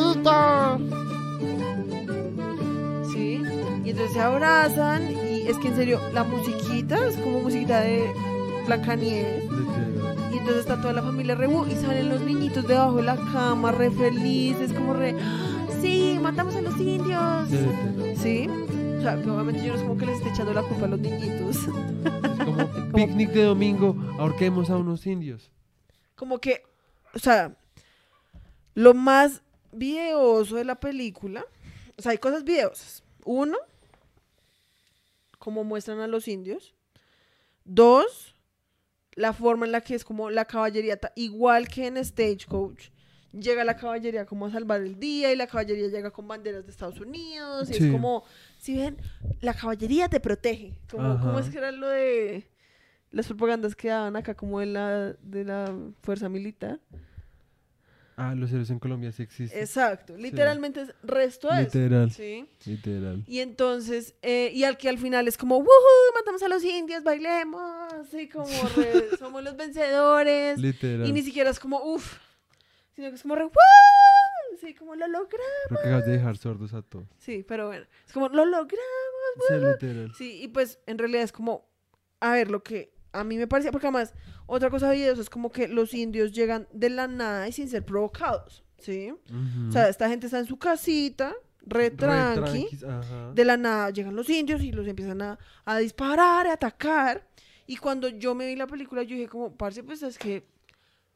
Sí. 3.23 3.41
Y 3.85 3.89
entonces 3.91 4.13
se 4.13 4.21
abrazan 4.21 5.11
y 5.11 5.47
es 5.47 5.57
que 5.57 5.69
en 5.69 5.75
serio, 5.75 5.99
la 6.13 6.23
musiquita 6.23 7.07
es 7.07 7.15
como 7.17 7.41
musiquita 7.41 7.81
de 7.81 8.11
Blancanieves. 8.65 9.45
Y 10.33 10.37
entonces 10.37 10.61
está 10.61 10.81
toda 10.81 10.93
la 10.93 11.03
familia 11.03 11.35
re 11.35 11.47
"Uh", 11.47 11.65
y 11.67 11.75
salen 11.75 12.09
los 12.09 12.21
niñitos 12.21 12.67
debajo 12.67 12.95
de 12.97 13.03
la 13.03 13.15
cama, 13.15 13.71
re 13.71 13.91
felices, 13.91 14.73
como 14.73 14.93
re, 14.93 15.15
"Ah, 15.21 15.67
sí, 15.81 16.17
matamos 16.21 16.55
a 16.55 16.61
los 16.61 16.77
indios. 16.79 17.49
Sí. 18.21 18.47
O 18.97 19.01
sea, 19.01 19.21
que 19.21 19.29
obviamente 19.29 19.61
yo 19.63 19.73
no 19.73 19.79
es 19.79 19.81
como 19.83 19.97
que 19.97 20.05
les 20.05 20.17
esté 20.17 20.29
echando 20.29 20.53
la 20.53 20.63
culpa 20.63 20.85
a 20.85 20.87
los 20.89 20.99
niñitos. 20.99 21.57
Es 21.57 21.65
como 22.45 22.93
picnic 22.93 23.31
de 23.31 23.43
domingo, 23.43 23.95
ahorquemos 24.17 24.69
a 24.69 24.77
unos 24.77 25.05
indios. 25.05 25.51
Como 26.15 26.39
que, 26.39 26.63
o 27.13 27.19
sea, 27.19 27.53
lo 28.75 28.93
más 28.93 29.41
videoso 29.73 30.55
de 30.55 30.63
la 30.63 30.75
película, 30.75 31.43
o 31.97 32.01
sea, 32.01 32.11
hay 32.13 32.17
cosas 32.17 32.43
videosas. 32.43 33.02
Uno, 33.25 33.57
como 35.39 35.63
muestran 35.63 35.99
a 35.99 36.07
los 36.07 36.27
indios. 36.27 36.73
Dos, 37.65 38.35
la 39.15 39.33
forma 39.33 39.65
en 39.65 39.71
la 39.71 39.81
que 39.81 39.95
es 39.95 40.03
como 40.03 40.29
la 40.29 40.45
caballería, 40.45 40.99
igual 41.15 41.67
que 41.67 41.87
en 41.87 42.03
Stagecoach, 42.03 42.89
llega 43.31 43.63
la 43.63 43.75
caballería 43.77 44.25
como 44.25 44.45
a 44.45 44.51
salvar 44.51 44.81
el 44.81 44.99
día 44.99 45.31
y 45.31 45.35
la 45.35 45.47
caballería 45.47 45.87
llega 45.87 46.11
con 46.11 46.27
banderas 46.27 46.65
de 46.65 46.71
Estados 46.71 46.99
Unidos 46.99 47.69
y 47.69 47.73
Sí. 47.73 47.85
es 47.85 47.91
como, 47.91 48.23
si 48.57 48.77
ven, 48.77 48.97
la 49.41 49.53
caballería 49.53 50.07
te 50.09 50.19
protege. 50.19 50.73
Como, 50.89 51.19
¿Cómo 51.19 51.39
es 51.39 51.49
que 51.49 51.57
era 51.57 51.71
lo 51.71 51.87
de 51.89 52.47
las 53.11 53.27
propagandas 53.27 53.75
que 53.75 53.89
daban 53.89 54.15
acá 54.15 54.35
como 54.35 54.59
de 54.59 54.67
la, 54.67 55.13
de 55.21 55.43
la 55.43 55.75
fuerza 56.01 56.29
militar? 56.29 56.79
Ah, 58.15 58.35
los 58.35 58.51
héroes 58.51 58.69
en 58.69 58.79
Colombia 58.79 59.11
sí 59.11 59.23
existen. 59.23 59.59
Exacto, 59.59 60.15
literalmente 60.17 60.81
es 60.81 60.93
resto 61.03 61.47
de 61.49 61.63
eso. 61.63 61.77
Literal. 61.79 62.11
Sí. 62.11 62.47
Literal. 62.65 63.23
Y 63.27 63.39
entonces, 63.39 64.15
eh, 64.21 64.51
y 64.53 64.63
al 64.65 64.77
que 64.77 64.89
al 64.89 64.97
final 64.99 65.27
es 65.27 65.37
como, 65.37 65.57
¡Woohoo! 65.57 66.13
Matamos 66.15 66.43
a 66.43 66.47
los 66.47 66.63
indios, 66.63 67.03
bailemos. 67.03 68.13
Y 68.13 68.27
como, 68.29 68.45
re- 68.75 69.17
somos 69.17 69.43
los 69.43 69.55
vencedores. 69.57 70.59
Literal. 70.59 71.07
Y 71.07 71.11
ni 71.11 71.21
siquiera 71.23 71.49
es 71.49 71.59
como, 71.59 71.83
uff, 71.83 72.17
sino 72.95 73.09
que 73.09 73.15
es 73.15 73.21
como 73.23 73.35
re, 73.35 73.43
¡wow! 73.45 73.51
Sí, 74.61 74.73
como 74.75 74.95
lo 74.95 75.07
logramos. 75.07 75.31
Creo 75.67 75.79
que 75.81 75.87
acabas 75.87 76.05
de 76.05 76.11
dejar 76.13 76.37
sordos 76.37 76.73
a 76.73 76.81
todos. 76.83 77.05
Sí, 77.17 77.43
pero 77.47 77.67
bueno, 77.67 77.85
es 78.05 78.13
como 78.13 78.29
lo 78.29 78.45
logramos. 78.45 78.77
Sí, 79.47 79.53
literal. 79.55 80.13
Sí, 80.15 80.41
y 80.43 80.47
pues 80.49 80.79
en 80.85 80.97
realidad 80.99 81.23
es 81.23 81.31
como, 81.31 81.67
a 82.19 82.33
ver, 82.33 82.51
lo 82.51 82.63
que 82.63 82.93
a 83.13 83.23
mí 83.23 83.37
me 83.37 83.47
parecía, 83.47 83.71
porque 83.71 83.87
además, 83.87 84.13
otra 84.47 84.69
cosa 84.69 84.89
de 84.89 84.95
videos 84.97 85.19
es 85.19 85.29
como 85.29 85.51
que 85.51 85.67
los 85.67 85.93
indios 85.93 86.33
llegan 86.33 86.67
de 86.73 86.89
la 86.89 87.07
nada 87.07 87.47
y 87.47 87.51
sin 87.51 87.69
ser 87.69 87.85
provocados, 87.85 88.63
¿sí? 88.79 89.13
O 89.69 89.71
sea, 89.71 89.87
esta 89.87 90.09
gente 90.09 90.25
está 90.25 90.39
en 90.39 90.47
su 90.47 90.57
casita, 90.57 91.33
re 91.65 91.91
tranqui, 91.91 92.67
de 93.33 93.45
la 93.45 93.55
nada 93.55 93.89
llegan 93.91 94.15
los 94.15 94.29
indios 94.29 94.61
y 94.61 94.71
los 94.71 94.87
empiezan 94.87 95.21
a, 95.21 95.39
a 95.63 95.77
disparar, 95.77 96.47
a 96.47 96.53
atacar. 96.53 97.25
Y 97.65 97.77
cuando 97.77 98.09
yo 98.09 98.35
me 98.35 98.47
vi 98.47 98.55
la 98.55 98.67
película, 98.67 99.03
yo 99.03 99.15
dije 99.15 99.29
como, 99.29 99.55
parce, 99.55 99.83
pues 99.83 100.03
es 100.03 100.17
que, 100.17 100.45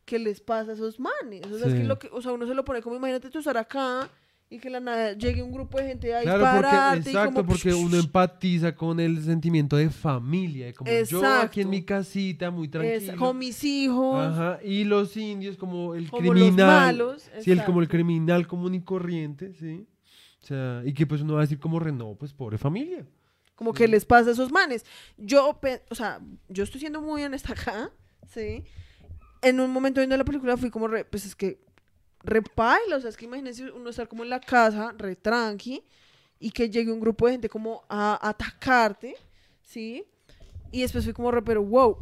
¿qué 0.05 0.19
les 0.19 0.39
pasa 0.39 0.71
a 0.71 0.73
esos 0.75 0.99
manes? 0.99 1.45
O 1.47 1.57
sea, 1.57 1.67
es 1.67 1.73
que 1.73 1.83
lo 1.83 1.99
que, 1.99 2.09
o 2.13 2.21
sea, 2.21 2.31
uno 2.31 2.47
se 2.47 2.53
lo 2.53 2.63
pone 2.63 2.81
como, 2.81 2.95
imagínate 2.95 3.29
tú 3.29 3.39
estar 3.39 3.57
acá 3.57 4.09
y 4.49 4.59
que 4.59 4.69
la 4.69 4.79
nada 4.79 5.13
llegue 5.13 5.43
un 5.43 5.51
grupo 5.51 5.77
de 5.77 5.87
gente 5.87 6.15
a 6.15 6.21
Claro, 6.21 6.43
porque, 6.61 7.09
y 7.09 7.11
exacto, 7.13 7.35
como, 7.41 7.47
porque 7.53 7.73
uno 7.73 7.97
empatiza 7.97 8.73
con 8.75 8.99
el 8.99 9.21
sentimiento 9.23 9.75
de 9.75 9.89
familia, 9.89 10.73
como 10.73 10.89
yo 10.89 10.97
aquí 10.97 11.61
en 11.61 11.67
Exacto. 11.67 11.67
mi 11.69 11.83
casita, 11.83 12.49
muy 12.51 12.65
es- 12.67 12.71
tranquilo. 12.71 13.17
con 13.17 13.37
mis 13.37 13.63
hijos, 13.63 14.25
Ajá, 14.25 14.59
y 14.63 14.85
los 14.85 15.17
indios 15.17 15.57
como 15.57 15.95
el 15.95 16.09
como 16.09 16.31
los 16.33 16.41
criminal. 16.41 16.67
malos. 16.67 17.29
Sí, 17.41 17.51
el, 17.51 17.63
como 17.65 17.79
el 17.79 17.85
exacto. 17.85 17.97
criminal 17.97 18.47
común 18.47 18.73
y 18.75 18.81
corriente, 18.81 19.53
¿sí? 19.53 19.85
O 20.41 20.45
sea, 20.47 20.81
y 20.85 20.93
que 20.93 21.05
pues 21.05 21.21
uno 21.21 21.33
va 21.33 21.39
a 21.39 21.43
decir 21.43 21.59
como 21.59 21.77
re, 21.79 21.91
no, 21.91 22.15
pues 22.15 22.33
pobre 22.33 22.57
familia. 22.57 23.05
Como 23.55 23.73
que 23.73 23.87
les 23.87 24.05
pasa 24.05 24.29
a 24.29 24.33
esos 24.33 24.51
manes. 24.51 24.85
Yo, 25.17 25.59
o 25.89 25.95
sea, 25.95 26.21
yo 26.47 26.63
estoy 26.63 26.79
siendo 26.79 27.01
muy 27.01 27.23
honesta 27.23 27.51
acá, 27.53 27.91
¿sí? 28.29 28.63
En 29.41 29.59
un 29.59 29.71
momento 29.71 29.99
viendo 29.99 30.15
la 30.15 30.23
película 30.23 30.55
fui 30.55 30.69
como, 30.69 30.87
re, 30.87 31.03
pues 31.05 31.25
es 31.25 31.35
que, 31.35 31.59
re 32.27 32.41
paila, 32.41 32.97
o 32.97 32.99
sea, 32.99 33.09
es 33.09 33.17
que 33.17 33.25
imagínense 33.25 33.71
uno 33.71 33.89
estar 33.89 34.07
como 34.07 34.23
en 34.23 34.29
la 34.29 34.39
casa, 34.39 34.93
re 34.97 35.15
tranqui, 35.15 35.81
y 36.39 36.51
que 36.51 36.69
llegue 36.69 36.91
un 36.91 36.99
grupo 36.99 37.25
de 37.25 37.31
gente 37.33 37.49
como 37.49 37.83
a 37.89 38.19
atacarte, 38.29 39.15
¿sí? 39.63 40.03
Y 40.71 40.81
después 40.81 41.03
fui 41.05 41.13
como, 41.13 41.31
re, 41.31 41.41
pero 41.41 41.63
wow, 41.63 41.97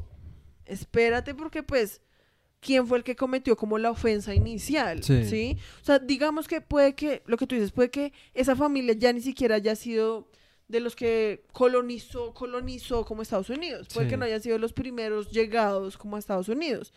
espérate 0.66 1.34
porque 1.36 1.64
pues, 1.64 2.02
¿quién 2.60 2.88
fue 2.88 2.98
el 2.98 3.04
que 3.04 3.16
cometió 3.16 3.56
como 3.56 3.78
la 3.78 3.92
ofensa 3.92 4.34
inicial? 4.34 5.04
Sí. 5.04 5.26
¿Sí? 5.26 5.58
O 5.82 5.86
sea, 5.86 6.00
digamos 6.00 6.48
que 6.48 6.60
puede 6.60 6.96
que, 6.96 7.22
lo 7.28 7.38
que 7.38 7.48
tú 7.48 7.56
dices, 7.56 7.72
puede 7.72 7.92
que 7.92 8.12
esa 8.34 8.56
familia 8.56 8.94
ya 8.98 9.14
ni 9.14 9.22
siquiera 9.22 9.56
haya 9.56 9.76
sido 9.76 10.28
de 10.68 10.80
los 10.80 10.96
que 10.96 11.46
colonizó, 11.54 12.34
colonizó 12.34 13.06
como 13.06 13.22
Estados 13.22 13.52
Unidos. 13.52 13.88
Puede 13.94 14.08
Sí. 14.08 14.10
que 14.10 14.18
no 14.18 14.26
hayan 14.26 14.42
sido 14.42 14.58
los 14.58 14.74
primeros 14.74 15.32
llegados 15.32 15.96
como 15.96 16.16
a 16.16 16.20
Estados 16.20 16.50
Unidos. 16.50 16.92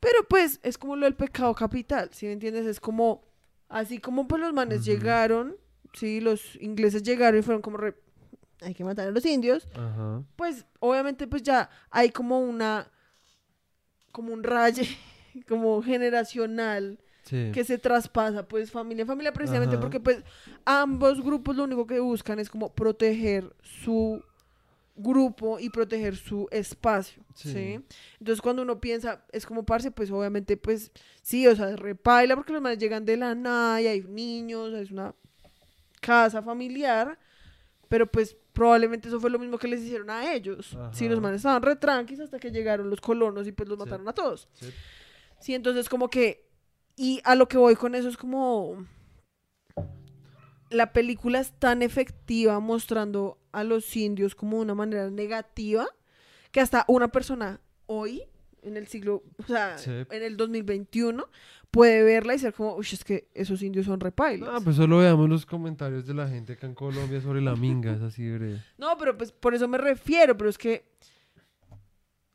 Pero 0.00 0.26
pues 0.28 0.58
es 0.62 0.78
como 0.78 0.96
lo 0.96 1.04
del 1.04 1.14
pecado 1.14 1.54
capital, 1.54 2.08
¿sí 2.12 2.26
me 2.26 2.32
entiendes? 2.32 2.66
Es 2.66 2.80
como, 2.80 3.22
así 3.68 3.98
como 3.98 4.26
pues 4.26 4.40
los 4.40 4.52
manes 4.54 4.84
llegaron, 4.84 5.56
sí, 5.92 6.20
los 6.20 6.56
ingleses 6.60 7.02
llegaron 7.02 7.38
y 7.40 7.42
fueron 7.42 7.60
como, 7.62 7.76
re- 7.76 7.96
hay 8.62 8.74
que 8.74 8.82
matar 8.84 9.08
a 9.08 9.10
los 9.10 9.24
indios, 9.26 9.68
pues 10.36 10.64
obviamente 10.80 11.26
pues 11.26 11.42
ya 11.42 11.68
hay 11.90 12.10
como 12.10 12.40
una, 12.40 12.90
como 14.12 14.32
un 14.32 14.42
raye, 14.42 14.88
como 15.48 15.82
generacional 15.82 16.98
Sí. 17.22 17.50
que 17.52 17.64
se 17.64 17.76
traspasa 17.78 18.48
pues 18.48 18.70
familia 18.72 19.04
a 19.04 19.06
familia 19.06 19.32
precisamente 19.32 19.76
Ajá. 19.76 19.82
porque 19.82 20.00
pues 20.00 20.24
ambos 20.64 21.22
grupos 21.22 21.54
lo 21.54 21.64
único 21.64 21.86
que 21.86 22.00
buscan 22.00 22.40
es 22.40 22.48
como 22.48 22.74
proteger 22.74 23.54
su 23.62 24.24
grupo 25.00 25.58
y 25.58 25.70
proteger 25.70 26.16
su 26.16 26.46
espacio, 26.50 27.22
Sí. 27.34 27.52
¿sí? 27.52 27.84
Entonces 28.18 28.40
cuando 28.40 28.62
uno 28.62 28.80
piensa, 28.80 29.24
es 29.32 29.44
como 29.46 29.64
parce, 29.64 29.90
pues 29.90 30.10
obviamente 30.10 30.56
pues 30.56 30.92
sí, 31.22 31.46
o 31.46 31.54
sea, 31.56 31.74
repaila 31.76 32.36
porque 32.36 32.52
los 32.52 32.62
manes 32.62 32.78
llegan 32.78 33.04
de 33.04 33.16
la 33.16 33.34
nada 33.34 33.80
y 33.80 33.86
hay 33.86 34.02
niños, 34.02 34.72
es 34.74 34.90
una 34.90 35.14
casa 36.00 36.42
familiar, 36.42 37.18
pero 37.88 38.10
pues 38.10 38.36
probablemente 38.52 39.08
eso 39.08 39.20
fue 39.20 39.30
lo 39.30 39.38
mismo 39.38 39.58
que 39.58 39.68
les 39.68 39.80
hicieron 39.80 40.10
a 40.10 40.32
ellos. 40.32 40.76
Sí, 40.92 41.08
los 41.08 41.20
manes 41.20 41.38
estaban 41.38 41.62
re 41.62 41.76
tranquis 41.76 42.20
hasta 42.20 42.38
que 42.38 42.50
llegaron 42.50 42.90
los 42.90 43.00
colonos 43.00 43.46
y 43.46 43.52
pues 43.52 43.68
los 43.68 43.76
Sí. 43.78 43.84
mataron 43.84 44.08
a 44.08 44.12
todos. 44.12 44.48
Sí. 44.54 44.66
Sí, 45.40 45.54
entonces 45.54 45.88
como 45.88 46.08
que, 46.08 46.46
y 46.96 47.20
a 47.24 47.34
lo 47.34 47.48
que 47.48 47.56
voy 47.58 47.74
con 47.76 47.94
eso 47.94 48.08
es 48.08 48.16
como, 48.16 48.86
la 50.70 50.92
película 50.92 51.40
es 51.40 51.52
tan 51.58 51.82
efectiva 51.82 52.58
mostrando 52.60 53.38
a 53.52 53.64
los 53.64 53.96
indios 53.96 54.34
como 54.34 54.56
de 54.56 54.62
una 54.62 54.74
manera 54.74 55.10
negativa, 55.10 55.86
que 56.52 56.60
hasta 56.60 56.84
una 56.88 57.08
persona 57.08 57.60
hoy, 57.86 58.22
en 58.62 58.76
el 58.76 58.86
siglo, 58.86 59.22
o 59.38 59.42
sea, 59.46 59.76
Sí. 59.78 59.90
en 59.90 60.22
el 60.22 60.36
2021, 60.36 61.28
puede 61.70 62.02
verla 62.02 62.34
y 62.34 62.38
ser 62.38 62.52
como, 62.52 62.74
uy, 62.76 62.86
es 62.90 63.04
que 63.04 63.28
esos 63.34 63.62
indios 63.62 63.86
son 63.86 64.00
repailos. 64.00 64.48
Ah, 64.52 64.58
pues 64.62 64.76
solo 64.76 64.98
veamos 64.98 65.28
los 65.28 65.46
comentarios 65.46 66.06
de 66.06 66.14
la 66.14 66.28
gente 66.28 66.54
acá 66.54 66.66
en 66.66 66.74
Colombia 66.74 67.20
sobre 67.20 67.40
la 67.40 67.54
minga, 67.56 67.92
es 67.92 68.02
así 68.02 68.28
breve. 68.30 68.62
No, 68.78 68.96
pero 68.98 69.16
pues 69.16 69.30
por 69.32 69.54
eso 69.54 69.68
me 69.68 69.78
refiero, 69.78 70.36
pero 70.36 70.50
es 70.50 70.58
que, 70.58 70.84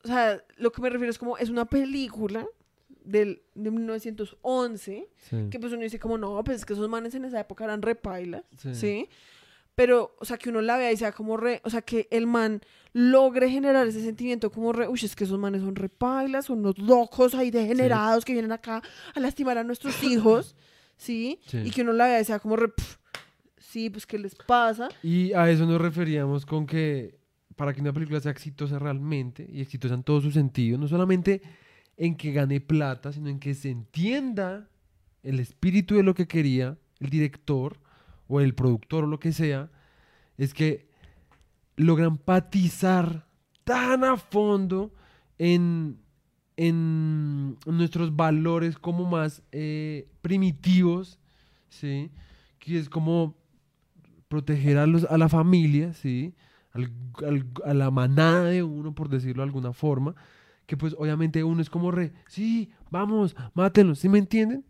o 0.04 0.08
sea, 0.08 0.44
lo 0.58 0.72
que 0.72 0.82
me 0.82 0.90
refiero 0.90 1.10
es 1.12 1.18
como, 1.18 1.38
es 1.38 1.50
una 1.50 1.66
película 1.66 2.46
del, 3.06 3.42
de 3.54 3.72
1911, 3.72 5.08
Sí. 5.18 5.38
que 5.50 5.60
pues 5.60 5.74
uno 5.74 5.84
dice 5.84 6.00
como, 6.00 6.18
no, 6.18 6.44
pues 6.44 6.58
es 6.58 6.66
que 6.66 6.74
esos 6.74 6.90
manes 6.90 7.16
en 7.16 7.26
esa 7.26 7.40
época 7.40 7.64
eran 7.64 7.82
repailas, 7.82 8.44
Sí. 8.58 8.76
¿sí? 8.76 9.10
Pero, 9.76 10.16
o 10.20 10.26
sea, 10.26 10.38
que 10.38 10.50
uno 10.50 10.62
la 10.62 10.78
vea 10.78 10.92
y 10.92 10.98
sea 10.98 11.12
como 11.12 11.36
re, 11.36 11.60
o 11.66 11.70
sea, 11.70 11.82
que 11.82 12.08
el 12.10 12.28
man 12.28 12.62
logre 12.94 13.50
generar 13.50 13.86
ese 13.88 14.02
sentimiento 14.02 14.50
como 14.50 14.72
re, 14.72 14.88
uy, 14.88 15.00
es 15.04 15.16
que 15.18 15.26
esos 15.26 15.38
manes 15.38 15.62
son 15.62 15.76
repailas, 15.76 16.46
son 16.46 16.60
unos 16.60 16.78
locos 16.78 17.36
ahí 17.36 17.52
degenerados 17.52 18.24
que 18.24 18.32
vienen 18.32 18.54
acá 18.54 18.82
a 19.14 19.20
lastimar 19.20 19.58
a 19.58 19.64
nuestros 19.66 19.96
hijos, 20.04 20.56
¿sí? 20.98 21.40
Sí. 21.46 21.58
Y 21.66 21.72
que 21.72 21.82
uno 21.82 21.92
la 21.92 22.08
vea 22.08 22.22
y 22.22 22.26
sea 22.26 22.40
como 22.40 22.56
re, 22.56 22.70
"Pf, 22.70 22.98
sí, 23.58 23.90
pues, 23.90 24.06
¿qué 24.06 24.18
les 24.18 24.34
pasa? 24.36 24.88
Y 25.04 25.34
a 25.34 25.50
eso 25.52 25.66
nos 25.66 25.82
referíamos 25.82 26.46
con 26.46 26.66
que 26.66 27.20
para 27.58 27.74
que 27.74 27.82
una 27.82 27.92
película 27.92 28.20
sea 28.22 28.32
exitosa 28.32 28.80
realmente, 28.80 29.46
y 29.50 29.60
exitosa 29.62 29.94
en 29.96 30.04
todo 30.04 30.22
su 30.22 30.32
sentido, 30.32 30.78
no 30.78 30.88
solamente 30.88 31.42
en 31.98 32.16
que 32.16 32.32
gane 32.32 32.60
plata, 32.62 33.12
sino 33.14 33.30
en 33.30 33.40
que 33.40 33.54
se 33.54 33.70
entienda 33.70 34.70
el 35.24 35.40
espíritu 35.40 35.96
de 35.96 36.04
lo 36.04 36.14
que 36.14 36.28
quería 36.28 36.78
el 37.00 37.10
director 37.10 37.80
o 38.28 38.42
el 38.42 38.54
productor 38.56 39.04
o 39.04 39.08
lo 39.08 39.20
que 39.20 39.32
sea, 39.34 39.70
es 40.38 40.54
que 40.54 40.88
logra 41.78 42.06
empatizar 42.06 43.28
tan 43.64 44.04
a 44.04 44.18
fondo 44.18 44.94
en, 45.38 45.98
en 46.58 47.58
nuestros 47.66 48.16
valores 48.16 48.78
como 48.78 49.06
más 49.06 49.44
eh, 49.52 50.08
primitivos, 50.22 51.20
¿sí? 51.70 52.12
Que 52.60 52.80
es 52.80 52.90
como 52.90 53.36
proteger 54.28 54.78
a, 54.78 54.86
los, 54.88 55.04
a 55.06 55.18
la 55.18 55.30
familia, 55.30 55.94
¿sí? 55.94 56.34
Al- 56.72 56.92
al- 57.26 57.46
a 57.66 57.74
la 57.74 57.92
manada 57.92 58.46
de 58.46 58.64
uno, 58.64 58.94
por 58.96 59.10
decirlo 59.10 59.44
de 59.44 59.48
alguna 59.50 59.74
forma, 59.74 60.16
que 60.66 60.78
pues 60.78 60.96
obviamente 60.98 61.44
uno 61.44 61.62
es 61.62 61.70
como 61.70 61.92
re, 61.92 62.14
sí, 62.28 62.72
vamos, 62.90 63.36
mátenlos, 63.54 64.00
¿sí 64.00 64.10
me 64.10 64.20
entienden? 64.20 64.66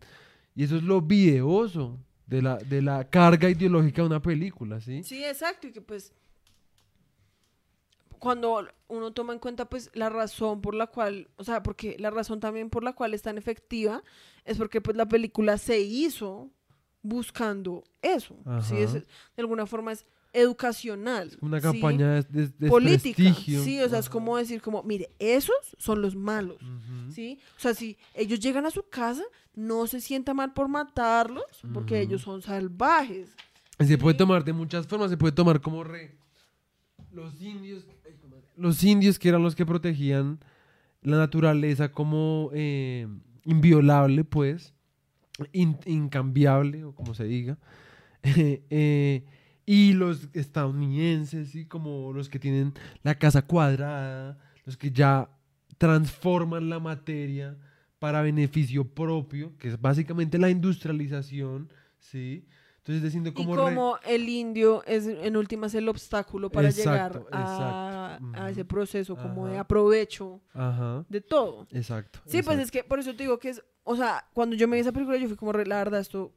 Y 0.54 0.64
eso 0.64 0.76
es 0.76 0.82
lo 0.82 1.00
videoso 1.02 1.98
de 2.26 2.42
la, 2.42 2.56
de 2.56 2.82
la 2.82 3.08
carga 3.08 3.48
ideológica 3.50 4.02
de 4.02 4.06
una 4.08 4.20
película, 4.22 4.80
¿sí? 4.80 5.02
Sí, 5.02 5.24
exacto, 5.24 5.66
y 5.68 5.72
que 5.72 5.80
pues 5.80 6.12
cuando 8.18 8.66
uno 8.88 9.12
toma 9.12 9.32
en 9.34 9.38
cuenta 9.38 9.66
pues 9.68 9.90
la 9.94 10.08
razón 10.08 10.60
por 10.62 10.74
la 10.74 10.86
cual, 10.86 11.28
o 11.36 11.44
sea, 11.44 11.62
porque 11.62 11.96
la 11.98 12.10
razón 12.10 12.40
también 12.40 12.70
por 12.70 12.82
la 12.82 12.94
cual 12.94 13.14
es 13.14 13.22
tan 13.22 13.36
efectiva 13.38 14.02
es 14.44 14.56
porque 14.56 14.80
pues 14.80 14.96
la 14.96 15.06
película 15.06 15.58
se 15.58 15.80
hizo 15.80 16.50
buscando 17.02 17.84
eso, 18.02 18.36
¿sí? 18.62 18.76
Es- 18.78 18.94
de 18.94 19.04
alguna 19.36 19.66
forma 19.66 19.92
es 19.92 20.06
educacional. 20.36 21.36
Una 21.40 21.60
campaña 21.60 22.14
de, 22.14 22.22
de- 22.22 22.48
de 22.58 22.68
política, 22.68 23.22
sí, 23.64 23.80
o 23.80 23.88
sea, 23.88 23.98
es 23.98 24.08
como 24.08 24.36
decir 24.36 24.60
como, 24.60 24.82
mire, 24.82 25.10
esos 25.18 25.56
son 25.78 26.02
los 26.02 26.14
malos. 26.14 26.58
¿sí? 27.12 27.38
O 27.56 27.60
sea, 27.60 27.74
si 27.74 27.96
ellos 28.14 28.38
llegan 28.40 28.66
a 28.66 28.70
su 28.70 28.82
casa, 28.88 29.22
no 29.54 29.86
se 29.86 30.00
sienta 30.00 30.34
mal 30.34 30.52
por 30.52 30.68
matarlos, 30.68 31.44
porque 31.72 32.00
ellos 32.00 32.22
son 32.22 32.42
salvajes. 32.42 33.34
Se 33.78 33.98
puede 33.98 34.16
tomar 34.16 34.44
de 34.44 34.52
muchas 34.52 34.86
formas, 34.86 35.10
se 35.10 35.16
puede 35.16 35.32
tomar 35.32 35.60
como 35.60 35.82
re... 35.84 36.16
Indios, 37.40 37.86
los 38.56 38.82
indios 38.84 39.18
que 39.18 39.28
eran 39.30 39.42
los 39.42 39.54
que 39.54 39.64
protegían 39.64 40.38
la 41.02 41.16
naturaleza 41.16 41.90
como 41.90 42.50
eh, 42.52 43.06
inviolable, 43.44 44.24
pues, 44.24 44.74
in- 45.52 45.78
incambiable, 45.86 46.84
o 46.84 46.94
como 46.94 47.14
se 47.14 47.24
diga, 47.24 47.56
eh, 48.22 49.24
y 49.66 49.92
los 49.94 50.28
estadounidenses, 50.32 51.50
¿sí? 51.50 51.66
como 51.66 52.12
los 52.12 52.28
que 52.28 52.38
tienen 52.38 52.72
la 53.02 53.16
casa 53.18 53.42
cuadrada, 53.42 54.38
los 54.64 54.76
que 54.76 54.90
ya 54.92 55.28
transforman 55.78 56.68
la 56.70 56.78
materia 56.78 57.56
para 57.98 58.22
beneficio 58.22 58.84
propio, 58.84 59.56
que 59.58 59.68
es 59.68 59.80
básicamente 59.80 60.38
la 60.38 60.50
industrialización, 60.50 61.70
¿sí? 61.98 62.46
Entonces, 62.78 63.02
diciendo 63.02 63.30
Y 63.30 63.32
como... 63.32 63.56
re- 63.56 63.62
como 63.62 63.98
el 64.06 64.28
indio 64.28 64.84
es 64.86 65.06
en 65.06 65.36
últimas 65.36 65.74
el 65.74 65.88
obstáculo 65.88 66.50
para 66.50 66.68
Exacto, 66.68 67.26
llegar 67.26 67.26
a, 67.32 68.18
exacto. 68.20 68.40
a 68.44 68.50
ese 68.50 68.64
proceso 68.64 69.16
como 69.16 69.46
de 69.46 69.54
Ajá. 69.54 69.62
aprovecho 69.62 70.40
Ajá, 70.54 71.04
de 71.08 71.20
todo. 71.20 71.66
exacto. 71.72 72.20
Sí, 72.26 72.42
pues 72.42 72.58
exacto. 72.58 72.62
es 72.62 72.70
que 72.70 72.84
por 72.84 73.00
eso 73.00 73.14
te 73.16 73.24
digo 73.24 73.38
que 73.40 73.48
es 73.50 73.62
o 73.88 73.96
sea, 73.96 74.28
cuando 74.34 74.54
yo 74.56 74.66
me 74.68 74.76
vi 74.76 74.80
esa 74.80 74.90
película, 74.92 75.16
yo 75.16 75.28
fui 75.28 75.36
como, 75.36 75.52
re, 75.52 75.64
la 75.64 75.76
verdad, 75.78 76.00
esto, 76.00 76.32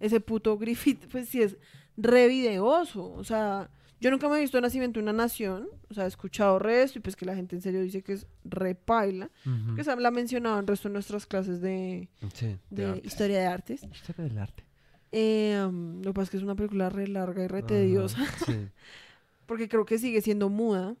ese 0.00 0.20
puto 0.20 0.56
Griffith, 0.58 1.06
pues 1.12 1.28
sí 1.28 1.42
es 1.42 1.56
re 1.96 2.28
videoso. 2.28 3.12
O 3.12 3.24
sea, 3.24 3.70
yo 4.00 4.10
nunca 4.10 4.28
me 4.28 4.36
he 4.36 4.40
visto 4.40 4.60
Nacimiento 4.60 4.98
de 5.00 5.04
una 5.04 5.12
Nación. 5.12 5.68
O 5.88 5.94
sea, 5.94 6.04
he 6.04 6.08
escuchado 6.08 6.58
resto 6.58 6.98
y 6.98 7.02
pues 7.02 7.16
que 7.16 7.24
la 7.24 7.34
gente 7.34 7.56
en 7.56 7.62
serio 7.62 7.80
dice 7.82 8.02
que 8.02 8.14
es 8.14 8.26
re 8.44 8.74
paila. 8.74 9.30
Ujú. 9.46 9.74
Que 9.74 9.80
esa 9.82 9.96
la 9.96 10.08
ha 10.08 10.12
mencionado 10.12 10.58
en 10.58 10.66
resto 10.66 10.88
de 10.88 10.94
nuestras 10.94 11.26
clases 11.26 11.60
de, 11.60 12.08
Sí, 12.32 12.56
de 12.70 12.86
arte. 12.86 13.06
historia 13.06 13.38
de 13.40 13.46
artes. 13.46 13.82
Historia 13.92 14.24
del 14.24 14.38
arte. 14.38 14.64
Eh, 15.12 15.62
um, 15.66 15.98
lo 16.02 16.10
que 16.10 16.14
pasa 16.14 16.24
es 16.24 16.30
que 16.30 16.36
es 16.38 16.42
una 16.42 16.56
película 16.56 16.88
re 16.90 17.06
larga 17.06 17.44
y 17.44 17.46
re 17.46 17.62
tediosa. 17.62 18.18
Sí, 18.46 18.68
Porque 19.46 19.68
creo 19.68 19.84
que 19.84 19.98
sigue 19.98 20.20
siendo 20.22 20.48
muda. 20.48 20.96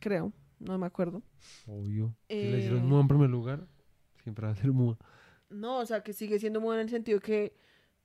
Creo. 0.00 0.32
No 0.58 0.78
me 0.78 0.86
acuerdo. 0.86 1.22
obvio. 1.66 2.14
Si 2.28 2.36
Eh, 2.36 2.50
le 2.50 2.58
hicieron 2.58 2.86
muda 2.86 3.00
en 3.02 3.08
primer 3.08 3.30
lugar, 3.30 3.66
siempre 4.22 4.46
va 4.46 4.52
a 4.52 4.56
ser 4.56 4.72
muda. 4.72 4.96
No, 5.50 5.78
o 5.78 5.86
sea, 5.86 6.02
que 6.02 6.12
sigue 6.12 6.38
siendo 6.38 6.60
muda 6.60 6.76
en 6.76 6.82
el 6.82 6.88
sentido 6.88 7.20
que 7.20 7.54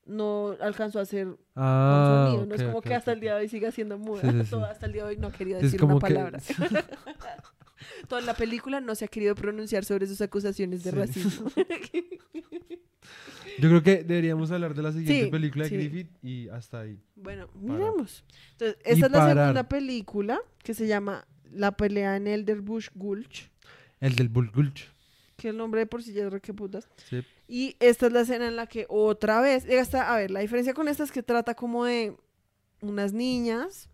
no 0.08 0.56
alcanzó 0.62 1.00
a 1.00 1.04
hacer 1.04 1.28
Ah, 1.56 2.28
sonido. 2.30 2.46
no 2.46 2.56
es 2.56 2.64
como 2.64 2.82
que 2.82 2.96
hasta 2.96 3.12
el 3.12 3.20
día 3.20 3.36
de 3.36 3.42
hoy 3.42 3.50
siga 3.50 3.72
siendo 3.72 3.98
muda. 3.98 4.22
Sí, 4.22 4.30
sí, 4.32 4.40
sí. 4.44 4.50
Todo 4.50 4.66
hasta 4.66 4.86
el 4.86 4.94
día 4.94 5.04
de 5.04 5.10
hoy 5.10 5.18
no 5.18 5.32
quería 5.32 5.58
Es 5.58 5.64
decir 5.64 5.84
una 5.84 5.96
que- 5.96 6.00
palabra. 6.02 6.40
Toda 8.08 8.22
la 8.22 8.34
película 8.34 8.80
no 8.82 8.96
se 8.96 9.06
ha 9.06 9.08
querido 9.08 9.36
pronunciar 9.36 9.86
sobre 9.86 10.08
sus 10.08 10.20
acusaciones 10.22 10.84
de 10.84 10.92
racismo. 10.92 11.50
Yo 13.60 13.70
creo 13.70 13.82
que 13.82 14.04
deberíamos 14.04 14.52
hablar 14.52 14.76
de 14.76 14.84
la 14.84 14.92
siguiente 14.92 15.28
película 15.32 15.64
de. 15.68 15.70
Griffith 15.72 16.10
y 16.24 16.48
hasta 16.50 16.82
ahí. 16.82 17.00
bueno, 17.16 17.48
Parar. 17.48 17.62
miremos. 17.80 18.24
Entonces, 18.52 18.78
Y 18.86 18.90
esta 18.92 19.06
es 19.08 19.12
la 19.12 19.18
parar. 19.20 19.38
segunda 19.38 19.68
película 19.68 20.40
que 20.64 20.74
se 20.76 20.86
llama 20.88 21.28
La 21.52 21.72
pelea 21.76 22.18
en 22.18 22.28
Elderbush 22.28 22.90
Gulch, 22.94 23.50
El 24.00 24.16
del 24.16 24.30
Bull 24.30 24.52
Gulch. 24.52 24.92
Que 25.38 25.50
el 25.50 25.58
nombre 25.58 25.80
de 25.82 25.86
por 25.86 26.04
sí 26.04 26.12
ya 26.14 26.26
es 26.26 26.32
re 26.34 26.42
que 26.42 26.54
putas. 26.54 26.90
Sí. 27.10 27.24
Y 27.48 27.78
esta 27.80 28.08
es 28.08 28.12
la 28.12 28.22
escena 28.22 28.48
en 28.48 28.56
la 28.58 28.68
que 28.68 28.86
otra 28.90 29.40
vez, 29.40 29.66
llega 29.66 29.82
hasta, 29.82 30.14
a 30.14 30.18
ver, 30.18 30.32
la 30.32 30.42
diferencia 30.42 30.74
con 30.74 30.88
esta 30.90 31.04
es 31.04 31.12
que 31.12 31.24
trata 31.24 31.54
como 31.56 31.86
de 31.86 32.18
unas 32.82 33.14
niñas 33.14 33.88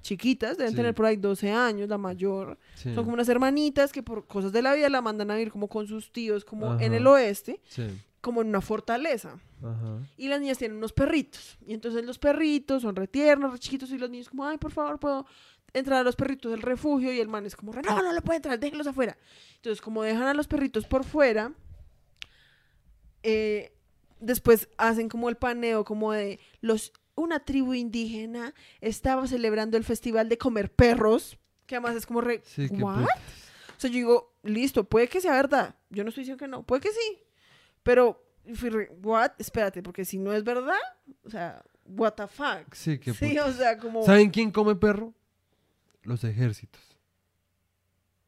chiquitas, 0.00 0.56
deben 0.56 0.70
Sí. 0.72 0.76
tener 0.76 0.94
por 0.94 1.06
ahí 1.06 1.16
12 1.16 1.50
años, 1.50 1.88
la 1.88 1.98
mayor. 1.98 2.58
Sí. 2.74 2.94
Son 2.94 3.04
como 3.04 3.14
unas 3.14 3.28
hermanitas 3.28 3.92
que 3.92 4.02
por 4.02 4.26
cosas 4.26 4.52
de 4.52 4.62
la 4.62 4.74
vida 4.74 4.88
la 4.88 5.02
mandan 5.02 5.30
a 5.30 5.34
vivir 5.34 5.52
como 5.52 5.68
con 5.68 5.86
sus 5.86 6.10
tíos, 6.12 6.44
como 6.44 6.78
en 6.80 6.94
el 6.94 7.06
oeste, 7.06 7.60
Sí. 7.68 7.86
como 8.20 8.40
en 8.42 8.48
una 8.48 8.60
fortaleza. 8.60 9.38
Ajá. 9.62 9.98
Y 10.16 10.28
las 10.28 10.40
niñas 10.40 10.56
tienen 10.58 10.78
unos 10.78 10.92
perritos. 10.92 11.58
Y 11.66 11.74
entonces 11.74 12.04
los 12.06 12.18
perritos 12.18 12.82
son 12.82 12.96
re 12.96 13.08
tiernos, 13.08 13.52
re 13.52 13.58
chiquitos. 13.58 13.90
Y 13.90 13.98
los 13.98 14.08
niños 14.08 14.28
como, 14.30 14.46
ay, 14.46 14.56
por 14.56 14.70
favor, 14.70 14.98
puedo 14.98 15.26
entrar 15.72 16.00
a 16.00 16.04
los 16.04 16.16
perritos 16.16 16.50
del 16.50 16.62
refugio. 16.62 17.12
Y 17.12 17.20
el 17.20 17.28
man 17.28 17.46
es 17.46 17.56
como, 17.56 17.72
"Re, 17.72 17.82
no, 17.82 18.02
no 18.02 18.12
le 18.12 18.20
puede 18.22 18.36
entrar, 18.36 18.58
déjenlos 18.58 18.86
afuera. 18.86 19.16
Entonces, 19.56 19.80
como 19.80 20.02
dejan 20.02 20.24
a 20.24 20.34
los 20.34 20.46
perritos 20.46 20.86
por 20.86 21.04
fuera, 21.04 21.52
eh, 23.22 23.72
después 24.20 24.68
hacen 24.78 25.08
como 25.08 25.28
el 25.28 25.36
paneo, 25.36 25.84
como 25.84 26.12
de 26.12 26.40
los 26.60 26.92
una 27.14 27.40
tribu 27.40 27.74
indígena 27.74 28.54
estaba 28.80 29.26
celebrando 29.26 29.76
el 29.76 29.84
festival 29.84 30.28
de 30.28 30.38
comer 30.38 30.72
perros. 30.72 31.36
Que 31.66 31.76
además 31.76 31.96
es 31.96 32.06
como 32.06 32.20
re, 32.20 32.40
Sí, 32.44 32.68
¿what? 32.70 33.04
O 33.04 33.80
sea, 33.80 33.90
yo 33.90 33.96
digo, 33.96 34.34
listo, 34.42 34.84
puede 34.84 35.08
que 35.08 35.20
sea 35.20 35.32
verdad. 35.32 35.74
Yo 35.90 36.04
no 36.04 36.08
estoy 36.08 36.22
diciendo 36.22 36.42
que 36.42 36.48
no, 36.48 36.62
puede 36.64 36.82
que 36.82 36.90
sí. 36.90 37.18
Pero, 37.82 38.24
fui 38.54 38.70
re, 38.70 38.90
what? 39.02 39.32
Espérate, 39.38 39.82
porque 39.82 40.04
si 40.04 40.18
no 40.18 40.32
es 40.32 40.44
verdad, 40.44 40.78
o 41.24 41.30
sea, 41.30 41.62
what 41.84 42.12
the 42.14 42.26
fuck. 42.26 42.72
Sí, 42.74 42.98
qué 42.98 43.12
Sí, 43.12 43.38
o 43.38 43.52
sea, 43.52 43.78
como... 43.78 44.04
¿Saben 44.04 44.30
quién 44.30 44.50
come 44.50 44.74
perro? 44.76 45.12
Los 46.04 46.24
ejércitos. 46.24 46.80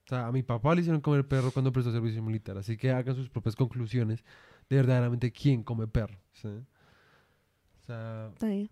O 0.06 0.08
sea, 0.10 0.26
a 0.26 0.32
mi 0.32 0.42
papá 0.42 0.74
le 0.74 0.80
hicieron 0.80 1.00
comer 1.00 1.26
perro 1.26 1.52
cuando 1.52 1.72
prestó 1.72 1.92
servicio 1.92 2.22
militar, 2.22 2.58
así 2.58 2.76
que 2.76 2.90
hagan 2.90 3.14
sus 3.14 3.28
propias 3.28 3.54
conclusiones 3.54 4.24
de 4.68 4.76
verdaderamente 4.76 5.30
quién 5.30 5.62
come 5.62 5.86
perro. 5.86 6.18
¿sí? 6.32 6.48
O 6.48 7.86
sea, 7.86 8.28
Está 8.32 8.46
bien. 8.48 8.70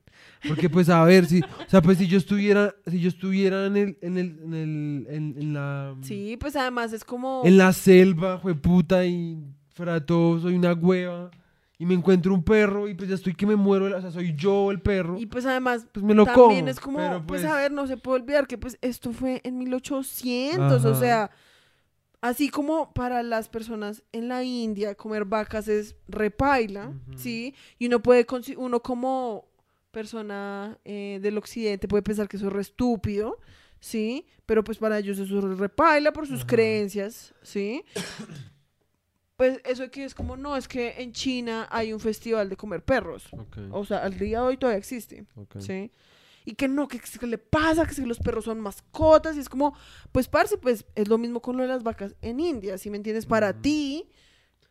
porque 0.48 0.68
pues 0.68 0.88
a 0.88 1.04
ver 1.04 1.26
si, 1.26 1.40
o 1.40 1.68
sea, 1.68 1.80
pues 1.80 1.98
si 1.98 2.08
yo 2.08 2.18
estuviera, 2.18 2.74
si 2.86 3.00
yo 3.00 3.08
estuviera 3.08 3.66
en 3.66 3.76
el, 3.76 3.98
en 4.00 4.18
el, 4.18 4.38
en 4.42 4.54
el, 4.54 5.06
en, 5.10 5.34
en 5.38 5.54
la, 5.54 5.96
Sí, 6.02 6.36
pues 6.40 6.56
además 6.56 6.92
es 6.92 7.04
como... 7.04 7.42
en 7.44 7.56
la 7.56 7.72
selva, 7.72 8.40
puta 8.60 9.06
y 9.06 9.38
todo 10.06 10.40
soy 10.40 10.54
una 10.56 10.72
hueva 10.72 11.30
y 11.78 11.86
me 11.86 11.94
encuentro 11.94 12.34
un 12.34 12.42
perro 12.42 12.88
y 12.88 12.94
pues 12.94 13.08
ya 13.08 13.14
estoy 13.14 13.34
que 13.34 13.46
me 13.46 13.54
muero, 13.54 13.96
o 13.96 14.00
sea, 14.00 14.10
soy 14.10 14.34
yo 14.34 14.70
el 14.72 14.80
perro, 14.80 15.16
Y 15.18 15.26
pues 15.26 15.46
además 15.46 15.86
pues 15.92 16.04
me 16.04 16.12
lo 16.14 16.24
también 16.24 16.60
como. 16.60 16.68
es 16.68 16.80
como, 16.80 16.98
pero, 16.98 17.26
pues, 17.26 17.44
a 17.44 17.54
ver, 17.54 17.70
no 17.70 17.86
se 17.86 17.96
puede 17.96 18.20
olvidar 18.22 18.46
que 18.48 18.58
pues 18.58 18.78
esto 18.80 19.12
fue 19.12 19.40
en 19.44 19.58
1800, 19.58 20.84
o 20.84 20.90
Ajá. 20.90 20.98
sea, 20.98 21.30
así 22.20 22.48
como 22.48 22.92
para 22.92 23.22
las 23.22 23.48
personas 23.48 24.02
en 24.10 24.26
la 24.28 24.42
India 24.42 24.96
comer 24.96 25.24
vacas 25.24 25.68
es 25.68 25.94
repaila. 26.08 26.92
¿sí? 27.16 27.54
Y 27.78 27.86
uno 27.86 28.02
puede, 28.02 28.26
uno 28.56 28.80
como 28.82 29.46
persona 29.92 30.78
eh, 30.84 31.18
del 31.22 31.38
occidente 31.38 31.88
puede 31.88 32.02
pensar 32.02 32.28
que 32.28 32.36
eso 32.36 32.48
es 32.48 32.52
re 32.52 32.60
estúpido, 32.60 33.38
¿sí? 33.80 34.26
Pero 34.46 34.64
pues 34.64 34.78
para 34.78 34.98
ellos 34.98 35.18
eso 35.18 35.38
es 35.38 35.58
repaila 35.58 36.12
por 36.12 36.26
sus 36.26 36.40
Ajá. 36.40 36.46
creencias, 36.48 37.34
¿sí? 37.42 37.84
Pues 39.38 39.60
eso 39.64 39.88
que 39.88 40.04
es 40.04 40.16
como, 40.16 40.36
no, 40.36 40.56
es 40.56 40.66
que 40.66 41.00
en 41.00 41.12
China 41.12 41.68
hay 41.70 41.92
un 41.92 42.00
festival 42.00 42.48
de 42.48 42.56
comer 42.56 42.82
perros. 42.84 43.28
Ok, 43.30 43.56
O 43.70 43.84
sea, 43.84 43.98
al 43.98 44.18
día 44.18 44.40
de 44.40 44.44
hoy 44.48 44.56
todavía 44.56 44.78
existe. 44.78 45.24
ok. 45.36 45.60
¿sí? 45.60 45.92
Y 46.44 46.54
que 46.54 46.66
no, 46.66 46.88
que, 46.88 46.98
que 46.98 47.26
le 47.28 47.38
pasa, 47.38 47.86
que 47.86 47.94
si 47.94 48.04
los 48.04 48.18
perros 48.18 48.46
son 48.46 48.58
mascotas, 48.58 49.36
y 49.36 49.38
es 49.38 49.48
como, 49.48 49.76
pues, 50.10 50.26
parce, 50.26 50.58
pues, 50.58 50.84
es 50.96 51.06
lo 51.06 51.18
mismo 51.18 51.40
con 51.40 51.56
lo 51.56 51.62
de 51.62 51.68
las 51.68 51.84
vacas 51.84 52.16
en 52.20 52.40
India, 52.40 52.78
si 52.78 52.90
me 52.90 52.96
entiendes? 52.96 53.26
Para 53.26 53.52
ti, 53.52 54.08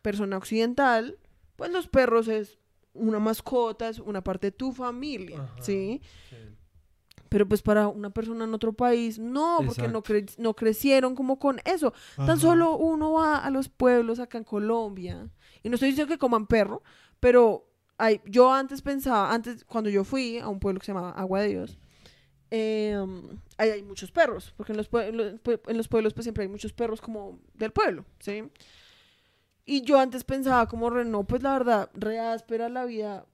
persona 0.02 0.36
occidental, 0.36 1.18
pues 1.56 1.72
los 1.72 1.88
perros 1.88 2.28
es 2.28 2.58
una 2.92 3.20
mascota, 3.20 3.88
es 3.88 4.00
una 4.00 4.22
parte 4.22 4.48
de 4.48 4.52
tu 4.52 4.72
familia, 4.72 5.40
Ajá. 5.44 5.62
¿sí? 5.62 6.02
Pero 7.28 7.46
pues 7.46 7.62
para 7.62 7.88
una 7.88 8.10
persona 8.10 8.44
en 8.44 8.54
otro 8.54 8.72
país, 8.72 9.18
no, 9.18 9.58
porque 9.66 9.82
no, 9.92 10.02
cre- 10.02 10.34
no 10.38 10.54
crecieron 10.54 11.14
como 11.14 11.38
con 11.38 11.60
eso. 11.64 11.92
Tan 12.16 12.38
solo 12.40 12.76
uno 12.76 13.12
va 13.12 13.38
a 13.38 13.50
los 13.50 13.68
pueblos 13.68 14.18
acá 14.20 14.38
en 14.38 14.44
Colombia. 14.44 15.28
Y 15.62 15.68
no 15.68 15.74
estoy 15.74 15.90
diciendo 15.90 16.12
que 16.12 16.18
coman 16.18 16.46
perro, 16.46 16.82
pero 17.20 17.68
hay, 17.98 18.20
yo 18.26 18.52
antes 18.52 18.80
pensaba, 18.80 19.32
antes 19.32 19.64
cuando 19.64 19.90
yo 19.90 20.04
fui 20.04 20.38
a 20.38 20.48
un 20.48 20.58
pueblo 20.60 20.80
que 20.80 20.86
se 20.86 20.92
llamaba 20.92 21.10
Agua 21.12 21.40
de 21.42 21.48
Dios, 21.48 21.78
em, 22.50 23.38
ahí 23.58 23.70
hay 23.70 23.82
muchos 23.82 24.10
perros, 24.10 24.54
porque 24.56 24.72
en 24.72 24.78
los, 24.78 24.88
en 24.92 25.76
los 25.76 25.88
pueblos 25.88 26.14
pues 26.14 26.24
siempre 26.24 26.42
hay 26.44 26.48
muchos 26.48 26.72
perros 26.72 27.00
como 27.00 27.40
del 27.54 27.72
pueblo, 27.72 28.04
¿sí? 28.20 28.44
Y 29.66 29.82
yo 29.82 29.98
antes 30.00 30.24
pensaba 30.24 30.66
como, 30.66 30.88
no, 30.90 31.24
pues 31.24 31.42
la 31.42 31.52
verdad, 31.52 31.90
re 31.92 32.18
áspera 32.20 32.68
la 32.70 32.86
vida 32.86 33.26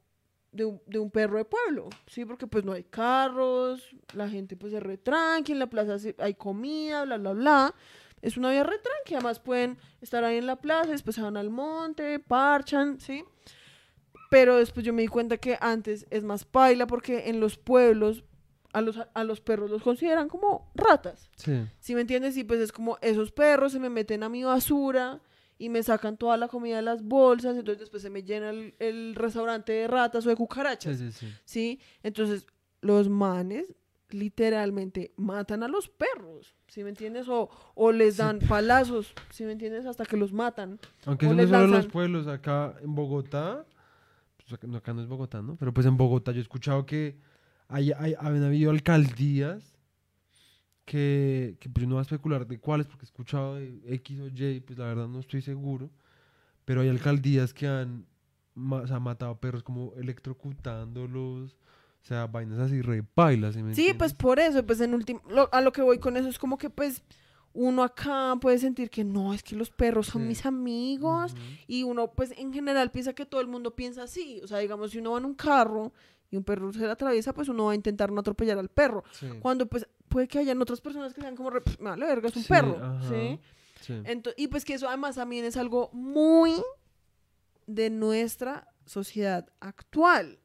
de 0.54 0.64
un, 0.64 0.80
de 0.86 0.98
un 0.98 1.10
perro 1.10 1.36
de 1.38 1.44
pueblo, 1.44 1.88
¿sí? 2.06 2.24
Porque 2.24 2.46
pues 2.46 2.64
no 2.64 2.72
hay 2.72 2.84
carros, 2.84 3.94
la 4.14 4.28
gente 4.28 4.56
pues 4.56 4.72
es 4.72 4.82
re 4.82 4.96
tranqui, 4.96 5.52
en 5.52 5.58
la 5.58 5.66
plaza 5.66 5.98
se- 5.98 6.14
hay 6.18 6.34
comida, 6.34 7.04
bla, 7.04 7.18
bla, 7.18 7.32
bla. 7.32 7.74
Es 8.22 8.36
una 8.38 8.50
vida 8.50 8.62
re 8.62 8.78
tranqui, 8.78 9.14
además 9.14 9.38
pueden 9.40 9.76
estar 10.00 10.24
ahí 10.24 10.38
en 10.38 10.46
la 10.46 10.56
plaza, 10.56 10.90
después 10.92 11.16
se 11.16 11.22
van 11.22 11.36
al 11.36 11.50
monte, 11.50 12.18
parchan, 12.20 12.98
¿sí? 13.00 13.24
Pero 14.30 14.56
después 14.56 14.84
yo 14.84 14.92
me 14.92 15.02
di 15.02 15.08
cuenta 15.08 15.36
que 15.36 15.58
antes 15.60 16.06
es 16.10 16.24
más 16.24 16.44
paila 16.44 16.86
porque 16.86 17.28
en 17.28 17.40
los 17.40 17.56
pueblos 17.58 18.24
a 18.72 18.80
los, 18.80 18.98
a 19.14 19.22
los 19.24 19.40
perros 19.40 19.70
los 19.70 19.82
consideran 19.82 20.28
como 20.28 20.70
ratas. 20.74 21.30
Sí. 21.36 21.64
¿Sí 21.78 21.94
me 21.94 22.00
entiendes? 22.00 22.36
Y 22.36 22.42
pues 22.44 22.58
es 22.60 22.72
como 22.72 22.98
esos 23.02 23.30
perros 23.30 23.72
se 23.72 23.78
me 23.78 23.90
meten 23.90 24.22
a 24.24 24.28
mi 24.28 24.42
basura 24.42 25.20
y 25.64 25.68
me 25.70 25.82
sacan 25.82 26.16
toda 26.18 26.36
la 26.36 26.48
comida 26.48 26.76
de 26.76 26.82
las 26.82 27.02
bolsas, 27.02 27.56
entonces 27.56 27.80
después 27.80 28.02
se 28.02 28.10
me 28.10 28.22
llena 28.22 28.50
el, 28.50 28.74
el 28.78 29.14
restaurante 29.14 29.72
de 29.72 29.88
ratas 29.88 30.26
o 30.26 30.28
de 30.28 30.36
cucarachas, 30.36 30.98
Sí, 30.98 31.10
sí, 31.10 31.26
sí. 31.26 31.32
¿sí? 31.44 31.80
Entonces 32.02 32.46
los 32.82 33.08
manes 33.08 33.74
literalmente 34.10 35.12
matan 35.16 35.62
a 35.62 35.68
los 35.68 35.88
perros, 35.88 36.54
¿sí 36.68 36.84
me 36.84 36.90
entiendes? 36.90 37.28
O, 37.28 37.48
o 37.74 37.92
les 37.92 38.18
dan 38.18 38.38
palazos, 38.40 39.14
¿sí 39.30 39.44
me 39.44 39.52
entiendes? 39.52 39.86
Hasta 39.86 40.04
que 40.04 40.16
los 40.18 40.32
matan. 40.32 40.78
Aunque 41.06 41.24
eso 41.26 41.34
no 41.34 41.42
solo 41.46 41.64
en 41.64 41.70
los 41.70 41.86
pueblos, 41.86 42.26
acá 42.26 42.74
en 42.82 42.94
Bogotá, 42.94 43.64
pues 44.36 44.52
acá, 44.52 44.66
no, 44.66 44.76
acá 44.76 44.92
no 44.92 45.00
es 45.00 45.08
Bogotá, 45.08 45.40
¿no? 45.40 45.56
Pero 45.56 45.72
pues 45.72 45.86
en 45.86 45.96
Bogotá 45.96 46.32
yo 46.32 46.38
he 46.38 46.42
escuchado 46.42 46.84
que 46.84 47.16
hay, 47.68 47.92
hay, 47.92 48.14
habían 48.18 48.44
habido 48.44 48.70
alcaldías 48.70 49.73
que, 50.84 51.56
que 51.60 51.68
pues 51.68 51.86
no 51.86 51.94
voy 51.94 52.00
a 52.00 52.02
especular 52.02 52.46
de 52.46 52.58
cuáles, 52.58 52.86
porque 52.86 53.04
he 53.04 53.06
escuchado 53.06 53.54
de 53.56 53.80
X 53.86 54.20
o 54.20 54.26
Y, 54.28 54.60
pues 54.60 54.78
la 54.78 54.86
verdad 54.86 55.08
no 55.08 55.20
estoy 55.20 55.42
seguro, 55.42 55.90
pero 56.64 56.80
hay 56.82 56.88
alcaldías 56.88 57.54
que 57.54 57.66
han 57.66 58.06
o 58.56 58.86
sea, 58.86 59.00
matado 59.00 59.36
perros 59.40 59.62
como 59.62 59.92
electrocutándolos, 59.96 61.52
o 61.54 62.06
sea, 62.06 62.26
vainas 62.26 62.58
así 62.58 62.82
re 62.82 63.02
pailas, 63.02 63.54
¿sí 63.54 63.62
me 63.62 63.74
Sí, 63.74 63.92
pues 63.96 64.12
entiendes? 64.12 64.14
por 64.14 64.38
eso, 64.38 64.66
pues 64.66 64.80
en 64.80 64.94
último, 64.94 65.22
a 65.50 65.60
lo 65.60 65.72
que 65.72 65.82
voy 65.82 65.98
con 65.98 66.16
eso 66.16 66.28
es 66.28 66.38
como 66.38 66.58
que 66.58 66.70
pues 66.70 67.02
uno 67.56 67.82
acá 67.84 68.34
puede 68.40 68.58
sentir 68.58 68.90
que 68.90 69.04
no, 69.04 69.32
es 69.32 69.42
que 69.42 69.54
los 69.56 69.70
perros 69.70 70.08
son 70.08 70.22
Sí. 70.22 70.28
mis 70.28 70.44
amigos 70.44 71.32
Ujú. 71.32 71.40
y 71.68 71.82
uno 71.84 72.10
pues 72.12 72.32
en 72.36 72.52
general 72.52 72.90
piensa 72.90 73.12
que 73.14 73.24
todo 73.26 73.40
el 73.40 73.46
mundo 73.46 73.74
piensa 73.74 74.02
así, 74.02 74.40
o 74.42 74.46
sea, 74.46 74.58
digamos 74.58 74.90
si 74.90 74.98
uno 74.98 75.12
va 75.12 75.18
en 75.18 75.24
un 75.24 75.34
carro 75.34 75.92
y 76.30 76.36
un 76.36 76.44
perro 76.44 76.72
se 76.72 76.80
le 76.80 76.90
atraviesa, 76.90 77.32
pues 77.32 77.48
uno 77.48 77.66
va 77.66 77.72
a 77.72 77.74
intentar 77.74 78.10
no 78.10 78.20
atropellar 78.20 78.58
al 78.58 78.68
perro, 78.68 79.04
Sí, 79.12 79.28
cuando 79.40 79.66
pues 79.66 79.86
puede 80.08 80.26
que 80.28 80.38
hayan 80.38 80.60
otras 80.62 80.80
personas 80.80 81.12
que 81.14 81.20
sean 81.20 81.36
como, 81.36 81.50
re, 81.50 81.60
"Pff, 81.60 81.78
me 81.80 81.90
vale 81.90 82.06
verga, 82.06 82.28
es 82.28 82.36
un 82.36 82.42
Sí, 82.42 82.48
perro, 82.48 82.76
ajá. 82.82 83.08
¿sí? 83.08 83.40
sí. 83.80 83.92
Ento- 84.04 84.34
y 84.36 84.48
pues 84.48 84.64
que 84.64 84.74
eso 84.74 84.88
además 84.88 85.16
también 85.16 85.44
es 85.44 85.56
algo 85.56 85.90
muy 85.92 86.52
de 87.66 87.90
nuestra 87.90 88.68
sociedad 88.84 89.46
actual. 89.60 90.38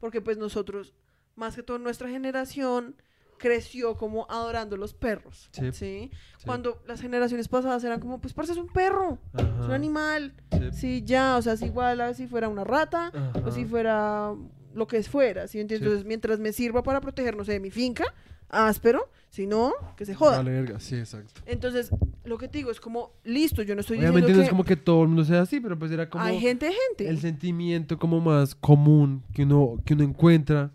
Porque 0.00 0.20
pues 0.20 0.36
nosotros, 0.36 0.94
más 1.34 1.56
que 1.56 1.62
todo 1.62 1.78
nuestra 1.78 2.08
generación, 2.08 2.96
creció 3.38 3.96
como 3.96 4.26
adorando 4.30 4.76
los 4.76 4.94
perros. 4.94 5.50
Sí. 5.72 6.10
Cuando 6.44 6.82
las 6.86 7.00
generaciones 7.00 7.48
pasadas 7.48 7.82
eran 7.84 8.00
como, 8.00 8.20
pues 8.20 8.32
parce 8.32 8.52
es 8.52 8.58
un 8.58 8.68
perro, 8.68 9.18
es 9.36 9.64
un 9.66 9.72
animal. 9.72 10.34
sí. 10.72 11.02
Ya, 11.04 11.36
o 11.36 11.42
sea, 11.42 11.54
es 11.54 11.62
igual 11.62 12.00
a 12.00 12.14
si 12.14 12.26
fuera 12.26 12.48
una 12.48 12.64
rata 12.64 13.10
o 13.44 13.50
si 13.50 13.64
fuera 13.64 14.34
lo 14.76 14.86
que 14.86 15.02
fuera, 15.02 15.48
¿sí? 15.48 15.58
Entiendes? 15.58 15.78
Sí. 15.78 15.84
Entonces, 15.84 16.06
mientras 16.06 16.38
me 16.38 16.52
sirva 16.52 16.82
para 16.82 17.00
proteger, 17.00 17.36
no 17.36 17.44
sé, 17.44 17.52
de 17.52 17.60
mi 17.60 17.70
finca, 17.70 18.04
áspero, 18.48 19.08
si 19.30 19.46
no, 19.46 19.72
que 19.96 20.04
se 20.04 20.14
joda. 20.14 20.38
Vale, 20.38 20.50
verga, 20.50 20.78
sí, 20.78 20.96
exacto. 20.96 21.40
Entonces, 21.46 21.90
lo 22.24 22.38
que 22.38 22.48
te 22.48 22.58
digo 22.58 22.70
es 22.70 22.80
como, 22.80 23.12
listo, 23.24 23.62
yo 23.62 23.74
no 23.74 23.80
estoy 23.80 23.98
Obviamente 23.98 24.28
diciendo 24.28 24.38
no 24.38 24.42
que 24.42 24.46
es 24.46 24.50
como 24.50 24.64
que 24.64 24.76
todo 24.76 25.02
el 25.02 25.08
mundo 25.08 25.24
sea 25.24 25.42
así, 25.42 25.60
pero 25.60 25.78
pues 25.78 25.90
era 25.90 26.08
como 26.08 26.24
hay 26.24 26.38
gente, 26.38 26.70
gente. 26.70 27.08
el 27.08 27.18
sentimiento 27.20 27.98
como 27.98 28.20
más 28.20 28.54
común 28.54 29.22
que 29.32 29.42
uno, 29.42 29.78
que 29.84 29.94
uno 29.94 30.04
encuentra 30.04 30.70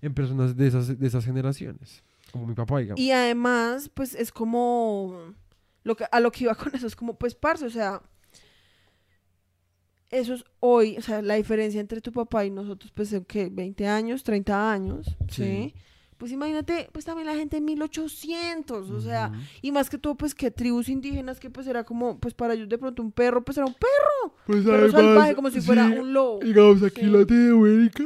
en 0.00 0.14
personas 0.14 0.56
de 0.56 0.66
esas, 0.66 0.98
de 0.98 1.06
esas 1.06 1.24
generaciones. 1.24 2.02
Como 2.32 2.46
mi 2.46 2.54
papá, 2.54 2.78
digamos. 2.78 3.00
Y 3.00 3.10
además, 3.10 3.90
pues 3.92 4.14
es 4.14 4.30
como, 4.30 5.34
lo 5.82 5.96
que, 5.96 6.04
a 6.10 6.20
lo 6.20 6.30
que 6.30 6.44
iba 6.44 6.54
con 6.54 6.74
eso, 6.74 6.86
es 6.86 6.94
como, 6.94 7.18
pues, 7.18 7.34
parce, 7.34 7.66
o 7.66 7.70
sea, 7.70 8.00
eso 10.10 10.34
es 10.34 10.44
hoy, 10.60 10.96
o 10.98 11.02
sea, 11.02 11.22
la 11.22 11.34
diferencia 11.34 11.80
entre 11.80 12.00
tu 12.00 12.12
papá 12.12 12.44
y 12.44 12.50
nosotros, 12.50 12.92
pues, 12.94 13.14
¿qué? 13.28 13.48
20 13.50 13.86
años, 13.86 14.22
30 14.22 14.72
años, 14.72 15.06
¿sí? 15.28 15.44
Sí. 15.44 15.74
Pues 16.18 16.32
imagínate, 16.32 16.90
pues 16.92 17.06
también 17.06 17.26
la 17.26 17.34
gente 17.34 17.56
en 17.56 17.64
1800, 17.64 18.90
o 18.90 19.00
sea, 19.00 19.32
y 19.62 19.72
más 19.72 19.88
que 19.88 19.96
todo, 19.96 20.16
pues, 20.16 20.34
que 20.34 20.50
tribus 20.50 20.90
indígenas 20.90 21.40
que, 21.40 21.48
pues, 21.48 21.66
era 21.66 21.82
como, 21.84 22.18
pues, 22.20 22.34
para 22.34 22.52
ellos 22.52 22.68
de 22.68 22.76
pronto 22.76 23.02
un 23.02 23.10
perro, 23.10 23.42
pues, 23.42 23.56
era 23.56 23.66
un 23.66 23.72
perro, 23.74 24.34
Pues 24.46 24.66
además, 24.66 24.90
salvaje, 24.92 25.34
como 25.34 25.48
si 25.50 25.62
fuera 25.62 25.86
un 25.86 26.12
lobo. 26.12 26.40
Digamos, 26.40 26.82
aquí 26.82 27.00
Sí. 27.00 27.06
en 27.06 27.12
Latinoamérica. 27.20 28.04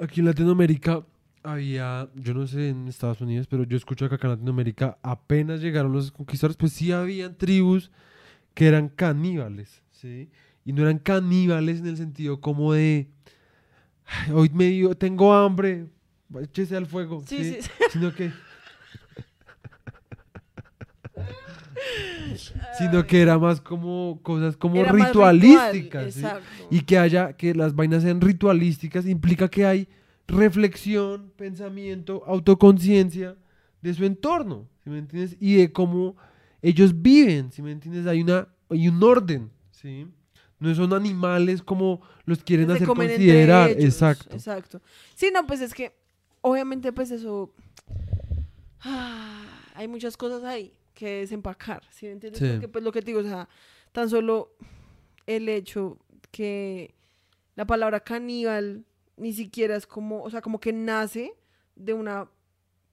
Aquí 0.00 0.20
en 0.20 0.26
Latinoamérica 0.26 1.04
había, 1.42 2.08
yo 2.14 2.34
no 2.34 2.46
sé 2.46 2.68
en 2.68 2.86
Estados 2.86 3.20
Unidos, 3.20 3.46
pero 3.48 3.64
yo 3.64 3.76
escucho 3.76 4.08
que 4.08 4.14
acá 4.14 4.26
en 4.28 4.34
Latinoamérica 4.34 4.98
apenas 5.02 5.60
llegaron 5.60 5.92
los 5.92 6.12
conquistadores, 6.12 6.56
pues 6.56 6.72
sí 6.72 6.92
habían 6.92 7.36
tribus 7.36 7.90
que 8.54 8.66
eran 8.66 8.88
caníbales, 8.90 9.82
¿sí? 9.90 10.28
Y 10.70 10.72
no 10.72 10.82
eran 10.82 10.98
caníbales 11.00 11.80
en 11.80 11.88
el 11.88 11.96
sentido 11.96 12.40
como 12.40 12.72
de, 12.72 13.08
"Ay, 14.06 14.30
hoy 14.32 14.50
me 14.54 14.66
dio, 14.66 14.94
tengo 14.94 15.34
hambre, 15.34 15.86
échese 16.40 16.76
al 16.76 16.86
fuego, 16.86 17.24
Sí, 17.26 17.42
¿sí? 17.42 17.56
sí. 17.60 17.70
Sino 17.90 18.14
que... 18.14 18.30
sino 22.78 23.04
que 23.04 23.20
era 23.20 23.36
más 23.36 23.60
como 23.60 24.20
cosas 24.22 24.56
como 24.56 24.76
Era 24.76 24.92
ritualísticas, 24.92 26.14
ritual. 26.14 26.40
Y 26.70 26.82
que 26.82 26.98
haya, 26.98 27.32
que 27.32 27.52
las 27.52 27.74
vainas 27.74 28.04
sean 28.04 28.20
ritualísticas 28.20 29.06
implica 29.06 29.48
que 29.48 29.66
hay 29.66 29.88
reflexión, 30.28 31.32
pensamiento, 31.36 32.22
autoconciencia 32.28 33.34
de 33.82 33.92
su 33.92 34.04
entorno, 34.04 34.68
¿sí 34.84 34.90
me 34.90 34.98
entiendes? 34.98 35.36
Y 35.40 35.56
de 35.56 35.72
cómo 35.72 36.14
ellos 36.62 37.02
viven, 37.02 37.50
¿sí 37.50 37.60
me 37.60 37.72
entiendes? 37.72 38.06
Hay, 38.06 38.22
una, 38.22 38.46
hay 38.68 38.86
un 38.86 39.02
orden, 39.02 39.50
¿sí? 39.72 40.06
No 40.60 40.74
son 40.74 40.92
animales 40.92 41.62
como 41.62 42.02
los 42.26 42.44
quieren 42.44 42.68
se 42.68 42.74
hacer 42.74 42.86
considerar, 42.86 43.70
ellos, 43.70 43.84
exacto. 43.84 44.34
Exacto. 44.34 44.80
Sí, 45.14 45.30
no, 45.32 45.46
pues 45.46 45.60
es 45.62 45.74
que 45.74 45.92
obviamente 46.42 46.92
pues 46.92 47.10
eso 47.10 47.52
ah, 48.82 49.44
hay 49.74 49.88
muchas 49.88 50.16
cosas 50.16 50.44
ahí 50.44 50.72
que 50.94 51.20
desempacar, 51.20 51.82
¿sí 51.90 52.06
me 52.06 52.12
entiendes? 52.12 52.40
Sí. 52.40 52.48
Porque 52.52 52.68
pues 52.68 52.84
lo 52.84 52.92
que 52.92 53.00
te 53.00 53.06
digo, 53.06 53.20
o 53.20 53.24
sea, 53.24 53.48
tan 53.92 54.10
solo 54.10 54.54
el 55.26 55.48
hecho 55.48 55.98
que 56.30 56.94
la 57.56 57.66
palabra 57.66 58.00
caníbal 58.00 58.84
ni 59.16 59.32
siquiera 59.32 59.76
es 59.76 59.86
como, 59.86 60.22
o 60.22 60.30
sea, 60.30 60.40
como 60.40 60.60
que 60.60 60.72
nace 60.72 61.32
de 61.74 61.94
una 61.94 62.28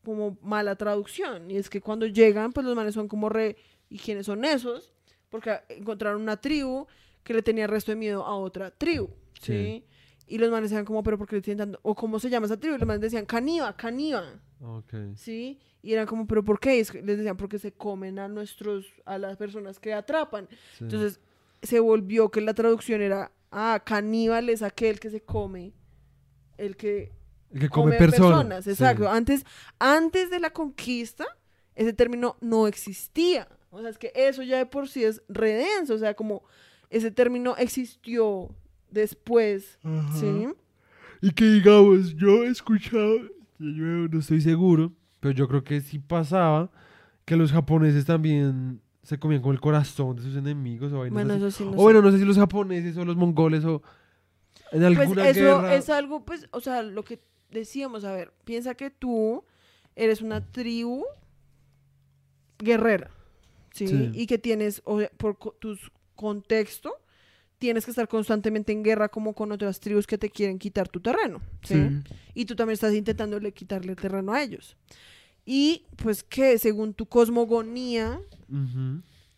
como 0.03 0.37
mala 0.41 0.77
traducción 0.77 1.51
y 1.51 1.57
es 1.57 1.69
que 1.69 1.81
cuando 1.81 2.05
llegan 2.05 2.53
pues 2.53 2.65
los 2.65 2.77
manes 2.77 2.93
son 2.93 3.09
como 3.09 3.27
re 3.27 3.57
¿y 3.89 3.97
quiénes 3.97 4.25
son 4.25 4.45
esos? 4.45 4.93
Porque 5.29 5.59
encontraron 5.67 6.21
una 6.21 6.37
tribu 6.37 6.87
que 7.27 7.33
le 7.33 7.41
tenía 7.41 7.67
resto 7.67 7.91
de 7.91 7.97
miedo 7.97 8.25
a 8.25 8.35
otra 8.37 8.71
tribu, 8.71 9.09
¿sí? 9.41 9.51
Sí. 9.53 9.83
Y 10.27 10.37
los 10.37 10.49
manes 10.49 10.69
decían 10.69 10.85
como, 10.85 11.03
pero 11.03 11.17
¿por 11.17 11.27
qué 11.27 11.35
le 11.35 11.41
tienen 11.41 11.57
tanto? 11.57 11.79
O 11.83 11.93
¿cómo 11.93 12.19
se 12.19 12.29
llama 12.29 12.45
esa 12.45 12.57
tribu? 12.57 12.75
Y 12.75 12.79
los 12.79 12.87
manes 12.87 13.01
decían, 13.01 13.25
caníbal, 13.25 13.75
caníbal, 13.75 14.41
Ok. 14.61 14.93
¿sí? 15.15 15.59
Y 15.81 15.91
eran 15.93 16.07
como, 16.07 16.25
pero 16.25 16.43
¿por 16.43 16.57
qué? 16.59 16.77
Les 16.77 17.17
decían, 17.17 17.35
porque 17.35 17.59
se 17.59 17.73
comen 17.73 18.17
a 18.17 18.29
nuestros, 18.29 18.85
a 19.05 19.17
las 19.17 19.35
personas 19.35 19.77
que 19.79 19.93
atrapan. 19.93 20.47
sí. 20.77 20.85
Entonces 20.85 21.19
se 21.61 21.79
volvió 21.81 22.29
que 22.29 22.39
la 22.39 22.53
traducción 22.53 23.01
era, 23.01 23.31
ah, 23.51 23.81
caníbal 23.85 24.47
es 24.49 24.61
aquel 24.61 24.99
que 25.01 25.09
se 25.09 25.21
come, 25.21 25.73
el 26.57 26.77
que 26.77 27.11
El 27.51 27.59
que 27.59 27.69
come, 27.69 27.91
come 27.91 27.97
personas. 27.97 28.29
personas. 28.29 28.63
sí. 28.63 28.69
Exacto. 28.71 29.09
Antes, 29.09 29.45
antes 29.79 30.29
de 30.29 30.39
la 30.39 30.51
conquista, 30.51 31.25
ese 31.75 31.91
término 31.93 32.37
no 32.41 32.67
existía. 32.67 33.47
O 33.69 33.81
sea, 33.81 33.89
es 33.89 33.97
que 33.97 34.11
eso 34.15 34.43
ya 34.43 34.57
de 34.57 34.65
por 34.65 34.87
sí 34.87 35.03
es 35.03 35.21
redenso. 35.27 35.93
O 35.93 35.97
sea, 35.97 36.13
como 36.15 36.43
ese 36.89 37.11
término 37.11 37.55
existió 37.57 38.49
después, 38.91 39.77
Ajá. 39.83 40.13
¿sí? 40.17 40.47
Y 41.21 41.31
que 41.31 41.45
digamos, 41.45 42.15
yo 42.15 42.43
he 42.43 42.47
escuchado, 42.47 43.17
yo 43.59 44.07
no 44.09 44.19
estoy 44.19 44.41
seguro, 44.41 44.91
pero 45.19 45.33
yo 45.33 45.47
creo 45.47 45.63
que 45.63 45.81
sí 45.81 45.99
pasaba 45.99 46.69
que 47.25 47.35
los 47.35 47.51
japoneses 47.51 48.05
también 48.05 48.81
se 49.03 49.17
comían 49.19 49.41
con 49.41 49.53
el 49.53 49.59
corazón 49.61 50.15
de 50.17 50.21
sus 50.21 50.35
enemigos 50.35 50.91
o 50.93 50.97
Bueno, 51.09 51.33
así. 51.33 51.43
eso 51.43 51.51
sí 51.51 51.63
no 51.63 51.71
O 51.71 51.73
sé. 51.73 51.81
bueno, 51.81 52.01
no 52.01 52.11
sé 52.11 52.19
si 52.19 52.25
los 52.25 52.37
japoneses 52.37 52.95
o 52.97 53.05
los 53.05 53.15
mongoles 53.15 53.65
o 53.65 53.81
en 54.71 54.79
Pues 54.81 54.83
alguna 54.99 55.27
eso 55.29 55.39
guerra. 55.39 55.75
es 55.75 55.89
algo, 55.89 56.23
pues, 56.25 56.47
o 56.51 56.59
sea, 56.61 56.83
lo 56.83 57.03
que 57.03 57.19
decíamos, 57.49 58.03
a 58.03 58.11
ver, 58.13 58.33
piensa 58.45 58.75
que 58.75 58.89
tú 58.89 59.43
eres 59.95 60.21
una 60.21 60.45
tribu 60.51 61.05
guerrera, 62.59 63.11
¿sí? 63.73 63.87
Sí. 63.87 64.11
Y 64.13 64.27
que 64.27 64.37
tienes, 64.37 64.81
o 64.85 64.99
sea, 64.99 65.09
por 65.17 65.37
co- 65.37 65.55
tu 65.59 65.77
contexto, 66.17 66.93
tienes 67.57 67.85
que 67.85 67.91
estar 67.91 68.09
constantemente 68.09 68.73
en 68.73 68.83
guerra 68.83 69.07
como 69.07 69.33
con 69.33 69.53
otras 69.53 69.79
tribus 69.79 70.05
que 70.05 70.17
te 70.17 70.29
quieren 70.29 70.59
quitar 70.59 70.89
tu 70.89 70.99
terreno, 70.99 71.39
¿sí? 71.63 71.75
Sí. 71.75 72.13
Y 72.33 72.45
tú 72.45 72.55
también 72.57 72.73
estás 72.73 72.93
intentándole 72.93 73.53
quitarle 73.53 73.95
terreno 73.95 74.33
a 74.33 74.43
ellos. 74.43 74.75
Y 75.45 75.85
pues 75.95 76.23
que 76.23 76.57
según 76.57 76.93
tu 76.93 77.05
cosmogonía, 77.05 78.19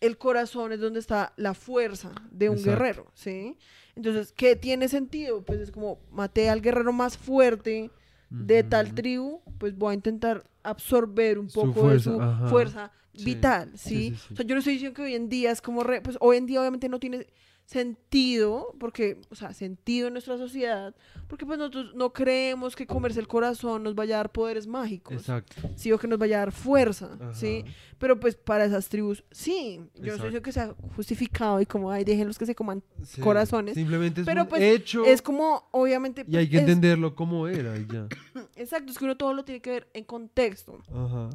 el 0.00 0.18
corazón 0.18 0.72
es 0.72 0.80
donde 0.80 0.98
está 0.98 1.32
la 1.36 1.54
fuerza 1.54 2.10
de 2.32 2.48
un 2.48 2.56
Exacto. 2.56 2.70
guerrero, 2.78 3.06
¿sí? 3.14 3.56
Entonces, 3.94 4.32
¿qué 4.32 4.56
tiene 4.56 4.88
sentido? 4.88 5.42
Pues 5.44 5.60
es 5.60 5.70
como 5.70 6.00
maté 6.10 6.50
al 6.50 6.62
guerrero 6.62 6.92
más 6.92 7.16
fuerte 7.16 7.90
de 8.30 8.62
tal 8.62 8.94
tribu, 8.94 9.40
pues 9.58 9.76
voy 9.76 9.90
a 9.92 9.94
intentar 9.94 10.44
absorber 10.62 11.38
un 11.38 11.50
Su 11.50 11.60
poco 11.60 11.80
fuerza, 11.82 12.10
de 12.10 12.16
su 12.16 12.22
ajá. 12.22 12.48
fuerza 12.48 12.92
Sí, 13.14 13.24
vital, 13.24 13.72
sí, 13.76 13.88
¿sí? 13.88 14.10
sí, 14.10 14.16
sí. 14.28 14.34
O 14.34 14.36
sea, 14.36 14.46
yo 14.46 14.54
no 14.54 14.58
estoy 14.60 14.74
diciendo 14.74 14.94
que 14.94 15.02
hoy 15.02 15.14
en 15.14 15.28
día 15.28 15.50
es 15.50 15.60
como, 15.60 15.82
re- 15.82 16.00
pues 16.00 16.16
hoy 16.20 16.36
en 16.36 16.46
día 16.46 16.60
obviamente 16.60 16.88
no 16.88 17.00
tiene 17.00 17.26
sentido, 17.70 18.74
porque, 18.80 19.20
o 19.30 19.34
sea, 19.34 19.52
sentido 19.54 20.08
en 20.08 20.14
nuestra 20.14 20.36
sociedad, 20.36 20.94
porque 21.28 21.46
pues 21.46 21.58
nosotros 21.58 21.94
no 21.94 22.12
creemos 22.12 22.74
que 22.74 22.86
comerse 22.86 23.20
el 23.20 23.28
corazón 23.28 23.82
nos 23.84 23.94
vaya 23.94 24.16
a 24.16 24.18
dar 24.18 24.32
poderes 24.32 24.66
mágicos, 24.66 25.14
Exacto. 25.16 25.54
sí, 25.76 25.92
o 25.92 25.98
que 25.98 26.08
nos 26.08 26.18
vaya 26.18 26.36
a 26.36 26.40
dar 26.40 26.52
fuerza, 26.52 27.16
¿sí? 27.32 27.62
Ajá. 27.64 27.74
Pero 27.98 28.18
pues 28.18 28.34
para 28.34 28.64
esas 28.64 28.88
tribus, 28.88 29.24
sí. 29.30 29.76
Yo 29.76 29.82
no 29.82 29.86
estoy 29.86 30.04
Exacto. 30.08 30.24
diciendo 30.24 30.42
que 30.42 30.52
sea 30.52 30.74
justificado 30.96 31.60
y 31.60 31.66
como, 31.66 31.90
ay, 31.90 32.04
déjenlos 32.04 32.38
que 32.38 32.46
se 32.46 32.54
coman. 32.54 32.82
Sí. 33.04 33.20
corazones. 33.20 33.74
Simplemente 33.74 34.22
es 34.22 34.26
Pero, 34.26 34.42
un 34.42 34.48
pues, 34.48 34.62
hecho 34.62 35.04
Es 35.04 35.22
como, 35.22 35.68
obviamente. 35.70 36.24
y 36.28 36.36
hay 36.36 36.48
que 36.48 36.56
es- 36.56 36.62
entenderlo 36.62 37.14
como 37.14 37.46
era 37.46 37.76
y 37.78 37.86
ya. 37.86 38.08
Exacto, 38.56 38.90
es 38.90 38.98
que 38.98 39.04
uno 39.04 39.16
todo 39.16 39.32
lo 39.32 39.44
tiene 39.44 39.60
que 39.60 39.70
ver 39.70 39.88
en 39.94 40.04
contexto. 40.04 40.78
Ajá. 40.92 41.30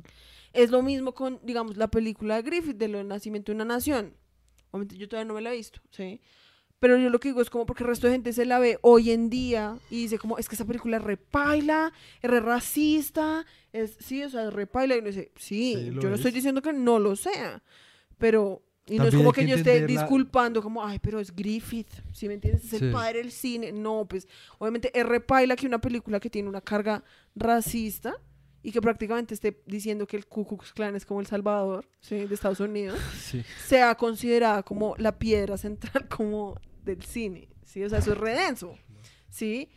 Es 0.54 0.70
lo 0.72 0.82
mismo 0.82 1.14
con, 1.14 1.40
digamos, 1.44 1.76
la 1.78 1.88
película 1.90 2.36
de 2.36 2.42
Griffith, 2.44 2.78
de 2.78 2.88
lo 2.88 2.98
del 3.00 3.08
nacimiento 3.08 3.52
de 3.52 3.56
una 3.58 3.66
nación. 3.66 4.14
Obviamente 4.76 4.98
yo 4.98 5.08
todavía 5.08 5.28
no 5.28 5.34
me 5.36 5.42
la 5.42 5.54
he 5.54 5.58
visto, 5.58 5.80
¿sí? 5.92 6.22
Pero 6.80 6.98
yo 6.98 7.10
lo 7.10 7.20
que 7.20 7.30
digo 7.30 7.42
es 7.42 7.50
como 7.50 7.66
porque 7.66 7.84
el 7.84 7.90
resto 7.90 8.08
de 8.08 8.14
gente 8.14 8.34
se 8.34 8.46
la 8.46 8.60
ve 8.60 8.78
hoy 8.82 9.12
en 9.12 9.30
día 9.30 9.78
y 9.90 10.02
dice 10.04 10.20
como, 10.20 10.38
es 10.38 10.50
que 10.50 10.56
esa 10.56 10.66
película 10.66 10.98
es 10.98 11.04
repaila, 11.04 11.94
es 12.22 12.30
re 12.30 12.42
racista, 12.42 13.46
es, 13.72 13.96
sí, 14.00 14.22
o 14.24 14.30
sea, 14.30 14.48
es 14.48 14.54
repaila. 14.54 14.96
Y 14.96 15.00
uno 15.00 15.08
dice, 15.08 15.32
sí, 15.38 15.74
Sí, 15.76 15.86
yo 16.00 16.10
no 16.10 16.16
estoy 16.16 16.30
es. 16.30 16.36
diciendo 16.36 16.62
que 16.62 16.74
no 16.74 17.00
lo 17.00 17.16
sea, 17.16 17.64
pero... 18.18 18.62
Y 18.88 18.98
no 18.98 19.06
es 19.06 19.10
También 19.12 19.24
como 19.24 19.34
que, 19.34 19.48
yo 19.48 19.56
esté 19.56 19.80
la- 19.82 19.88
disculpando 19.88 20.62
como, 20.62 20.86
ay, 20.86 21.00
pero 21.00 21.20
es 21.20 21.36
Griffith, 21.36 21.90
¿sí 22.14 22.28
me 22.28 22.36
entiendes? 22.36 22.66
Es 22.66 22.74
el 22.74 22.90
Sí. 22.90 22.94
padre 22.94 23.18
del 23.18 23.32
cine. 23.32 23.72
No, 23.72 24.06
pues, 24.08 24.28
obviamente 24.60 24.92
es 24.94 25.04
repaila 25.04 25.56
que 25.56 25.66
una 25.66 25.82
película 25.82 26.20
que 26.20 26.30
tiene 26.30 26.50
una 26.50 26.62
carga 26.62 27.04
racista 27.36 28.16
y 28.66 28.72
que 28.72 28.82
prácticamente 28.82 29.36
esté 29.36 29.62
diciendo 29.68 30.08
que 30.08 30.18
el 30.18 30.26
Ku 30.26 30.48
Klux 30.48 30.74
Klan 30.74 30.96
es 30.96 31.06
como 31.06 31.20
el 31.20 31.28
Salvador, 31.28 31.88
¿sí? 32.00 32.26
De 32.26 32.34
Estados 32.34 32.60
Unidos 32.60 33.00
Sí. 33.22 33.44
sea 33.68 33.94
considerada 33.94 34.64
como 34.64 34.96
la 34.98 35.20
piedra 35.20 35.56
central 35.56 36.08
como 36.10 36.60
del 36.84 37.04
cine, 37.04 37.48
¿sí? 37.64 37.84
O 37.84 37.90
sea, 37.90 38.00
eso 38.00 38.14
es 38.14 38.18
redenso, 38.18 38.76
¿sí? 39.30 39.70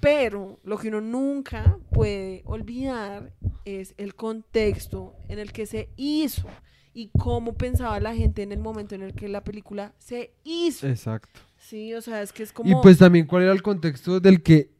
Pero 0.00 0.60
lo 0.62 0.76
que 0.76 0.88
uno 0.88 1.00
nunca 1.00 1.78
puede 1.90 2.42
olvidar 2.44 3.32
es 3.64 3.94
el 3.96 4.14
contexto 4.14 5.16
en 5.28 5.38
el 5.38 5.50
que 5.50 5.64
se 5.64 5.88
hizo 5.96 6.46
y 6.92 7.10
cómo 7.18 7.54
pensaba 7.54 7.98
la 7.98 8.14
gente 8.14 8.42
en 8.42 8.52
el 8.52 8.58
momento 8.58 8.94
en 8.94 9.02
el 9.02 9.14
que 9.14 9.28
la 9.28 9.42
película 9.42 9.94
se 9.98 10.34
hizo, 10.44 10.86
Exacto. 10.86 11.40
Sí, 11.56 11.94
o 11.94 12.02
sea, 12.02 12.20
es 12.22 12.32
que 12.32 12.42
es 12.42 12.52
como... 12.52 12.70
Y 12.70 12.74
pues 12.82 12.98
también 12.98 13.26
cuál 13.26 13.44
era 13.44 13.52
el 13.52 13.62
contexto 13.62 14.20
del 14.20 14.42
que 14.42 14.70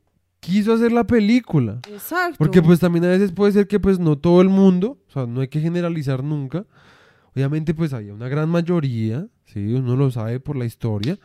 quiso 0.41 0.73
hacer 0.73 0.93
la 0.93 1.07
película. 1.07 1.81
Exacto. 1.89 2.37
Porque 2.39 2.63
pues 2.63 2.81
también 2.81 3.05
a 3.05 3.09
veces 3.09 3.33
puede 3.33 3.53
ser 3.53 3.67
que 3.67 3.81
pues 3.81 3.99
no 3.99 4.19
todo 4.19 4.41
el 4.41 4.49
mundo, 4.49 4.99
o 5.09 5.11
sea, 5.11 5.27
no 5.27 5.41
hay 5.41 5.49
que 5.49 5.61
generalizar 5.61 6.23
nunca. 6.23 6.67
Obviamente 7.35 7.75
pues 7.75 7.93
había 7.93 8.15
una 8.15 8.29
gran 8.29 8.49
mayoría, 8.49 9.27
sí, 9.47 9.75
uno 9.75 9.97
lo 9.97 10.11
sabe 10.11 10.41
por 10.41 10.57
la 10.57 10.65
historia. 10.65 11.19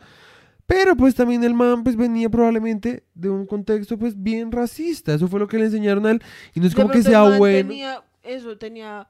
Pero 0.66 0.96
pues 0.96 1.14
también 1.14 1.44
el 1.44 1.52
man 1.52 1.84
pues 1.84 1.96
venía 1.96 2.30
probablemente 2.30 3.04
de 3.14 3.28
un 3.28 3.46
contexto 3.46 3.98
pues 3.98 4.20
bien 4.20 4.50
racista. 4.50 5.12
Eso 5.14 5.28
fue 5.28 5.38
lo 5.38 5.46
que 5.46 5.58
le 5.58 5.66
enseñaron 5.66 6.06
a 6.06 6.12
él. 6.12 6.22
Y 6.54 6.60
no 6.60 6.66
es 6.66 6.72
De 6.72 6.76
como 6.76 6.88
que 6.88 7.02
pronto 7.02 7.08
el 7.08 7.12
sea 7.12 7.28
man 7.28 7.38
bueno. 7.38 7.68
Tenía, 7.68 8.04
eso, 8.22 8.56
tenía... 8.56 9.08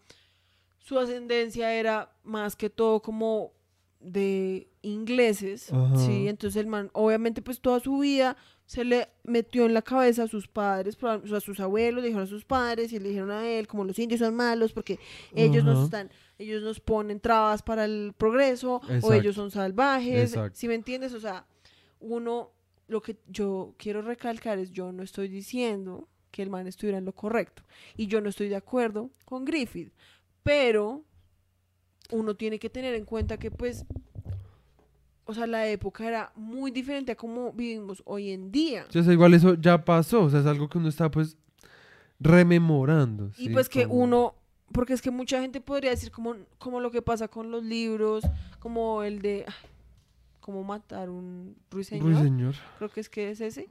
Su 0.80 0.98
ascendencia 0.98 1.72
era 1.72 2.12
más 2.24 2.56
que 2.56 2.68
todo 2.68 3.00
como 3.00 3.52
de 4.00 4.68
ingleses, 4.82 5.72
Ajá. 5.72 5.96
¿sí? 5.96 6.28
Entonces 6.28 6.60
el 6.60 6.66
man, 6.66 6.90
obviamente, 6.92 7.40
pues 7.40 7.60
toda 7.60 7.80
su 7.80 7.98
vida 7.98 8.36
se 8.66 8.84
le 8.84 9.08
metió 9.24 9.66
en 9.66 9.74
la 9.74 9.82
cabeza 9.82 10.22
a 10.22 10.28
sus 10.28 10.48
padres, 10.48 10.96
a 11.02 11.40
sus 11.40 11.60
abuelos, 11.60 12.02
le 12.02 12.08
dijeron 12.08 12.26
a 12.26 12.30
sus 12.30 12.44
padres 12.44 12.92
y 12.92 12.98
le 12.98 13.10
dijeron 13.10 13.30
a 13.30 13.46
él, 13.46 13.66
como 13.66 13.84
los 13.84 13.98
indios 13.98 14.20
son 14.20 14.34
malos 14.34 14.72
porque 14.72 14.98
ellos 15.34 15.64
nos 15.64 15.84
están, 15.84 16.10
ellos 16.38 16.62
nos 16.62 16.80
ponen 16.80 17.20
trabas 17.20 17.62
para 17.62 17.84
el 17.84 18.14
progreso, 18.16 18.80
o 19.02 19.12
ellos 19.12 19.34
son 19.34 19.50
salvajes, 19.50 20.30
Exacto. 20.30 20.58
si 20.58 20.68
me 20.68 20.74
entiendes? 20.74 21.12
O 21.12 21.20
sea, 21.20 21.46
uno, 22.00 22.52
lo 22.88 23.02
que 23.02 23.16
yo 23.28 23.74
quiero 23.76 24.00
recalcar 24.00 24.58
es, 24.58 24.70
yo 24.70 24.92
no 24.92 25.02
estoy 25.02 25.28
diciendo 25.28 26.08
que 26.30 26.42
el 26.42 26.50
man 26.50 26.66
estuviera 26.66 26.98
en 26.98 27.04
lo 27.04 27.12
correcto, 27.12 27.62
y 27.96 28.06
yo 28.06 28.20
no 28.20 28.30
estoy 28.30 28.48
de 28.48 28.56
acuerdo 28.56 29.10
con 29.26 29.44
Griffith, 29.44 29.92
pero 30.42 31.04
uno 32.10 32.34
tiene 32.34 32.58
que 32.58 32.70
tener 32.70 32.94
en 32.94 33.04
cuenta 33.04 33.38
que 33.38 33.50
pues 33.50 33.84
o 35.26 35.34
sea, 35.34 35.46
la 35.46 35.66
época 35.68 36.06
era 36.06 36.32
muy 36.36 36.70
diferente 36.70 37.12
a 37.12 37.16
como 37.16 37.52
vivimos 37.52 38.02
hoy 38.06 38.30
en 38.30 38.50
día. 38.52 38.86
O 38.88 38.92
sea, 39.02 39.12
igual 39.12 39.34
eso 39.34 39.54
ya 39.54 39.84
pasó, 39.84 40.22
o 40.24 40.30
sea, 40.30 40.40
es 40.40 40.46
algo 40.46 40.68
que 40.68 40.78
uno 40.78 40.88
está 40.88 41.10
pues 41.10 41.36
rememorando. 42.20 43.30
y 43.38 43.48
pues 43.50 43.68
que 43.68 43.86
Como- 43.86 44.02
uno, 44.02 44.34
porque 44.72 44.92
es 44.92 45.02
que 45.02 45.10
mucha 45.10 45.40
gente 45.40 45.60
podría 45.60 45.90
decir 45.90 46.10
como, 46.10 46.34
como 46.58 46.80
lo 46.80 46.90
que 46.90 47.02
pasa 47.02 47.28
con 47.28 47.50
los 47.50 47.62
libros, 47.64 48.24
como 48.58 49.02
el 49.02 49.20
de, 49.20 49.44
ay, 49.46 49.54
cómo 50.40 50.62
matar 50.64 51.08
un 51.10 51.56
ruiseñor, 51.70 52.04
Ruiseñor. 52.12 52.54
creo 52.78 52.90
que 52.90 53.00
es 53.00 53.08
que 53.08 53.30
es 53.30 53.40
ese, 53.40 53.68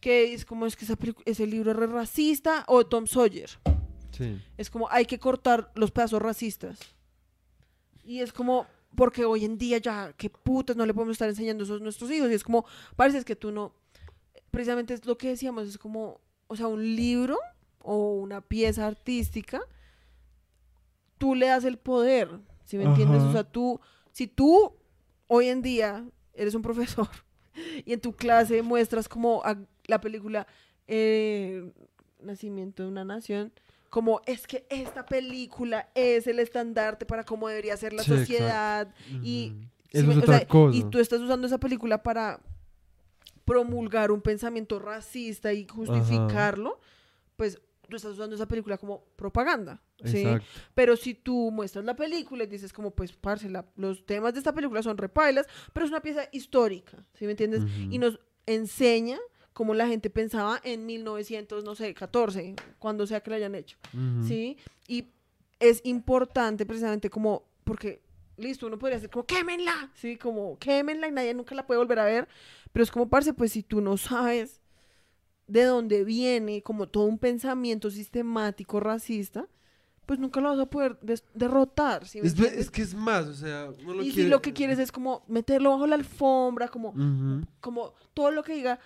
que 0.00 0.34
es 0.34 0.44
como 0.44 0.66
es 0.66 0.76
que 0.76 0.84
esa 0.84 0.96
ese 1.24 1.46
libro 1.46 1.70
es 1.70 1.76
re 1.76 1.86
racista, 1.86 2.64
o 2.66 2.84
Tom 2.86 3.06
Sawyer, 3.06 3.50
Sí. 4.10 4.40
es 4.58 4.68
como 4.68 4.88
hay 4.90 5.06
que 5.06 5.18
cortar 5.18 5.70
los 5.74 5.90
pedazos 5.90 6.20
racistas. 6.20 6.78
Y 8.04 8.18
es 8.20 8.32
como, 8.32 8.66
porque 8.96 9.24
hoy 9.24 9.44
en 9.44 9.58
día 9.58 9.78
ya, 9.78 10.12
qué 10.16 10.28
putas, 10.30 10.76
no 10.76 10.84
le 10.86 10.94
podemos 10.94 11.12
estar 11.14 11.28
enseñando 11.28 11.64
eso 11.64 11.74
a 11.74 11.78
nuestros 11.78 12.10
hijos. 12.10 12.30
Y 12.30 12.34
es 12.34 12.44
como, 12.44 12.64
parece 12.96 13.24
que 13.24 13.36
tú 13.36 13.50
no, 13.52 13.72
precisamente 14.50 14.94
es 14.94 15.04
lo 15.06 15.16
que 15.18 15.28
decíamos, 15.28 15.66
es 15.68 15.78
como, 15.78 16.20
o 16.48 16.56
sea, 16.56 16.66
un 16.66 16.82
libro 16.96 17.38
o 17.80 18.14
una 18.14 18.40
pieza 18.40 18.86
artística, 18.86 19.60
tú 21.18 21.34
le 21.34 21.46
das 21.46 21.64
el 21.64 21.78
poder, 21.78 22.28
¿sí 22.64 22.76
me 22.76 22.84
entiendes? 22.84 23.22
O 23.22 23.32
sea, 23.32 23.44
tú, 23.44 23.80
si 24.12 24.26
tú 24.26 24.74
hoy 25.28 25.48
en 25.48 25.62
día 25.62 26.04
eres 26.34 26.54
un 26.54 26.62
profesor 26.62 27.08
y 27.84 27.92
en 27.92 28.00
tu 28.00 28.12
clase 28.12 28.62
muestras 28.62 29.08
como 29.08 29.42
a- 29.44 29.58
la 29.86 30.00
película 30.00 30.46
eh, 30.86 31.72
Nacimiento 32.20 32.82
de 32.82 32.88
una 32.88 33.04
Nación, 33.04 33.52
como 33.92 34.22
es 34.24 34.46
que 34.46 34.64
esta 34.70 35.04
película 35.04 35.90
es 35.94 36.26
el 36.26 36.38
estandarte 36.38 37.04
para 37.04 37.24
cómo 37.24 37.46
debería 37.48 37.76
ser 37.76 37.92
la 37.92 38.02
Sí, 38.04 38.08
sociedad 38.16 38.88
y 39.22 39.52
Eso 39.90 40.06
me- 40.06 40.12
es 40.14 40.18
otra 40.20 40.38
sea, 40.38 40.48
cosa. 40.48 40.74
Y 40.78 40.84
tú 40.84 40.98
estás 40.98 41.20
usando 41.20 41.46
esa 41.46 41.58
película 41.58 42.02
para 42.02 42.40
promulgar 43.44 44.10
un 44.10 44.22
pensamiento 44.22 44.78
racista 44.78 45.52
y 45.52 45.66
justificarlo, 45.66 46.80
pues 47.36 47.60
tú 47.88 47.96
estás 47.96 48.12
usando 48.12 48.34
esa 48.34 48.48
película 48.48 48.78
como 48.78 49.04
propaganda, 49.16 49.82
¿sí? 50.04 50.22
Exacto. 50.22 50.46
Pero 50.74 50.96
si 50.96 51.12
tú 51.12 51.50
muestras 51.50 51.84
la 51.84 51.94
película 51.94 52.44
y 52.44 52.46
dices 52.46 52.72
como, 52.72 52.92
pues, 52.92 53.12
parce, 53.12 53.50
la- 53.50 53.66
los 53.76 54.06
temas 54.06 54.32
de 54.32 54.38
esta 54.38 54.54
película 54.54 54.82
son 54.82 54.96
repailas, 54.96 55.46
pero 55.74 55.84
es 55.84 55.90
una 55.92 56.00
pieza 56.00 56.22
histórica, 56.32 57.04
¿sí 57.12 57.26
me 57.26 57.32
entiendes? 57.32 57.64
Y 57.90 57.98
Ujú. 57.98 58.06
nos 58.06 58.20
enseña 58.46 59.18
cómo 59.52 59.74
la 59.74 59.86
gente 59.86 60.10
pensaba 60.10 60.60
en 60.64 60.86
1900, 60.86 61.64
no 61.64 61.74
sé, 61.74 61.92
14, 61.94 62.54
cuando 62.78 63.06
sea 63.06 63.20
que 63.20 63.30
la 63.30 63.36
hayan 63.36 63.54
hecho. 63.54 63.76
Ujú. 63.92 64.26
¿sí? 64.26 64.56
Y 64.88 65.08
es 65.60 65.80
importante 65.84 66.66
precisamente 66.66 67.10
como, 67.10 67.44
porque, 67.64 68.02
listo, 68.36 68.66
uno 68.66 68.78
podría 68.78 68.96
decir 68.96 69.10
como, 69.10 69.26
quémenla, 69.26 69.90
¿sí? 69.94 70.16
Como, 70.16 70.58
quémenla 70.58 71.08
y 71.08 71.12
nadie 71.12 71.34
nunca 71.34 71.54
la 71.54 71.66
puede 71.66 71.78
volver 71.78 71.98
a 72.00 72.04
ver, 72.04 72.28
pero 72.72 72.82
es 72.82 72.90
como, 72.90 73.08
parce, 73.08 73.32
pues 73.34 73.52
si 73.52 73.62
tú 73.62 73.80
no 73.80 73.96
sabes 73.96 74.60
de 75.46 75.64
dónde 75.64 76.04
viene 76.04 76.62
como 76.62 76.88
todo 76.88 77.04
un 77.04 77.18
pensamiento 77.18 77.90
sistemático 77.90 78.80
racista, 78.80 79.46
pues 80.06 80.18
nunca 80.18 80.40
lo 80.40 80.48
vas 80.48 80.58
a 80.58 80.66
poder 80.66 80.98
derrotar, 81.34 82.06
¿sí 82.08 82.18
Es, 82.20 82.38
es 82.38 82.70
que 82.70 82.82
es 82.82 82.94
más, 82.94 83.26
o 83.26 83.34
sea, 83.34 83.70
uno 83.82 83.94
lo 83.94 84.02
y 84.02 84.10
quiere- 84.10 84.24
si 84.24 84.28
lo 84.28 84.42
que 84.42 84.52
quieres 84.52 84.78
es 84.78 84.90
como 84.90 85.22
meterlo 85.28 85.70
bajo 85.70 85.86
la 85.86 85.94
alfombra, 85.94 86.68
como, 86.68 86.88
Ujú. 86.90 87.46
como 87.60 87.94
todo 88.14 88.30
lo 88.32 88.42
que 88.42 88.54
diga, 88.54 88.80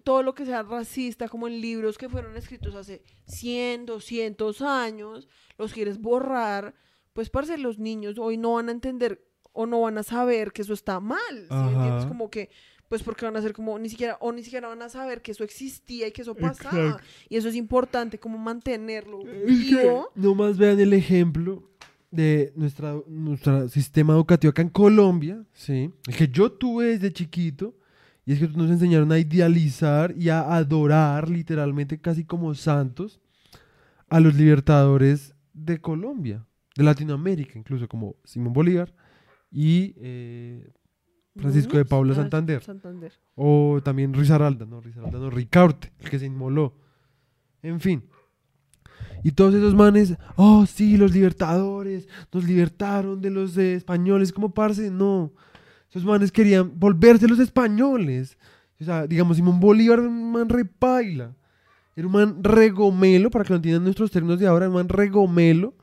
todo 0.00 0.22
lo 0.22 0.34
que 0.34 0.46
sea 0.46 0.62
racista, 0.62 1.28
como 1.28 1.46
en 1.48 1.60
libros 1.60 1.98
que 1.98 2.08
fueron 2.08 2.36
escritos 2.36 2.74
hace 2.74 3.02
100, 3.26 3.86
200 3.86 4.62
años, 4.62 5.28
los 5.58 5.72
quieres 5.72 5.98
borrar, 6.00 6.74
pues 7.12 7.30
parce, 7.30 7.58
los 7.58 7.78
niños 7.78 8.18
hoy 8.18 8.36
no 8.36 8.54
van 8.54 8.68
a 8.68 8.72
entender 8.72 9.24
o 9.52 9.66
no 9.66 9.82
van 9.82 9.98
a 9.98 10.02
saber 10.02 10.52
que 10.52 10.62
eso 10.62 10.72
está 10.72 11.00
mal, 11.00 11.46
¿sí 11.48 11.54
me 11.54 11.72
entiendes? 11.72 12.06
Como 12.06 12.30
que, 12.30 12.50
pues 12.88 13.02
porque 13.02 13.24
van 13.24 13.36
a 13.36 13.42
ser 13.42 13.52
como, 13.52 13.78
ni 13.78 13.88
siquiera, 13.88 14.16
o 14.20 14.32
ni 14.32 14.42
siquiera 14.42 14.68
van 14.68 14.82
a 14.82 14.88
saber 14.88 15.22
que 15.22 15.32
eso 15.32 15.44
existía 15.44 16.08
y 16.08 16.12
que 16.12 16.22
eso 16.22 16.34
pasaba. 16.34 16.78
Exacto. 16.78 17.04
Y 17.28 17.36
eso 17.36 17.48
es 17.48 17.54
importante, 17.54 18.18
como 18.18 18.38
mantenerlo 18.38 19.22
vivo. 19.46 20.10
nomás 20.14 20.56
vean 20.56 20.80
el 20.80 20.92
ejemplo 20.92 21.70
de 22.10 22.52
nuestra, 22.54 22.94
nuestro 23.06 23.68
sistema 23.68 24.12
educativo 24.12 24.50
acá 24.50 24.62
en 24.62 24.68
Colombia, 24.68 25.44
¿sí? 25.52 25.90
El 26.06 26.16
que 26.16 26.28
yo 26.28 26.52
tuve 26.52 26.86
desde 26.86 27.12
chiquito, 27.12 27.74
y 28.24 28.32
es 28.32 28.38
que 28.38 28.48
nos 28.48 28.70
enseñaron 28.70 29.10
a 29.12 29.18
idealizar 29.18 30.14
y 30.16 30.28
a 30.28 30.54
adorar 30.54 31.28
literalmente 31.28 32.00
casi 32.00 32.24
como 32.24 32.54
santos 32.54 33.20
a 34.08 34.20
los 34.20 34.34
libertadores 34.34 35.34
de 35.52 35.80
Colombia, 35.80 36.46
de 36.76 36.84
Latinoamérica, 36.84 37.58
incluso 37.58 37.88
como 37.88 38.16
Simón 38.24 38.52
Bolívar 38.52 38.94
y 39.50 39.94
eh, 39.98 40.72
Francisco 41.36 41.76
de 41.76 41.84
Paula 41.84 42.12
ah, 42.12 42.16
Santander. 42.16 42.62
Santander. 42.62 43.12
O 43.34 43.80
también 43.82 44.14
Risaralda, 44.14 44.66
no, 44.66 44.80
Risaralda 44.80 45.18
no, 45.18 45.30
Ricaurte, 45.30 45.92
el 45.98 46.10
que 46.10 46.18
se 46.18 46.26
inmoló. 46.26 46.74
En 47.62 47.80
fin. 47.80 48.04
Y 49.24 49.32
todos 49.32 49.54
esos 49.54 49.74
manes, 49.74 50.16
oh 50.36 50.66
sí, 50.66 50.96
los 50.96 51.12
libertadores, 51.12 52.08
nos 52.32 52.44
libertaron 52.44 53.20
de 53.20 53.30
los 53.30 53.56
eh, 53.56 53.74
españoles, 53.74 54.32
como 54.32 54.52
parce, 54.52 54.90
no. 54.90 55.32
Esos 55.92 56.06
manes 56.06 56.32
querían 56.32 56.72
volverse 56.80 57.28
los 57.28 57.38
españoles. 57.38 58.38
O 58.80 58.84
sea, 58.84 59.06
digamos, 59.06 59.36
Simón 59.36 59.60
Bolívar 59.60 59.98
era 59.98 60.08
un 60.08 60.32
man 60.32 60.48
repaila. 60.48 61.36
Era 61.94 62.06
un 62.06 62.12
man 62.14 62.42
regomelo, 62.42 63.30
para 63.30 63.44
que 63.44 63.50
lo 63.50 63.56
entiendan 63.56 63.84
nuestros 63.84 64.10
términos 64.10 64.40
de 64.40 64.46
ahora, 64.46 64.68
un 64.68 64.74
man 64.74 64.88
regomelo 64.88 65.74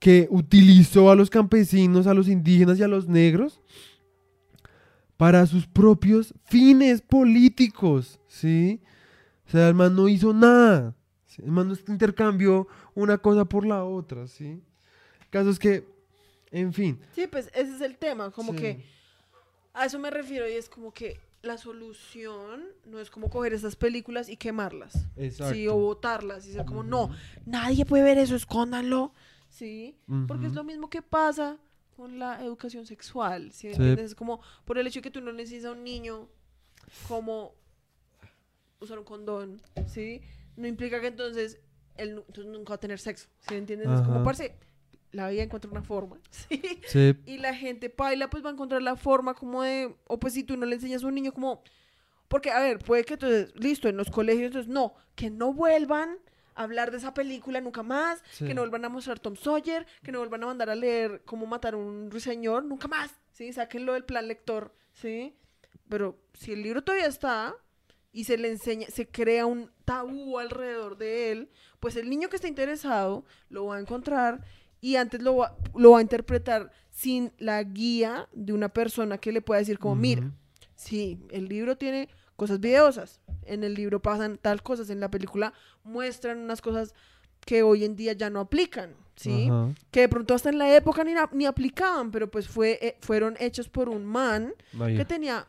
que 0.00 0.26
utilizó 0.28 1.10
a 1.10 1.14
los 1.14 1.30
campesinos, 1.30 2.08
a 2.08 2.14
los 2.14 2.28
indígenas 2.28 2.80
y 2.80 2.82
a 2.82 2.88
los 2.88 3.08
negros 3.08 3.60
para 5.16 5.46
sus 5.46 5.66
propios 5.68 6.34
fines 6.44 7.00
políticos, 7.00 8.20
¿sí? 8.26 8.80
O 9.46 9.50
sea, 9.50 9.68
el 9.68 9.74
man 9.74 9.94
no 9.94 10.08
hizo 10.08 10.34
nada. 10.34 10.94
¿sí? 11.26 11.42
El 11.44 11.52
man 11.52 11.68
no 11.68 11.76
intercambió 11.88 12.66
una 12.94 13.18
cosa 13.18 13.44
por 13.44 13.64
la 13.64 13.84
otra, 13.84 14.26
¿sí? 14.26 14.60
El 15.20 15.28
caso 15.30 15.50
es 15.50 15.58
que, 15.58 15.86
en 16.50 16.72
fin. 16.72 16.98
Sí, 17.14 17.26
pues 17.30 17.50
ese 17.54 17.76
es 17.76 17.80
el 17.80 17.96
tema, 17.96 18.30
como 18.30 18.52
sí. 18.52 18.58
que 18.58 18.84
a 19.76 19.86
eso 19.86 19.98
me 19.98 20.10
refiero 20.10 20.48
y 20.48 20.52
es 20.52 20.68
como 20.68 20.92
que 20.92 21.20
la 21.42 21.58
solución 21.58 22.64
no 22.86 22.98
es 22.98 23.10
como 23.10 23.30
coger 23.30 23.52
esas 23.52 23.76
películas 23.76 24.28
y 24.28 24.36
quemarlas, 24.36 25.06
Exacto. 25.16 25.54
sí, 25.54 25.68
o 25.68 25.76
botarlas 25.76 26.46
y 26.46 26.52
ser 26.52 26.64
como, 26.64 26.82
no, 26.82 27.10
nadie 27.44 27.84
puede 27.84 28.02
ver 28.02 28.18
eso, 28.18 28.34
escóndanlo, 28.34 29.12
sí, 29.48 29.96
porque 30.26 30.46
es 30.46 30.54
lo 30.54 30.64
mismo 30.64 30.90
que 30.90 31.02
pasa 31.02 31.58
con 31.96 32.18
la 32.18 32.42
educación 32.42 32.84
sexual, 32.84 33.52
¿sí 33.52 33.68
Sí. 33.68 33.74
entiendes? 33.76 34.06
Es 34.06 34.14
como 34.14 34.40
por 34.64 34.76
el 34.78 34.86
hecho 34.86 34.98
de 34.98 35.02
que 35.02 35.10
tú 35.10 35.20
no 35.20 35.30
enseñas 35.30 35.66
a 35.66 35.72
un 35.72 35.84
niño 35.84 36.28
cómo 37.06 37.54
usar 38.80 38.98
un 38.98 39.04
condón, 39.04 39.62
¿sí? 39.86 40.20
No 40.56 40.66
implica 40.66 41.00
que 41.00 41.06
entonces 41.08 41.58
él 41.96 42.10
entonces 42.26 42.46
nunca 42.46 42.70
va 42.70 42.74
a 42.76 42.80
tener 42.80 42.98
sexo, 42.98 43.28
¿sí 43.48 43.54
entiendes? 43.54 43.88
Es 43.88 44.02
como, 44.02 44.22
parce, 44.22 44.54
la 45.12 45.28
vida 45.30 45.42
encuentra 45.42 45.70
una 45.70 45.82
forma, 45.82 46.18
¿sí? 46.30 46.60
Sí, 46.86 47.14
y 47.26 47.38
la 47.38 47.54
gente 47.54 47.90
paila 47.90 48.28
pues 48.30 48.44
va 48.44 48.50
a 48.50 48.52
encontrar 48.52 48.82
la 48.82 48.96
forma 48.96 49.34
como 49.34 49.62
de, 49.62 49.94
o 50.06 50.18
pues 50.18 50.34
si 50.34 50.44
tú 50.44 50.56
no 50.56 50.66
le 50.66 50.74
enseñas 50.76 51.02
a 51.04 51.06
un 51.06 51.14
niño 51.14 51.32
como, 51.32 51.62
porque 52.28 52.50
a 52.50 52.60
ver, 52.60 52.78
puede 52.78 53.04
que 53.04 53.14
entonces, 53.14 53.52
listo, 53.56 53.88
en 53.88 53.96
los 53.96 54.10
colegios, 54.10 54.46
entonces 54.46 54.68
no, 54.72 54.94
que 55.14 55.30
no 55.30 55.52
vuelvan 55.52 56.18
a 56.54 56.62
hablar 56.64 56.90
de 56.90 56.96
esa 56.96 57.14
película 57.14 57.60
nunca 57.60 57.82
más, 57.82 58.22
Sí. 58.32 58.46
que 58.46 58.54
no 58.54 58.62
vuelvan 58.62 58.84
a 58.84 58.88
mostrar 58.88 59.18
Tom 59.20 59.36
Sawyer, 59.36 59.86
que 60.02 60.10
no 60.12 60.18
vuelvan 60.18 60.42
a 60.42 60.46
mandar 60.46 60.70
a 60.70 60.74
leer 60.74 61.22
cómo 61.24 61.46
matar 61.46 61.74
a 61.74 61.76
un 61.76 62.10
ruiseñor, 62.10 62.64
nunca 62.64 62.88
más, 62.88 63.10
¿sí? 63.32 63.52
Sáquenlo 63.52 63.92
del 63.92 64.04
plan 64.04 64.26
lector, 64.28 64.74
¿sí? 64.92 65.34
pero 65.88 66.18
si 66.34 66.52
el 66.52 66.62
libro 66.64 66.82
todavía 66.82 67.06
está 67.06 67.54
y 68.10 68.24
se 68.24 68.36
le 68.38 68.48
enseña, 68.50 68.88
se 68.88 69.06
crea 69.06 69.46
un 69.46 69.70
tabú 69.84 70.38
alrededor 70.38 70.96
de 70.96 71.30
él, 71.30 71.50
pues 71.78 71.94
el 71.94 72.10
niño 72.10 72.28
que 72.28 72.34
está 72.36 72.48
interesado 72.48 73.24
lo 73.50 73.66
va 73.66 73.76
a 73.76 73.80
encontrar 73.80 74.42
y 74.80 74.96
antes 74.96 75.22
lo 75.22 75.36
va, 75.36 75.56
lo 75.74 75.92
va 75.92 75.98
a 75.98 76.02
interpretar 76.02 76.70
sin 76.90 77.32
la 77.38 77.62
guía 77.62 78.28
de 78.32 78.52
una 78.52 78.68
persona 78.68 79.18
que 79.18 79.32
le 79.32 79.42
pueda 79.42 79.58
decir 79.60 79.78
como, 79.78 79.94
mira. 79.96 80.30
Sí, 80.74 81.18
el 81.30 81.48
libro 81.48 81.76
tiene 81.76 82.08
cosas 82.36 82.60
videosas. 82.60 83.20
En 83.44 83.64
el 83.64 83.74
libro 83.74 84.00
pasan 84.02 84.38
tal 84.38 84.62
cosas. 84.62 84.90
En 84.90 85.00
la 85.00 85.10
película 85.10 85.52
muestran 85.84 86.38
unas 86.38 86.60
cosas 86.60 86.94
que 87.44 87.62
hoy 87.62 87.84
en 87.84 87.96
día 87.96 88.12
ya 88.12 88.28
no 88.28 88.40
aplican, 88.40 88.90
¿sí? 89.14 89.48
Que 89.90 90.00
de 90.00 90.08
pronto 90.08 90.34
hasta 90.34 90.48
en 90.50 90.58
la 90.58 90.74
época 90.76 91.02
ni, 91.04 91.12
ni 91.32 91.46
aplicaban, 91.46 92.10
pero 92.10 92.30
pues 92.30 92.48
fue, 92.48 92.78
eh, 92.82 92.96
fueron 93.00 93.36
hechos 93.38 93.68
por 93.68 93.88
un 93.88 94.04
man 94.04 94.52
que 94.96 95.04
tenía... 95.04 95.46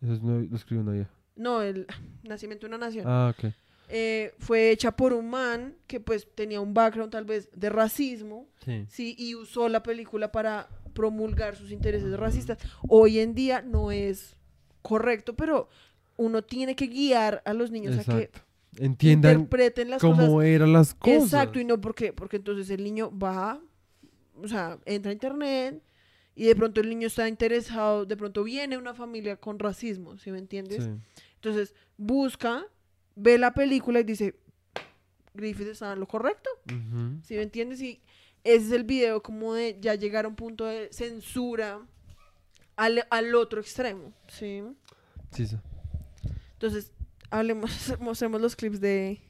Eso 0.00 0.12
es 0.12 0.22
no- 0.22 0.38
lo 0.40 0.56
escribió 0.56 0.84
Naya. 0.84 1.08
No, 1.34 1.60
el 1.60 1.86
Nacimiento 2.22 2.66
de 2.68 2.74
una 2.74 2.86
Nación. 2.86 3.04
Ah, 3.06 3.34
ok. 3.36 3.52
Eh, 3.90 4.34
fue 4.38 4.70
hecha 4.70 4.94
por 4.94 5.14
un 5.14 5.30
man 5.30 5.74
que 5.86 5.98
pues 5.98 6.28
tenía 6.34 6.60
un 6.60 6.74
background 6.74 7.10
tal 7.10 7.24
vez 7.24 7.48
de 7.54 7.70
racismo, 7.70 8.46
Sí. 8.64 8.84
Sí, 8.88 9.14
y 9.18 9.34
usó 9.34 9.68
la 9.68 9.82
película 9.82 10.30
para 10.30 10.68
promulgar 10.92 11.56
sus 11.56 11.70
intereses 11.70 12.12
racistas. 12.18 12.58
Hoy 12.86 13.18
en 13.18 13.34
día 13.34 13.62
no 13.62 13.90
es 13.90 14.36
correcto, 14.82 15.34
pero 15.36 15.68
uno 16.16 16.42
tiene 16.42 16.76
que 16.76 16.86
guiar 16.88 17.40
a 17.46 17.54
los 17.54 17.70
niños 17.70 17.96
a 17.98 18.04
que 18.04 18.22
Exacto. 18.24 18.40
Entiendan 18.76 19.32
interpreten 19.40 19.90
las 19.90 20.00
cómo 20.00 20.34
cosas. 20.34 20.48
eran 20.48 20.72
las 20.72 20.94
cosas. 20.94 21.22
Exacto, 21.24 21.58
y 21.58 21.64
no 21.64 21.80
porque, 21.80 22.12
porque 22.12 22.36
entonces 22.36 22.68
el 22.70 22.84
niño 22.84 23.10
va, 23.16 23.60
o 24.34 24.46
sea, 24.46 24.78
entra 24.84 25.10
a 25.10 25.14
internet 25.14 25.82
y 26.34 26.44
de 26.44 26.54
pronto 26.54 26.80
el 26.80 26.88
niño 26.88 27.06
está 27.06 27.28
interesado, 27.28 28.04
de 28.04 28.16
pronto 28.16 28.44
viene 28.44 28.76
una 28.76 28.94
familia 28.94 29.36
con 29.36 29.58
racismo, 29.58 30.18
¿sí 30.18 30.30
me 30.30 30.38
entiendes? 30.38 30.84
Sí. 30.84 30.90
Entonces 31.36 31.74
busca, 31.96 32.66
ve 33.18 33.38
la 33.38 33.52
película 33.52 34.00
y 34.00 34.04
dice, 34.04 34.34
Griffith 35.34 35.68
estaba 35.68 35.92
en 35.92 36.00
lo 36.00 36.06
correcto. 36.06 36.48
Ujú. 36.66 37.20
¿Sí 37.24 37.34
me 37.34 37.42
entiendes? 37.42 37.80
Y 37.80 38.00
ese 38.44 38.66
es 38.66 38.72
el 38.72 38.84
video 38.84 39.22
como 39.22 39.54
de 39.54 39.76
ya 39.80 39.94
llegar 39.94 40.24
a 40.24 40.28
un 40.28 40.36
punto 40.36 40.64
de 40.64 40.88
censura 40.92 41.80
al, 42.76 43.04
al 43.10 43.34
otro 43.34 43.60
extremo, 43.60 44.12
¿sí? 44.28 44.62
Sí, 45.32 45.46
sí. 45.46 45.56
Entonces, 46.52 46.92
hablemos, 47.30 47.70
mostremos 48.00 48.40
los 48.40 48.56
clips 48.56 48.80
de 48.80 49.20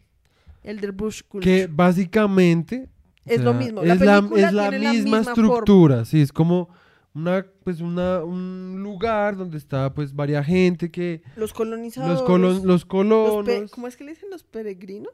Elder 0.62 0.92
Bush 0.92 1.20
Que 1.20 1.28
Culture. 1.28 1.66
básicamente 1.68 2.88
o 3.26 3.30
Es 3.30 3.40
lo 3.40 3.54
mismo, 3.54 3.82
la 3.82 3.94
Es 3.94 4.00
la, 4.00 4.16
película 4.20 4.52
la 4.52 4.68
tiene 4.70 4.84
la 4.84 4.92
misma 4.92 5.18
misma 5.18 5.32
estructura, 5.32 6.04
sí, 6.04 6.20
es 6.20 6.32
como 6.32 6.68
una 7.18 7.44
pues 7.64 7.80
una 7.80 8.22
un 8.24 8.80
lugar 8.82 9.36
donde 9.36 9.58
está 9.58 9.92
pues 9.92 10.14
varia 10.14 10.42
gente 10.44 10.90
que 10.90 11.22
Los 11.36 11.52
colonizadores. 11.52 12.18
los 12.20 12.22
colon, 12.26 12.54
los 12.54 12.64
los 12.64 12.84
colonos, 12.84 13.44
pe- 13.44 13.66
¿Cómo 13.70 13.86
es 13.88 13.96
que 13.96 14.04
le 14.04 14.12
dicen 14.12 14.30
los 14.30 14.44
peregrinos? 14.44 15.12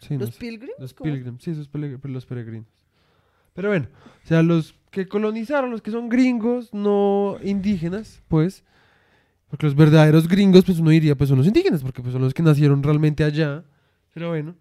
sí, 0.00 0.14
no 0.14 0.20
los 0.26 0.34
sé, 0.34 0.40
pilgrims. 0.40 0.74
los 0.78 0.92
¿cómo? 0.94 1.10
pilgrims, 1.12 1.42
sí, 1.42 1.50
esos 1.52 1.70
peleg- 1.70 1.98
los 2.02 2.26
peregrinos. 2.26 2.68
Pero 3.54 3.68
bueno, 3.70 3.86
o 4.22 4.26
sea, 4.26 4.42
los 4.42 4.74
que 4.90 5.08
colonizaron, 5.08 5.70
los 5.70 5.80
que 5.82 5.90
son 5.90 6.08
gringos, 6.10 6.72
no 6.74 7.38
indígenas, 7.42 8.20
pues, 8.28 8.64
porque 9.48 9.64
los 9.66 9.74
verdaderos 9.74 10.28
gringos, 10.28 10.64
pues 10.64 10.78
uno 10.78 10.90
diría, 10.90 11.16
pues 11.16 11.28
son 11.28 11.38
los 11.38 11.46
indígenas, 11.46 11.82
porque 11.82 12.02
pues 12.02 12.12
son 12.12 12.20
los 12.22 12.34
que 12.34 12.42
nacieron 12.42 12.82
realmente 12.82 13.24
allá. 13.24 13.64
Pero 14.12 14.28
bueno, 14.30 14.54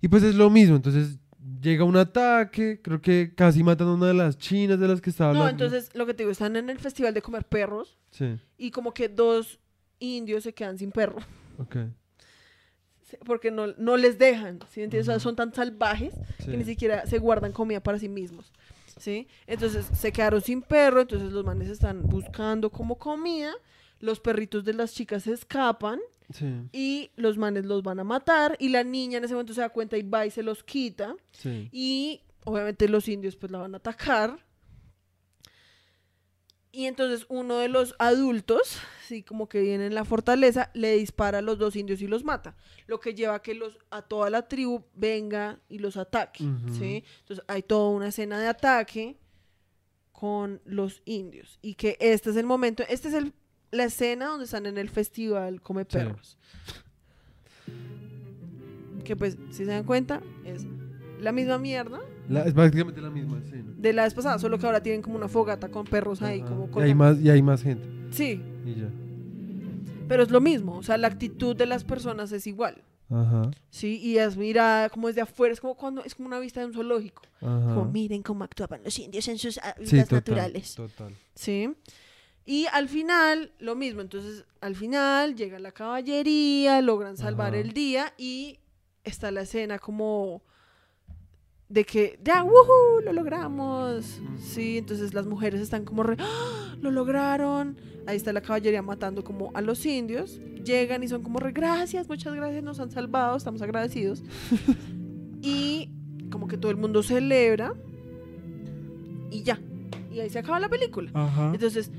y 0.00 0.08
pues 0.08 0.22
es 0.22 0.34
lo 0.34 0.48
mismo, 0.50 0.76
entonces 0.76 1.18
llega 1.60 1.84
un 1.84 1.96
ataque, 1.96 2.80
creo 2.82 3.00
que 3.00 3.34
casi 3.34 3.62
matan 3.62 3.88
a 3.88 3.94
una 3.94 4.06
de 4.08 4.14
las 4.14 4.38
chinas 4.38 4.78
de 4.78 4.88
las 4.88 5.00
que 5.00 5.10
estaba 5.10 5.32
No, 5.32 5.40
hablando. 5.40 5.64
entonces 5.64 5.94
lo 5.94 6.06
que 6.06 6.14
te 6.14 6.22
digo, 6.22 6.30
están 6.32 6.56
en 6.56 6.70
el 6.70 6.78
festival 6.78 7.14
de 7.14 7.22
comer 7.22 7.44
perros 7.44 7.98
Sí, 8.10 8.38
y 8.58 8.70
como 8.70 8.92
que 8.94 9.08
dos 9.08 9.58
indios 9.98 10.44
se 10.44 10.52
quedan 10.52 10.78
sin 10.78 10.92
perro. 10.92 11.18
ok. 11.58 11.76
Porque 13.26 13.50
no, 13.50 13.66
no 13.76 13.98
les 13.98 14.16
dejan, 14.18 14.58
¿sí 14.70 14.80
me 14.80 14.84
entiendes? 14.84 15.08
O 15.08 15.12
sea, 15.12 15.20
son 15.20 15.36
tan 15.36 15.52
salvajes 15.52 16.14
sí. 16.38 16.50
que 16.50 16.56
ni 16.56 16.64
siquiera 16.64 17.06
se 17.06 17.18
guardan 17.18 17.52
comida 17.52 17.80
para 17.82 17.98
sí 17.98 18.08
mismos, 18.08 18.50
¿sí? 18.98 19.28
Entonces 19.46 19.84
se 19.94 20.12
quedaron 20.12 20.40
sin 20.40 20.62
perro, 20.62 21.02
entonces 21.02 21.30
los 21.30 21.44
manes 21.44 21.68
están 21.68 22.02
buscando 22.04 22.70
como 22.70 22.96
comida, 22.96 23.52
los 24.00 24.18
perritos 24.18 24.64
de 24.64 24.72
las 24.72 24.94
chicas 24.94 25.24
se 25.24 25.32
escapan 25.32 26.00
Sí, 26.32 26.68
y 26.72 27.10
los 27.16 27.38
manes 27.38 27.66
los 27.66 27.82
van 27.82 28.00
a 28.00 28.04
matar 28.04 28.56
y 28.58 28.68
la 28.68 28.84
niña 28.84 29.18
en 29.18 29.24
ese 29.24 29.34
momento 29.34 29.54
se 29.54 29.60
da 29.60 29.68
cuenta 29.68 29.96
y 29.96 30.02
va 30.02 30.26
y 30.26 30.30
se 30.30 30.42
los 30.42 30.62
quita 30.62 31.16
sí. 31.32 31.68
y 31.72 32.22
obviamente 32.44 32.88
los 32.88 33.08
indios 33.08 33.36
pues 33.36 33.52
la 33.52 33.58
van 33.58 33.74
a 33.74 33.78
atacar. 33.78 34.44
Y 36.74 36.86
entonces 36.86 37.26
uno 37.28 37.58
de 37.58 37.68
los 37.68 37.94
adultos, 37.98 38.78
sí, 39.06 39.22
como 39.22 39.46
que 39.46 39.60
viene 39.60 39.84
en 39.84 39.94
la 39.94 40.06
fortaleza, 40.06 40.70
le 40.72 40.96
dispara 40.96 41.38
a 41.38 41.42
los 41.42 41.58
dos 41.58 41.76
indios 41.76 42.00
y 42.00 42.06
los 42.06 42.24
mata. 42.24 42.56
Lo 42.86 42.98
que 42.98 43.14
lleva 43.14 43.34
a 43.34 43.42
que 43.42 43.54
los, 43.54 43.78
a 43.90 44.00
toda 44.00 44.30
la 44.30 44.48
tribu 44.48 44.82
venga 44.94 45.60
y 45.68 45.80
los 45.80 45.98
ataque. 45.98 46.44
Entonces 46.44 47.44
hay 47.46 47.62
toda 47.62 47.90
una 47.90 48.08
escena 48.08 48.40
de 48.40 48.48
ataque 48.48 49.18
con 50.12 50.62
los 50.64 51.02
indios. 51.04 51.58
Y 51.60 51.74
que 51.74 51.98
este 52.00 52.30
es 52.30 52.36
el 52.36 52.46
momento, 52.46 52.84
esta 52.88 53.08
es 53.08 53.14
el, 53.14 53.34
la 53.72 53.84
escena 53.84 54.26
donde 54.26 54.44
están 54.44 54.66
en 54.66 54.78
el 54.78 54.88
festival 54.88 55.60
Come 55.60 55.82
Sí. 55.82 55.88
Perros. 55.98 56.38
Que 59.04 59.16
pues, 59.16 59.36
si 59.50 59.64
se 59.64 59.66
dan 59.66 59.84
cuenta, 59.84 60.20
es 60.44 60.64
la 61.20 61.32
misma 61.32 61.58
mierda 61.58 62.00
La- 62.28 62.44
es 62.44 62.52
prácticamente 62.54 63.00
la 63.00 63.10
misma 63.10 63.38
escena. 63.38 63.72
de 63.76 63.92
la 63.92 64.04
vez 64.04 64.14
pasada, 64.14 64.38
solo 64.38 64.58
que 64.58 64.66
ahora 64.66 64.82
tienen 64.82 65.02
como 65.02 65.16
una 65.16 65.28
fogata 65.28 65.68
con 65.70 65.84
perros 65.86 66.22
ahí, 66.22 66.40
Ajá. 66.40 66.48
como 66.54 66.80
y, 66.80 66.82
hay 66.84 66.94
más, 66.94 67.20
y 67.20 67.30
hay 67.30 67.42
más 67.42 67.62
gente. 67.62 67.88
Sí, 68.10 68.40
Y 68.64 68.74
ya. 68.76 68.88
pero 70.08 70.22
es 70.22 70.30
lo 70.30 70.40
mismo, 70.40 70.76
o 70.76 70.82
sea, 70.82 70.96
la 70.98 71.08
actitud 71.08 71.56
de 71.56 71.66
las 71.66 71.82
personas 71.84 72.30
es 72.32 72.46
igual, 72.46 72.82
Ajá. 73.10 73.50
¿sí? 73.70 73.98
Y 74.00 74.18
es 74.18 74.36
mirada 74.36 74.88
como 74.88 75.08
desde 75.08 75.20
afuera, 75.22 75.52
es 75.52 75.60
como 75.60 75.74
cuando 75.76 76.04
es 76.04 76.14
como 76.14 76.28
una 76.28 76.38
vista 76.38 76.60
de 76.60 76.66
un 76.66 76.72
zoológico, 76.74 77.22
Ajá. 77.40 77.74
Como 77.74 77.86
miren 77.86 78.22
cómo 78.22 78.44
actuaban 78.44 78.82
los 78.84 78.96
indios 79.00 79.26
en 79.28 79.38
sus 79.38 79.58
hábitats 79.58 79.88
Sí, 80.08 80.14
naturales. 80.14 80.74
Total. 80.76 81.12
¿sí? 81.34 81.70
Y 82.44 82.66
al 82.72 82.88
final, 82.88 83.52
lo 83.58 83.76
mismo, 83.76 84.00
entonces 84.00 84.44
al 84.60 84.74
final 84.74 85.36
llega 85.36 85.58
la 85.58 85.72
caballería, 85.72 86.80
logran 86.80 87.16
salvar 87.16 87.52
Ajá. 87.52 87.58
el 87.58 87.72
día 87.72 88.14
y 88.18 88.58
está 89.04 89.30
la 89.30 89.42
escena 89.42 89.78
como 89.78 90.42
de 91.68 91.84
que 91.84 92.18
ya, 92.22 92.44
¡wujú! 92.44 93.00
Lo 93.04 93.12
logramos. 93.12 94.20
Sí, 94.38 94.78
entonces 94.78 95.14
las 95.14 95.26
mujeres 95.26 95.60
están 95.60 95.84
como 95.84 96.02
re, 96.02 96.16
¡Ah! 96.18 96.76
lo 96.80 96.90
lograron. 96.90 97.78
Ahí 98.06 98.16
está 98.16 98.32
la 98.32 98.42
caballería 98.42 98.82
matando 98.82 99.24
como 99.24 99.52
a 99.54 99.60
los 99.62 99.86
indios. 99.86 100.40
Llegan 100.64 101.02
y 101.02 101.08
son 101.08 101.22
como 101.22 101.38
re, 101.38 101.52
gracias, 101.52 102.08
muchas 102.08 102.34
gracias, 102.34 102.62
nos 102.62 102.78
han 102.80 102.90
salvado, 102.90 103.36
estamos 103.36 103.62
agradecidos. 103.62 104.22
y 105.40 105.88
como 106.30 106.48
que 106.48 106.56
todo 106.56 106.70
el 106.70 106.76
mundo 106.76 107.02
celebra 107.02 107.74
y 109.30 109.42
ya. 109.42 109.58
Y 110.10 110.20
ahí 110.20 110.28
se 110.28 110.40
acaba 110.40 110.60
la 110.60 110.68
película. 110.68 111.10
Ajá. 111.14 111.52
Entonces, 111.54 111.90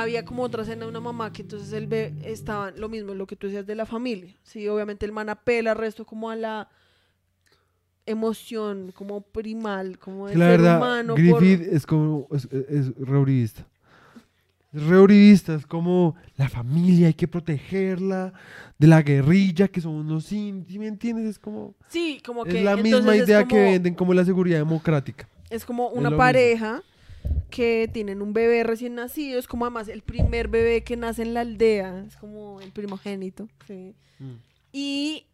había 0.00 0.24
como 0.24 0.42
otra 0.42 0.62
escena 0.62 0.84
de 0.84 0.90
una 0.90 1.00
mamá 1.00 1.32
que 1.32 1.42
entonces 1.42 1.72
él 1.72 1.86
ve, 1.86 2.14
estaban 2.24 2.78
lo 2.80 2.88
mismo, 2.88 3.14
lo 3.14 3.26
que 3.26 3.36
tú 3.36 3.46
decías 3.46 3.66
de 3.66 3.74
la 3.74 3.86
familia. 3.86 4.34
Sí, 4.42 4.66
obviamente 4.68 5.04
el 5.06 5.12
man 5.12 5.28
apela 5.28 5.74
resto 5.74 6.04
como 6.06 6.30
a 6.30 6.36
la 6.36 6.68
emoción, 8.06 8.92
como 8.94 9.20
primal, 9.20 9.98
como 9.98 10.26
de 10.28 10.36
la 10.36 10.46
ser 10.46 10.60
verdad, 10.60 10.76
humano. 10.78 11.14
Griffith 11.14 11.64
por- 11.66 11.74
es 11.76 11.86
como. 11.86 12.26
Es, 12.32 12.48
es 12.68 12.94
reurivista. 12.96 13.66
Es 14.72 14.82
reurivista, 14.84 15.54
es 15.54 15.66
como 15.66 16.16
la 16.36 16.48
familia, 16.48 17.08
hay 17.08 17.14
que 17.14 17.28
protegerla 17.28 18.32
de 18.78 18.86
la 18.86 19.02
guerrilla, 19.02 19.68
que 19.68 19.82
son 19.82 19.92
unos 19.96 20.32
indios. 20.32 20.72
¿sí 20.72 20.78
¿Me 20.78 20.86
entiendes? 20.86 21.26
Es 21.26 21.38
como. 21.38 21.74
Sí, 21.88 22.20
como 22.24 22.44
Es 22.46 22.54
que. 22.54 22.62
la 22.62 22.72
entonces 22.72 22.92
misma 23.00 23.14
es 23.16 23.28
idea 23.28 23.44
que 23.46 23.54
venden 23.62 23.94
como 23.94 24.14
la 24.14 24.24
seguridad 24.24 24.58
democrática. 24.58 25.28
Es 25.50 25.64
como 25.66 25.90
Es 25.90 25.96
una 25.98 26.08
mismo. 26.10 26.82
Que 27.50 27.88
tienen 27.92 28.22
un 28.22 28.32
bebé 28.32 28.62
recién 28.64 28.94
nacido. 28.94 29.38
Es 29.38 29.46
como 29.46 29.64
además 29.66 29.88
el 29.88 30.02
primer 30.02 30.48
bebé 30.48 30.82
que 30.84 30.96
nace 30.96 31.22
en 31.22 31.34
la 31.34 31.40
aldea. 31.40 32.04
Es 32.06 32.16
como 32.16 32.60
el 32.60 32.72
primogénito. 32.72 33.48
Sí. 33.66 33.94
Y 34.72 35.26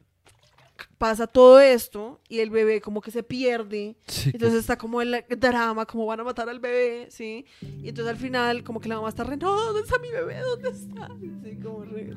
pasa 0.97 1.27
todo 1.27 1.61
esto 1.61 2.21
y 2.29 2.39
el 2.41 2.51
bebé 2.51 2.81
como 2.81 3.01
que 3.01 3.11
se 3.11 3.23
pierde. 3.23 3.97
Sí, 4.07 4.31
Entonces 4.33 4.61
está 4.61 4.77
como 4.79 5.01
el 5.03 5.25
drama, 5.39 5.87
como 5.87 6.07
van 6.07 6.21
a 6.21 6.25
matar 6.25 6.49
al 6.49 6.59
bebé, 6.61 7.07
¿sí? 7.11 7.45
Y 7.61 7.89
entonces 7.89 8.13
al 8.13 8.17
final 8.19 8.65
como 8.65 8.81
que 8.81 8.89
la 8.89 8.97
mamá 8.97 9.09
está 9.09 9.23
re, 9.25 9.37
no, 9.37 9.55
¿dónde 9.55 9.83
está 9.83 9.99
mi 9.99 10.11
bebé? 10.11 10.39
¿Dónde 10.41 10.71
está? 10.71 11.09
Sí, 11.45 11.57
como 11.63 11.85
re- 11.85 12.15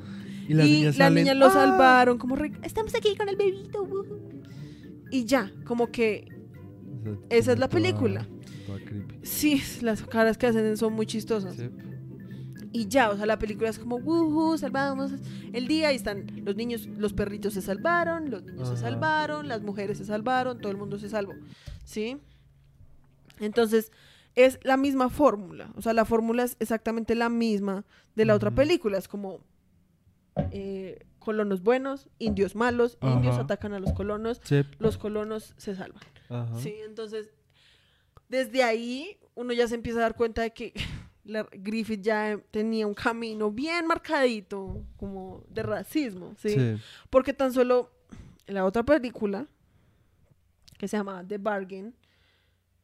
y 0.48 0.52
y 0.52 0.84
la 0.84 0.92
salen, 0.92 1.24
niña 1.24 1.34
lo 1.34 1.46
"Ah". 1.46 1.50
salvaron, 1.50 2.18
como 2.18 2.34
re... 2.36 2.52
Estamos 2.62 2.92
aquí 2.94 3.14
con 3.16 3.28
el 3.28 3.36
bebito. 3.36 3.86
Y 5.12 5.24
ya, 5.26 5.52
como 5.64 5.90
que 5.92 6.26
Esa- 7.30 7.52
es 7.52 7.58
la 7.58 7.68
película. 7.68 8.28
Toda 8.66 8.78
creepy. 8.80 9.18
sí, 9.22 9.62
las 9.82 10.02
caras 10.02 10.38
que 10.38 10.46
hacen 10.46 10.76
son 10.76 10.92
muy 10.94 11.06
chistosas. 11.06 11.56
Sí. 11.56 11.68
Y 12.74 12.88
ya, 12.88 13.10
o 13.10 13.16
sea, 13.16 13.26
la 13.26 13.38
película 13.38 13.68
es 13.68 13.78
como, 13.78 13.96
wuhu, 13.96 14.56
salvamos 14.56 15.12
el 15.52 15.68
día 15.68 15.92
y 15.92 15.96
están 15.96 16.26
los 16.44 16.56
niños, 16.56 16.86
los 16.86 17.12
perritos 17.12 17.52
se 17.52 17.60
salvaron, 17.60 18.30
los 18.30 18.42
niños 18.44 18.68
se 18.68 18.74
Ajá. 18.74 18.82
salvaron, 18.82 19.46
las 19.46 19.60
mujeres 19.62 19.98
se 19.98 20.06
salvaron, 20.06 20.58
todo 20.58 20.72
el 20.72 20.78
mundo 20.78 20.98
se 20.98 21.10
salvó, 21.10 21.34
¿sí? 21.84 22.16
Entonces, 23.40 23.92
es 24.34 24.58
la 24.62 24.76
misma 24.78 25.10
fórmula. 25.10 25.70
O 25.76 25.82
sea, 25.82 25.92
la 25.92 26.04
fórmula 26.06 26.44
es 26.44 26.56
exactamente 26.60 27.14
la 27.14 27.28
misma 27.28 27.84
de 28.14 28.24
la 28.24 28.34
otra 28.34 28.50
película. 28.50 28.96
Es 28.96 29.08
como 29.08 29.40
eh, 30.50 31.04
colonos 31.18 31.62
buenos, 31.62 32.08
indios 32.18 32.54
malos, 32.54 32.96
indios 33.02 33.34
Ajá. 33.34 33.42
atacan 33.42 33.74
a 33.74 33.80
los 33.80 33.92
colonos, 33.92 34.40
Sí. 34.44 34.62
los 34.78 34.96
colonos 34.96 35.52
se 35.58 35.74
salvan. 35.74 36.02
Ajá. 36.30 36.56
Sí, 36.58 36.74
entonces, 36.86 37.30
desde 38.32 38.62
ahí 38.64 39.18
uno 39.34 39.52
ya 39.52 39.68
se 39.68 39.74
empieza 39.74 39.98
a 39.98 40.02
dar 40.02 40.16
cuenta 40.16 40.42
de 40.42 40.52
que 40.52 40.72
la- 41.24 41.46
Griffith 41.52 42.00
ya 42.00 42.40
tenía 42.50 42.86
un 42.86 42.94
camino 42.94 43.50
bien 43.50 43.86
marcadito, 43.86 44.82
como 44.96 45.44
de 45.48 45.62
racismo, 45.62 46.34
¿sí? 46.38 46.50
Sí. 46.50 46.76
Porque 47.10 47.32
tan 47.34 47.52
solo 47.52 47.92
en 48.46 48.54
la 48.54 48.64
otra 48.64 48.82
película, 48.82 49.46
que 50.78 50.88
se 50.88 50.96
llama 50.96 51.24
The 51.26 51.38
Bargain, 51.38 51.94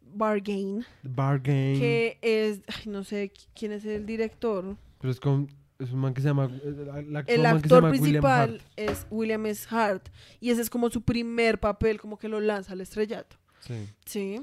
Bargain, 0.00 0.84
Bargain. 1.02 1.78
que 1.78 2.18
es, 2.22 2.60
ay, 2.68 2.84
no 2.86 3.04
sé 3.04 3.32
qui- 3.32 3.48
quién 3.54 3.72
es 3.72 3.84
el 3.84 4.06
director. 4.06 4.76
Pero 5.00 5.10
es 5.10 5.20
con. 5.20 5.48
Es 5.78 5.92
un 5.92 6.00
man 6.00 6.12
que 6.14 6.20
se 6.22 6.28
llama. 6.28 6.46
El, 6.64 6.88
el 6.88 7.16
actor, 7.16 7.34
El 7.34 7.42
man 7.42 7.60
que 7.62 7.68
se 7.68 7.74
actor 7.74 7.82
llama 7.82 7.90
William 7.90 8.00
principal 8.02 8.50
Hart. 8.54 8.62
es 8.76 9.06
William 9.10 9.46
S. 9.46 9.66
Hart 9.70 10.08
y 10.40 10.50
ese 10.50 10.60
es 10.62 10.70
como 10.70 10.90
su 10.90 11.02
primer 11.02 11.60
papel, 11.60 12.00
como 12.00 12.18
que 12.18 12.28
lo 12.28 12.40
lanza 12.40 12.72
al 12.72 12.80
estrellato. 12.80 13.36
Sí. 13.60 13.74
Sí. 14.06 14.42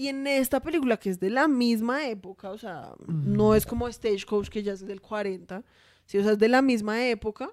Y 0.00 0.08
en 0.08 0.26
esta 0.26 0.60
película, 0.60 0.96
que 0.96 1.10
es 1.10 1.20
de 1.20 1.28
la 1.28 1.46
misma 1.46 2.06
época, 2.08 2.50
o 2.50 2.56
sea, 2.58 2.92
no 3.06 3.54
es 3.54 3.66
como 3.66 3.86
Stagecoach, 3.90 4.48
que 4.48 4.62
ya 4.62 4.72
es 4.72 4.86
del 4.86 5.00
40, 5.00 5.62
sí, 6.06 6.16
o 6.18 6.22
sea, 6.22 6.32
es 6.32 6.38
de 6.38 6.48
la 6.48 6.62
misma 6.62 7.04
época, 7.06 7.50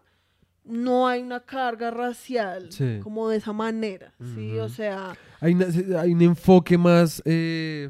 no 0.64 1.08
hay 1.10 1.22
una 1.22 1.42
carga 1.42 1.92
racial 1.92 2.72
Sí. 2.72 3.00
como 3.04 3.28
de 3.28 3.38
esa 3.38 3.52
manera, 3.52 4.14
sí, 4.34 4.58
o 4.60 4.70
sea, 4.70 5.14
Hay, 5.42 5.54
una- 5.56 5.70
se- 5.72 5.98
hay 5.98 6.14
un 6.14 6.22
enfoque 6.22 6.78
más. 6.78 7.22
eh, 7.26 7.90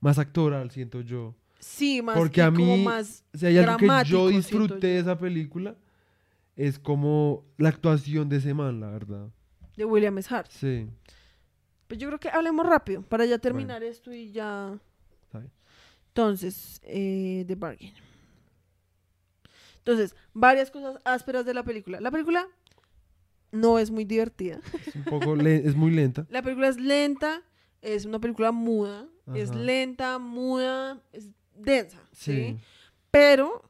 más 0.00 0.18
actoral, 0.18 0.70
siento 0.70 1.00
yo. 1.00 1.34
sí, 1.58 2.02
más, 2.02 2.18
Porque 2.18 2.42
a 2.42 2.52
como 2.52 2.76
mí- 2.76 2.84
más, 2.84 3.24
Si 3.32 3.46
hay 3.46 3.56
algo 3.58 3.78
que 3.78 3.88
yo 4.04 4.28
disfruté 4.28 4.88
de 4.88 4.98
esa 4.98 5.16
película, 5.16 5.74
es 6.54 6.78
como 6.78 7.44
la 7.56 7.70
actuación 7.70 8.28
de 8.28 8.36
ese 8.36 8.52
man, 8.52 8.78
la 8.78 8.88
verdad. 8.90 9.30
de 9.76 9.84
William 9.86 10.16
S. 10.18 10.34
Hart. 10.34 10.50
Sí. 10.50 10.86
Pues 11.86 12.00
yo 12.00 12.08
creo 12.08 12.18
que 12.18 12.28
hablemos 12.28 12.66
rápido, 12.66 13.02
para 13.02 13.24
ya 13.24 13.38
terminar 13.38 13.82
esto 13.82 14.12
y 14.12 14.32
ya... 14.32 14.78
Entonces, 16.08 16.80
eh, 16.84 17.44
The 17.46 17.56
Bargain. 17.56 17.92
Entonces, 19.78 20.16
varias 20.32 20.70
cosas 20.70 20.98
ásperas 21.04 21.44
de 21.44 21.52
la 21.52 21.62
película. 21.62 22.00
La 22.00 22.10
película 22.10 22.48
no 23.52 23.78
es 23.78 23.90
muy 23.90 24.04
divertida. 24.04 24.58
Es 24.86 24.94
un 24.94 25.04
poco. 25.04 25.36
es 25.36 25.76
muy 25.76 25.90
lenta. 25.90 26.26
La 26.30 26.42
película 26.42 26.68
es 26.68 26.80
lenta, 26.80 27.42
es 27.82 28.06
una 28.06 28.18
película 28.18 28.50
muda, 28.50 29.06
es 29.34 29.54
lenta, 29.54 30.18
muda, 30.18 31.02
es 31.12 31.28
densa, 31.54 32.00
¿sí? 32.12 32.32
Sí. 32.32 32.58
Pero 33.10 33.65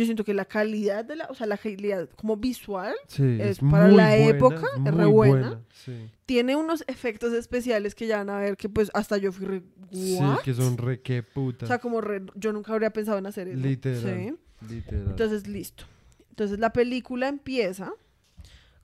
yo 0.00 0.04
siento 0.06 0.24
que 0.24 0.34
la 0.34 0.44
calidad 0.44 1.04
de 1.04 1.14
la, 1.16 1.26
o 1.26 1.34
sea, 1.34 1.46
la 1.46 1.56
calidad 1.56 2.08
como 2.16 2.36
visual 2.36 2.94
Sí. 3.06 3.38
Es 3.40 3.46
es 3.50 3.58
para 3.60 3.86
la 3.88 3.92
buena, 4.08 4.16
época, 4.16 4.66
es 4.80 4.86
es 4.86 4.94
re 4.94 5.06
buena. 5.06 5.60
Sí. 5.84 6.10
tiene 6.26 6.56
unos 6.56 6.82
efectos 6.88 7.32
especiales 7.32 7.94
que 7.94 8.06
ya 8.08 8.18
van 8.18 8.30
a 8.30 8.38
ver 8.40 8.56
que 8.56 8.68
pues 8.68 8.90
hasta 8.94 9.16
yo 9.16 9.30
fui 9.32 9.46
re, 9.46 9.62
Sí, 9.92 10.18
que 10.44 10.54
son 10.54 10.76
re 10.78 11.00
que 11.00 11.22
puta. 11.22 11.64
O 11.64 11.68
sea, 11.68 11.78
como 11.78 12.00
re- 12.00 12.22
yo 12.34 12.52
nunca 12.52 12.72
habría 12.72 12.90
pensado 12.90 13.18
en 13.18 13.26
hacer 13.26 13.48
eso. 13.48 13.58
Literal. 13.60 14.00
¿sí? 14.02 14.34
Literal. 14.74 15.06
Entonces, 15.08 15.46
listo. 15.48 15.84
Entonces, 16.30 16.58
la 16.60 16.72
película 16.72 17.26
empieza 17.28 17.92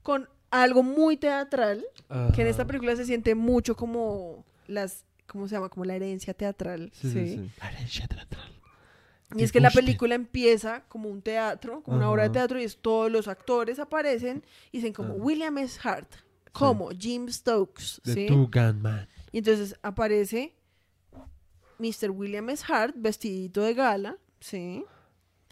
con 0.03 0.29
algo 0.51 0.83
muy 0.83 1.17
teatral, 1.17 1.85
que 2.35 2.43
en 2.43 2.49
esta 2.49 2.67
película 2.67 2.97
se 2.97 3.05
siente 3.05 3.35
mucho 3.37 3.77
como 3.77 4.45
las, 4.67 5.05
¿cómo 5.27 5.47
se 5.49 5.55
llama? 5.55 5.69
Como 5.69 5.85
la 5.85 5.95
herencia 5.97 6.35
teatral. 6.35 6.91
Sí, 6.93 7.11
Sí, 7.11 7.27
sí, 7.27 7.35
sí. 7.37 7.51
Y 9.35 9.43
es 9.43 9.51
que 9.51 9.61
la 9.61 9.71
película 9.71 10.15
empieza 10.15 10.85
como 10.89 11.09
un 11.09 11.21
teatro, 11.21 11.83
como 11.83 11.97
una 11.97 12.11
obra 12.11 12.25
de 12.25 12.31
teatro, 12.31 12.61
y 12.61 12.65
es 12.65 12.77
todos 12.77 13.11
los 13.11 13.27
actores 13.27 13.79
aparecen 13.79 14.45
y 14.71 14.79
dicen 14.79 14.93
como. 14.93 15.15
William 15.15 15.59
S. 15.59 15.81
Hart, 15.83 16.15
como 16.53 16.91
Jim 16.91 17.29
Stokes, 17.29 18.01
The 18.05 18.15
¿sí? 18.15 18.27
Two 18.27 18.49
Gun 18.53 18.83
Man. 18.83 19.09
Y 19.33 19.39
entonces 19.39 19.77
aparece 19.83 20.55
Mr. 21.79 22.11
William 22.11 22.49
S. 22.51 22.65
Hart 22.69 22.95
vestidito 22.97 23.63
de 23.63 23.75
gala, 23.75 24.17
¿sí? 24.41 24.85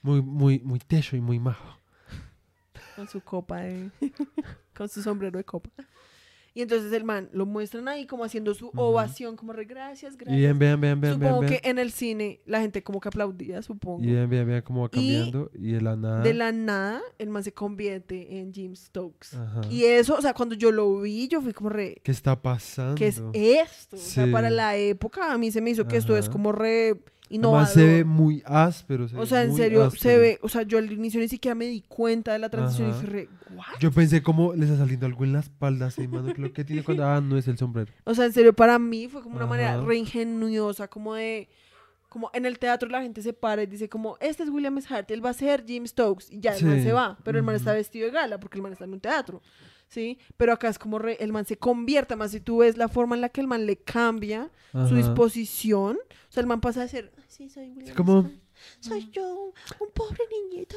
Muy, 0.03 0.23
muy, 0.23 0.61
muy 0.61 0.79
techo 0.79 1.17
y 1.17 1.21
muy 1.21 1.39
majo. 1.39 1.79
Con 2.95 3.09
su 3.09 3.21
copa 3.21 3.63
de... 3.63 3.91
con 4.77 4.89
su 4.89 5.03
sombrero 5.03 5.39
de 5.39 5.45
copa. 5.45 5.71
Y 6.57 6.63
entonces 6.63 6.93
el 6.93 7.03
man 7.03 7.29
lo 7.33 7.47
muestran 7.47 7.89
ahí 7.89 8.07
como 8.07 8.23
haciendo 8.23 8.55
su 8.55 8.71
ovación, 8.77 9.35
como 9.35 9.53
re 9.53 9.65
gracias, 9.65 10.15
Y 10.15 10.19
gracias. 10.19 10.41
vean, 10.41 10.59
vean, 10.59 10.81
vean, 10.81 11.01
vean, 11.01 11.15
supongo 11.15 11.41
que 11.41 11.61
en 11.65 11.81
el 11.81 11.91
cine 11.91 12.41
la 12.47 12.61
gente 12.61 12.85
como 12.85 13.01
que 13.01 13.09
aplaudía, 13.09 13.61
supongo. 13.61 14.05
Y 14.05 14.13
vean, 14.13 14.31
vean, 14.31 14.47
vean 14.47 14.63
cómo 14.63 14.83
va 14.83 14.89
cambiando. 14.89 15.51
Y, 15.53 15.73
de 15.73 15.81
la 15.81 15.97
nada. 15.97 16.23
De 16.23 16.33
la 16.33 16.53
nada, 16.53 17.03
el 17.19 17.31
man 17.31 17.43
se 17.43 17.53
convierte 17.53 18.39
en 18.39 18.55
Jim 18.55 18.77
Stokes. 18.77 19.37
Ajá. 19.37 19.63
Y 19.69 19.83
eso, 19.85 20.15
o 20.15 20.23
sea, 20.23 20.33
cuando 20.33 20.55
yo 20.55 20.71
lo 20.71 21.01
vi, 21.01 21.27
yo 21.27 21.43
fui 21.43 21.53
como 21.53 21.71
re... 21.71 22.01
¿Qué 22.05 22.13
está 22.13 22.41
pasando? 22.41 22.95
¿Qué 22.95 23.09
es 23.09 23.21
esto? 23.33 23.97
O 23.97 23.99
sea, 23.99 24.31
para 24.31 24.49
la 24.49 24.77
época 24.77 25.33
a 25.33 25.39
mí 25.39 25.51
se 25.51 25.61
me 25.61 25.71
hizo 25.71 25.89
que 25.89 25.97
esto 25.97 26.17
es 26.17 26.29
como 26.29 26.53
re. 26.53 27.01
Además 27.31 27.73
se 27.73 27.85
ve 27.85 28.05
muy 28.05 28.43
áspero. 28.45 29.09
se 29.09 29.17
O 29.17 29.27
sea, 29.27 29.43
en 29.43 29.55
serio, 29.55 29.91
se 29.91 30.19
ve, 30.19 30.39
o 30.43 30.49
sea, 30.49 30.63
yo 30.63 30.79
al 30.79 30.93
inicio 30.93 31.21
ni 31.21 31.29
siquiera 31.29 31.55
me 31.55 31.67
di 31.67 31.81
cuenta 31.81 32.33
de 32.33 32.39
la 32.39 32.51
transición 32.51 32.91
Ajá. 32.91 33.75
y. 33.79 33.81
Yo 33.81 33.91
pensé 33.93 34.23
como 34.23 34.53
le 34.55 34.65
está 34.65 34.77
saliendo 34.77 35.07
algo 35.07 35.25
en 35.25 35.33
la 35.33 35.41
espalda, 35.41 35.87
así, 35.87 36.07
mano, 36.07 36.33
lo 36.37 36.53
que 36.53 36.65
tiene 36.65 36.83
cuando, 36.83 37.07
ah, 37.07 37.21
no 37.21 37.37
es 37.39 37.49
el 37.49 37.57
sombrero. 37.57 37.93
O 38.05 38.15
sea, 38.15 38.27
en 38.27 38.33
serio, 38.33 38.53
para 38.53 38.79
mí 38.79 39.09
fue 39.09 39.23
como 39.23 39.37
una 39.37 39.47
manera 39.47 39.81
re 39.81 39.97
ingeniosa, 39.97 40.89
como 40.89 41.15
de, 41.15 41.49
como 42.09 42.31
en 42.35 42.47
el 42.47 42.59
teatro 42.59 42.89
la 42.89 43.03
gente 43.03 43.23
se 43.23 43.33
para 43.33 43.63
y 43.63 43.67
dice 43.67 43.89
como, 43.89 44.17
este 44.21 44.43
es 44.43 44.51
William 44.51 44.77
S. 44.79 44.93
Hart, 44.93 45.11
él 45.11 45.25
va 45.25 45.31
a 45.31 45.35
ser 45.35 45.65
Jim 45.67 45.87
Stokes, 45.87 46.27
y 46.31 46.41
ya 46.41 46.55
el 46.55 46.65
man 46.65 46.83
se 46.83 46.93
va, 46.93 47.19
pero 47.25 47.39
el 47.39 47.45
man 47.45 47.55
está 47.55 47.73
vestido 47.73 48.07
de 48.07 48.13
gala 48.13 48.39
porque 48.39 48.59
el 48.59 48.63
man 48.63 48.73
está 48.73 48.85
en 48.85 48.93
un 48.93 49.01
teatro, 49.01 49.43
¿sí? 49.95 50.19
Pero 50.37 50.53
acá 50.53 50.69
es 50.69 50.79
como 50.79 50.99
re- 50.99 51.17
el 51.21 51.33
man 51.33 51.47
se 51.47 51.57
convierte, 51.57 52.17
más 52.17 52.33
si 52.33 52.41
tú 52.41 52.59
ves 52.59 52.77
la 52.77 52.89
forma 52.89 53.15
en 53.15 53.21
la 53.21 53.29
que 53.29 53.41
el 53.41 53.47
man 53.47 53.65
le 53.67 53.77
cambia 53.77 54.51
su 54.89 54.95
disposición, 54.97 55.97
o 55.97 56.33
sea, 56.33 56.41
el 56.41 56.47
man 56.49 56.61
pasa 56.61 56.83
de 56.83 56.89
ser, 56.89 57.13
"Ay, 57.17 57.25
sí, 57.29 57.49
soy 57.49 57.71
William 57.71 57.95
como- 57.97 58.23
soy 58.81 59.09
yo, 59.11 59.53
un 59.81 59.89
pobre 59.95 60.19
niñito, 60.33 60.77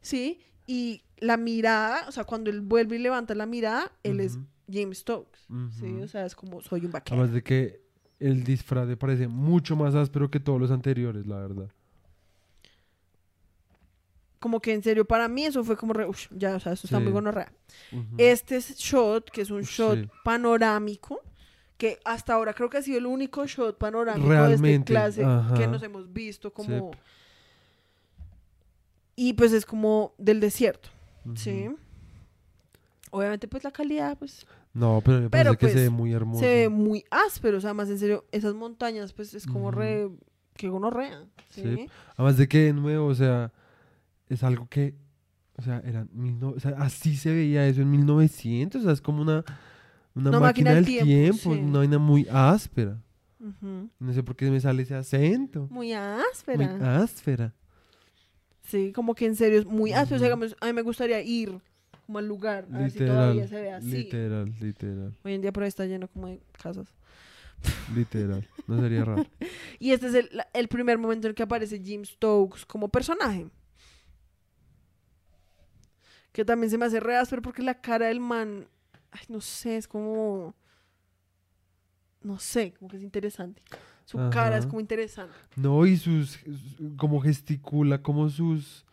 ¿sí? 0.00 0.40
Y 0.66 1.02
la 1.18 1.36
mirada, 1.36 2.06
o 2.08 2.12
sea, 2.12 2.24
cuando 2.24 2.50
él 2.50 2.60
vuelve 2.60 2.96
y 2.96 2.98
levanta 2.98 3.34
la 3.34 3.46
mirada, 3.46 3.92
él 4.02 4.20
es. 4.20 4.38
Jim 4.70 4.92
Stokes, 4.92 5.40
¿sí? 5.80 5.86
O 6.02 6.08
sea, 6.08 6.26
es 6.26 6.34
como, 6.34 6.60
soy 6.60 6.84
un 6.84 6.90
vaquero. 6.92 7.16
Además 7.16 7.32
de 7.34 7.42
que 7.42 7.80
el 8.20 8.44
disfraz 8.44 8.86
parece 8.98 9.26
mucho 9.26 9.76
más 9.76 9.94
áspero 9.94 10.30
que 10.30 10.40
todos 10.40 10.60
los 10.60 10.70
anteriores, 10.70 11.26
la 11.26 11.38
verdad. 11.38 11.70
Como 14.40 14.60
que 14.60 14.72
en 14.72 14.82
serio, 14.82 15.04
para 15.04 15.28
mí 15.28 15.44
eso 15.44 15.64
fue 15.64 15.76
como 15.76 15.92
re, 15.92 16.06
"Ush, 16.06 16.28
ya, 16.30 16.56
o 16.56 16.60
sea, 16.60 16.72
eso 16.72 16.86
está 16.86 17.00
muy 17.00 17.12
gonorrea. 17.12 17.52
Ujú. 17.92 18.04
Este 18.18 18.56
es 18.56 18.76
shot, 18.76 19.30
que 19.30 19.40
es 19.42 19.50
un 19.50 19.62
shot 19.62 19.98
sí. 20.00 20.08
panorámico, 20.24 21.20
que 21.76 21.98
hasta 22.04 22.34
ahora 22.34 22.54
creo 22.54 22.68
que 22.70 22.78
ha 22.78 22.82
sido 22.82 22.98
el 22.98 23.06
único 23.06 23.46
shot 23.46 23.78
panorámico 23.78 24.28
de 24.28 24.34
Realmente, 24.34 24.76
este 24.78 24.92
clase 24.92 25.24
que 25.56 25.66
nos 25.66 25.82
hemos 25.82 26.12
visto 26.12 26.52
como... 26.52 26.90
Y 29.16 29.32
pues 29.32 29.52
es 29.52 29.66
como 29.66 30.14
del 30.18 30.38
desierto, 30.38 30.88
¿sí? 31.34 31.68
Obviamente 33.10 33.48
pues 33.48 33.64
la 33.64 33.72
calidad 33.72 34.16
pues 34.18 34.46
No, 34.74 35.00
pero 35.04 35.20
me 35.22 35.30
Pero, 35.30 35.56
que 35.56 35.66
se 35.68 35.72
pues, 35.72 35.84
ve 35.84 35.90
muy 35.90 36.12
hermoso. 36.12 36.40
se 36.40 36.46
ve 36.46 36.68
muy 36.68 37.04
áspero, 37.10 37.58
o 37.58 37.60
sea, 37.60 37.74
más 37.74 37.88
en 37.88 37.98
serio, 37.98 38.24
esas 38.30 38.54
montañas 38.54 39.12
pues 39.12 39.34
es 39.34 39.46
como 39.46 39.70
re... 39.72 40.08
que 40.54 40.68
gonorrea, 40.68 41.24
¿sí? 41.50 41.62
Sí. 41.62 41.90
Además 42.16 42.36
de 42.36 42.48
que, 42.48 42.58
de 42.64 42.72
nuevo, 42.74 43.06
o 43.06 43.14
sea, 43.14 43.52
es 44.28 44.42
algo 44.42 44.68
que, 44.68 44.94
o 45.56 45.62
sea, 45.62 45.80
eran 45.84 46.08
mil 46.12 46.38
no- 46.38 46.50
o 46.50 46.60
sea, 46.60 46.72
así 46.78 47.16
se 47.16 47.32
veía 47.32 47.66
eso 47.66 47.82
en 47.82 47.90
1900, 47.90 48.80
o 48.80 48.84
sea, 48.84 48.92
es 48.92 49.00
como 49.00 49.22
una, 49.22 49.44
una, 50.14 50.30
máquina 50.30 50.40
máquina 50.40 50.74
del 50.74 50.84
tiempo, 50.86 51.04
tiempo, 51.06 51.54
sí. 51.54 51.60
una 51.60 51.78
vaina 51.78 51.98
muy 51.98 52.26
áspera. 52.30 53.00
No 54.00 54.12
sé 54.12 54.22
por 54.24 54.34
qué 54.34 54.50
me 54.50 54.60
sale 54.60 54.82
ese 54.82 54.94
acento. 54.96 55.60
Muy 55.70 55.88
Muy 55.88 55.92
áspera. 55.92 57.02
áspera. 57.02 57.54
Sí, 58.62 58.92
como 58.92 59.14
que 59.14 59.26
en 59.26 59.36
serio 59.36 59.60
es 59.60 59.64
muy 59.66 59.92
áspero. 59.92 60.16
O 60.16 60.18
sea, 60.46 60.56
a 60.60 60.66
mí 60.66 60.72
me 60.72 60.82
gustaría 60.82 61.22
ir 61.22 61.60
como 62.04 62.18
al 62.18 62.26
lugar, 62.26 62.66
a 62.72 62.78
ver 62.78 62.90
si 62.90 62.98
todavía 62.98 63.46
se 63.46 63.60
ve 63.60 63.70
así. 63.72 63.86
literal, 63.90 64.52
literal, 64.60 65.16
Hoy 65.24 65.34
en 65.34 65.40
día 65.42 65.52
por 65.52 65.62
ahí 65.62 65.68
está 65.68 65.86
lleno 65.86 66.08
como 66.08 66.26
de 66.26 66.40
casas. 66.60 66.88
literal. 67.94 68.46
No 68.66 68.80
sería 68.80 69.04
raro. 69.04 69.24
Y 69.78 69.92
este 69.92 70.08
es 70.08 70.14
el, 70.14 70.28
el 70.52 70.68
primer 70.68 70.98
momento 70.98 71.26
en 71.26 71.30
el 71.30 71.34
que 71.34 71.42
aparece 71.44 71.80
Jim 71.80 72.04
Stokes 72.04 72.64
como 72.66 72.88
personaje. 72.88 73.46
Que 76.38 76.44
también 76.44 76.70
se 76.70 76.78
me 76.78 76.84
hace 76.84 77.00
re 77.00 77.16
áspero 77.16 77.42
porque 77.42 77.64
la 77.64 77.80
cara 77.80 78.06
del 78.06 78.20
man, 78.20 78.68
ay, 79.10 79.22
no 79.28 79.40
sé, 79.40 79.76
es 79.76 79.88
como... 79.88 80.54
No 82.22 82.38
sé, 82.38 82.74
como 82.78 82.88
que 82.88 82.96
es 82.96 83.02
interesante. 83.02 83.60
Su 84.04 84.18
cara 84.30 84.56
es 84.56 84.64
como 84.64 84.78
interesante. 84.78 85.34
No, 85.56 85.84
y 85.84 85.96
sus, 85.96 86.38
como 86.96 87.20
gesticula, 87.20 88.00
como 88.00 88.28
sus... 88.28 88.86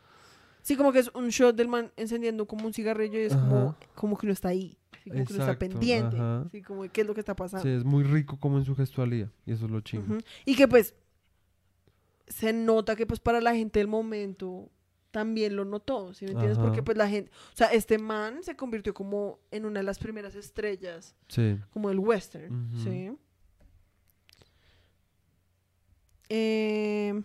Sí, 0.64 0.76
como 0.76 0.92
que 0.92 0.98
es 0.98 1.12
un 1.14 1.30
shot 1.30 1.56
del 1.56 1.68
man 1.68 1.92
encendiendo 1.98 2.48
como 2.48 2.66
un 2.66 2.74
cigarrillo 2.74 3.20
y 3.20 3.26
es 3.26 3.36
como, 3.36 3.58
Ajá. 3.58 3.78
como 3.94 4.18
que 4.18 4.26
uno 4.26 4.34
está 4.34 4.48
ahí. 4.48 4.76
como 5.04 5.24
que 5.24 5.34
uno 5.34 5.44
está 5.44 5.60
pendiente. 5.60 6.18
Así 6.20 6.64
como, 6.64 6.90
¿qué 6.90 7.02
es 7.02 7.06
lo 7.06 7.14
que 7.14 7.20
está 7.20 7.36
pasando? 7.36 7.62
Sí, 7.62 7.70
es 7.70 7.84
muy 7.84 8.06
rico 8.06 8.40
como 8.40 8.58
en 8.58 8.66
su 8.66 8.76
gestualidad, 8.76 9.30
y 9.46 9.52
eso 9.52 9.66
es 9.66 9.72
lo 9.72 9.82
chingo. 9.82 10.18
Y 10.46 10.56
que 10.56 10.68
pues, 10.68 10.96
se 12.28 12.54
nota 12.54 12.96
que 12.96 13.06
pues 13.06 13.20
para 13.20 13.40
la 13.40 13.54
gente 13.54 13.78
del 13.78 13.88
momento 13.88 14.72
también 15.16 15.56
lo 15.56 15.64
notó, 15.64 16.14
¿sí 16.14 16.26
me 16.26 16.32
entiendes? 16.32 16.58
Ajá. 16.58 16.68
Porque 16.68 16.84
pues 16.84 16.98
la 16.98 17.08
gente, 17.08 17.32
o 17.54 17.56
sea, 17.56 17.68
este 17.68 17.98
man 17.98 18.44
se 18.44 18.58
convirtió 18.58 18.94
como 18.94 19.40
en 19.50 19.66
una 19.66 19.80
de 19.80 19.86
las 19.86 19.98
primeras 19.98 20.36
estrellas 20.36 21.16
Sí. 21.30 21.58
como 21.72 21.90
el 21.90 22.00
western. 22.00 22.70
¿sí? 22.84 23.14
Eh, 26.28 27.22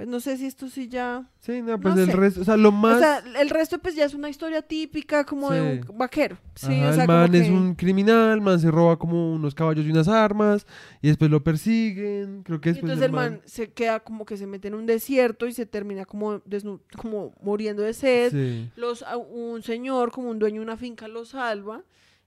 pues 0.00 0.08
no 0.08 0.18
sé 0.18 0.38
si 0.38 0.46
esto 0.46 0.66
sí 0.70 0.88
ya... 0.88 1.28
Sí, 1.40 1.60
no, 1.60 1.78
pues 1.78 1.94
No 1.94 2.00
el 2.00 2.06
sé. 2.10 2.16
resto, 2.16 2.40
o 2.40 2.44
sea, 2.44 2.56
lo 2.56 2.72
más... 2.72 2.96
O 2.96 3.00
sea, 3.00 3.22
el 3.38 3.50
resto 3.50 3.78
pues 3.80 3.94
ya 3.94 4.06
es 4.06 4.14
una 4.14 4.30
historia 4.30 4.62
típica 4.62 5.24
como 5.26 5.50
de 5.50 5.84
un 5.86 5.98
vaquero, 5.98 6.38
¿sí? 6.54 6.72
Ajá, 6.80 6.88
o 6.88 6.92
sea, 6.94 7.02
el 7.02 7.06
como 7.06 7.18
man 7.18 7.34
es 7.34 7.46
que- 7.48 7.52
un 7.52 7.74
criminal, 7.74 8.32
el 8.32 8.40
man 8.40 8.58
se 8.58 8.70
roba 8.70 8.98
como 8.98 9.34
unos 9.34 9.54
caballos 9.54 9.84
y 9.84 9.90
unas 9.90 10.08
armas, 10.08 10.66
y 11.02 11.08
después 11.08 11.30
lo 11.30 11.44
persiguen, 11.44 12.44
creo 12.44 12.62
que 12.62 12.70
Y 12.70 12.72
después 12.72 12.92
entonces 12.92 13.04
el 13.04 13.12
man 13.12 13.42
se 13.44 13.72
queda 13.72 14.00
como 14.00 14.24
que 14.24 14.38
se 14.38 14.46
mete 14.46 14.68
en 14.68 14.74
un 14.74 14.86
desierto 14.86 15.46
y 15.46 15.52
se 15.52 15.66
termina 15.66 16.06
como, 16.06 16.40
desnu- 16.44 16.80
como 16.96 17.34
muriendo 17.42 17.82
de 17.82 17.92
sed. 17.92 18.30
Sí. 18.32 18.70
Los, 18.76 19.04
un 19.30 19.62
señor, 19.62 20.12
como 20.12 20.30
un 20.30 20.38
dueño 20.38 20.60
de 20.62 20.64
una 20.64 20.78
finca, 20.78 21.08
lo 21.08 21.26
salva 21.26 21.82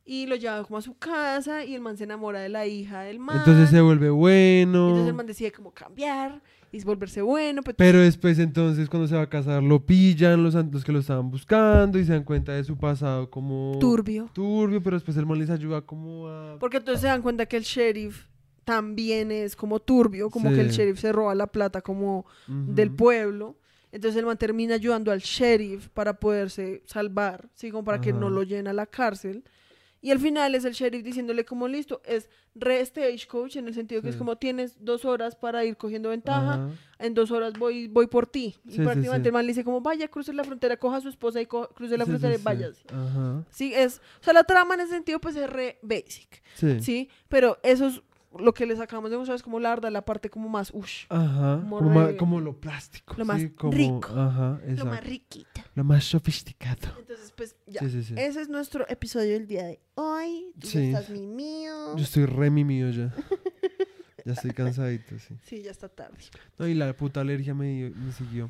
y 0.06 0.28
lo 0.28 0.36
lleva 0.36 0.64
como 0.64 0.78
a 0.78 0.82
su 0.84 0.96
casa 1.00 1.66
y 1.66 1.74
el 1.74 1.82
man 1.82 1.98
se 1.98 2.04
enamora 2.04 2.40
de 2.40 2.50
la 2.50 2.68
hija 2.68 3.02
del 3.02 3.18
man. 3.18 3.38
Entonces 3.38 3.72
se 3.72 3.82
vuelve 3.82 4.12
bueno. 4.12 4.90
Entonces 4.90 5.08
el 5.08 5.14
man 5.16 5.26
decide 5.26 5.52
como 5.52 5.72
cambiar 5.72 6.40
y 6.74 6.84
volverse 6.84 7.22
bueno. 7.22 7.62
Pero, 7.62 7.76
Pero 7.78 8.00
después 8.00 8.40
entonces 8.40 8.90
cuando 8.90 9.08
se 9.08 9.16
va 9.16 9.22
a 9.22 9.30
casar 9.30 9.62
lo 9.62 9.86
pillan 9.86 10.44
los, 10.44 10.56
los 10.56 10.84
que 10.84 10.92
lo 10.92 11.00
estaban 11.00 11.30
buscando 11.30 12.00
y 12.00 12.06
se 12.06 12.12
dan 12.14 12.24
cuenta 12.24 12.52
de 12.52 12.64
su 12.64 12.76
pasado 12.76 13.30
como 13.30 13.78
turbio. 13.80 14.30
turbio, 14.34 14.82
pero 14.82 14.98
después 14.98 15.16
el 15.16 15.26
man 15.26 15.38
les 15.38 15.52
ayuda 15.52 15.82
como 15.82 16.28
a... 16.28 16.58
Porque 16.60 16.78
entonces 16.78 17.02
se 17.02 17.08
dan 17.08 17.22
cuenta 17.22 17.46
que 17.46 17.58
el 17.58 17.64
sheriff 17.64 18.26
también 18.66 19.32
es 19.32 19.56
como 19.56 19.80
turbio, 19.80 20.30
como 20.30 20.50
que 20.50 20.62
el 20.62 20.72
sheriff 20.72 21.00
se 21.00 21.12
roba 21.12 21.36
la 21.36 21.48
plata 21.48 21.82
como 21.82 22.26
del 22.48 22.92
pueblo. 22.92 23.58
Entonces 23.92 24.18
el 24.18 24.26
man 24.26 24.38
termina 24.38 24.74
ayudando 24.74 25.12
al 25.12 25.20
sheriff 25.20 25.90
para 25.90 26.20
poderse 26.20 26.82
salvar, 26.88 27.50
¿sí? 27.54 27.70
Como 27.70 27.84
para 27.84 28.02
que 28.02 28.12
no 28.12 28.32
lo 28.32 28.42
lleven 28.42 28.68
a 28.68 28.74
la 28.74 28.88
cárcel. 28.88 29.44
Y 30.04 30.12
al 30.12 30.20
final 30.20 30.54
es 30.54 30.66
el 30.66 30.74
sheriff 30.74 31.02
diciéndole 31.02 31.46
como 31.46 31.70
listo, 31.70 32.02
es 32.04 32.30
re 32.56 32.86
stagecoach 32.86 33.56
en 33.56 33.68
el 33.70 33.74
sentido 33.74 34.02
que 34.02 34.10
es 34.10 34.18
como 34.18 34.36
tienes 34.38 34.76
dos 34.84 35.06
horas 35.06 35.38
para 35.38 35.64
ir 35.64 35.78
cogiendo 35.78 36.10
ventaja, 36.10 36.56
Ajá. 36.56 36.70
en 37.00 37.14
dos 37.14 37.32
horas 37.32 37.54
voy, 37.58 37.88
voy 37.88 38.08
por 38.08 38.28
ti. 38.28 38.54
Sí, 38.68 38.82
y 38.82 38.84
prácticamente 38.84 39.24
sí. 39.24 39.30
el 39.30 39.34
man 39.34 39.46
le 39.46 39.54
dice 39.54 39.64
como 39.64 39.80
vaya, 39.80 40.10
cruce 40.10 40.34
la 40.34 40.44
frontera, 40.44 40.76
coja 40.76 40.98
a 40.98 41.02
su 41.02 41.08
esposa 41.08 41.40
y 41.42 41.46
cruce 41.46 41.98
la 41.98 42.06
frontera 42.06 42.34
y 42.34 42.38
sí. 42.38 42.44
vaya. 42.44 42.70
Ajá. 42.92 43.46
Sí, 43.50 43.74
es, 43.74 44.02
o 44.20 44.24
sea, 44.26 44.34
la 44.34 44.44
trama 44.44 44.74
en 44.76 44.82
ese 44.82 44.92
sentido 44.92 45.20
pues 45.22 45.38
es 45.38 45.50
re 45.50 45.80
basic, 45.82 46.44
Sí. 46.56 46.82
¿sí? 46.82 47.10
Pero 47.30 47.58
eso 47.64 47.88
es 47.88 48.02
lo 48.40 48.54
que 48.54 48.66
les 48.66 48.80
acabamos 48.80 49.12
de 49.12 49.18
mostrar 49.18 49.36
es 49.36 49.44
como 49.44 49.60
la 49.60 49.70
verdad, 49.70 49.92
la 49.92 50.04
parte 50.06 50.30
como 50.30 50.50
más 50.50 50.72
ush, 50.74 51.06
Ajá. 51.10 51.64
Como 52.18 52.40
lo 52.40 52.60
plástico. 52.60 53.16
lo 53.18 53.26
más 53.26 53.42
sí, 53.42 53.50
como- 53.52 53.72
rico. 53.74 54.10
Ajá, 54.16 54.60
Lo 54.68 54.86
más 54.86 55.04
riquita. 55.04 55.66
Lo 55.76 55.84
más 55.84 56.04
sofisticado. 56.04 56.90
Entonces, 57.00 57.32
pues 57.36 57.56
ya. 57.68 57.82
Sí, 57.82 57.90
sí, 57.90 58.04
sí. 58.04 58.14
Ese 58.18 58.42
es 58.42 58.50
nuestro 58.50 58.88
episodio 58.90 59.34
del 59.34 59.48
día 59.48 59.64
de 59.66 59.80
Hoy 59.96 60.54
tú 60.60 60.68
estás 60.78 61.10
mi 61.10 61.26
mío. 61.28 61.96
Yo 61.96 62.04
estoy 62.04 62.26
re 62.26 62.50
mío 62.50 62.90
ya. 62.92 63.14
ya 64.26 64.34
estoy 64.34 64.52
cansadito, 64.52 65.18
sí. 65.20 65.36
Sí, 65.44 65.62
ya 65.62 65.72
está 65.72 65.90
tarde. 65.90 66.18
No, 66.58 66.68
y 66.68 66.74
la 66.74 66.94
puta 66.94 67.22
alergia 67.22 67.54
me, 67.54 67.90
me 67.92 68.12
siguió. 68.12 68.50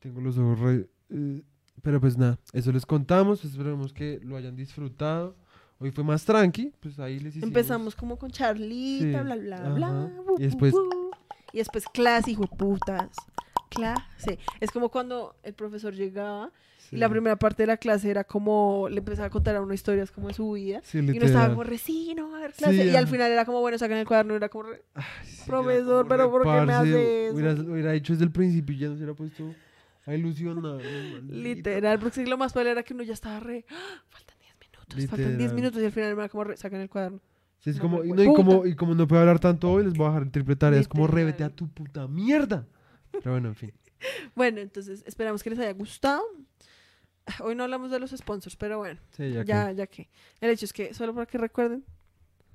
Tengo 0.00 0.20
los 0.20 0.38
ojos 0.38 0.58
re... 0.60 0.88
eh, 1.10 1.42
pero 1.82 2.00
pues 2.00 2.16
nada, 2.18 2.38
eso 2.52 2.72
les 2.72 2.84
contamos. 2.86 3.44
Esperemos 3.44 3.92
que 3.92 4.20
lo 4.22 4.36
hayan 4.36 4.56
disfrutado. 4.56 5.36
Hoy 5.80 5.90
fue 5.90 6.04
más 6.04 6.24
tranqui, 6.24 6.72
pues 6.80 6.98
ahí 7.00 7.14
les 7.18 7.30
hicimos... 7.34 7.48
Empezamos 7.48 7.96
como 7.96 8.18
con 8.18 8.30
Charlita, 8.30 9.18
Sí, 9.20 9.24
bla, 9.24 9.34
bla, 9.36 9.56
ajá. 9.56 9.68
bla. 9.72 9.90
bu, 10.26 10.36
Y 10.38 10.42
después- 10.42 10.72
bu, 10.72 10.84
bu. 10.90 11.10
Y 11.52 11.58
después 11.58 11.84
clase, 11.92 12.30
hijo 12.32 12.42
de 12.42 12.48
putas. 12.56 13.08
Clase. 13.70 14.38
Es 14.60 14.70
como 14.70 14.90
cuando 14.90 15.36
el 15.42 15.54
profesor 15.54 15.94
llegaba 15.94 16.50
Sí. 16.78 16.96
y 16.96 16.98
la 16.98 17.08
primera 17.08 17.36
parte 17.36 17.62
de 17.62 17.68
la 17.68 17.76
clase 17.76 18.10
era 18.10 18.24
como, 18.24 18.88
le 18.90 18.98
empezaba 18.98 19.26
a 19.26 19.30
contar 19.30 19.54
a 19.56 19.62
uno 19.62 19.72
historias 19.72 20.10
como 20.10 20.28
de 20.28 20.34
su 20.34 20.50
vida. 20.52 20.80
Sí, 20.82 20.98
Y 20.98 21.02
literal. 21.02 21.28
estaba 21.28 21.48
como, 21.50 21.62
re, 21.64 21.78
sí, 21.78 22.14
no 22.16 22.28
va 22.30 22.36
a 22.36 22.38
haber 22.40 22.52
clase. 22.52 22.82
Sí, 22.82 22.90
y 22.90 22.96
al 22.96 23.06
final 23.06 23.30
era 23.30 23.44
como, 23.44 23.60
bueno, 23.60 23.78
sacan 23.78 23.98
el 23.98 24.06
cuaderno. 24.06 24.34
Y 24.34 24.36
era 24.36 24.48
como, 24.48 24.64
re, 24.64 24.82
Ay, 24.94 25.04
Profesor, 25.46 26.04
como 26.04 26.08
pero 26.08 26.30
¿por 26.30 26.42
qué 26.42 26.48
me 26.48 26.60
reparse, 26.60 26.90
hace 26.90 27.26
eso? 27.28 27.34
Hubiera, 27.36 27.52
hubiera 27.52 27.92
dicho 27.92 28.12
desde 28.12 28.24
el 28.24 28.32
principio 28.32 28.74
y 28.74 28.78
ya 28.78 28.86
no 28.88 28.94
se 28.94 28.98
hubiera 28.98 29.14
puesto 29.14 29.54
a 30.06 30.12
no, 30.54 30.74
maldito. 30.78 31.34
literal. 31.34 31.98
Porque 32.00 32.26
lo 32.26 32.36
más 32.38 32.52
probable 32.52 32.72
era 32.72 32.82
que 32.82 32.94
uno 32.94 33.02
ya 33.04 33.12
estaba 33.12 33.38
re, 33.40 33.64
"Ah, 33.70 34.02
faltan 34.08 34.29
10 34.96 35.10
minutos, 35.10 35.10
faltan 35.10 35.26
10 35.26 35.38
Literal. 35.38 35.54
minutos. 35.56 35.82
Y 35.82 35.84
al 35.84 35.92
final 35.92 36.10
era 36.12 36.28
como, 36.28 36.56
sacan 36.56 36.80
el 36.80 36.88
cuaderno. 36.90 37.20
Sí, 37.58 37.70
es 37.70 37.76
No, 37.76 37.82
como, 37.82 38.04
y, 38.04 38.12
no, 38.12 38.22
y, 38.22 38.26
como, 38.34 38.66
y 38.66 38.74
como 38.74 38.94
no 38.94 39.06
puedo 39.06 39.20
hablar 39.20 39.38
tanto 39.38 39.70
hoy, 39.70 39.84
les 39.84 39.92
voy 39.94 40.06
a 40.06 40.10
dejar 40.20 40.56
tarea. 40.56 40.80
Es 40.80 40.88
como 40.88 41.04
Literal. 41.04 41.24
revete 41.26 41.44
a 41.44 41.50
tu 41.50 41.68
puta 41.68 42.08
mierda. 42.08 42.66
Pero 43.12 43.32
bueno, 43.32 43.48
en 43.48 43.54
fin. 43.54 43.72
Bueno, 44.34 44.60
entonces 44.60 45.02
esperamos 45.06 45.42
que 45.42 45.50
les 45.50 45.58
haya 45.58 45.72
gustado. 45.74 46.22
Hoy 47.44 47.54
no 47.54 47.64
hablamos 47.64 47.90
de 47.90 48.00
los 48.00 48.10
sponsors, 48.12 48.56
pero 48.56 48.78
bueno, 48.78 48.98
Sí, 49.10 49.30
ya, 49.30 49.44
ya, 49.44 49.68
que- 49.68 49.74
ya 49.76 49.86
que. 49.86 50.08
El 50.40 50.50
hecho 50.50 50.64
es 50.64 50.72
que, 50.72 50.94
solo 50.94 51.12
para 51.14 51.26
que 51.26 51.36
recuerden, 51.36 51.84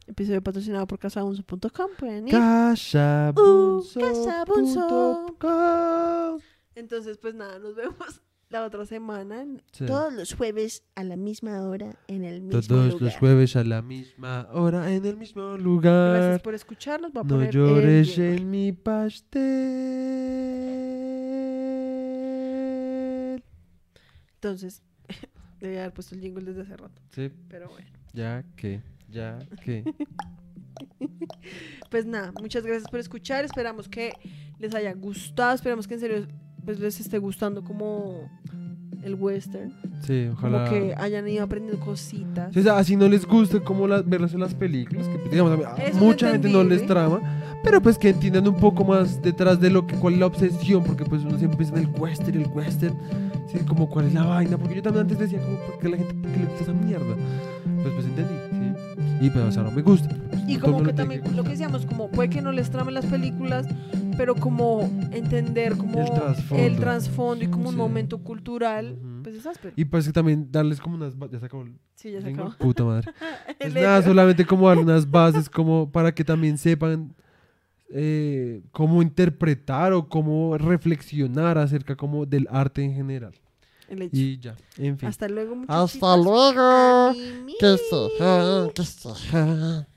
episodio 0.08 0.42
patrocinado 0.42 0.88
por 0.88 0.98
casabunzo.com, 0.98 1.90
pueden 2.00 2.28
ir. 2.28 2.34
Casabunzo 2.34 4.00
Casabunzo. 4.00 4.88
punto 5.28 5.36
com. 5.40 6.40
Entonces, 6.74 7.18
pues 7.20 7.36
nada, 7.36 7.60
nos 7.60 7.76
vemos 7.76 8.22
la 8.60 8.66
otra 8.66 8.86
semana. 8.86 9.46
Sí. 9.72 9.86
Todos 9.86 10.14
los 10.14 10.34
jueves 10.34 10.84
a 10.96 11.04
la 11.04 11.16
misma 11.16 11.62
hora 11.64 11.96
en 12.08 12.24
el 12.24 12.42
mismo 12.42 12.62
Todos 12.62 12.94
lugar. 12.94 13.02
los 13.02 13.16
jueves 13.18 13.56
a 13.56 13.64
la 13.64 13.82
misma 13.82 14.48
hora 14.54 14.92
en 14.94 15.06
el 15.06 15.18
mismo 15.18 15.44
Gracias 15.50 15.64
lugar. 15.64 16.42
por 16.42 16.54
escucharnos. 16.56 17.12
A 17.16 17.20
No 17.24 17.28
poner 17.28 17.54
llores 17.54 18.18
en 18.18 18.50
mi 18.50 18.72
pastel. 22.46 23.44
Entonces, 24.36 24.84
debía 25.60 25.82
haber 25.82 25.94
puesto 25.94 26.16
el 26.16 26.22
jingle 26.22 26.44
desde 26.46 26.62
hace 26.62 26.78
rato, 26.78 27.02
Sí, 27.14 27.32
pero 27.50 27.70
bueno. 27.70 27.88
ya 28.14 28.44
que, 28.56 28.82
ya 29.10 29.40
que. 29.64 29.84
Pues 31.90 32.06
nada, 32.06 32.34
muchas 32.42 32.66
gracias 32.66 32.90
por 32.90 33.00
escuchar. 33.00 33.46
Esperamos 33.46 33.88
que 33.88 34.12
les 34.60 34.76
haya 34.76 34.92
gustado. 34.94 35.56
Esperamos 35.56 35.88
que 35.88 35.94
en 35.94 36.00
serio 36.02 36.28
pues, 36.66 36.80
les 36.80 37.00
esté 37.00 37.20
gustando 37.20 37.64
como 37.64 38.30
el 39.06 39.16
western. 39.16 39.72
Sí, 40.02 40.28
ojalá. 40.34 40.66
Como 40.66 40.72
que 40.72 40.96
hayan 40.98 41.28
ido 41.28 41.44
aprendiendo 41.44 41.80
cositas. 41.84 42.52
Sí, 42.54 42.60
o 42.60 42.64
sea, 42.64 42.78
así 42.78 42.96
no 42.96 43.08
les 43.08 43.26
gusta 43.26 43.60
como 43.60 43.88
las, 43.88 44.08
verlas 44.08 44.34
en 44.34 44.40
las 44.40 44.54
películas, 44.54 45.08
que 45.08 45.30
digamos, 45.30 45.60
a 45.64 45.76
mucha 46.00 46.32
gente 46.32 46.50
no 46.50 46.64
les 46.64 46.86
trama, 46.86 47.22
pero 47.64 47.82
pues 47.82 47.98
que 47.98 48.10
entiendan 48.10 48.48
un 48.48 48.56
poco 48.56 48.84
más 48.84 49.22
detrás 49.22 49.60
de 49.60 49.70
lo 49.70 49.86
que, 49.86 49.96
cuál 49.96 50.16
es 50.16 50.20
la 50.20 50.26
obsesión, 50.26 50.84
porque 50.84 51.06
pues 51.06 51.24
uno 51.24 51.38
siempre 51.38 51.58
piensa 51.58 51.76
en 51.76 51.84
el 51.84 52.02
western, 52.02 52.42
el 52.42 52.48
western, 52.48 52.96
sí, 53.48 53.60
como 53.68 53.88
cuál 53.88 54.08
es 54.08 54.14
la 54.14 54.26
vaina, 54.26 54.58
porque 54.58 54.76
yo 54.76 54.82
también 54.82 55.04
antes 55.04 55.20
decía 55.20 55.40
como, 55.40 55.58
¿por 55.60 55.80
qué 55.80 55.90
la 55.90 55.98
gente, 55.98 56.14
por 56.16 56.32
qué 56.32 56.40
le 56.40 56.46
gusta 56.46 56.64
esa 56.64 56.74
mierda? 56.74 57.16
Pues 57.84 57.94
pues 57.94 58.06
entendí, 58.08 58.34
sí, 58.52 59.26
y 59.26 59.30
pues 59.30 59.58
ahora 59.58 59.70
me 59.70 59.82
gusta. 59.84 60.10
pues, 60.30 60.42
Y 60.48 60.56
no 60.56 60.62
como 60.62 60.84
que 60.84 60.94
también, 60.94 61.22
tiene 61.22 61.38
lo 61.38 61.44
que 61.44 61.52
decíamos, 61.52 61.86
como 61.86 62.10
puede 62.10 62.30
que 62.30 62.42
no 62.42 62.52
les 62.52 62.72
tramen 62.72 62.96
las 62.96 63.06
películas, 63.06 63.68
pero 64.18 64.36
como 64.36 64.82
entender 65.12 65.76
como 65.78 66.00
El 66.00 66.12
trasfondo. 66.14 66.64
el 66.64 66.76
trasfondo 66.78 67.44
y 67.46 67.48
como 67.48 67.66
un 67.70 67.76
Sí. 67.76 67.78
momento 67.78 68.18
cultural, 68.20 68.98
pues 69.24 69.36
es 69.36 69.46
áspero. 69.46 69.74
Y 69.76 69.86
pues 69.86 70.06
que 70.08 70.14
también 70.14 70.52
darles 70.52 70.80
como 70.80 70.96
unas, 70.96 71.18
ba- 71.18 71.30
ya 71.32 71.40
se 71.40 71.46
acabó 71.46 71.64
el 71.64 71.74
Sí, 71.96 72.12
ya 72.12 72.22
se 72.22 72.30
acabó. 72.30 72.52
puta 72.58 72.84
madre. 72.84 73.12
Pues 73.60 73.74
nada, 73.74 73.98
hecho. 74.00 74.08
solamente 74.10 74.46
como 74.46 74.68
darle 74.68 74.84
unas 74.84 75.10
bases 75.10 75.50
como 75.50 75.92
para 75.92 76.14
que 76.14 76.24
también 76.24 76.58
sepan 76.58 77.14
eh, 77.90 78.62
cómo 78.72 79.02
interpretar 79.02 79.94
o 79.94 80.10
cómo 80.10 80.58
reflexionar 80.58 81.58
acerca 81.58 81.96
como 81.96 82.26
del 82.26 82.48
arte 82.50 82.84
en 82.84 82.94
general. 82.94 83.34
Y 84.12 84.40
ya, 84.40 84.56
en 84.78 84.98
fin. 84.98 85.08
Hasta 85.08 85.28
luego, 85.28 85.56
Hasta 85.68 86.18
muchachitos. 86.18 86.26
luego. 86.26 87.14
Se 87.14 87.78
jodan, 88.18 88.70
que 88.72 88.84
se 88.84 89.10
jodan. 89.32 89.88